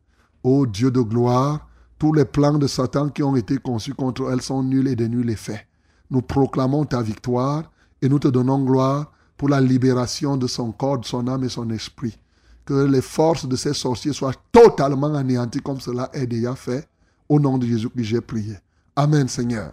Ô 0.42 0.66
Dieu 0.66 0.90
de 0.90 1.00
gloire, 1.00 1.68
tous 1.98 2.12
les 2.12 2.24
plans 2.24 2.58
de 2.58 2.66
Satan 2.66 3.08
qui 3.08 3.22
ont 3.22 3.36
été 3.36 3.58
conçus 3.58 3.94
contre 3.94 4.30
elle 4.30 4.42
sont 4.42 4.62
nuls 4.62 4.88
et 4.88 4.96
de 4.96 5.06
nul 5.06 5.30
effet. 5.30 5.66
Nous 6.10 6.22
proclamons 6.22 6.84
ta 6.84 7.02
victoire 7.02 7.70
et 8.02 8.08
nous 8.08 8.18
te 8.18 8.28
donnons 8.28 8.62
gloire 8.62 9.12
pour 9.36 9.48
la 9.48 9.60
libération 9.60 10.36
de 10.36 10.46
son 10.46 10.72
corps, 10.72 10.98
de 10.98 11.06
son 11.06 11.26
âme 11.28 11.44
et 11.44 11.48
son 11.48 11.70
esprit. 11.70 12.18
Que 12.64 12.86
les 12.86 13.02
forces 13.02 13.46
de 13.46 13.56
ces 13.56 13.74
sorciers 13.74 14.12
soient 14.12 14.34
totalement 14.52 15.14
anéanties 15.14 15.60
comme 15.60 15.80
cela 15.80 16.10
est 16.12 16.26
déjà 16.26 16.54
fait. 16.54 16.88
Au 17.28 17.40
nom 17.40 17.56
de 17.56 17.66
Jésus 17.66 17.88
que 17.88 18.02
j'ai 18.02 18.20
prié. 18.20 18.56
Amen, 18.96 19.28
Seigneur. 19.28 19.72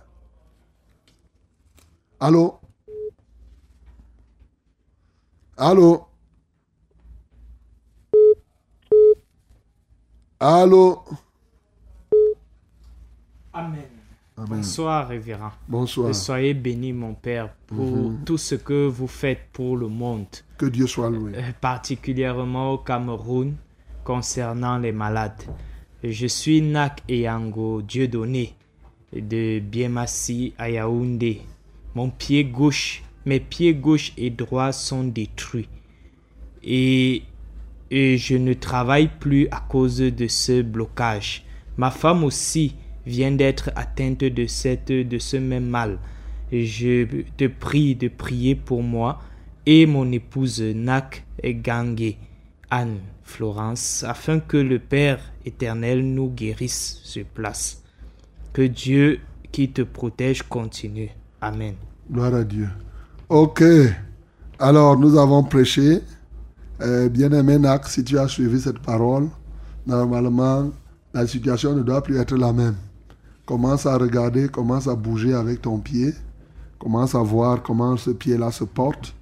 Allô? 2.19 2.60
Allô? 5.57 6.11
Allô? 10.43 11.03
Amen. 13.53 13.84
Amen. 14.38 14.47
Bonsoir, 14.57 15.07
révérend. 15.07 15.51
Bonsoir. 15.68 16.09
Et 16.09 16.13
soyez 16.13 16.55
bénis, 16.55 16.93
mon 16.93 17.13
Père, 17.13 17.53
pour 17.68 18.11
tout 18.26 18.39
ce 18.39 18.55
que 18.55 18.88
vous 18.88 19.05
faites 19.07 19.49
pour 19.53 19.77
le 19.77 19.88
monde, 19.88 20.26
Que 20.57 20.65
Dieu 20.65 20.88
soit 20.88 21.11
loué. 21.11 21.34
euh, 21.35 21.51
particulièrement 21.61 22.72
au 22.73 22.77
Cameroun, 22.80 23.55
concernant 24.03 24.80
les 24.80 24.91
malades. 24.91 25.43
Je 26.03 26.26
suis 26.26 26.59
Nak 26.63 27.03
Eyango 27.07 27.84
Dieudonné 27.84 28.55
de 29.13 29.59
Biemassi 29.59 30.55
à 30.57 30.72
Yaoundé. 30.72 31.41
Mon 31.93 32.09
pied 32.09 32.45
gauche, 32.45 33.03
mes 33.27 33.39
pieds 33.39 33.76
gauche 33.76 34.11
et 34.18 34.31
droit 34.31 34.72
sont 34.72 35.03
détruits. 35.03 35.69
Et, 36.63 37.22
et 37.91 38.18
je 38.18 38.38
ne 38.38 38.53
travaille 38.53 39.09
plus 39.19 39.47
à 39.51 39.59
cause 39.59 39.97
de 39.97 40.27
ce 40.27 40.61
blocage. 40.61 41.43
Ma 41.77 41.91
femme 41.91 42.23
aussi 42.23 42.76
vient 43.05 43.31
d'être 43.31 43.69
atteinte 43.76 44.23
de, 44.23 44.47
cette, 44.47 44.91
de 44.91 45.18
ce 45.19 45.35
même 45.38 45.68
mal. 45.68 45.99
Je 46.51 47.05
te 47.38 47.47
prie 47.47 47.95
de 47.95 48.07
prier 48.07 48.55
pour 48.55 48.81
moi 48.81 49.22
et 49.65 49.85
mon 49.85 50.09
épouse 50.11 50.61
Nak 50.61 51.26
Gangé, 51.43 52.18
Anne 52.69 52.99
Florence, 53.23 54.03
afin 54.07 54.39
que 54.39 54.57
le 54.57 54.80
Père 54.80 55.19
éternel 55.45 56.05
nous 56.05 56.30
guérisse 56.30 57.01
sur 57.03 57.26
place. 57.26 57.84
Que 58.53 58.61
Dieu 58.63 59.19
qui 59.51 59.69
te 59.69 59.81
protège 59.81 60.43
continue. 60.43 61.09
Amen. 61.41 61.76
Gloire 62.09 62.35
à 62.35 62.43
Dieu. 62.43 62.69
Ok. 63.30 63.63
Alors, 64.59 64.97
nous 64.97 65.18
avons 65.18 65.43
prêché. 65.43 66.01
Euh, 66.82 67.10
Bien-aimé 67.10 67.60
Nak, 67.60 67.88
si 67.88 68.03
tu 68.03 68.18
as 68.18 68.28
suivi 68.28 68.60
cette 68.60 68.80
parole, 68.80 69.28
normalement, 69.86 70.72
la 71.14 71.28
situation 71.28 71.76
ne 71.76 71.84
doit 71.84 72.02
plus 72.02 72.18
être 72.18 72.36
la 72.36 72.52
même. 72.52 72.76
Commence 73.45 73.86
à 73.86 73.98
regarder, 73.98 74.49
commence 74.49 74.88
à 74.88 74.95
bouger 74.95 75.36
avec 75.36 75.62
ton 75.62 75.78
pied. 75.78 76.16
Commence 76.80 77.14
à 77.14 77.20
voir 77.20 77.62
comment 77.62 77.98
ce 77.98 78.10
pied-là 78.10 78.52
se 78.52 78.64
porte. 78.64 79.14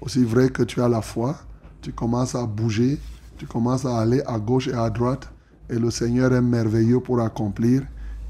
Aussi 0.00 0.24
vrai 0.24 0.48
que 0.48 0.64
tu 0.64 0.82
as 0.82 0.88
la 0.88 1.02
foi, 1.02 1.36
tu 1.80 1.92
commences 1.92 2.34
à 2.34 2.44
bouger, 2.46 2.98
tu 3.38 3.46
commences 3.46 3.84
à 3.84 4.00
aller 4.00 4.20
à 4.26 4.38
gauche 4.40 4.66
et 4.66 4.74
à 4.74 4.90
droite. 4.90 5.28
Et 5.70 5.78
le 5.78 5.92
Seigneur 5.92 6.32
est 6.34 6.42
merveilleux 6.42 6.98
pour 6.98 7.20
accomplir, 7.20 7.82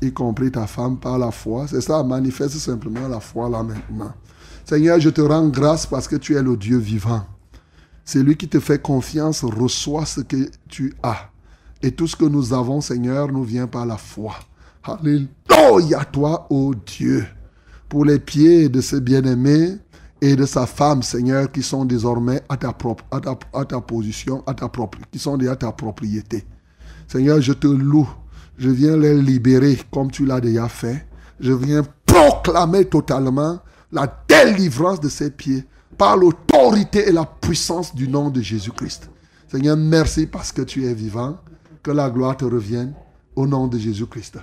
y 0.03 0.13
compris 0.13 0.51
ta 0.51 0.67
femme 0.67 0.99
par 0.99 1.17
la 1.17 1.31
foi. 1.31 1.67
C'est 1.69 1.81
ça, 1.81 2.03
manifeste 2.03 2.59
simplement 2.59 3.09
la 3.09 3.21
foi 3.21 3.49
là 3.49 3.63
maintenant. 3.63 4.13
Seigneur, 4.67 5.01
je 5.01 5.09
te 5.09 5.23
rends 5.23 5.49
grâce 5.49 5.87
parce 5.87 6.07
que 6.07 6.17
tu 6.17 6.37
es 6.37 6.43
le 6.43 6.57
Dieu 6.57 6.77
vivant. 6.77 7.23
Celui 8.05 8.37
qui 8.37 8.49
te 8.49 8.61
fait 8.61 8.81
confiance 8.81 9.45
reçoit 9.45 10.05
ce 10.05 10.21
que 10.21 10.51
tu 10.69 10.95
as. 11.03 11.31
Et 11.83 11.91
tout 11.91 12.07
ce 12.07 12.17
que 12.17 12.25
nous 12.25 12.53
avons, 12.53 12.81
Seigneur, 12.81 13.33
nous 13.33 13.45
vient 13.45 13.67
par 13.67 13.87
la 13.87 13.97
foi. 13.97 14.35
Alléluia, 14.85 16.05
toi, 16.13 16.47
ô 16.51 16.75
Dieu, 16.75 17.27
pour 17.89 18.05
les 18.05 18.19
pieds 18.19 18.69
de 18.69 18.81
ce 18.81 18.97
bien-aimé 18.97 19.79
et 20.21 20.37
de 20.37 20.45
sa 20.45 20.67
femme, 20.67 21.03
Seigneur, 21.03 21.51
qui 21.51 21.63
sont 21.63 21.87
désormais 21.87 22.43
à 22.49 22.57
ta, 22.57 22.73
propre, 22.73 23.05
à 23.11 23.21
ta, 23.21 23.39
à 23.55 23.65
ta 23.65 23.81
position, 23.81 24.43
à 24.47 24.53
ta 24.53 24.69
propre, 24.69 24.99
qui 25.11 25.19
sont 25.19 25.39
déjà 25.39 25.57
ta 25.57 25.73
propriété. 25.73 26.45
Seigneur, 27.09 27.41
je 27.41 27.53
te 27.53 27.67
loue. 27.67 28.09
Je 28.59 28.71
viens 28.71 28.97
les 28.97 29.21
libérer 29.21 29.79
comme 29.91 30.11
tu 30.11 30.27
l'as 30.27 30.41
déjà 30.41 30.69
fait. 30.69 31.07
Je 31.41 31.53
viens 31.53 31.83
proclamer 32.07 32.85
totalement 32.85 33.59
la 33.91 34.07
délivrance 34.29 35.01
de 35.01 35.09
ses 35.09 35.31
pieds 35.31 35.65
par 35.97 36.17
l'autorité 36.17 37.09
et 37.09 37.13
la 37.13 37.25
puissance 37.25 37.95
du 37.95 38.09
nom 38.09 38.31
de 38.31 38.41
Jésus-Christ. 38.41 39.11
Seigneur, 39.49 39.77
merci 39.77 40.27
parce 40.27 40.53
que 40.53 40.63
tu 40.63 40.85
es 40.87 40.95
vivant. 40.95 41.39
Que 41.83 41.91
la 41.91 42.09
gloire 42.09 42.37
te 42.37 42.45
revienne 42.45 42.95
au 43.37 43.47
nom 43.47 43.67
de 43.67 43.79
Jésus-Christ. 43.79 44.39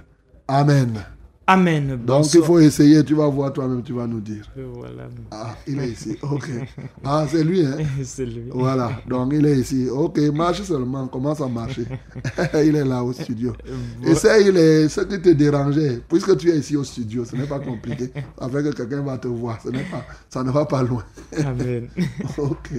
Amen. 0.48 1.04
Amen. 1.48 2.00
Donc 2.06 2.34
il 2.34 2.42
faut 2.44 2.60
essayer, 2.60 3.04
tu 3.04 3.16
vas 3.16 3.28
voir 3.28 3.52
toi-même, 3.52 3.82
tu 3.84 3.94
vas 3.94 4.06
nous 4.08 4.22
dire. 4.22 4.44
Voilà. 4.56 5.10
Ah, 5.32 5.56
il 5.68 5.80
est 5.80 5.90
ici. 5.90 6.16
Ok. 6.22 6.50
Ah, 7.04 7.26
c'est 7.28 7.44
lui, 7.44 7.66
hein? 7.66 7.78
C'est 8.04 8.26
lui. 8.26 8.44
Voilà, 8.52 8.92
donc 9.08 9.34
il 9.34 9.46
est 9.46 9.58
ici. 9.58 9.88
Ok, 9.90 10.20
marche 10.34 10.62
seulement, 10.62 11.08
commence 11.08 11.42
à 11.42 11.48
marcher. 11.48 11.86
il 12.54 12.76
est 12.76 12.86
là 12.86 13.04
au 13.04 13.12
studio. 13.12 13.54
Essaye 14.06 14.52
les, 14.52 14.88
ce 14.88 15.02
qui 15.02 15.20
te 15.20 15.30
dérangeait. 15.30 16.02
Puisque 16.08 16.38
tu 16.38 16.52
es 16.52 16.60
ici 16.60 16.78
au 16.78 16.84
studio, 16.84 17.26
ce 17.26 17.36
n'est 17.36 17.48
pas 17.48 17.60
compliqué. 17.60 18.12
Avec 18.40 18.66
que 18.66 18.76
quelqu'un 18.76 19.02
va 19.02 19.18
te 19.18 19.28
voir, 19.28 19.60
ce 19.62 19.70
n'est 19.70 19.84
pas, 19.84 20.06
ça 20.30 20.44
ne 20.44 20.52
va 20.52 20.66
pas 20.66 20.84
loin. 20.84 21.04
Amen. 21.44 21.90
ok. 22.38 22.70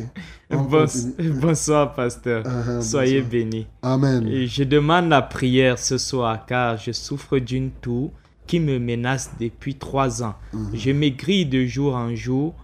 Bonsoir, 1.41 1.95
pasteur. 1.95 2.45
Uh-huh, 2.45 2.81
Soyez 2.81 3.21
bonsoir. 3.21 3.31
bénis. 3.31 3.67
Amen. 3.83 4.47
Je 4.47 4.65
demande 4.65 5.09
la 5.09 5.23
prière 5.23 5.79
ce 5.79 5.99
soir 5.99 6.47
car 6.47 6.77
je 6.77 6.93
souffre 6.93 7.39
d'une 7.39 7.71
toux 7.71 8.11
qui 8.47 8.61
me 8.61 8.79
menace 8.79 9.31
depuis 9.41 9.75
trois 9.77 10.23
ans. 10.23 10.35
Je 10.73 10.91
maigris 10.91 11.47
de 11.47 11.65
jour 11.65 11.95
en 11.95 12.15
jour 12.15 12.55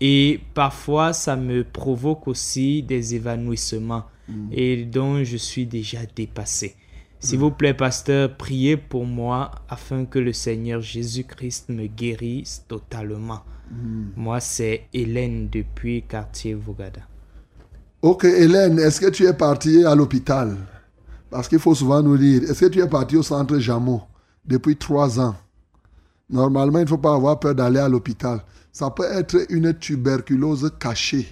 et 0.00 0.40
parfois 0.54 1.12
ça 1.12 1.36
me 1.36 1.64
provoque 1.64 2.28
aussi 2.28 2.82
des 2.82 3.14
évanouissements 3.14 4.04
et 4.52 4.84
dont 4.84 5.22
je 5.22 5.36
suis 5.36 5.66
déjà 5.66 6.00
dépassé. 6.16 6.76
S'il 7.20 7.38
vous 7.38 7.50
plaît, 7.50 7.72
pasteur, 7.72 8.36
priez 8.36 8.76
pour 8.76 9.06
moi 9.06 9.50
afin 9.68 10.04
que 10.04 10.18
le 10.18 10.32
Seigneur 10.34 10.82
Jésus-Christ 10.82 11.70
me 11.70 11.86
guérisse 11.86 12.64
totalement. 12.68 13.40
Moi, 14.16 14.40
c'est 14.40 14.86
Hélène 14.92 15.48
depuis 15.50 16.02
quartier 16.02 16.54
Vogada. 16.54 17.00
Ok, 18.02 18.24
Hélène, 18.24 18.78
est-ce 18.78 19.00
que 19.00 19.08
tu 19.08 19.24
es 19.24 19.32
partie 19.32 19.84
à 19.84 19.94
l'hôpital? 19.94 20.56
Parce 21.30 21.48
qu'il 21.48 21.58
faut 21.58 21.74
souvent 21.74 22.02
nous 22.02 22.18
dire, 22.18 22.42
est-ce 22.44 22.66
que 22.66 22.70
tu 22.70 22.80
es 22.80 22.88
partie 22.88 23.16
au 23.16 23.22
centre 23.22 23.58
Jameau 23.58 24.02
depuis 24.46 24.76
trois 24.76 25.20
ans 25.20 25.36
Normalement, 26.30 26.78
il 26.78 26.84
ne 26.84 26.88
faut 26.88 26.98
pas 26.98 27.14
avoir 27.14 27.38
peur 27.38 27.54
d'aller 27.54 27.80
à 27.80 27.88
l'hôpital. 27.88 28.42
Ça 28.72 28.90
peut 28.90 29.04
être 29.04 29.46
une 29.50 29.74
tuberculose 29.74 30.70
cachée. 30.80 31.28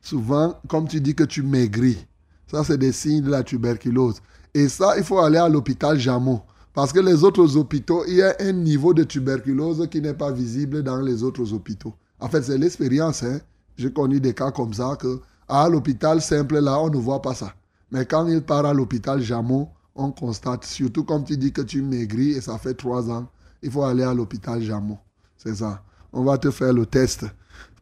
Souvent, 0.00 0.58
comme 0.68 0.88
tu 0.88 1.00
dis 1.00 1.14
que 1.14 1.24
tu 1.24 1.42
maigris, 1.42 2.06
ça 2.50 2.64
c'est 2.64 2.78
des 2.78 2.92
signes 2.92 3.22
de 3.22 3.30
la 3.30 3.42
tuberculose. 3.42 4.20
Et 4.54 4.68
ça, 4.68 4.96
il 4.96 5.04
faut 5.04 5.18
aller 5.18 5.38
à 5.38 5.48
l'hôpital 5.48 5.98
Jameau. 5.98 6.42
Parce 6.72 6.92
que 6.92 7.00
les 7.00 7.22
autres 7.22 7.56
hôpitaux, 7.56 8.04
il 8.08 8.14
y 8.14 8.22
a 8.22 8.34
un 8.40 8.52
niveau 8.52 8.92
de 8.94 9.04
tuberculose 9.04 9.86
qui 9.90 10.00
n'est 10.00 10.14
pas 10.14 10.32
visible 10.32 10.82
dans 10.82 11.00
les 11.00 11.22
autres 11.22 11.52
hôpitaux. 11.52 11.94
En 12.18 12.28
fait, 12.28 12.42
c'est 12.42 12.58
l'expérience. 12.58 13.22
Hein. 13.22 13.40
J'ai 13.76 13.92
connu 13.92 14.20
des 14.20 14.34
cas 14.34 14.50
comme 14.50 14.74
ça 14.74 14.96
que 14.98 15.20
à 15.48 15.68
l'hôpital 15.68 16.20
simple, 16.20 16.58
là, 16.58 16.80
on 16.80 16.90
ne 16.90 16.96
voit 16.96 17.22
pas 17.22 17.34
ça. 17.34 17.54
Mais 17.92 18.06
quand 18.06 18.26
il 18.26 18.42
part 18.42 18.66
à 18.66 18.74
l'hôpital 18.74 19.20
Jameau, 19.20 19.68
on 19.94 20.10
constate, 20.10 20.64
surtout 20.64 21.04
comme 21.04 21.24
tu 21.24 21.36
dis 21.36 21.52
que 21.52 21.62
tu 21.62 21.82
maigris 21.82 22.32
et 22.32 22.40
ça 22.40 22.58
fait 22.58 22.74
trois 22.74 23.10
ans, 23.10 23.28
il 23.62 23.70
faut 23.70 23.84
aller 23.84 24.02
à 24.02 24.12
l'hôpital 24.12 24.60
Jameau. 24.62 24.98
C'est 25.36 25.56
ça. 25.56 25.82
On 26.12 26.24
va 26.24 26.38
te 26.38 26.50
faire 26.50 26.72
le 26.72 26.86
test. 26.86 27.24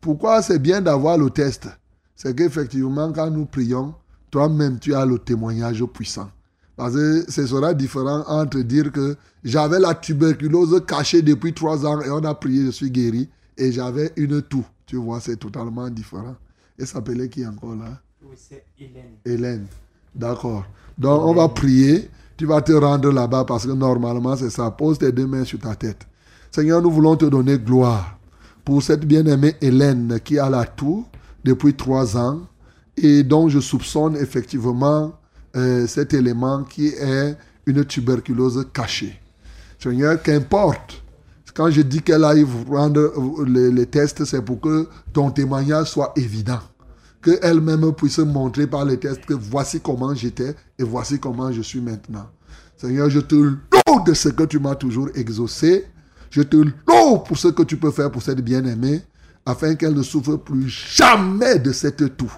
Pourquoi 0.00 0.42
c'est 0.42 0.58
bien 0.58 0.80
d'avoir 0.80 1.18
le 1.18 1.30
test? 1.30 1.68
C'est 2.16 2.36
qu'effectivement, 2.36 3.12
quand 3.12 3.30
nous 3.30 3.46
prions, 3.46 3.94
toi-même, 4.30 4.78
tu 4.78 4.94
as 4.94 5.04
le 5.04 5.18
témoignage 5.18 5.84
puissant. 5.84 6.30
Parce 6.76 6.94
que 6.94 7.30
ce 7.30 7.46
sera 7.46 7.74
différent 7.74 8.24
entre 8.26 8.60
dire 8.60 8.90
que 8.90 9.16
j'avais 9.44 9.78
la 9.78 9.94
tuberculose 9.94 10.82
cachée 10.86 11.22
depuis 11.22 11.52
trois 11.52 11.84
ans 11.86 12.00
et 12.00 12.10
on 12.10 12.24
a 12.24 12.34
prié, 12.34 12.64
je 12.64 12.70
suis 12.70 12.90
guéri, 12.90 13.28
et 13.56 13.70
j'avais 13.72 14.12
une 14.16 14.40
toux. 14.42 14.64
Tu 14.86 14.96
vois, 14.96 15.20
c'est 15.20 15.36
totalement 15.36 15.88
différent. 15.90 16.36
Et 16.78 16.86
s'appelait 16.86 17.28
qui 17.28 17.46
encore 17.46 17.76
là? 17.76 18.00
Oui, 18.24 18.36
c'est 18.36 18.64
Hélène. 18.78 19.16
Hélène. 19.24 19.66
D'accord. 20.14 20.64
Donc, 20.98 21.22
on 21.24 21.34
va 21.34 21.48
prier. 21.48 22.10
Tu 22.36 22.46
vas 22.46 22.60
te 22.60 22.72
rendre 22.72 23.10
là-bas 23.12 23.44
parce 23.44 23.66
que 23.66 23.72
normalement, 23.72 24.36
c'est 24.36 24.50
ça. 24.50 24.70
Pose 24.70 24.98
tes 24.98 25.12
deux 25.12 25.26
mains 25.26 25.44
sur 25.44 25.58
ta 25.58 25.74
tête. 25.74 26.06
Seigneur, 26.50 26.82
nous 26.82 26.90
voulons 26.90 27.16
te 27.16 27.24
donner 27.24 27.58
gloire 27.58 28.18
pour 28.64 28.82
cette 28.82 29.04
bien-aimée 29.04 29.54
Hélène 29.60 30.18
qui 30.22 30.38
a 30.38 30.50
la 30.50 30.64
toux 30.64 31.04
depuis 31.44 31.74
trois 31.74 32.16
ans 32.16 32.40
et 32.96 33.22
dont 33.22 33.48
je 33.48 33.60
soupçonne 33.60 34.16
effectivement 34.16 35.12
euh, 35.56 35.86
cet 35.86 36.14
élément 36.14 36.62
qui 36.64 36.88
est 36.88 37.36
une 37.66 37.84
tuberculose 37.84 38.66
cachée. 38.72 39.18
Seigneur, 39.78 40.20
qu'importe. 40.22 41.02
Quand 41.54 41.70
je 41.70 41.82
dis 41.82 42.00
qu'elle 42.00 42.24
aille 42.24 42.46
les, 43.46 43.70
les 43.70 43.86
tests, 43.86 44.24
c'est 44.24 44.42
pour 44.42 44.60
que 44.60 44.88
ton 45.12 45.30
témoignage 45.30 45.90
soit 45.90 46.12
évident. 46.16 46.60
Qu'elle-même 47.22 47.92
puisse 47.92 48.18
montrer 48.18 48.66
par 48.66 48.84
les 48.84 48.98
tests 48.98 49.24
que 49.24 49.34
voici 49.34 49.80
comment 49.80 50.14
j'étais 50.14 50.56
et 50.78 50.82
voici 50.82 51.20
comment 51.20 51.52
je 51.52 51.62
suis 51.62 51.80
maintenant. 51.80 52.28
Seigneur, 52.76 53.08
je 53.08 53.20
te 53.20 53.34
loue 53.36 54.04
de 54.04 54.12
ce 54.12 54.28
que 54.28 54.42
tu 54.42 54.58
m'as 54.58 54.74
toujours 54.74 55.08
exaucé. 55.14 55.86
Je 56.30 56.42
te 56.42 56.56
loue 56.56 57.18
pour 57.24 57.38
ce 57.38 57.48
que 57.48 57.62
tu 57.62 57.76
peux 57.76 57.92
faire 57.92 58.10
pour 58.10 58.22
cette 58.22 58.40
bien-aimée, 58.40 59.02
afin 59.46 59.74
qu'elle 59.74 59.94
ne 59.94 60.02
souffre 60.02 60.36
plus 60.36 60.68
jamais 60.68 61.58
de 61.58 61.72
cette 61.72 62.16
toux. 62.16 62.32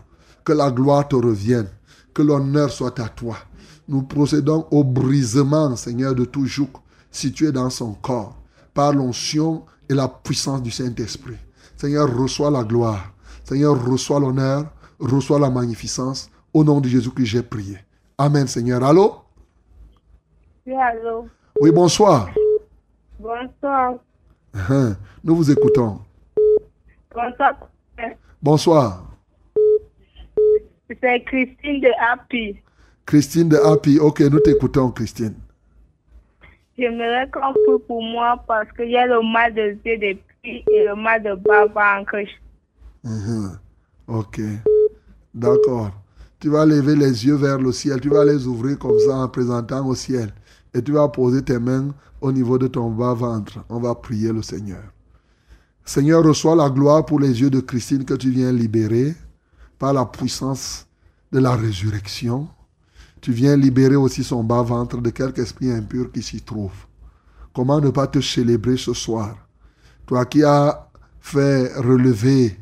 Que 0.45 0.53
la 0.53 0.71
gloire 0.71 1.09
te 1.09 1.17
revienne, 1.17 1.69
que 2.13 2.21
l'honneur 2.21 2.71
soit 2.71 3.01
à 3.01 3.09
toi. 3.09 3.39
Nous 3.89 4.03
procédons 4.03 4.67
au 4.71 4.85
brisement, 4.85 5.75
Seigneur, 5.77 6.15
de 6.15 6.27
tout 6.27 6.45
joug 6.45 6.69
situé 7.11 7.53
dans 7.53 7.71
son 7.71 7.95
corps, 7.95 8.37
par 8.75 8.93
l'onction 8.93 9.65
et 9.89 9.95
la 9.95 10.09
puissance 10.09 10.63
du 10.63 10.71
Saint-Esprit. 10.71 11.37
Seigneur, 11.77 12.15
reçois 12.15 12.51
la 12.51 12.65
gloire. 12.65 13.14
Seigneur, 13.45 13.75
reçois 13.85 14.19
l'honneur, 14.19 14.65
reçois 14.99 15.39
la 15.39 15.51
magnificence. 15.51 16.31
Au 16.53 16.65
nom 16.65 16.81
de 16.81 16.89
Jésus 16.89 17.11
que 17.11 17.25
j'ai 17.25 17.43
prié. 17.43 17.79
Amen, 18.17 18.47
Seigneur. 18.47 18.83
Allô? 18.83 19.17
Oui, 20.67 20.73
allô? 20.75 21.27
Oui, 21.61 21.71
bonsoir. 21.71 22.31
Bonsoir. 23.19 23.95
Hein, 24.55 24.97
Nous 25.23 25.37
vous 25.37 25.51
écoutons. 25.51 25.99
Bonsoir. 27.13 27.55
Bonsoir. 28.41 29.05
C'est 30.89 31.21
Christine 31.25 31.81
de 31.81 31.91
Happy. 31.99 32.57
Christine 33.05 33.49
de 33.49 33.57
Happy. 33.57 33.99
Ok, 33.99 34.21
nous 34.21 34.41
t'écoutons, 34.41 34.91
Christine. 34.91 35.35
J'aimerais 36.79 37.29
qu'on 37.31 37.53
prie 37.53 37.87
pour 37.87 38.03
moi 38.03 38.43
parce 38.47 38.71
qu'il 38.73 38.91
y 38.91 38.97
a 38.97 39.07
le 39.07 39.21
mal 39.23 39.55
de 39.55 39.77
yeux 39.85 39.99
depuis 39.99 40.65
et 40.71 40.85
le 40.87 40.95
mal 40.95 41.23
de 41.23 41.35
bas-ventre. 41.35 42.17
Mhm. 43.05 43.59
Ok. 44.09 44.41
D'accord. 45.35 45.91
Tu 46.41 46.49
vas 46.49 46.67
lever 46.67 46.97
les 46.97 47.27
yeux 47.27 47.37
vers 47.37 47.59
le 47.59 47.73
ciel. 47.73 48.01
Tu 48.01 48.09
vas 48.09 48.25
les 48.25 48.47
ouvrir 48.47 48.79
comme 48.79 48.99
ça 48.99 49.17
en 49.17 49.29
présentant 49.29 49.87
au 49.87 49.95
ciel. 49.95 50.33
Et 50.73 50.83
tu 50.83 50.93
vas 50.93 51.09
poser 51.09 51.43
tes 51.43 51.59
mains 51.59 51.95
au 52.21 52.33
niveau 52.33 52.59
de 52.59 52.67
ton 52.67 52.91
bas-ventre. 52.91 53.65
On 53.69 53.79
va 53.79 53.95
prier 53.95 54.33
le 54.33 54.43
Seigneur. 54.43 54.83
Seigneur, 55.85 56.25
reçois 56.25 56.57
la 56.57 56.71
gloire 56.71 57.05
pour 57.05 57.21
les 57.21 57.41
yeux 57.41 57.51
de 57.51 57.61
Christine 57.61 58.05
que 58.05 58.15
tu 58.15 58.31
viens 58.31 58.51
libérer 58.51 59.15
par 59.79 59.93
la 59.93 60.07
puissance 60.07 60.87
de 61.31 61.39
la 61.39 61.55
résurrection. 61.55 62.49
Tu 63.21 63.33
viens 63.33 63.57
libérer 63.57 63.97
aussi 63.97 64.25
son 64.25 64.43
bas-ventre 64.43 65.01
de 65.01 65.11
quelque 65.11 65.41
esprit 65.41 65.71
impur 65.71 66.11
qui 66.11 66.23
s'y 66.23 66.41
trouve. 66.41 66.73
Comment 67.55 67.81
ne 67.81 67.91
pas 67.91 68.07
te 68.07 68.21
célébrer 68.21 68.77
ce 68.77 68.95
soir? 68.95 69.37
Toi 70.07 70.25
qui 70.27 70.43
as 70.43 70.91
fait 71.21 71.73
relever 71.77 72.59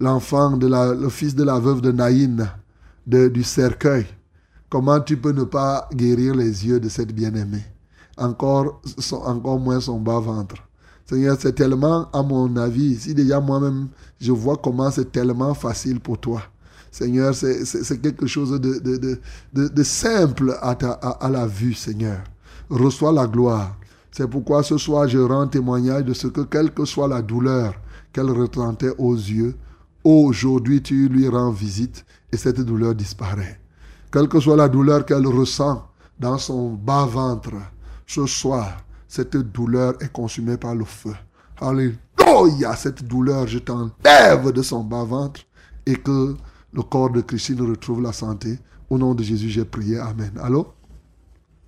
l'enfant, 0.00 0.56
de 0.56 0.66
la, 0.66 0.94
le 0.94 1.08
fils 1.08 1.34
de 1.34 1.44
la 1.44 1.58
veuve 1.58 1.80
de 1.80 1.92
Naïn 1.92 2.48
de- 3.06 3.28
du 3.28 3.42
cercueil, 3.42 4.06
comment 4.68 5.00
tu 5.00 5.16
peux 5.16 5.32
ne 5.32 5.44
pas 5.44 5.88
guérir 5.94 6.34
les 6.34 6.66
yeux 6.66 6.80
de 6.80 6.88
cette 6.88 7.12
bien-aimée? 7.14 7.64
Encore, 8.16 8.80
encore 9.24 9.58
moins 9.58 9.80
son 9.80 9.98
bas-ventre. 10.00 10.56
Seigneur, 11.06 11.36
c'est 11.38 11.52
tellement, 11.52 12.08
à 12.12 12.22
mon 12.22 12.56
avis, 12.56 12.96
si 12.96 13.12
déjà 13.14 13.40
moi-même, 13.40 13.88
je 14.20 14.32
vois 14.32 14.56
comment 14.56 14.90
c'est 14.90 15.10
tellement 15.12 15.52
facile 15.52 16.00
pour 16.00 16.18
toi. 16.18 16.42
Seigneur, 16.90 17.34
c'est 17.34 18.00
quelque 18.00 18.26
chose 18.26 18.52
de, 18.52 18.78
de, 18.78 19.18
de, 19.52 19.68
de- 19.68 19.82
simple 19.82 20.56
à, 20.62 20.74
ta- 20.76 20.92
à, 20.92 21.26
à 21.26 21.28
la 21.28 21.46
vue, 21.46 21.74
Seigneur. 21.74 22.20
Reçois 22.70 23.12
la 23.12 23.26
gloire. 23.26 23.76
C'est 24.12 24.28
pourquoi 24.28 24.62
ce 24.62 24.78
soir, 24.78 25.08
je 25.08 25.18
rends 25.18 25.48
témoignage 25.48 26.04
de 26.04 26.14
ce 26.14 26.28
que, 26.28 26.42
quelle 26.42 26.72
que 26.72 26.84
soit 26.84 27.08
la 27.08 27.20
douleur 27.20 27.74
qu'elle 28.12 28.30
ressentait 28.30 28.94
aux 28.96 29.14
yeux, 29.16 29.56
aujourd'hui, 30.04 30.82
tu 30.82 31.08
lui 31.08 31.28
rends 31.28 31.50
visite 31.50 32.04
et 32.32 32.36
cette 32.36 32.60
douleur 32.60 32.94
disparaît. 32.94 33.58
Quelle 34.12 34.28
que 34.28 34.38
soit 34.38 34.56
la 34.56 34.68
douleur 34.68 35.04
qu'elle 35.04 35.26
ressent 35.26 35.88
dans 36.18 36.38
son 36.38 36.70
bas-ventre, 36.70 37.54
ce 38.06 38.26
soir, 38.26 38.84
cette 39.08 39.36
douleur 39.36 39.94
est 40.00 40.12
consumée 40.12 40.56
par 40.56 40.74
le 40.74 40.84
feu. 40.84 41.14
Alléluia, 41.60 42.74
cette 42.76 43.04
douleur, 43.04 43.46
je 43.46 43.58
t'enlève 43.58 44.52
de 44.52 44.62
son 44.62 44.84
bas-ventre 44.84 45.40
et 45.86 45.96
que 45.96 46.34
le 46.72 46.82
corps 46.82 47.10
de 47.10 47.20
Christine 47.20 47.60
retrouve 47.62 48.02
la 48.02 48.12
santé. 48.12 48.58
Au 48.90 48.98
nom 48.98 49.14
de 49.14 49.22
Jésus, 49.22 49.48
j'ai 49.48 49.64
prié. 49.64 49.98
Amen. 49.98 50.32
Allô? 50.40 50.72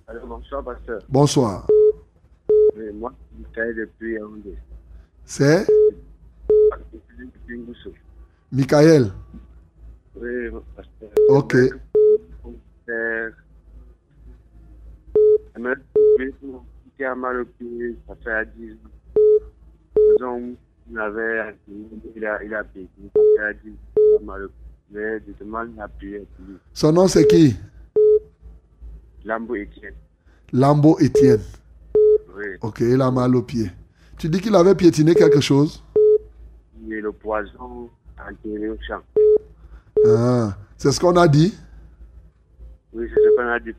Alors, 0.07 0.27
bonsoir, 0.27 0.63
pasteur. 0.63 1.01
Bonsoir. 1.09 1.67
Oui, 2.77 2.85
moi, 2.93 3.13
depuis 3.55 4.13
Yaoundé. 4.13 4.57
C'est? 5.25 5.67
Depuis 7.17 7.59
Ngoussou. 7.59 7.91
Michael. 8.51 9.11
Oui, 10.15 10.49
pasteur. 10.75 11.09
Ok. 11.29 11.55
Qui 16.95 17.03
a 17.03 17.13
mal 17.15 17.45
pied, 17.45 17.95
ça 18.07 18.15
fait 18.23 18.31
à 18.31 18.45
10 18.45 18.71
ans. 20.23 20.41
Il 20.89 20.97
avait, 20.97 21.55
il 22.15 22.25
a, 22.25 22.43
il 22.43 22.53
a 22.55 22.63
payé, 22.63 22.87
ça 23.13 23.21
fait 23.35 23.43
à 23.43 23.53
10 23.53 23.69
ans, 23.69 23.73
il 23.97 24.15
a 24.15 24.25
mal 24.25 24.47
pied. 24.47 24.53
Mais 24.89 25.19
la 25.77 25.87
prière 25.89 26.21
pour 26.35 26.45
lui. 26.47 26.55
Son 26.73 26.93
nom, 26.93 27.07
c'est 27.07 27.27
qui? 27.27 27.55
Lambo 29.25 29.55
Etienne. 29.55 29.93
Lambo 30.53 30.97
Étienne. 30.99 31.41
Oui, 32.35 32.45
Ok, 32.61 32.79
il 32.79 33.01
a 33.01 33.11
mal 33.11 33.35
au 33.35 33.41
pied. 33.43 33.69
Tu 34.17 34.29
dis 34.29 34.39
qu'il 34.39 34.55
avait 34.55 34.75
piétiné 34.75 35.13
quelque 35.13 35.41
chose? 35.41 35.83
il 36.85 36.93
est 36.93 37.01
le 37.01 37.11
poison 37.11 37.89
enterré 38.19 38.69
au 38.69 38.77
champ. 38.87 39.01
Ah, 40.05 40.55
c'est 40.77 40.91
ce 40.91 40.99
qu'on 40.99 41.15
a 41.15 41.27
dit? 41.27 41.57
Oui, 42.93 43.07
c'est 43.13 43.21
ce 43.21 43.35
qu'on 43.35 43.47
a 43.49 43.59
dit 43.59 43.75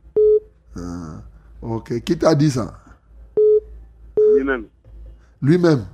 Ah, 0.77 1.23
ok. 1.63 2.01
Qui 2.03 2.19
t'a 2.19 2.35
dit 2.35 2.51
ça? 2.51 2.75
lui-même. 4.35 4.67
Lui-même? 5.43 5.85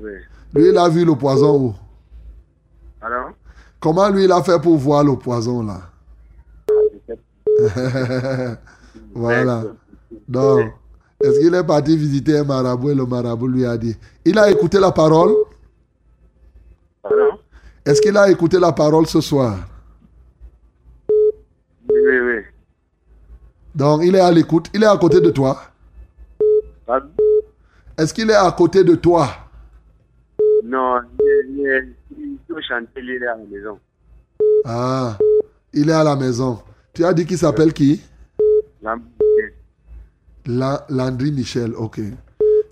Oui. 0.00 0.10
Lui, 0.54 0.68
il 0.68 0.78
a 0.78 0.88
vu 0.88 1.04
le 1.04 1.14
poison 1.14 1.60
où? 1.60 1.74
Alors, 3.00 3.30
Comment 3.80 4.08
lui, 4.10 4.24
il 4.24 4.32
a 4.32 4.42
fait 4.42 4.60
pour 4.60 4.76
voir 4.76 5.04
le 5.04 5.16
poison 5.16 5.62
là? 5.62 5.80
voilà. 9.14 9.64
Donc, 10.28 10.72
est-ce 11.22 11.40
qu'il 11.40 11.54
est 11.54 11.64
parti 11.64 11.96
visiter 11.96 12.38
un 12.38 12.44
marabout 12.44 12.90
et 12.90 12.94
le 12.94 13.06
marabout 13.06 13.48
lui 13.48 13.64
a 13.66 13.76
dit? 13.76 13.96
Il 14.24 14.38
a 14.38 14.50
écouté 14.50 14.78
la 14.78 14.92
parole? 14.92 15.34
Est-ce 17.88 18.02
qu'il 18.02 18.14
a 18.18 18.30
écouté 18.30 18.60
la 18.60 18.70
parole 18.70 19.06
ce 19.06 19.22
soir? 19.22 19.56
Oui, 21.88 21.96
oui, 22.06 22.18
oui. 22.20 22.42
Donc, 23.74 24.02
il 24.04 24.14
est 24.14 24.20
à 24.20 24.30
l'écoute. 24.30 24.66
Il 24.74 24.82
est 24.82 24.86
à 24.86 24.96
côté 24.98 25.22
de 25.22 25.30
toi. 25.30 25.58
Pardon? 26.84 27.08
Est-ce 27.96 28.12
qu'il 28.12 28.28
est 28.28 28.34
à 28.34 28.52
côté 28.52 28.84
de 28.84 28.94
toi? 28.94 29.26
Non, 30.64 30.98
il 31.18 31.26
est, 31.26 31.46
il 31.48 31.66
est, 31.66 31.88
il 32.18 32.36
peut 32.46 32.60
chanter, 32.60 33.00
il 33.00 33.10
est 33.10 33.26
à 33.26 33.36
la 33.36 33.44
maison. 33.50 33.78
Ah, 34.66 35.16
il 35.72 35.88
est 35.88 35.92
à 35.94 36.04
la 36.04 36.14
maison. 36.14 36.58
Tu 36.92 37.06
as 37.06 37.14
dit 37.14 37.24
qu'il 37.24 37.38
s'appelle 37.38 37.72
qui? 37.72 38.02
La- 40.44 40.84
Landry 40.90 41.32
Michel, 41.32 41.72
ok. 41.74 42.00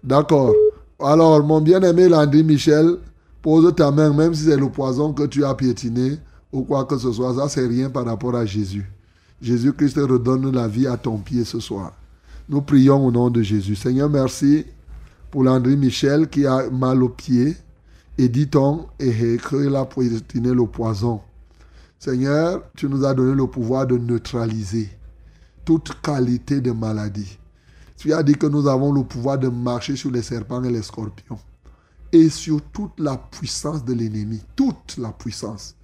D'accord. 0.05 0.55
Alors, 1.01 1.43
mon 1.43 1.62
bien-aimé 1.62 2.06
Landry 2.06 2.44
Michel, 2.44 2.98
pose 3.47 3.73
ta 3.77 3.93
main, 3.93 4.12
même 4.12 4.35
si 4.35 4.43
c'est 4.43 4.56
le 4.56 4.68
poison 4.68 5.12
que 5.12 5.23
tu 5.23 5.44
as 5.44 5.55
piétiné 5.55 6.18
ou 6.51 6.62
quoi 6.62 6.85
que 6.85 6.98
ce 6.98 7.12
soit, 7.12 7.32
ça 7.36 7.48
c'est 7.48 7.64
rien 7.64 7.89
par 7.89 8.05
rapport 8.05 8.35
à 8.35 8.44
Jésus. 8.44 8.90
Jésus-Christ 9.40 9.98
redonne 9.98 10.51
la 10.51 10.66
vie 10.66 10.89
à 10.89 10.97
ton 10.97 11.18
pied 11.18 11.44
ce 11.44 11.60
soir. 11.60 11.93
Nous 12.48 12.60
prions 12.60 13.06
au 13.06 13.12
nom 13.12 13.31
de 13.31 13.43
Jésus. 13.43 13.77
Seigneur, 13.77 14.10
merci 14.10 14.66
pour 15.31 15.44
Landry 15.44 15.77
Michel 15.77 16.28
qui 16.28 16.44
a 16.44 16.68
mal 16.70 17.01
au 17.05 17.09
pied 17.09 17.56
et 18.18 18.28
dit-on 18.28 18.86
et 18.98 19.39
qu'il 19.39 19.77
a 19.77 19.85
piétiné 19.85 20.52
le 20.52 20.66
poison. 20.66 21.20
Seigneur, 22.01 22.64
tu 22.74 22.89
nous 22.89 23.05
as 23.05 23.14
donné 23.14 23.36
le 23.36 23.47
pouvoir 23.47 23.86
de 23.86 23.97
neutraliser 23.97 24.89
toute 25.64 25.93
qualité 26.02 26.60
de 26.60 26.73
maladie. 26.73 27.39
Tu 27.97 28.12
as 28.12 28.24
dit 28.24 28.35
que 28.35 28.48
nous 28.48 28.66
avons 28.66 28.90
le 28.90 29.05
pouvoir 29.05 29.39
de 29.39 29.47
marcher 29.47 29.94
sur 29.94 30.10
les 30.10 30.23
serpents 30.23 30.64
et 30.64 30.73
les 30.73 30.82
scorpions 30.82 31.39
et 32.16 32.30
sur 32.30 32.62
toute 32.72 32.98
la 32.98 33.16
puissance 33.16 33.84
de 33.84 33.93
l'ennemi, 33.93 34.43
toute 34.55 34.97
la 34.97 35.12
puissance. 35.12 35.74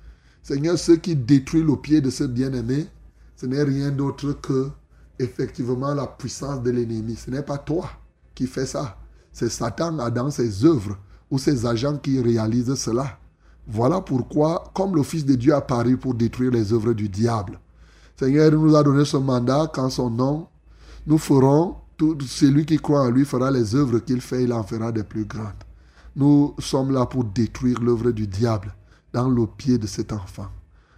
Seigneur, 0.42 0.78
ce 0.78 0.92
qui 0.92 1.14
détruit 1.14 1.62
le 1.62 1.76
pied 1.76 2.00
de 2.00 2.10
ce 2.10 2.24
bien-aimé, 2.24 2.86
ce 3.36 3.46
n'est 3.46 3.62
rien 3.62 3.90
d'autre 3.90 4.32
que 4.32 4.70
effectivement 5.18 5.94
la 5.94 6.06
puissance 6.06 6.62
de 6.62 6.70
l'ennemi. 6.70 7.16
Ce 7.16 7.30
n'est 7.30 7.42
pas 7.42 7.58
toi 7.58 7.90
qui 8.34 8.46
fais 8.46 8.66
ça. 8.66 8.96
C'est 9.32 9.50
Satan 9.50 9.92
dans 10.10 10.30
ses 10.30 10.64
œuvres 10.64 10.96
ou 11.30 11.38
ses 11.38 11.66
agents 11.66 11.98
qui 11.98 12.20
réalisent 12.20 12.74
cela. 12.74 13.18
Voilà 13.66 14.00
pourquoi, 14.00 14.64
comme 14.74 14.96
le 14.96 15.02
Fils 15.02 15.24
de 15.24 15.34
Dieu 15.34 15.54
a 15.54 15.60
paru 15.60 15.96
pour 15.96 16.14
détruire 16.14 16.50
les 16.50 16.72
œuvres 16.72 16.94
du 16.94 17.08
diable, 17.08 17.60
Seigneur 18.16 18.52
il 18.52 18.58
nous 18.58 18.74
a 18.74 18.82
donné 18.82 19.04
ce 19.04 19.16
mandat 19.16 19.70
qu'en 19.72 19.90
son 19.90 20.10
nom, 20.10 20.48
nous 21.06 21.18
ferons, 21.18 21.76
tout 21.96 22.16
celui 22.26 22.64
qui 22.64 22.78
croit 22.78 23.02
en 23.02 23.10
lui 23.10 23.24
fera 23.24 23.50
les 23.50 23.74
œuvres 23.74 23.98
qu'il 24.00 24.20
fait, 24.20 24.44
il 24.44 24.52
en 24.52 24.62
fera 24.62 24.92
des 24.92 25.04
plus 25.04 25.24
grandes. 25.24 25.64
Nous 26.14 26.54
sommes 26.58 26.92
là 26.92 27.06
pour 27.06 27.24
détruire 27.24 27.80
l'œuvre 27.80 28.10
du 28.10 28.26
diable 28.26 28.74
dans 29.12 29.28
le 29.28 29.46
pied 29.46 29.78
de 29.78 29.86
cet 29.86 30.12
enfant. 30.12 30.48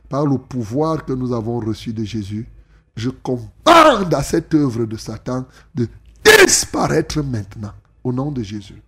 Par 0.08 0.26
le 0.26 0.38
pouvoir 0.38 1.04
que 1.04 1.12
nous 1.12 1.32
avons 1.32 1.60
reçu 1.60 1.92
de 1.92 2.04
Jésus, 2.04 2.48
je 2.96 3.10
commande 3.10 4.12
à 4.12 4.22
cette 4.22 4.54
œuvre 4.54 4.84
de 4.84 4.96
Satan 4.96 5.46
de 5.74 5.88
disparaître 6.24 7.22
maintenant, 7.22 7.72
au 8.02 8.12
nom 8.12 8.30
de 8.30 8.42
Jésus. 8.42 8.82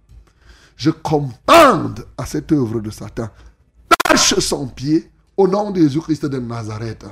Je 0.76 0.90
commande 0.90 2.06
à 2.16 2.26
cette 2.26 2.52
œuvre 2.52 2.80
de 2.80 2.90
Satan, 2.90 3.28
lâche 4.08 4.38
son 4.38 4.68
pied 4.68 5.10
au 5.36 5.48
nom 5.48 5.70
de 5.70 5.80
Jésus-Christ 5.80 6.26
de 6.26 6.38
Nazareth. 6.38 7.06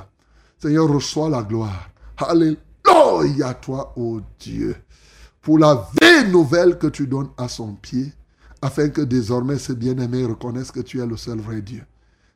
Seigneur, 0.57 0.87
reçois 0.87 1.29
la 1.29 1.43
gloire. 1.43 1.89
Alléluia 2.17 3.47
à 3.47 3.53
toi, 3.53 3.93
ô 3.97 4.21
Dieu, 4.39 4.75
pour 5.41 5.59
la 5.59 5.87
vie 6.01 6.31
nouvelle 6.31 6.77
que 6.77 6.87
tu 6.87 7.07
donnes 7.07 7.29
à 7.37 7.47
son 7.47 7.73
pied, 7.73 8.13
afin 8.65 8.89
que 8.89 9.01
désormais 9.01 9.59
ce 9.59 9.73
bien-aimé 9.73 10.25
reconnaisse 10.25 10.71
que 10.71 10.79
tu 10.79 10.99
es 10.99 11.05
le 11.05 11.17
seul 11.17 11.39
vrai 11.39 11.61
Dieu. 11.61 11.83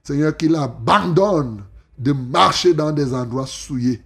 Seigneur, 0.04 0.38
qu'il 0.38 0.56
abandonne 0.56 1.64
de 1.98 2.12
marcher 2.12 2.76
dans 2.76 2.92
des 2.92 3.16
endroits 3.16 3.48
souillés, 3.48 4.04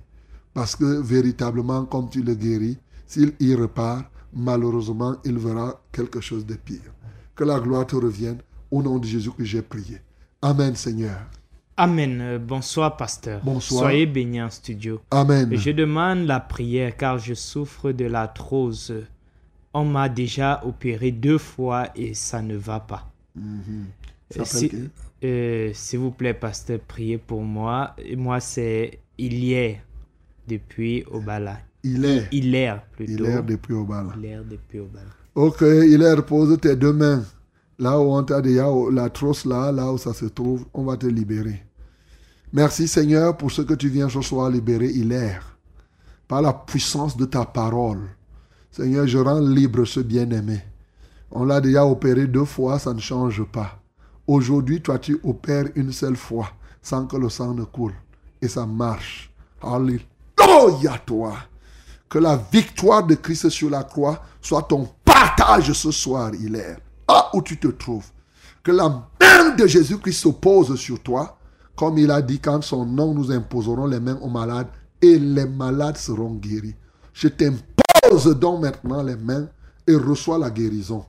parce 0.54 0.74
que 0.74 1.02
véritablement, 1.02 1.84
comme 1.84 2.10
tu 2.10 2.24
le 2.24 2.34
guéris, 2.34 2.78
s'il 3.06 3.34
y 3.42 3.54
repart, 3.54 4.06
malheureusement, 4.34 5.18
il 5.26 5.38
verra 5.38 5.82
quelque 5.92 6.22
chose 6.22 6.46
de 6.46 6.56
pire. 6.56 6.94
Que 7.36 7.44
la 7.44 7.60
gloire 7.60 7.86
te 7.86 7.98
revienne, 7.98 8.38
au 8.72 8.82
nom 8.82 9.00
de 9.00 9.06
Jésus 9.06 9.32
que 9.32 9.44
j'ai 9.44 9.62
prié. 9.62 10.00
Amen, 10.42 10.76
Seigneur. 10.76 11.20
Amen. 11.76 12.22
Euh, 12.22 12.40
Bonsoir, 12.40 12.96
pasteur. 12.96 13.42
Bonsoir. 13.44 13.82
Soyez 13.82 14.06
bénis 14.06 14.42
en 14.42 14.50
studio. 14.50 15.02
Amen. 15.12 15.54
Je 15.54 15.72
demande 15.72 16.26
la 16.26 16.40
prière 16.40 16.96
car 16.96 17.18
je 17.18 17.34
souffre 17.34 17.92
de 17.92 18.06
l'arthrose. 18.06 18.94
On 19.74 19.86
m'a 19.86 20.10
déjà 20.10 20.62
opéré 20.66 21.12
deux 21.12 21.38
fois 21.38 21.88
et 21.96 22.14
ça 22.14 22.42
ne 22.42 22.56
va 22.56 22.80
pas. 22.80 23.12
Mhm. 23.36 23.86
Euh, 24.38 24.88
euh, 25.24 25.72
S'il 25.74 26.00
vous 26.00 26.12
plaît, 26.12 26.34
pasteur, 26.34 26.80
priez 26.80 27.18
pour 27.18 27.42
moi. 27.42 27.96
Et 27.98 28.16
Moi, 28.16 28.40
c'est 28.40 29.00
hier 29.18 29.80
depuis 30.48 31.04
Obala. 31.12 31.60
Il 31.84 32.06
est. 32.06 32.28
Hilaire, 32.32 32.84
plutôt. 32.92 33.12
Il 33.12 33.26
est 33.26 33.42
depuis 33.44 33.76
bal. 33.88 34.08
Hilaire 34.18 34.44
depuis 34.50 34.80
Obala. 34.80 35.10
Ok, 35.36 35.62
il 35.62 36.02
est 36.02 36.14
repose 36.14 36.58
tes 36.62 36.76
deux 36.76 36.94
mains. 36.94 37.24
Là 37.80 38.00
où 38.00 38.14
on 38.14 38.24
t'a 38.24 38.42
déjà, 38.42 38.68
la 38.92 39.10
trousse 39.10 39.46
là, 39.46 39.72
là 39.72 39.92
où 39.92 39.98
ça 39.98 40.14
se 40.14 40.26
trouve, 40.26 40.66
on 40.74 40.84
va 40.84 40.96
te 40.96 41.08
libérer. 41.08 41.64
Merci 42.54 42.88
Seigneur 42.88 43.36
pour 43.36 43.52
ce 43.52 43.64
que 43.64 43.74
tu 43.74 43.90
viens 43.90 44.08
ce 44.08 44.22
soir 44.22 44.50
libérer 44.50 44.88
Hilaire. 44.88 45.58
Par 46.28 46.42
la 46.42 46.54
puissance 46.54 47.18
de 47.18 47.26
ta 47.26 47.46
parole. 47.46 48.08
Seigneur, 48.76 49.06
je 49.06 49.20
rends 49.20 49.40
libre 49.40 49.86
ce 49.86 50.00
bien-aimé. 50.00 50.60
On 51.30 51.46
l'a 51.46 51.62
déjà 51.62 51.86
opéré 51.86 52.26
deux 52.26 52.44
fois, 52.44 52.80
ça 52.80 52.92
ne 52.92 53.00
change 53.00 53.44
pas. 53.44 53.80
Aujourd'hui, 54.26 54.82
toi, 54.82 54.98
tu 54.98 55.20
opères 55.24 55.68
une 55.76 55.92
seule 55.92 56.16
fois 56.16 56.50
sans 56.82 57.06
que 57.06 57.16
le 57.16 57.30
sang 57.30 57.54
ne 57.54 57.66
coule. 57.66 57.94
Et 58.42 58.48
ça 58.48 58.66
marche. 58.66 59.32
Alléluia, 59.62 60.98
toi. 61.06 61.36
Que 62.10 62.18
la 62.18 62.36
victoire 62.52 63.06
de 63.06 63.14
Christ 63.14 63.50
sur 63.50 63.70
la 63.70 63.84
croix 63.84 64.20
soit 64.42 64.64
ton 64.64 64.90
partage 65.06 65.72
ce 65.72 65.92
soir, 65.92 66.34
Hilaire. 66.34 66.80
Ah, 67.08 67.30
où 67.36 67.44
tu 67.44 67.60
te 67.60 67.68
trouves. 67.68 68.10
Que 68.64 68.72
la 68.72 68.90
main 68.90 69.56
de 69.56 69.68
Jésus-Christ 69.68 70.20
s'oppose 70.20 70.76
sur 70.78 71.00
toi. 71.00 71.38
Comme 71.76 72.00
il 72.00 72.10
a 72.10 72.24
dit, 72.24 72.40
quand 72.40 72.64
son 72.64 72.88
nom, 72.88 73.14
nous 73.14 73.32
imposerons 73.32 73.86
les 73.86 74.00
mains 74.00 74.18
aux 74.20 74.30
malades 74.30 74.70
et 75.00 75.20
les 75.20 75.46
malades 75.46 75.98
seront 75.98 76.34
guéris. 76.34 76.74
Je 77.14 77.28
t'impose 78.14 78.40
donc 78.40 78.62
maintenant 78.62 79.04
les 79.04 79.16
mains 79.16 79.48
et 79.88 79.96
reçois 79.96 80.38
la 80.38 80.50
guérison 80.50 81.06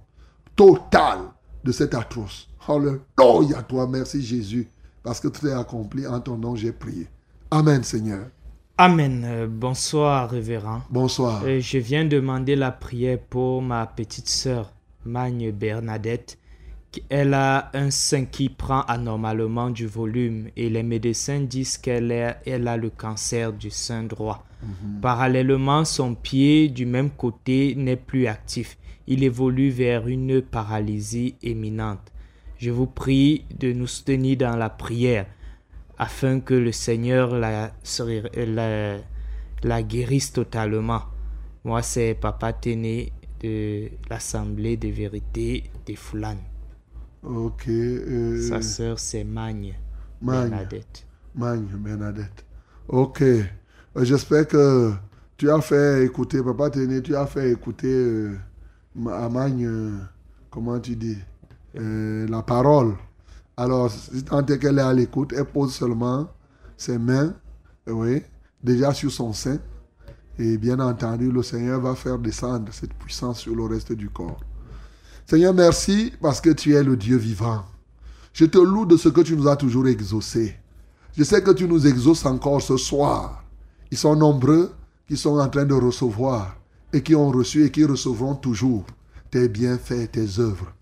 totale 0.57 1.21
de 1.63 1.73
cette 1.73 1.95
atroce. 1.95 2.49
Alléluia, 2.67 3.63
toi, 3.63 3.87
merci 3.87 4.23
Jésus, 4.23 4.69
parce 5.03 5.21
que 5.21 5.29
tout 5.29 5.47
est 5.47 5.53
accompli 5.53 6.07
en 6.07 6.21
ton 6.21 6.37
nom, 6.37 6.57
j'ai 6.57 6.73
prié. 6.73 7.09
Amen, 7.51 7.83
Seigneur. 7.83 8.27
Amen. 8.79 9.25
Euh, 9.25 9.47
bonsoir, 9.49 10.31
révérend. 10.31 10.81
Bonsoir. 10.91 11.43
Euh, 11.45 11.61
je 11.61 11.79
viens 11.79 12.05
demander 12.05 12.57
la 12.57 12.73
prière 12.73 13.19
pour 13.19 13.63
ma 13.63 13.87
petite 13.87 14.29
sœur, 14.29 14.73
Magne 15.05 15.53
Bernadette. 15.53 16.39
Elle 17.09 17.35
a 17.35 17.71
un 17.75 17.91
sein 17.91 18.25
qui 18.25 18.49
prend 18.49 18.83
anormalement 18.83 19.71
du 19.71 19.87
volume 19.87 20.49
et 20.57 20.71
les 20.71 20.83
médecins 20.83 21.41
disent 21.41 21.77
qu'elle 21.77 22.37
elle 22.47 22.69
a 22.69 22.77
le 22.77 22.91
cancer 22.91 23.53
du 23.53 23.71
sein 23.71 24.05
droit. 24.05 24.45
Parallèlement, 25.01 25.85
son 25.85 26.15
pied 26.15 26.69
du 26.69 26.87
même 26.87 27.11
côté 27.11 27.75
n'est 27.75 27.97
plus 27.97 28.27
actif. 28.27 28.79
Il 29.07 29.23
évolue 29.23 29.71
vers 29.71 30.09
une 30.09 30.41
paralysie 30.43 31.37
éminente. 31.43 32.11
Je 32.57 32.71
vous 32.71 32.87
prie 32.87 33.45
de 33.59 33.73
nous 33.73 33.87
soutenir 33.87 34.39
dans 34.39 34.57
la 34.57 34.71
prière 34.71 35.27
afin 35.99 36.41
que 36.41 36.55
le 36.55 36.73
Seigneur 36.73 37.35
la, 37.37 37.73
la, 38.37 38.97
la 39.63 39.83
guérisse 39.83 40.33
totalement. 40.33 41.03
Moi, 41.65 41.83
c'est 41.83 42.15
Papa 42.15 42.53
Téné 42.53 43.13
de 43.43 43.91
l'Assemblée 44.09 44.77
de 44.77 44.89
vérité 44.89 45.65
des 45.87 45.97
Foulanes. 45.97 46.43
Ok. 47.23 47.69
euh, 47.69 48.41
Sa 48.49 48.63
sœur, 48.63 48.99
c'est 48.99 49.25
Magne 49.25 49.75
Magne. 50.21 50.51
Bernadette. 50.51 51.07
Magne 51.35 51.67
Bernadette. 51.77 52.45
Ok. 52.89 53.23
Euh, 53.97 54.05
J'espère 54.05 54.49
que 54.49 54.93
tu 55.37 55.51
as 55.51 55.61
fait 55.61 56.05
écouter, 56.05 56.43
Papa 56.43 56.71
Téné, 56.71 57.03
tu 57.03 57.15
as 57.17 57.27
fait 57.27 57.53
écouter 57.53 57.93
euh, 57.93 58.37
à 59.09 59.29
euh, 59.29 59.99
comment 60.51 60.79
tu 60.79 60.97
dis, 60.97 61.19
euh, 61.77 62.27
la 62.29 62.43
parole. 62.43 62.95
Alors, 63.57 63.91
tant 64.27 64.43
qu'elle 64.43 64.79
est 64.79 64.83
à 64.83 64.93
l'écoute, 64.93 65.33
elle 65.37 65.45
pose 65.45 65.75
seulement 65.75 66.29
ses 66.77 66.99
mains, 66.99 67.35
oui, 67.87 68.23
déjà 68.63 68.93
sur 68.93 69.13
son 69.13 69.33
sein. 69.33 69.59
Et 70.39 70.59
bien 70.59 70.81
entendu, 70.81 71.31
le 71.31 71.45
Seigneur 71.45 71.81
va 71.81 71.95
faire 71.95 72.19
descendre 72.19 72.73
cette 72.73 72.95
puissance 72.95 73.41
sur 73.41 73.55
le 73.55 73.65
reste 73.65 73.93
du 73.93 74.11
corps. 74.11 74.41
Seigneur, 75.27 75.55
merci 75.55 76.13
parce 76.21 76.41
que 76.41 76.51
tu 76.51 76.75
es 76.75 76.83
le 76.83 76.97
Dieu 76.97 77.17
vivant. 77.17 77.65
Je 78.33 78.45
te 78.45 78.59
loue 78.59 78.87
de 78.87 78.97
ce 78.97 79.09
que 79.09 79.21
tu 79.21 79.37
nous 79.37 79.47
as 79.47 79.57
toujours 79.57 79.87
exaucé. 79.87 80.57
Je 81.17 81.23
sais 81.23 81.41
que 81.41 81.53
tu 81.53 81.69
nous 81.69 81.87
exauces 81.87 82.27
encore 82.27 82.61
ce 82.61 82.77
soir. 82.77 83.44
Ils 83.95 83.99
sont 83.99 84.17
nombreux 84.17 84.73
qui 85.07 85.17
sont 85.17 85.39
en 85.39 85.49
train 85.49 85.67
de 85.67 85.75
recevoir 85.75 86.57
et 86.93 87.01
qui 87.01 87.15
ont 87.15 87.31
reçu 87.31 87.65
et 87.65 87.71
qui 87.71 87.85
recevront 87.85 88.35
toujours 88.35 88.85
tes 89.31 89.49
bienfaits, 89.49 90.11
tes 90.11 90.41
œuvres. 90.41 90.73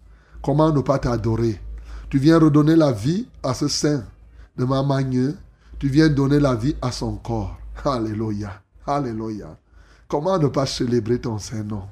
Comment 0.43 0.73
ne 0.73 0.81
pas 0.81 0.99
t'adorer? 0.99 1.61
Tu 2.09 2.17
viens 2.19 2.39
redonner 2.39 2.75
la 2.75 2.91
vie 2.91 3.29
à 3.43 3.53
ce 3.53 3.69
sein 3.69 4.03
de 4.57 4.65
ma 4.65 4.83
magne. 4.83 5.35
Tu 5.79 5.91
viens 5.91 6.09
donner 6.09 6.41
la 6.41 6.55
vie 6.55 6.75
à 6.81 6.91
son 6.91 7.17
corps. 7.17 7.59
Alléluia. 7.85 8.63
Alléluia. 8.87 9.59
Comment 10.09 10.39
ne 10.39 10.47
pas 10.49 10.65
célébrer 10.65 11.21
ton 11.21 11.37
Saint-Nom 11.37 11.83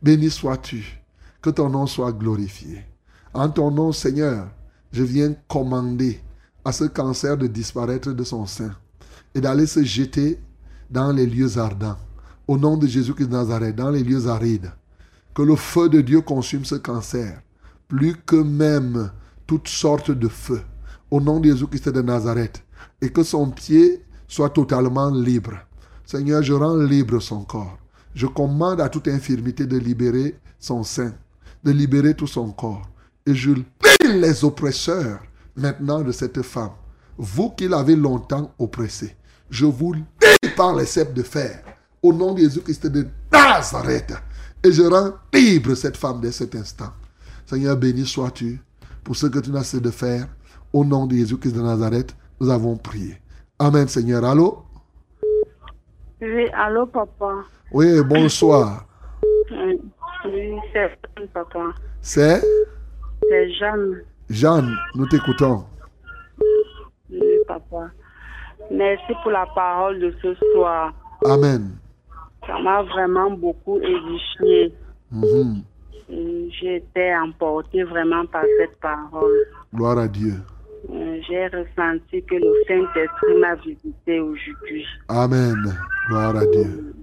Béni 0.00 0.30
sois-tu. 0.30 1.02
Que 1.42 1.50
ton 1.50 1.68
nom 1.68 1.88
soit 1.88 2.12
glorifié. 2.12 2.84
En 3.32 3.48
ton 3.48 3.72
nom, 3.72 3.90
Seigneur, 3.90 4.46
je 4.92 5.02
viens 5.02 5.34
commander 5.48 6.20
à 6.64 6.70
ce 6.70 6.84
cancer 6.84 7.36
de 7.36 7.48
disparaître 7.48 8.12
de 8.12 8.22
son 8.22 8.46
sein 8.46 8.70
et 9.34 9.40
d'aller 9.40 9.66
se 9.66 9.82
jeter 9.82 10.38
dans 10.90 11.12
les 11.12 11.26
lieux 11.26 11.58
ardents. 11.58 11.96
Au 12.46 12.58
nom 12.58 12.76
de 12.76 12.86
Jésus-Christ 12.86 13.28
de 13.28 13.32
Nazareth, 13.32 13.76
dans 13.76 13.90
les 13.90 14.02
lieux 14.02 14.26
arides. 14.28 14.72
Que 15.34 15.42
le 15.42 15.56
feu 15.56 15.88
de 15.88 16.00
Dieu 16.00 16.20
consume 16.20 16.64
ce 16.64 16.76
cancer, 16.76 17.40
plus 17.88 18.14
que 18.14 18.36
même 18.36 19.10
toutes 19.46 19.68
sortes 19.68 20.10
de 20.10 20.28
feux. 20.28 20.62
Au 21.10 21.20
nom 21.20 21.40
de 21.40 21.50
Jésus-Christ 21.50 21.88
de 21.88 22.02
Nazareth. 22.02 22.62
Et 23.00 23.10
que 23.10 23.22
son 23.22 23.50
pied 23.50 24.04
soit 24.28 24.50
totalement 24.50 25.10
libre. 25.10 25.54
Seigneur, 26.04 26.42
je 26.42 26.52
rends 26.52 26.76
libre 26.76 27.20
son 27.20 27.44
corps. 27.44 27.78
Je 28.14 28.26
commande 28.26 28.80
à 28.80 28.88
toute 28.88 29.08
infirmité 29.08 29.66
de 29.66 29.76
libérer 29.76 30.38
son 30.58 30.82
sein, 30.84 31.12
de 31.64 31.72
libérer 31.72 32.14
tout 32.14 32.26
son 32.26 32.52
corps. 32.52 32.88
Et 33.26 33.34
je 33.34 33.52
les 34.04 34.44
oppresseurs 34.44 35.20
maintenant 35.56 36.02
de 36.02 36.12
cette 36.12 36.42
femme. 36.42 36.72
Vous 37.16 37.50
qui 37.50 37.68
l'avez 37.68 37.96
longtemps 37.96 38.52
oppressée, 38.58 39.16
je 39.50 39.66
vous 39.66 39.92
lis 39.92 40.04
par 40.56 40.74
les 40.74 40.86
cèpes 40.86 41.14
de 41.14 41.22
fer. 41.22 41.62
Au 42.02 42.12
nom 42.12 42.34
de 42.34 42.40
Jésus-Christ 42.40 42.86
de 42.86 43.06
Nazareth. 43.32 44.12
Et 44.62 44.72
je 44.72 44.82
rends 44.82 45.12
libre 45.32 45.74
cette 45.74 45.96
femme 45.96 46.20
dès 46.20 46.32
cet 46.32 46.54
instant. 46.54 46.92
Seigneur, 47.46 47.76
béni 47.76 48.06
sois-tu 48.06 48.60
pour 49.02 49.16
ce 49.16 49.26
que 49.26 49.38
tu 49.38 49.50
n'as 49.50 49.62
cessé 49.62 49.80
de 49.80 49.90
faire. 49.90 50.26
Au 50.72 50.84
nom 50.84 51.06
de 51.06 51.14
Jésus-Christ 51.14 51.54
de 51.54 51.62
Nazareth, 51.62 52.16
nous 52.40 52.50
avons 52.50 52.76
prié. 52.76 53.20
Amen, 53.58 53.86
Seigneur. 53.88 54.24
Allô? 54.24 54.64
Oui, 56.20 56.48
allô, 56.54 56.86
papa. 56.86 57.44
Oui, 57.72 58.02
bonsoir. 58.02 58.86
Oui, 59.50 60.56
c'est 60.72 60.88
Jeanne, 61.16 61.28
papa. 61.28 61.74
C'est? 62.00 62.42
C'est 63.28 63.52
Jeanne. 63.52 64.02
Jeanne, 64.30 64.74
nous 64.94 65.06
t'écoutons. 65.06 65.64
Oui, 67.10 67.20
papa. 67.46 67.90
Merci 68.70 69.12
pour 69.22 69.30
la 69.32 69.46
parole 69.54 69.98
de 70.00 70.14
ce 70.22 70.34
soir. 70.52 70.92
Amen. 71.24 71.70
Ça 72.46 72.58
m'a 72.60 72.82
vraiment 72.82 73.30
beaucoup 73.30 73.78
édifié. 73.78 74.72
Mhm. 75.10 75.62
Et 76.10 76.50
J'ai 76.60 76.76
été 76.76 77.16
emportée 77.16 77.82
vraiment 77.84 78.26
par 78.26 78.44
cette 78.58 78.78
parole. 78.80 79.32
Gloire 79.74 79.98
à 79.98 80.08
Dieu. 80.08 80.34
Euh, 80.92 81.18
J'ai 81.26 81.46
ressenti 81.46 82.22
que 82.24 82.34
le 82.34 82.52
Saint-Esprit 82.68 83.38
m'a 83.40 83.54
visité 83.54 84.20
aujourd'hui. 84.20 84.84
Amen. 85.08 85.56
Gloire 86.08 86.36
à 86.36 86.44
Dieu. 86.46 86.94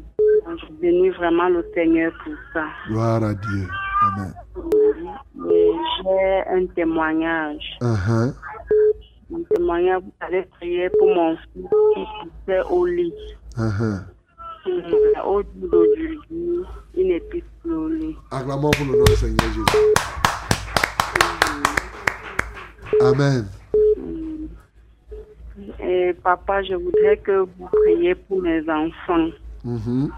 Je 0.47 0.73
bénis 0.81 1.09
vraiment 1.11 1.49
le 1.49 1.65
Seigneur 1.73 2.11
pour 2.23 2.33
ça. 2.53 2.65
Gloire 2.89 3.23
à 3.23 3.33
Dieu. 3.33 3.67
Amen. 4.03 4.33
J'ai 6.03 6.43
un 6.49 6.65
témoignage. 6.75 7.77
Uh-huh. 7.81 8.33
Mon 9.31 9.43
témoignage, 9.43 10.01
vous 10.03 10.13
avez 10.19 10.41
prié 10.43 10.89
pour 10.89 11.07
mon 11.15 11.37
fils 11.37 11.65
qui 11.95 12.05
poussait 12.21 12.61
au 12.69 12.85
lit. 12.85 13.13
Uh-huh. 13.57 14.01
Et 14.67 15.19
Au 15.25 15.41
jour 15.41 15.45
d'aujourd'hui, 15.55 16.19
il 16.95 17.07
n'est 17.07 17.19
plus 17.21 17.43
le 17.63 17.87
lit. 17.95 18.15
Acclamons 18.29 18.71
pour 18.71 18.85
le 18.85 18.97
nom 18.97 19.03
du 19.05 19.15
Seigneur 19.15 19.47
Jésus. 19.47 19.63
Amen. 22.99 23.45
Et 25.79 26.13
papa, 26.21 26.61
je 26.63 26.75
voudrais 26.75 27.17
que 27.17 27.39
vous 27.57 27.67
priez 27.71 28.15
pour 28.15 28.41
mes 28.41 28.61
enfants. 28.69 29.29
Mhm. 29.63 30.11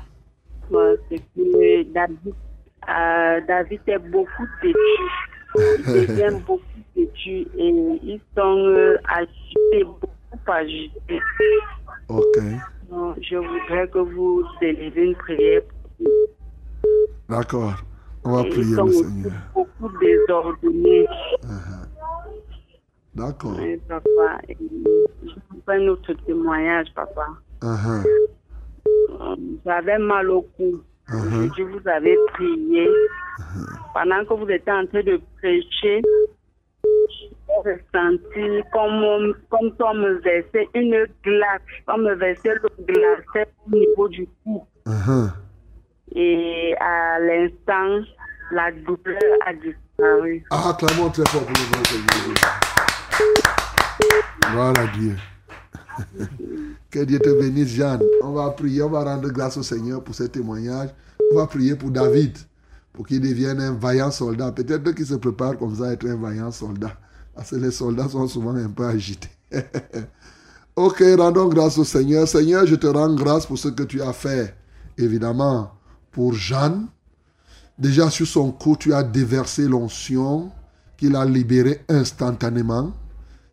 Parce 0.72 0.98
que 1.10 1.84
David, 1.94 2.34
euh, 2.90 3.42
David 3.48 3.82
est 3.88 4.00
beaucoup 4.00 4.48
têtu. 4.62 4.78
Il 5.56 6.08
devient 6.08 6.38
beaucoup 6.46 6.64
têtu 6.96 7.48
et 7.58 7.70
ils 8.04 8.22
sont 8.36 8.58
euh, 8.58 8.98
agités, 9.08 9.84
beaucoup 9.84 10.52
agités. 10.52 11.20
Ok. 12.10 12.38
Donc, 12.90 13.18
je 13.22 13.36
voudrais 13.38 13.88
que 13.88 14.00
vous 14.00 14.44
élevez 14.62 15.06
une 15.06 15.16
prière. 15.16 15.62
D'accord. 17.30 17.74
On 18.24 18.36
va 18.36 18.42
Et 18.48 18.50
prier 18.50 18.64
ils 18.64 18.76
sont 18.76 18.86
le 18.86 18.92
Seigneur. 18.92 19.32
beaucoup 19.54 19.98
désordonnés. 20.00 21.08
D'accord. 23.16 23.58
Oui, 23.60 23.78
papa. 23.88 24.40
Et 24.50 24.58
Je 25.24 25.30
vous 25.50 25.62
fais 25.66 25.74
un 25.76 25.88
autre 25.88 26.14
témoignage, 26.26 26.88
papa. 26.96 27.28
Uh-huh. 27.62 28.06
Euh, 29.22 29.36
J'avais 29.66 29.98
mal 30.00 30.30
au 30.30 30.42
cou. 30.58 30.82
Uh-huh. 31.10 31.28
Aujourd'hui, 31.28 31.64
vous 31.66 31.88
avez 31.90 32.18
prié. 32.34 32.88
Pendant 33.94 34.24
que 34.26 34.34
vous 34.34 34.50
étiez 34.50 34.72
en 34.72 34.86
train 34.88 35.04
de 35.04 35.20
prêcher, 35.38 36.02
j'ai 36.84 37.30
ressenti 37.58 38.64
comme, 38.72 39.04
on- 39.04 39.34
comme 39.50 39.70
si 39.76 39.82
on 39.84 39.94
me 39.96 40.14
versait 40.22 40.68
une 40.74 41.06
glace. 41.24 41.62
On 41.88 41.98
me 41.98 42.16
versait 42.16 42.56
l'eau 42.56 42.70
glacée 42.88 43.50
au 43.68 43.76
niveau 43.76 44.08
du 44.08 44.28
cou. 44.44 44.66
Uh-huh. 44.88 45.30
Et 46.16 46.76
à 46.80 47.20
l'instant, 47.20 48.00
la 48.52 48.72
douleur 48.72 49.22
a 49.46 49.54
disparu. 49.54 50.44
Ah, 50.52 50.70
acclamons 50.70 51.10
très 51.10 51.26
fort 51.26 51.42
pour 51.46 51.52
le 51.52 51.56
nom 51.76 51.82
du 51.82 51.90
Seigneur 51.90 52.18
Jésus. 52.26 52.36
Gloire 54.52 54.74
à 54.78 54.88
Dieu. 54.98 55.16
que 56.94 57.00
Dieu 57.00 57.18
te 57.18 57.30
bénisse, 57.30 57.70
Jeanne. 57.70 58.04
On 58.22 58.34
va 58.34 58.52
prier, 58.52 58.84
on 58.84 58.90
va 58.90 59.04
rendre 59.04 59.28
grâce 59.30 59.58
au 59.58 59.64
Seigneur 59.64 60.04
pour 60.04 60.14
ce 60.14 60.24
témoignage. 60.24 60.90
On 61.32 61.38
va 61.38 61.48
prier 61.48 61.76
pour 61.76 61.90
David, 61.90 62.38
pour 62.94 63.08
qu'il 63.08 63.20
devienne 63.20 63.60
un 63.60 63.74
vaillant 63.74 64.12
soldat. 64.12 64.52
Peut-être 64.52 64.92
qu'il 64.92 65.08
se 65.08 65.16
prépare 65.16 65.58
comme 65.58 65.76
ça 65.76 65.86
à 65.86 65.94
être 65.94 66.08
un 66.08 66.16
vaillant 66.16 66.52
soldat. 66.52 66.96
Parce 67.34 67.50
que 67.50 67.56
les 67.56 67.72
soldats 67.72 68.08
sont 68.08 68.28
souvent 68.28 68.56
un 68.56 68.70
peu 68.70 68.86
agités. 68.86 69.32
ok, 70.76 71.04
rendons 71.18 71.48
grâce 71.48 71.80
au 71.80 71.84
Seigneur. 71.84 72.28
Seigneur, 72.28 72.68
je 72.68 72.76
te 72.76 72.86
rends 72.86 73.16
grâce 73.16 73.48
pour 73.48 73.58
ce 73.58 73.70
que 73.70 73.84
tu 73.84 74.00
as 74.00 74.14
fait. 74.14 74.56
Évidemment, 74.96 75.72
pour 76.12 76.34
Jeanne. 76.34 76.86
Déjà 77.80 78.12
sur 78.12 78.28
son 78.28 78.52
cou, 78.52 78.78
tu 78.80 78.94
as 78.94 79.02
déversé 79.02 79.68
l'onction 79.68 80.52
qu'il 80.96 81.16
a 81.16 81.26
libéré 81.26 81.84
instantanément. 81.90 82.94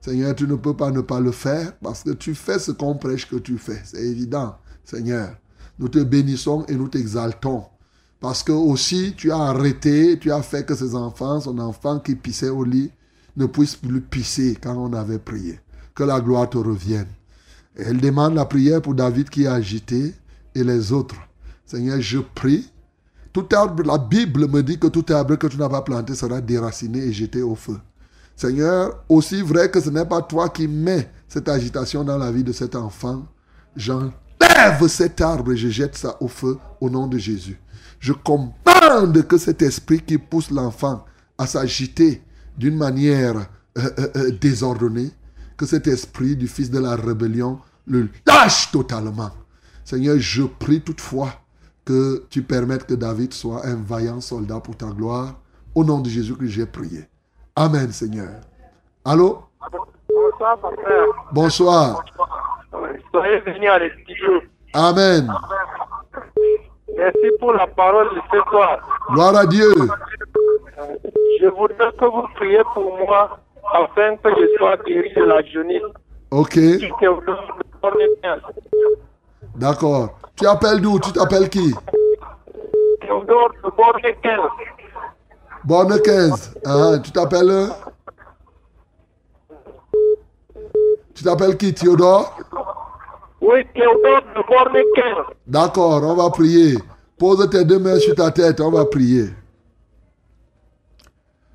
Seigneur, 0.01 0.35
tu 0.35 0.47
ne 0.47 0.55
peux 0.55 0.75
pas 0.75 0.91
ne 0.91 1.03
pas 1.03 1.21
le 1.21 1.31
faire 1.31 1.77
parce 1.79 2.03
que 2.03 2.11
tu 2.11 2.35
fais 2.35 2.59
ce 2.59 2.73
qu'on 2.73 2.95
prêche 2.95 3.29
que 3.29 3.37
tu 3.37 3.59
fais. 3.59 3.81
C'est 3.85 4.03
évident, 4.03 4.57
Seigneur. 4.85 5.37
Nous 5.79 5.89
te 5.89 5.99
bénissons 5.99 6.65
et 6.69 6.75
nous 6.75 6.89
t'exaltons. 6.89 7.65
Parce 8.19 8.43
que 8.43 8.53
aussi, 8.53 9.15
tu 9.17 9.31
as 9.31 9.39
arrêté, 9.39 10.19
tu 10.19 10.31
as 10.33 10.43
fait 10.43 10.65
que 10.65 10.75
ces 10.75 10.95
enfants, 10.95 11.41
son 11.41 11.59
enfant 11.59 11.99
qui 11.99 12.15
pissait 12.15 12.49
au 12.49 12.65
lit, 12.65 12.91
ne 13.37 13.47
puisse 13.47 13.77
plus 13.77 14.01
pisser 14.01 14.59
quand 14.61 14.77
on 14.77 14.93
avait 14.93 15.19
prié. 15.19 15.61
Que 15.95 16.05
la 16.05 16.21
gloire 16.21 16.49
te 16.49 16.59
revienne. 16.59 17.09
Elle 17.77 18.01
demande 18.01 18.35
la 18.35 18.45
prière 18.45 18.83
pour 18.83 18.95
David 18.95 19.31
qui 19.31 19.45
est 19.45 19.49
agité 19.49 20.15
et 20.55 20.65
les 20.65 20.93
autres. 20.93 21.17
Seigneur, 21.65 22.01
je 22.01 22.19
prie. 22.19 22.71
Tout 23.33 23.47
arbre, 23.53 23.83
la 23.85 23.97
Bible 23.97 24.49
me 24.49 24.63
dit 24.63 24.79
que 24.79 24.89
tout 24.89 25.05
arbre 25.11 25.37
que 25.37 25.47
tu 25.47 25.57
n'as 25.57 25.69
pas 25.69 25.83
planté 25.83 26.15
sera 26.15 26.41
déraciné 26.41 26.99
et 26.99 27.13
jeté 27.13 27.43
au 27.43 27.55
feu. 27.55 27.79
Seigneur, 28.41 29.05
aussi 29.07 29.43
vrai 29.43 29.71
que 29.71 29.83
ce 29.83 29.91
n'est 29.91 30.07
pas 30.07 30.23
toi 30.23 30.49
qui 30.49 30.67
mets 30.67 31.11
cette 31.29 31.47
agitation 31.47 32.05
dans 32.05 32.17
la 32.17 32.33
vie 32.33 32.43
de 32.43 32.53
cet 32.53 32.75
enfant, 32.75 33.27
j'enlève 33.77 34.89
cet 34.89 35.21
arbre 35.21 35.53
et 35.53 35.59
je 35.59 35.69
jette 35.69 35.95
ça 35.95 36.17
au 36.23 36.27
feu 36.27 36.57
au 36.81 36.89
nom 36.89 37.07
de 37.07 37.19
Jésus. 37.19 37.61
Je 37.99 38.15
commande 38.15 39.27
que 39.29 39.37
cet 39.37 39.61
esprit 39.61 40.01
qui 40.01 40.17
pousse 40.17 40.51
l'enfant 40.51 41.05
à 41.37 41.47
s'agiter 41.47 42.23
d'une 42.57 42.79
manière 42.79 43.37
euh, 43.77 43.91
euh, 43.99 44.09
euh, 44.17 44.31
désordonnée, 44.31 45.11
que 45.59 45.67
cet 45.67 45.87
esprit 45.87 46.35
du 46.35 46.49
fils 46.49 46.71
de 46.71 46.79
la 46.79 46.97
rébellion 46.97 47.59
le 47.87 48.09
lâche 48.27 48.73
totalement. 48.73 49.33
Seigneur, 49.85 50.17
je 50.19 50.45
prie 50.45 50.81
toutefois 50.81 51.31
que 51.85 52.25
tu 52.31 52.43
permettes 52.43 52.87
que 52.87 52.95
David 52.95 53.35
soit 53.35 53.67
un 53.67 53.77
vaillant 53.77 54.23
soldat 54.23 54.61
pour 54.61 54.79
ta 54.79 54.87
gloire. 54.87 55.39
Au 55.75 55.85
nom 55.85 56.01
de 56.01 56.09
Jésus 56.09 56.37
que 56.37 56.47
j'ai 56.47 56.65
prié. 56.65 57.05
Amen, 57.57 57.91
Seigneur. 57.93 58.41
Allô? 59.05 59.43
Bonsoir, 60.09 60.59
papa. 60.59 60.77
Bonsoir. 61.33 62.05
Soyez 63.13 63.41
venus 63.41 63.71
à 63.71 63.79
l'étude. 63.79 64.49
Amen. 64.73 65.33
Merci 66.97 67.31
pour 67.39 67.53
la 67.53 67.67
parole 67.67 68.09
de 68.15 68.21
ce 68.31 68.51
soir. 68.51 68.79
Gloire 69.11 69.37
à 69.37 69.47
Dieu. 69.47 69.73
Je 71.41 71.47
voudrais 71.49 71.93
que 71.99 72.05
vous 72.05 72.27
priez 72.37 72.63
pour 72.75 72.99
moi 72.99 73.39
afin 73.73 74.17
que 74.17 74.31
je 74.31 74.59
sois 74.59 74.77
guéri 74.87 75.13
de 75.15 75.25
la 75.25 75.43
jaunisse. 75.43 75.83
Ok. 76.31 76.59
D'accord. 79.57 80.19
Tu 80.37 80.47
appelles 80.47 80.81
d'où? 80.81 80.99
Tu 81.01 81.13
t'appelles 81.13 81.49
qui? 81.49 81.75
Théodore 83.01 83.51
de 83.65 83.71
Bordequel. 83.77 84.41
Bonne 85.65 86.01
15. 86.01 86.55
Ah, 86.65 86.99
tu 87.03 87.11
t'appelles? 87.11 87.69
Tu 91.15 91.23
t'appelles 91.23 91.57
qui, 91.57 91.75
Théodore? 91.75 92.39
Oui, 93.43 93.61
Théodore 93.75 94.23
de 94.35 94.47
Bordequel. 94.49 95.37
D'accord, 95.47 96.03
on 96.03 96.15
va 96.15 96.31
prier. 96.31 96.79
Pose 97.19 97.49
tes 97.51 97.65
deux 97.65 97.79
mains 97.79 97.99
sur 97.99 98.15
ta 98.15 98.31
tête, 98.31 98.61
on 98.61 98.71
va 98.71 98.87
prier. 98.87 99.29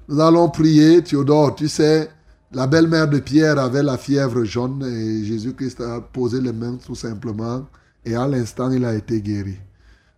Nous 0.07 0.19
allons 0.19 0.49
prier, 0.49 1.03
Théodore. 1.03 1.55
Tu 1.55 1.67
sais, 1.67 2.09
la 2.51 2.67
belle-mère 2.67 3.07
de 3.07 3.17
Pierre 3.19 3.57
avait 3.57 3.81
la 3.81 3.97
fièvre 3.97 4.43
jaune 4.43 4.83
et 4.83 5.25
Jésus-Christ 5.25 5.81
a 5.81 5.99
posé 6.01 6.39
les 6.39 6.53
mains 6.53 6.77
tout 6.77 6.93
simplement 6.93 7.65
et 8.05 8.15
à 8.15 8.27
l'instant, 8.27 8.69
il 8.69 8.85
a 8.85 8.93
été 8.93 9.19
guéri. 9.19 9.57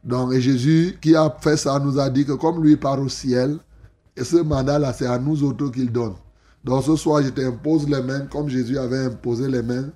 Donc, 0.04 0.34
et 0.34 0.42
Jésus 0.42 0.98
qui 1.02 1.16
a 1.16 1.34
fait 1.40 1.56
ça 1.56 1.80
nous 1.80 1.98
a 2.00 2.10
dit 2.10 2.26
que 2.26 2.34
comme 2.34 2.62
lui 2.62 2.76
part 2.76 3.00
au 3.02 3.08
ciel, 3.08 3.58
et 4.18 4.24
ce 4.24 4.38
mandat-là, 4.38 4.94
c'est 4.94 5.06
à 5.06 5.20
nous 5.20 5.44
autres 5.44 5.70
qu'il 5.70 5.92
donne. 5.92 6.16
Donc 6.64 6.84
ce 6.84 6.96
soir, 6.96 7.22
je 7.22 7.30
t'impose 7.30 7.88
les 7.88 8.02
mains 8.02 8.22
comme 8.22 8.50
Jésus 8.50 8.78
avait 8.78 9.06
imposé 9.06 9.48
les 9.48 9.62
mains 9.62 9.90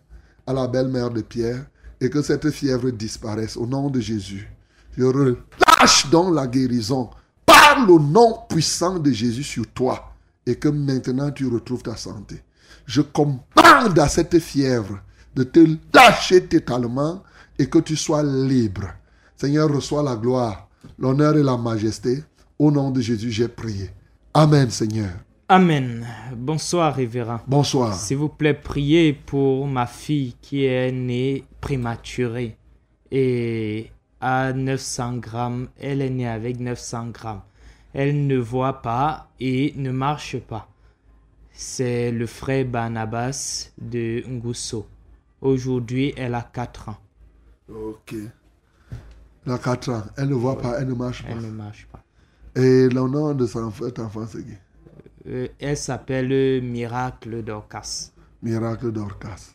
à 0.45 0.53
la 0.53 0.67
belle-mère 0.67 1.09
de 1.09 1.21
Pierre 1.21 1.65
et 1.99 2.09
que 2.09 2.21
cette 2.21 2.49
fièvre 2.51 2.91
disparaisse 2.91 3.57
au 3.57 3.65
nom 3.65 3.89
de 3.89 3.99
Jésus. 3.99 4.47
Je 4.95 5.03
relâche 5.03 6.09
donc 6.11 6.35
la 6.35 6.45
guérison 6.45 7.09
par 7.45 7.85
le 7.85 7.97
nom 7.97 8.37
puissant 8.47 8.99
de 8.99 9.11
Jésus 9.11 9.43
sur 9.43 9.65
toi 9.73 10.13
et 10.45 10.55
que 10.55 10.69
maintenant 10.69 11.31
tu 11.31 11.47
retrouves 11.47 11.83
ta 11.83 11.95
santé. 11.95 12.43
Je 12.85 13.01
commande 13.01 13.97
à 13.97 14.07
cette 14.07 14.37
fièvre 14.39 14.99
de 15.35 15.43
te 15.43 15.59
lâcher 15.93 16.45
totalement 16.45 17.23
et 17.57 17.67
que 17.67 17.79
tu 17.79 17.95
sois 17.95 18.23
libre. 18.23 18.87
Seigneur, 19.35 19.73
reçois 19.73 20.03
la 20.03 20.15
gloire, 20.15 20.67
l'honneur 20.99 21.35
et 21.37 21.43
la 21.43 21.57
majesté. 21.57 22.23
Au 22.59 22.69
nom 22.69 22.91
de 22.91 23.01
Jésus, 23.01 23.31
j'ai 23.31 23.47
prié. 23.47 23.89
Amen, 24.33 24.69
Seigneur. 24.69 25.09
Amen. 25.49 26.07
Bonsoir, 26.33 26.95
révérend. 26.95 27.41
Bonsoir. 27.47 27.93
S'il 27.93 28.15
vous 28.15 28.29
plaît, 28.29 28.53
priez 28.53 29.11
pour 29.11 29.67
ma 29.67 29.85
fille 29.85 30.35
qui 30.41 30.63
est 30.63 30.93
née 30.93 31.43
prématurée 31.59 32.55
et 33.11 33.91
à 34.21 34.53
900 34.53 35.17
grammes. 35.17 35.67
Elle 35.77 36.01
est 36.01 36.09
née 36.09 36.29
avec 36.29 36.61
900 36.61 37.07
grammes. 37.07 37.41
Elle 37.93 38.25
ne 38.25 38.37
voit 38.37 38.81
pas 38.81 39.27
et 39.41 39.73
ne 39.75 39.91
marche 39.91 40.39
pas. 40.39 40.69
C'est 41.51 42.09
le 42.09 42.25
frère 42.25 42.65
Barnabas 42.65 43.71
de 43.81 44.23
Ngusso. 44.29 44.87
Aujourd'hui, 45.41 46.13
elle 46.15 46.35
a 46.35 46.43
4 46.53 46.87
ans. 46.87 46.97
Ok. 47.69 48.15
Elle 49.45 49.51
a 49.51 49.57
4 49.57 49.89
ans. 49.89 50.03
Elle 50.15 50.29
ne 50.29 50.35
voit 50.35 50.57
pas, 50.57 50.79
elle 50.79 50.87
ne 50.87 50.93
marche 50.93 51.21
pas. 51.23 51.31
Elle 51.31 51.41
ne 51.41 51.51
marche 51.51 51.85
pas. 51.91 52.01
Et 52.55 52.89
le 52.89 53.07
nom 53.07 53.33
de 53.33 53.45
son 53.45 53.71
cet 53.71 53.99
enfant, 53.99 54.25
c'est 54.27 54.43
qui? 54.43 54.53
Euh, 55.27 55.47
elle 55.59 55.77
s'appelle 55.77 56.61
Miracle 56.61 57.43
Dorcas. 57.43 58.11
Miracle 58.41 58.91
Dorcas. 58.91 59.53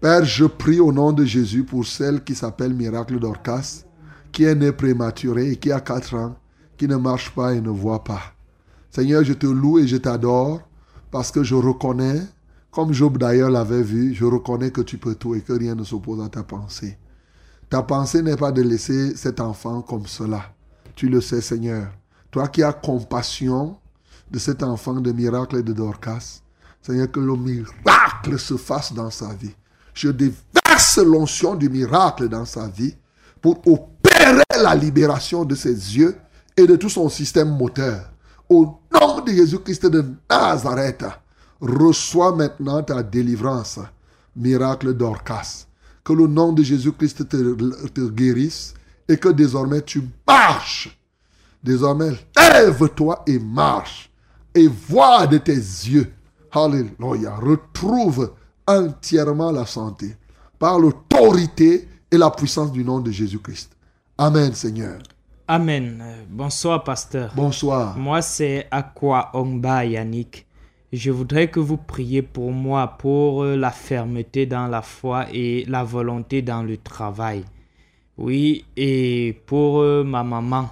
Père, 0.00 0.24
je 0.24 0.44
prie 0.44 0.80
au 0.80 0.92
nom 0.92 1.12
de 1.12 1.24
Jésus 1.24 1.64
pour 1.64 1.86
celle 1.86 2.24
qui 2.24 2.34
s'appelle 2.34 2.74
Miracle 2.74 3.18
Dorcas, 3.18 3.84
qui 4.32 4.44
est 4.44 4.54
née 4.54 4.72
prématurée 4.72 5.52
et 5.52 5.56
qui 5.56 5.70
a 5.70 5.80
4 5.80 6.14
ans, 6.14 6.36
qui 6.76 6.88
ne 6.88 6.96
marche 6.96 7.30
pas 7.30 7.54
et 7.54 7.60
ne 7.60 7.70
voit 7.70 8.04
pas. 8.04 8.34
Seigneur, 8.90 9.22
je 9.22 9.32
te 9.32 9.46
loue 9.46 9.78
et 9.78 9.86
je 9.86 9.96
t'adore 9.96 10.60
parce 11.10 11.30
que 11.30 11.42
je 11.42 11.54
reconnais, 11.54 12.20
comme 12.70 12.92
Job 12.92 13.18
d'ailleurs 13.18 13.50
l'avait 13.50 13.82
vu, 13.82 14.14
je 14.14 14.24
reconnais 14.24 14.70
que 14.70 14.80
tu 14.80 14.98
peux 14.98 15.14
tout 15.14 15.34
et 15.34 15.40
que 15.40 15.52
rien 15.52 15.74
ne 15.74 15.84
s'oppose 15.84 16.24
à 16.24 16.28
ta 16.28 16.42
pensée. 16.42 16.98
Ta 17.70 17.82
pensée 17.82 18.22
n'est 18.22 18.36
pas 18.36 18.52
de 18.52 18.62
laisser 18.62 19.16
cet 19.16 19.40
enfant 19.40 19.82
comme 19.82 20.06
cela. 20.06 20.54
Tu 20.94 21.08
le 21.08 21.20
sais, 21.20 21.40
Seigneur. 21.40 21.88
Toi 22.36 22.48
qui 22.48 22.62
as 22.62 22.74
compassion 22.74 23.78
de 24.30 24.38
cet 24.38 24.62
enfant 24.62 25.00
de 25.00 25.10
miracle 25.10 25.56
et 25.56 25.62
de 25.62 25.72
Dorcas, 25.72 26.42
Seigneur, 26.82 27.10
que 27.10 27.18
le 27.18 27.34
miracle 27.34 28.38
se 28.38 28.58
fasse 28.58 28.92
dans 28.92 29.08
sa 29.08 29.32
vie. 29.32 29.54
Je 29.94 30.10
déverse 30.10 30.98
l'onction 30.98 31.54
du 31.54 31.70
miracle 31.70 32.28
dans 32.28 32.44
sa 32.44 32.68
vie 32.68 32.94
pour 33.40 33.66
opérer 33.66 34.44
la 34.62 34.74
libération 34.74 35.46
de 35.46 35.54
ses 35.54 35.96
yeux 35.96 36.14
et 36.58 36.66
de 36.66 36.76
tout 36.76 36.90
son 36.90 37.08
système 37.08 37.56
moteur. 37.56 38.12
Au 38.50 38.80
nom 38.92 39.22
de 39.22 39.32
Jésus-Christ 39.32 39.86
de 39.86 40.04
Nazareth, 40.28 41.06
reçois 41.58 42.36
maintenant 42.36 42.82
ta 42.82 43.02
délivrance, 43.02 43.78
miracle 44.36 44.92
d'Orcas. 44.92 45.64
Que 46.04 46.12
le 46.12 46.26
nom 46.26 46.52
de 46.52 46.62
Jésus-Christ 46.62 47.30
te, 47.30 47.88
te 47.88 48.10
guérisse 48.10 48.74
et 49.08 49.16
que 49.16 49.30
désormais 49.30 49.80
tu 49.80 50.02
marches. 50.28 51.00
Désormais, 51.62 52.12
lève-toi 52.36 53.22
et 53.26 53.38
marche 53.38 54.10
et 54.54 54.68
vois 54.68 55.26
de 55.26 55.38
tes 55.38 55.54
yeux. 55.54 56.12
Alléluia. 56.52 57.36
Retrouve 57.36 58.32
entièrement 58.66 59.52
la 59.52 59.66
santé 59.66 60.16
par 60.58 60.78
l'autorité 60.78 61.88
et 62.10 62.16
la 62.16 62.30
puissance 62.30 62.72
du 62.72 62.84
nom 62.84 63.00
de 63.00 63.10
Jésus-Christ. 63.10 63.76
Amen, 64.18 64.54
Seigneur. 64.54 64.98
Amen. 65.48 66.02
Bonsoir, 66.28 66.82
pasteur. 66.82 67.32
Bonsoir. 67.36 67.96
Moi, 67.96 68.22
c'est 68.22 68.66
Aqua 68.70 69.30
Ongba 69.34 69.84
Yannick. 69.84 70.46
Je 70.92 71.10
voudrais 71.10 71.50
que 71.50 71.60
vous 71.60 71.76
priez 71.76 72.22
pour 72.22 72.52
moi, 72.52 72.96
pour 72.98 73.42
euh, 73.42 73.56
la 73.56 73.70
fermeté 73.70 74.46
dans 74.46 74.66
la 74.66 74.82
foi 74.82 75.26
et 75.32 75.64
la 75.66 75.84
volonté 75.84 76.42
dans 76.42 76.62
le 76.62 76.78
travail. 76.78 77.44
Oui, 78.16 78.64
et 78.76 79.42
pour 79.46 79.80
euh, 79.80 80.04
ma 80.04 80.24
maman, 80.24 80.70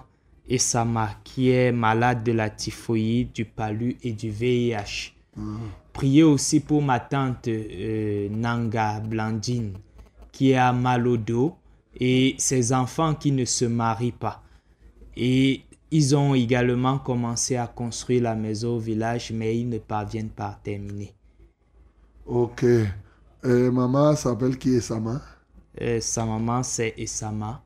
Esama, 0.48 1.10
qui 1.24 1.50
est 1.50 1.72
malade 1.72 2.22
de 2.24 2.32
la 2.32 2.50
typhoïde, 2.50 3.32
du 3.32 3.44
palu 3.44 3.96
et 4.02 4.12
du 4.12 4.30
VIH. 4.30 5.12
Priez 5.92 6.22
aussi 6.22 6.60
pour 6.60 6.82
ma 6.82 7.00
tante 7.00 7.48
euh, 7.48 8.28
Nanga 8.30 9.00
Blandine, 9.00 9.74
qui 10.32 10.54
a 10.54 10.72
mal 10.72 11.06
au 11.06 11.16
dos, 11.16 11.56
et 11.98 12.34
ses 12.38 12.72
enfants 12.72 13.14
qui 13.14 13.32
ne 13.32 13.44
se 13.44 13.64
marient 13.64 14.12
pas. 14.12 14.42
Et 15.16 15.62
ils 15.90 16.16
ont 16.16 16.34
également 16.34 16.98
commencé 16.98 17.56
à 17.56 17.66
construire 17.68 18.22
la 18.24 18.34
maison 18.34 18.76
au 18.76 18.78
village, 18.80 19.32
mais 19.32 19.58
ils 19.58 19.68
ne 19.68 19.78
parviennent 19.78 20.30
pas 20.30 20.48
à 20.48 20.60
terminer. 20.62 21.14
Ok. 22.26 22.64
Euh, 22.64 23.70
maman 23.70 24.16
s'appelle 24.16 24.58
qui 24.58 24.74
est 24.74 24.80
Sama 24.80 25.20
Euh, 25.80 26.00
sa 26.00 26.24
maman, 26.24 26.62
c'est 26.62 26.94
Esama. 26.96 27.63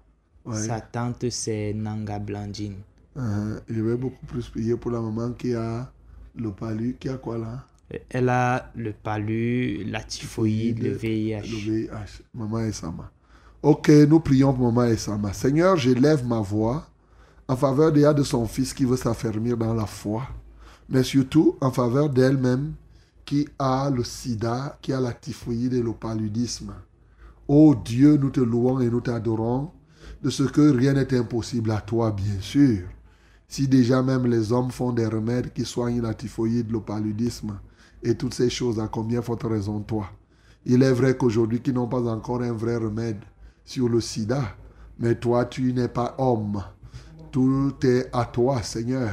Ouais. 0.48 0.56
Sa 0.56 0.80
tante, 0.80 1.28
c'est 1.28 1.74
Nanga 1.74 2.18
Blandine. 2.18 2.76
Uh-huh. 3.14 3.60
Je 3.68 3.82
vais 3.82 3.96
beaucoup 3.96 4.24
plus 4.26 4.48
prier 4.48 4.76
pour 4.76 4.90
la 4.90 5.00
maman 5.00 5.32
qui 5.32 5.52
a 5.54 5.92
le 6.34 6.50
palu. 6.52 6.96
Qui 6.98 7.10
a 7.10 7.18
quoi 7.18 7.36
là? 7.36 7.66
Elle 8.08 8.30
a 8.30 8.70
le 8.74 8.92
palu, 8.92 9.84
la 9.84 10.02
typhoïde, 10.02 10.82
le 10.82 10.92
VIH. 10.92 11.42
Le 11.42 11.56
VIH. 11.56 12.22
Maman 12.32 12.60
Esama. 12.60 13.10
Ok, 13.62 13.90
nous 14.08 14.20
prions 14.20 14.54
pour 14.54 14.72
maman 14.72 14.90
Esama. 14.90 15.34
Seigneur, 15.34 15.76
j'élève 15.76 16.26
ma 16.26 16.40
voix 16.40 16.86
en 17.46 17.56
faveur 17.56 17.92
déjà 17.92 18.14
de 18.14 18.22
son 18.22 18.46
fils 18.46 18.72
qui 18.72 18.86
veut 18.86 18.96
s'affermir 18.96 19.56
dans 19.56 19.74
la 19.74 19.86
foi, 19.86 20.22
mais 20.88 21.02
surtout 21.02 21.56
en 21.60 21.70
faveur 21.70 22.08
d'elle-même 22.08 22.72
qui 23.26 23.46
a 23.58 23.90
le 23.90 24.04
sida, 24.04 24.78
qui 24.80 24.94
a 24.94 25.00
la 25.00 25.12
typhoïde 25.12 25.74
et 25.74 25.82
le 25.82 25.92
paludisme. 25.92 26.72
Ô 27.46 27.74
Dieu, 27.74 28.16
nous 28.16 28.30
te 28.30 28.40
louons 28.40 28.80
et 28.80 28.88
nous 28.88 29.02
t'adorons 29.02 29.72
de 30.22 30.30
ce 30.30 30.42
que 30.42 30.70
rien 30.70 30.94
n'est 30.94 31.14
impossible 31.14 31.70
à 31.70 31.80
toi, 31.80 32.10
bien 32.10 32.40
sûr. 32.40 32.80
Si 33.46 33.66
déjà 33.68 34.02
même 34.02 34.26
les 34.26 34.52
hommes 34.52 34.70
font 34.70 34.92
des 34.92 35.06
remèdes 35.06 35.52
qui 35.52 35.64
soignent 35.64 36.02
la 36.02 36.14
typhoïde, 36.14 36.70
le 36.70 36.80
paludisme 36.80 37.58
et 38.02 38.14
toutes 38.14 38.34
ces 38.34 38.50
choses, 38.50 38.78
à 38.78 38.88
combien 38.88 39.22
forte 39.22 39.44
raison 39.44 39.80
toi? 39.80 40.10
Il 40.66 40.82
est 40.82 40.92
vrai 40.92 41.16
qu'aujourd'hui, 41.16 41.60
qu'ils 41.60 41.74
n'ont 41.74 41.88
pas 41.88 42.02
encore 42.02 42.42
un 42.42 42.52
vrai 42.52 42.76
remède 42.76 43.24
sur 43.64 43.88
le 43.88 44.00
sida, 44.00 44.56
mais 44.98 45.14
toi, 45.14 45.46
tu 45.46 45.72
n'es 45.72 45.88
pas 45.88 46.14
homme. 46.18 46.62
Tout 47.30 47.74
est 47.82 48.08
à 48.12 48.24
toi, 48.24 48.62
Seigneur, 48.62 49.10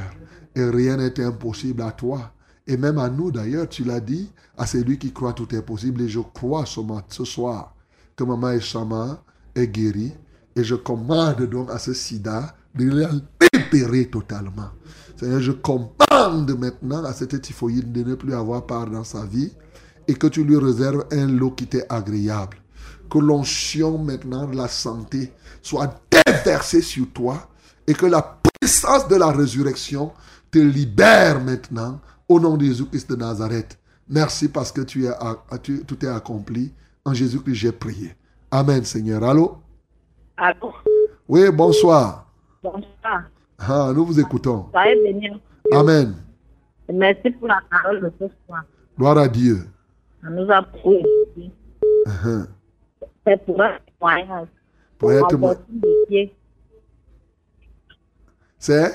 et 0.54 0.64
rien 0.64 0.96
n'est 0.96 1.20
impossible 1.20 1.82
à 1.82 1.92
toi. 1.92 2.32
Et 2.66 2.76
même 2.76 2.98
à 2.98 3.08
nous, 3.08 3.30
d'ailleurs, 3.30 3.68
tu 3.68 3.84
l'as 3.84 4.00
dit, 4.00 4.32
à 4.58 4.66
celui 4.66 4.98
qui 4.98 5.12
croit, 5.12 5.32
tout 5.32 5.54
est 5.54 5.62
possible. 5.62 6.02
Et 6.02 6.08
je 6.08 6.20
crois 6.20 6.64
ce 6.66 7.24
soir 7.24 7.74
que 8.16 8.24
Maman 8.24 8.50
Eshama 8.50 9.22
est 9.54 9.68
guérie. 9.68 10.12
Et 10.56 10.64
je 10.64 10.74
commande 10.74 11.42
donc 11.42 11.70
à 11.70 11.78
ce 11.78 11.92
sida 11.92 12.54
de 12.74 12.88
la 12.90 13.10
totalement. 14.10 14.70
Seigneur, 15.18 15.40
je 15.40 15.52
commande 15.52 16.58
maintenant 16.58 17.04
à 17.04 17.12
cette 17.12 17.40
typhoïde 17.40 17.92
de 17.92 18.02
ne 18.02 18.14
plus 18.14 18.34
avoir 18.34 18.66
part 18.66 18.86
dans 18.90 19.04
sa 19.04 19.24
vie 19.24 19.52
et 20.08 20.14
que 20.14 20.26
tu 20.26 20.44
lui 20.44 20.56
réserves 20.56 21.04
un 21.12 21.26
lot 21.26 21.50
qui 21.52 21.66
t'est 21.66 21.86
agréable. 21.90 22.56
Que 23.10 23.18
l'onction 23.18 23.98
maintenant 23.98 24.46
de 24.46 24.56
la 24.56 24.68
santé 24.68 25.32
soit 25.62 26.00
déversée 26.10 26.82
sur 26.82 27.08
toi 27.12 27.48
et 27.86 27.94
que 27.94 28.06
la 28.06 28.40
puissance 28.60 29.08
de 29.08 29.16
la 29.16 29.30
résurrection 29.30 30.12
te 30.50 30.58
libère 30.58 31.42
maintenant 31.42 32.00
au 32.28 32.40
nom 32.40 32.56
de 32.56 32.64
Jésus-Christ 32.64 33.10
de 33.10 33.16
Nazareth. 33.16 33.78
Merci 34.08 34.48
parce 34.48 34.72
que 34.72 34.80
tu- 34.82 35.08
tout 35.86 36.04
est 36.04 36.08
accompli. 36.08 36.72
En 37.04 37.14
Jésus-Christ, 37.14 37.54
j'ai 37.54 37.72
prié. 37.72 38.16
Amen, 38.50 38.84
Seigneur. 38.84 39.22
Allô? 39.22 39.58
Allô, 40.36 40.72
Oui, 41.28 41.50
bonsoir. 41.50 42.26
bonsoir. 42.62 43.22
Ah, 43.58 43.90
nous 43.94 44.04
vous 44.04 44.20
écoutons. 44.20 44.66
Soyez 44.70 45.02
bénis. 45.02 45.40
Amen. 45.72 46.14
Merci 46.92 47.30
pour 47.30 47.48
la 47.48 47.60
parole 47.70 48.00
de 48.00 48.12
ce 48.20 48.26
soir. 48.46 48.64
Gloire 48.98 49.18
à 49.18 49.28
Dieu. 49.28 49.58
On 50.26 50.30
nous 50.30 50.50
a 50.50 50.62
prouvé 50.62 51.02
ici. 51.36 51.50
Uh-huh. 52.06 52.46
C'est 53.26 53.44
pour 53.44 53.60
un 53.62 53.78
témoignage. 53.98 54.48
Pour 54.98 55.10
un 55.10 55.26
Dieu. 56.10 56.30
C'est? 58.58 58.92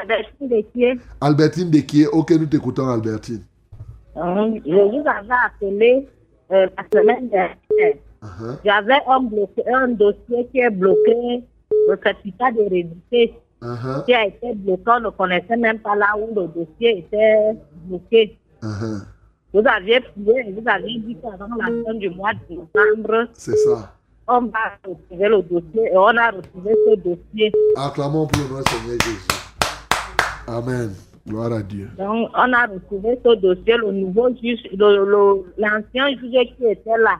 Albertine 0.00 0.48
Desquier. 0.48 1.00
Albertine 1.20 1.70
Desquier. 1.70 2.06
Ok, 2.08 2.30
nous 2.32 2.46
t'écoutons, 2.46 2.88
Albertine. 2.88 3.42
Euh, 4.16 4.60
Je 4.64 4.74
vous 4.74 5.04
avais 5.06 5.34
appelé 5.46 6.08
euh, 6.52 6.68
la 6.76 7.00
semaine 7.00 7.28
dernière. 7.28 7.94
Uh-huh. 8.22 8.56
J'avais 8.64 8.98
un, 9.06 9.88
dossier 9.88 10.46
qui 10.52 10.58
est 10.60 10.70
bloqué, 10.70 11.42
le 11.88 11.98
certificat 12.02 12.52
d'hérédité 12.52 13.34
Uh-huh. 13.62 14.06
qui 14.06 14.14
a 14.14 14.24
été 14.26 14.54
bloqué. 14.54 14.84
On 14.86 15.00
ne 15.00 15.10
connaissait 15.10 15.56
même 15.58 15.80
pas 15.80 15.94
là 15.94 16.16
où 16.18 16.34
le 16.34 16.46
dossier 16.46 17.00
était 17.00 17.54
bloqué. 17.84 18.38
Uh-huh. 18.62 19.02
Vous 19.52 19.62
aviez 19.66 20.00
prié, 20.00 20.50
vous 20.56 20.62
aviez 20.66 20.98
dit 21.00 21.14
qu'avant 21.20 21.54
la 21.58 21.66
fin 21.66 21.92
du 21.94 22.08
mois 22.08 22.32
de 22.32 22.54
novembre, 22.54 23.28
C'est 23.34 23.56
ça. 23.56 23.92
on 24.28 24.40
va 24.46 24.58
retrouver 24.88 25.28
le 25.28 25.42
dossier 25.42 25.90
et 25.92 25.96
on 25.96 26.06
a 26.16 26.30
retrouvé 26.30 26.74
ce 26.88 26.94
dossier. 26.96 27.52
Acclamons 27.76 28.26
pour 28.28 28.42
le 28.42 28.48
nom 28.48 28.60
du 28.60 28.70
Seigneur 28.70 28.98
Jésus. 29.04 29.28
Amen. 30.46 30.90
Gloire 31.28 31.52
à 31.52 31.62
Dieu. 31.62 31.90
Donc, 31.98 32.30
on 32.34 32.52
a 32.54 32.66
retrouvé 32.66 33.18
ce 33.22 33.34
dossier, 33.36 33.76
le 33.76 33.92
nouveau 33.92 34.30
juge, 34.42 34.60
l'ancien 35.58 36.08
juge 36.16 36.54
qui 36.56 36.64
était 36.66 36.96
là. 36.98 37.18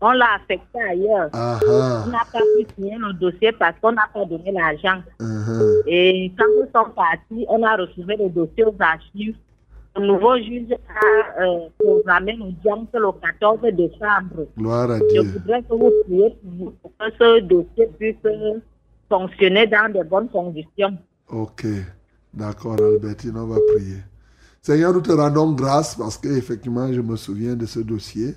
On 0.00 0.12
l'a 0.12 0.34
affecté 0.36 0.80
ailleurs. 0.80 1.28
Ah 1.32 1.58
On 1.66 2.10
n'a 2.10 2.24
pas 2.32 2.38
pu 2.38 2.66
signer 2.76 2.96
le 2.98 3.12
dossier 3.14 3.50
parce 3.52 3.74
qu'on 3.80 3.92
n'a 3.92 4.08
pas 4.12 4.24
donné 4.24 4.52
l'argent. 4.52 5.02
Et 5.86 6.32
quand 6.38 6.44
ils 6.56 6.70
sont 6.74 6.90
partis, 6.94 7.46
on 7.48 7.62
a 7.64 7.76
retrouvé 7.76 8.16
le 8.16 8.28
dossier 8.28 8.64
aux 8.64 8.76
archives. 8.78 9.36
Le 9.96 10.06
nouveau 10.06 10.36
juge 10.36 10.70
a 10.72 11.42
euh, 11.42 11.68
programmé 11.78 12.34
l'audience 12.36 12.86
le 12.94 13.10
14 13.20 13.58
décembre. 13.72 14.46
Gloire 14.56 14.90
à 14.92 14.98
Je 14.98 15.04
Dieu. 15.08 15.22
voudrais 15.22 15.62
que 15.62 15.74
vous 15.74 15.90
priez 16.04 16.30
pour 16.30 16.52
nous 16.52 16.70
que 16.70 17.12
ce 17.18 17.40
dossier 17.40 17.88
puisse 17.98 18.14
fonctionner 19.08 19.66
dans 19.66 19.92
de 19.92 20.04
bonnes 20.04 20.28
conditions. 20.28 20.96
Ok. 21.28 21.66
D'accord, 22.32 22.74
Albertine, 22.78 23.36
on 23.36 23.46
va 23.46 23.56
prier. 23.74 23.96
Seigneur, 24.60 24.92
nous 24.92 25.00
te 25.00 25.10
rendons 25.10 25.52
grâce 25.52 25.96
parce 25.96 26.16
que 26.18 26.28
effectivement, 26.28 26.92
je 26.92 27.00
me 27.00 27.16
souviens 27.16 27.56
de 27.56 27.66
ce 27.66 27.80
dossier. 27.80 28.34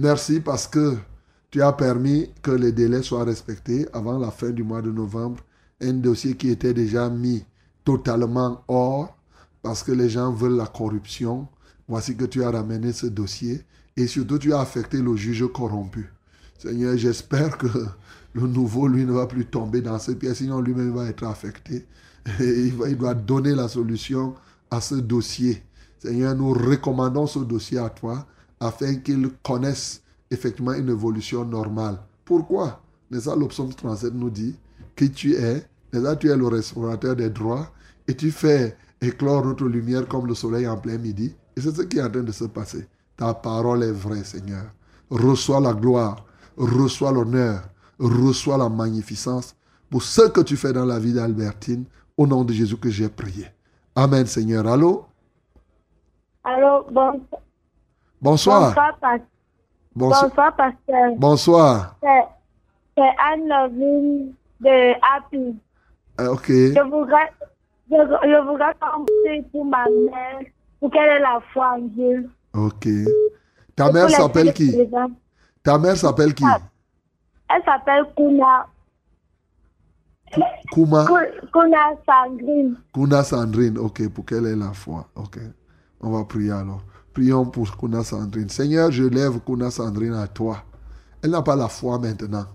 Merci 0.00 0.38
parce 0.38 0.68
que 0.68 0.96
tu 1.50 1.60
as 1.60 1.72
permis 1.72 2.30
que 2.40 2.52
les 2.52 2.70
délais 2.70 3.02
soient 3.02 3.24
respectés 3.24 3.84
avant 3.92 4.16
la 4.16 4.30
fin 4.30 4.50
du 4.50 4.62
mois 4.62 4.80
de 4.80 4.92
novembre. 4.92 5.42
Un 5.80 5.94
dossier 5.94 6.36
qui 6.36 6.50
était 6.50 6.72
déjà 6.72 7.10
mis 7.10 7.44
totalement 7.84 8.62
hors 8.68 9.16
parce 9.60 9.82
que 9.82 9.90
les 9.90 10.08
gens 10.08 10.32
veulent 10.32 10.56
la 10.56 10.68
corruption. 10.68 11.48
Voici 11.88 12.16
que 12.16 12.26
tu 12.26 12.44
as 12.44 12.52
ramené 12.52 12.92
ce 12.92 13.06
dossier 13.06 13.64
et 13.96 14.06
surtout 14.06 14.38
tu 14.38 14.52
as 14.52 14.60
affecté 14.60 15.02
le 15.02 15.16
juge 15.16 15.44
corrompu. 15.52 16.12
Seigneur, 16.58 16.96
j'espère 16.96 17.58
que 17.58 17.66
le 18.34 18.42
nouveau, 18.42 18.86
lui, 18.86 19.04
ne 19.04 19.10
va 19.10 19.26
plus 19.26 19.46
tomber 19.46 19.80
dans 19.80 19.98
ce 19.98 20.12
piège, 20.12 20.36
sinon 20.36 20.60
lui-même 20.60 20.94
va 20.94 21.06
être 21.06 21.24
affecté. 21.24 21.88
Il, 22.38 22.72
il 22.86 22.96
doit 22.96 23.14
donner 23.14 23.56
la 23.56 23.66
solution 23.66 24.36
à 24.70 24.80
ce 24.80 24.94
dossier. 24.94 25.60
Seigneur, 25.98 26.36
nous 26.36 26.52
recommandons 26.52 27.26
ce 27.26 27.40
dossier 27.40 27.78
à 27.78 27.90
toi 27.90 28.28
afin 28.60 28.96
qu'il 28.96 29.30
connaisse 29.42 30.02
effectivement 30.30 30.74
une 30.74 30.88
évolution 30.88 31.44
normale. 31.44 31.98
Pourquoi? 32.24 32.80
N'est-ce 33.10 33.30
le 33.38 33.48
psaume 33.48 33.72
37 33.72 34.14
nous 34.14 34.30
dit 34.30 34.56
qui 34.94 35.10
tu 35.10 35.34
es, 35.34 35.64
n'est-ce 35.92 36.14
tu 36.16 36.30
es 36.30 36.36
le 36.36 36.46
restaurateur 36.46 37.16
des 37.16 37.30
droits 37.30 37.70
et 38.06 38.14
tu 38.14 38.30
fais 38.30 38.76
éclore 39.00 39.44
notre 39.44 39.64
lumière 39.64 40.06
comme 40.08 40.26
le 40.26 40.34
soleil 40.34 40.66
en 40.66 40.76
plein 40.76 40.98
midi. 40.98 41.34
Et 41.56 41.60
c'est 41.60 41.74
ce 41.74 41.82
qui 41.82 41.98
est 41.98 42.02
en 42.02 42.10
train 42.10 42.22
de 42.22 42.32
se 42.32 42.44
passer. 42.44 42.86
Ta 43.16 43.34
parole 43.34 43.82
est 43.82 43.92
vraie, 43.92 44.24
Seigneur. 44.24 44.64
Reçois 45.10 45.60
la 45.60 45.72
gloire, 45.72 46.24
reçois 46.56 47.12
l'honneur, 47.12 47.62
reçois 47.98 48.58
la 48.58 48.68
magnificence 48.68 49.54
pour 49.90 50.02
ce 50.02 50.28
que 50.28 50.40
tu 50.40 50.56
fais 50.56 50.72
dans 50.72 50.84
la 50.84 50.98
vie 50.98 51.12
d'Albertine. 51.12 51.84
Au 52.16 52.26
nom 52.26 52.44
de 52.44 52.52
Jésus 52.52 52.76
que 52.76 52.90
j'ai 52.90 53.08
prié. 53.08 53.46
Amen, 53.94 54.26
Seigneur. 54.26 54.66
Allô? 54.66 55.06
Allô, 56.42 56.84
bon, 56.90 57.20
Bonsoir. 58.20 58.68
bonsoir, 58.68 58.98
pas- 58.98 59.18
Bonsoir. 59.94 60.22
bonsoir, 60.28 60.56
pasteur. 60.56 61.12
Bonsoir. 61.16 61.96
C'est 62.02 63.02
Anne-Lovine 63.32 64.34
de 64.60 64.92
Happy. 65.16 65.56
Euh, 66.20 66.32
ok. 66.32 66.46
Je 66.48 66.82
voudrais, 66.90 67.32
je, 67.90 67.96
je 67.96 68.48
voudrais 68.48 68.74
compter 68.80 69.42
pour 69.52 69.64
ma 69.64 69.84
mère, 69.88 70.40
pour 70.80 70.90
qu'elle 70.90 71.08
ait 71.08 71.20
la 71.20 71.40
foi 71.52 71.74
en 71.76 71.78
Dieu. 71.78 72.28
Ok. 72.54 72.88
Ta 73.76 73.92
mère 73.92 74.10
s'appelle 74.10 74.52
qui? 74.52 74.76
Ta 75.62 75.78
mère 75.78 75.96
s'appelle 75.96 76.34
qui? 76.34 76.44
Elle 77.50 77.62
s'appelle 77.64 78.04
Kuna, 78.16 78.66
Kuma? 80.72 81.06
Ku- 81.06 81.48
Kuna 81.52 81.94
Sandrine. 82.06 82.76
Kuna 82.92 83.22
Sandrine. 83.22 83.78
Ok, 83.78 84.08
pour 84.10 84.24
qu'elle 84.26 84.46
ait 84.46 84.56
la 84.56 84.72
foi. 84.72 85.06
Ok. 85.14 85.38
On 86.00 86.10
va 86.10 86.24
prier 86.24 86.50
alors. 86.52 86.82
Prions 87.18 87.46
pour 87.46 87.76
Kuna 87.76 88.04
Sandrine. 88.04 88.48
Seigneur, 88.48 88.92
je 88.92 89.02
lève 89.02 89.40
Kuna 89.44 89.72
Sandrine 89.72 90.12
à 90.14 90.28
toi. 90.28 90.62
Elle 91.20 91.32
n'a 91.32 91.42
pas 91.42 91.56
la 91.56 91.66
foi 91.66 91.98
maintenant. 91.98 92.46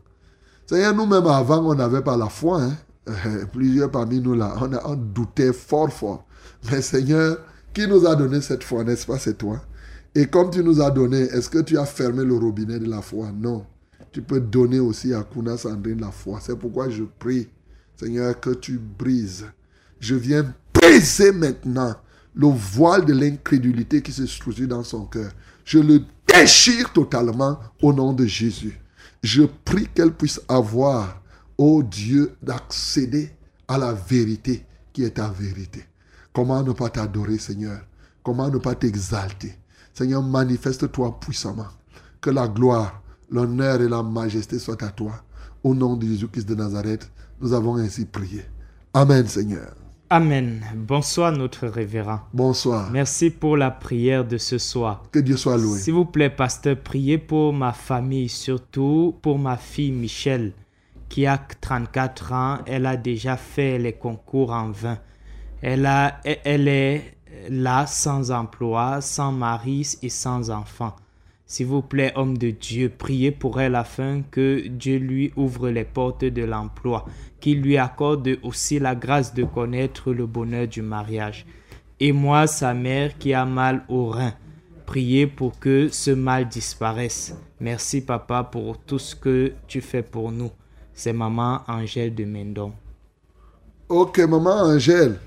Seigneur, 0.66 0.96
nous-mêmes 0.96 1.28
avant, 1.28 1.66
on 1.66 1.76
n'avait 1.76 2.02
pas 2.02 2.16
la 2.16 2.30
foi. 2.30 2.62
hein. 2.62 2.72
Euh, 3.10 3.46
Plusieurs 3.52 3.92
parmi 3.92 4.22
nous 4.22 4.36
là, 4.36 4.56
on, 4.62 4.72
a, 4.72 4.82
on 4.88 4.96
doutait 4.96 5.52
fort, 5.52 5.92
fort. 5.92 6.26
Mais 6.72 6.82
Seigneur, 6.82 7.40
qui 7.74 7.86
nous 7.90 8.08
a 8.08 8.16
donné 8.16 8.40
cette 8.40 8.64
foi, 8.64 8.86
n'est-ce 8.86 9.06
pas, 9.06 9.20
c'est 9.20 9.38
toi? 9.38 9.60
Et 10.16 10.28
comme 10.28 10.50
tu 10.50 10.64
nous 10.64 10.82
as 10.82 10.92
donné, 10.92 11.18
est-ce 11.24 11.50
que 11.50 11.60
tu 11.60 11.78
as 11.78 11.86
fermé 11.86 12.24
le 12.24 12.38
robinet 12.38 12.80
de 12.80 12.90
la 12.90 13.02
foi? 13.02 13.34
Non. 13.34 13.66
Tu 14.14 14.22
peux 14.22 14.40
donner 14.40 14.80
aussi 14.80 15.14
à 15.14 15.24
Kuna 15.24 15.58
Sandrine 15.58 16.00
la 16.00 16.12
foi. 16.12 16.40
C'est 16.42 16.56
pourquoi 16.58 16.88
je 16.90 17.04
prie, 17.20 17.50
Seigneur, 17.98 18.40
que 18.40 18.52
tu 18.52 18.80
brises. 18.80 19.46
Je 20.00 20.16
viens 20.16 20.46
briser 20.74 21.34
maintenant 21.34 21.96
le 22.36 22.48
voile 22.48 23.06
de 23.06 23.14
l'incrédulité 23.14 24.02
qui 24.02 24.12
se 24.12 24.26
structure 24.26 24.68
dans 24.68 24.84
son 24.84 25.06
cœur. 25.06 25.32
Je 25.66 25.80
le 25.80 26.04
déchire 26.28 26.92
totalement 26.92 27.60
au 27.82 27.94
nom 27.94 28.14
de 28.14 28.26
Jésus. 28.26 28.80
Je 29.22 29.44
prie 29.44 29.88
qu'elle 29.88 30.14
puisse 30.14 30.42
avoir, 30.48 31.22
ô 31.58 31.84
Dieu, 31.84 32.36
d'accéder 32.42 33.32
à 33.68 33.78
la 33.78 33.94
vérité 33.94 34.66
qui 34.92 35.04
est 35.04 35.12
ta 35.12 35.30
vérité. 35.30 35.86
Comment 36.34 36.64
ne 36.64 36.72
pas 36.72 36.90
t'adorer, 36.90 37.38
Seigneur? 37.38 37.80
Comment 38.24 38.50
ne 38.50 38.58
pas 38.58 38.76
t'exalter? 38.76 39.56
Seigneur, 39.94 40.24
manifeste-toi 40.24 41.20
puissamment. 41.20 41.68
Que 42.20 42.32
la 42.32 42.48
gloire, 42.48 43.02
l'honneur 43.30 43.82
et 43.82 43.90
la 43.90 44.02
majesté 44.02 44.60
soient 44.60 44.84
à 44.84 44.90
toi. 44.90 45.24
Au 45.64 45.76
nom 45.76 45.96
de 45.96 46.06
Jésus-Christ 46.08 46.48
de 46.48 46.56
Nazareth, 46.56 47.10
nous 47.40 47.54
avons 47.54 47.76
ainsi 47.78 48.06
prié. 48.06 48.44
Amen, 48.94 49.28
Seigneur. 49.28 49.83
Amen. 50.16 50.64
Bonsoir, 50.76 51.32
notre 51.32 51.66
révérend. 51.66 52.20
Bonsoir. 52.36 52.92
Merci 52.92 53.32
pour 53.32 53.58
la 53.58 53.72
prière 53.72 54.24
de 54.24 54.38
ce 54.38 54.60
soir. 54.60 55.02
Que 55.12 55.18
Dieu 55.18 55.38
soit 55.38 55.58
loué. 55.58 55.80
S'il 55.80 55.96
vous 55.96 56.06
plaît, 56.06 56.30
pasteur, 56.30 56.78
priez 56.78 57.18
pour 57.18 57.52
ma 57.52 57.74
famille, 57.74 58.30
surtout 58.30 59.18
pour 59.24 59.40
ma 59.40 59.58
fille 59.58 59.92
Michelle, 59.92 60.54
qui 61.10 61.26
a 61.26 61.40
34 61.40 62.32
ans. 62.32 62.58
Elle 62.68 62.86
a 62.86 62.96
déjà 62.96 63.38
fait 63.38 63.80
les 63.80 63.94
concours 63.94 64.52
en 64.52 64.70
vain. 64.70 65.00
Elle, 65.64 65.88
a, 65.88 66.22
elle 66.24 66.68
est 66.68 67.16
là 67.50 67.88
sans 67.88 68.30
emploi, 68.30 69.02
sans 69.02 69.32
mari 69.32 69.98
et 70.04 70.10
sans 70.10 70.52
enfant. 70.52 70.96
S'il 71.46 71.68
vous 71.68 71.82
plaît, 71.82 72.14
homme 72.16 72.38
de 72.38 72.50
Dieu, 72.52 72.90
priez 72.90 73.32
pour 73.32 73.62
elle 73.62 73.76
afin 73.76 74.22
que 74.32 74.68
Dieu 74.68 74.98
lui 74.98 75.34
ouvre 75.36 75.70
les 75.70 75.84
portes 75.84 76.26
de 76.26 76.44
l'emploi, 76.44 77.06
qu'il 77.40 77.62
lui 77.62 77.78
accorde 77.78 78.38
aussi 78.44 78.80
la 78.80 78.96
grâce 78.96 79.34
de 79.34 79.44
connaître 79.44 80.14
le 80.14 80.26
bonheur 80.26 80.68
du 80.68 80.82
mariage. 80.82 81.46
Et 82.00 82.12
moi, 82.12 82.48
sa 82.48 82.74
mère 82.74 83.18
qui 83.18 83.34
a 83.34 83.46
mal 83.46 83.84
au 83.88 84.08
rein, 84.08 84.34
priez 84.86 85.28
pour 85.28 85.60
que 85.60 85.90
ce 85.90 86.12
mal 86.12 86.48
disparaisse. 86.48 87.36
Merci 87.60 88.02
papa 88.02 88.44
pour 88.44 88.78
tout 88.78 89.00
ce 89.00 89.16
que 89.16 89.54
tu 89.68 89.82
fais 89.82 90.04
pour 90.04 90.32
nous. 90.32 90.52
C'est 90.94 91.14
maman 91.14 91.62
Angèle 91.68 92.14
de 92.16 92.26
Mendon. 92.26 92.74
Ok, 93.90 94.20
maman 94.20 94.64
Angèle. 94.64 95.20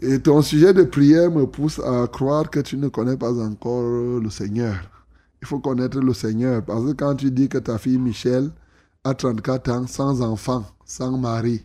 Et 0.00 0.20
ton 0.20 0.42
sujet 0.42 0.72
de 0.72 0.84
prière 0.84 1.30
me 1.30 1.46
pousse 1.46 1.80
à 1.80 2.06
croire 2.06 2.50
que 2.50 2.60
tu 2.60 2.76
ne 2.76 2.88
connais 2.88 3.16
pas 3.16 3.32
encore 3.42 3.82
le 4.20 4.30
Seigneur. 4.30 4.76
Il 5.42 5.48
faut 5.48 5.58
connaître 5.58 6.00
le 6.00 6.14
Seigneur. 6.14 6.64
Parce 6.64 6.84
que 6.84 6.92
quand 6.92 7.16
tu 7.16 7.30
dis 7.32 7.48
que 7.48 7.58
ta 7.58 7.78
fille 7.78 7.98
Michel 7.98 8.50
a 9.02 9.14
34 9.14 9.70
ans, 9.70 9.86
sans 9.88 10.22
enfant, 10.22 10.64
sans 10.84 11.16
mari, 11.18 11.64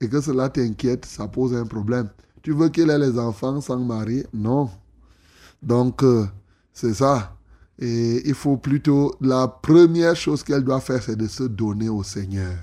et 0.00 0.08
que 0.08 0.20
cela 0.20 0.48
t'inquiète, 0.48 1.06
ça 1.06 1.26
pose 1.26 1.54
un 1.54 1.66
problème. 1.66 2.08
Tu 2.42 2.52
veux 2.52 2.68
qu'elle 2.68 2.90
ait 2.90 2.98
les 2.98 3.18
enfants 3.18 3.60
sans 3.60 3.78
mari? 3.78 4.24
Non. 4.32 4.70
Donc, 5.62 6.02
euh, 6.04 6.26
c'est 6.72 6.94
ça. 6.94 7.36
Et 7.78 8.28
il 8.28 8.34
faut 8.34 8.56
plutôt, 8.56 9.14
la 9.20 9.48
première 9.48 10.14
chose 10.14 10.42
qu'elle 10.44 10.62
doit 10.62 10.80
faire, 10.80 11.02
c'est 11.02 11.16
de 11.16 11.26
se 11.26 11.44
donner 11.44 11.88
au 11.88 12.02
Seigneur, 12.02 12.54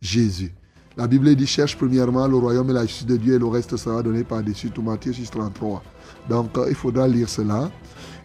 Jésus. 0.00 0.52
La 0.98 1.06
Bible 1.06 1.32
dit 1.36 1.46
cherche 1.46 1.76
premièrement 1.76 2.26
le 2.26 2.34
royaume 2.34 2.70
et 2.70 2.72
la 2.72 2.84
justice 2.84 3.06
de 3.06 3.16
Dieu 3.16 3.36
et 3.36 3.38
le 3.38 3.46
reste 3.46 3.76
sera 3.76 4.02
donné 4.02 4.24
par-dessus 4.24 4.70
tout. 4.70 4.82
Matthieu 4.82 5.12
6, 5.12 5.30
33. 5.30 5.80
Donc 6.28 6.58
euh, 6.58 6.66
il 6.68 6.74
faudra 6.74 7.06
lire 7.06 7.28
cela. 7.28 7.70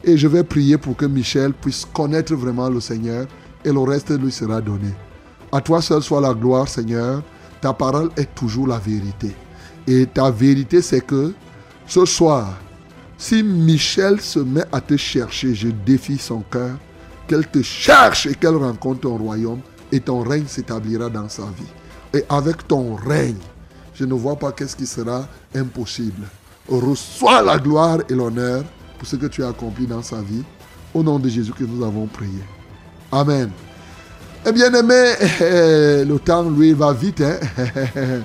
Et 0.03 0.17
je 0.17 0.27
vais 0.27 0.43
prier 0.43 0.79
pour 0.79 0.97
que 0.97 1.05
Michel 1.05 1.53
puisse 1.53 1.85
connaître 1.85 2.33
vraiment 2.33 2.69
le 2.69 2.79
Seigneur 2.79 3.27
et 3.63 3.71
le 3.71 3.79
reste 3.79 4.09
lui 4.19 4.31
sera 4.31 4.59
donné. 4.59 4.89
À 5.51 5.61
toi 5.61 5.83
seul 5.83 6.01
soit 6.01 6.19
la 6.19 6.33
gloire, 6.33 6.67
Seigneur. 6.67 7.21
Ta 7.61 7.73
parole 7.73 8.09
est 8.17 8.33
toujours 8.33 8.65
la 8.65 8.79
vérité. 8.79 9.35
Et 9.85 10.07
ta 10.07 10.31
vérité, 10.31 10.81
c'est 10.81 11.05
que 11.05 11.31
ce 11.85 12.05
soir, 12.05 12.57
si 13.19 13.43
Michel 13.43 14.19
se 14.19 14.39
met 14.39 14.65
à 14.71 14.81
te 14.81 14.97
chercher, 14.97 15.53
je 15.53 15.67
défie 15.67 16.17
son 16.17 16.41
cœur, 16.41 16.75
qu'elle 17.27 17.47
te 17.47 17.61
cherche 17.61 18.25
et 18.25 18.33
qu'elle 18.33 18.55
rencontre 18.55 19.01
ton 19.01 19.15
royaume 19.15 19.59
et 19.91 19.99
ton 19.99 20.21
règne 20.21 20.47
s'établira 20.47 21.07
dans 21.07 21.29
sa 21.29 21.43
vie. 21.43 21.82
Et 22.13 22.23
avec 22.29 22.67
ton 22.67 22.95
règne, 22.95 23.37
je 23.95 24.05
ne 24.05 24.13
vois 24.13 24.35
pas 24.35 24.51
qu'est-ce 24.51 24.75
qui 24.75 24.85
sera 24.85 25.27
impossible. 25.55 26.27
Reçois 26.69 27.41
la 27.41 27.57
gloire 27.57 27.99
et 28.09 28.13
l'honneur 28.13 28.63
pour 28.97 29.07
ce 29.07 29.15
que 29.15 29.25
tu 29.27 29.43
as 29.43 29.49
accompli 29.49 29.85
dans 29.87 30.01
sa 30.03 30.17
vie. 30.21 30.43
Au 30.93 31.01
nom 31.03 31.17
de 31.17 31.27
Jésus 31.27 31.51
que 31.53 31.63
nous 31.63 31.83
avons 31.83 32.05
prié. 32.05 32.43
Amen. 33.11 33.49
Eh 34.45 34.51
bien 34.51 34.71
aimé, 34.73 35.13
le 35.41 36.17
temps 36.17 36.43
lui 36.49 36.73
va 36.73 36.93
vite. 36.93 37.21
hein. 37.21 37.39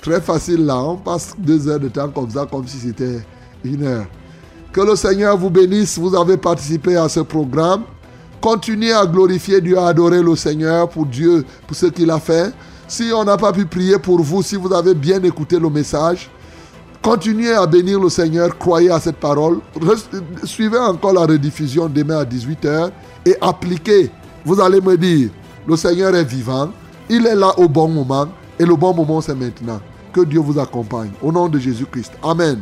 Très 0.00 0.20
facile 0.20 0.64
là. 0.64 0.76
On 0.78 0.96
passe 0.96 1.34
deux 1.36 1.68
heures 1.68 1.80
de 1.80 1.88
temps 1.88 2.08
comme 2.08 2.30
ça, 2.30 2.46
comme 2.50 2.66
si 2.66 2.78
c'était 2.78 3.20
une 3.64 3.82
heure. 3.84 4.06
Que 4.72 4.80
le 4.80 4.94
Seigneur 4.96 5.36
vous 5.36 5.50
bénisse. 5.50 5.98
Vous 5.98 6.14
avez 6.14 6.36
participé 6.36 6.96
à 6.96 7.08
ce 7.08 7.20
programme. 7.20 7.82
Continuez 8.40 8.92
à 8.92 9.04
glorifier 9.06 9.60
Dieu, 9.60 9.78
à 9.78 9.88
adorer 9.88 10.22
le 10.22 10.36
Seigneur 10.36 10.88
pour 10.88 11.04
Dieu, 11.06 11.44
pour 11.66 11.76
ce 11.76 11.86
qu'il 11.86 12.10
a 12.10 12.20
fait. 12.20 12.52
Si 12.88 13.10
on 13.12 13.24
n'a 13.24 13.36
pas 13.36 13.52
pu 13.52 13.66
prier 13.66 13.98
pour 13.98 14.20
vous, 14.20 14.42
si 14.42 14.54
vous 14.56 14.72
avez 14.72 14.94
bien 14.94 15.20
écouté 15.22 15.58
le 15.58 15.68
message, 15.68 16.30
continuez 17.02 17.52
à 17.52 17.66
bénir 17.66 18.00
le 18.00 18.08
Seigneur, 18.08 18.56
croyez 18.56 18.90
à 18.90 19.00
cette 19.00 19.16
parole. 19.16 19.58
Suivez 20.44 20.78
encore 20.78 21.12
la 21.12 21.22
rediffusion 21.22 21.88
demain 21.88 22.18
à 22.18 22.24
18h 22.24 22.90
et 23.24 23.36
appliquez. 23.40 24.10
Vous 24.44 24.60
allez 24.60 24.80
me 24.80 24.96
dire, 24.96 25.30
le 25.66 25.76
Seigneur 25.76 26.14
est 26.14 26.24
vivant, 26.24 26.70
il 27.08 27.26
est 27.26 27.34
là 27.34 27.58
au 27.58 27.68
bon 27.68 27.88
moment 27.88 28.28
et 28.58 28.64
le 28.64 28.76
bon 28.76 28.94
moment 28.94 29.20
c'est 29.20 29.34
maintenant. 29.34 29.80
Que 30.12 30.24
Dieu 30.24 30.40
vous 30.40 30.58
accompagne. 30.58 31.10
Au 31.20 31.32
nom 31.32 31.48
de 31.48 31.58
Jésus-Christ. 31.58 32.12
Amen. 32.22 32.60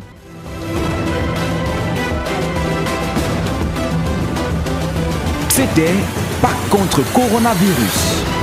C'était 5.50 5.94
Pas 6.42 6.50
contre 6.68 7.00
coronavirus. 7.12 8.33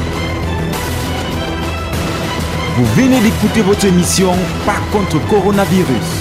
Vous 2.77 2.85
venez 2.95 3.19
d'écouter 3.19 3.61
votre 3.61 3.85
émission 3.85 4.31
Pas 4.65 4.79
contre 4.93 5.19
coronavirus. 5.27 6.20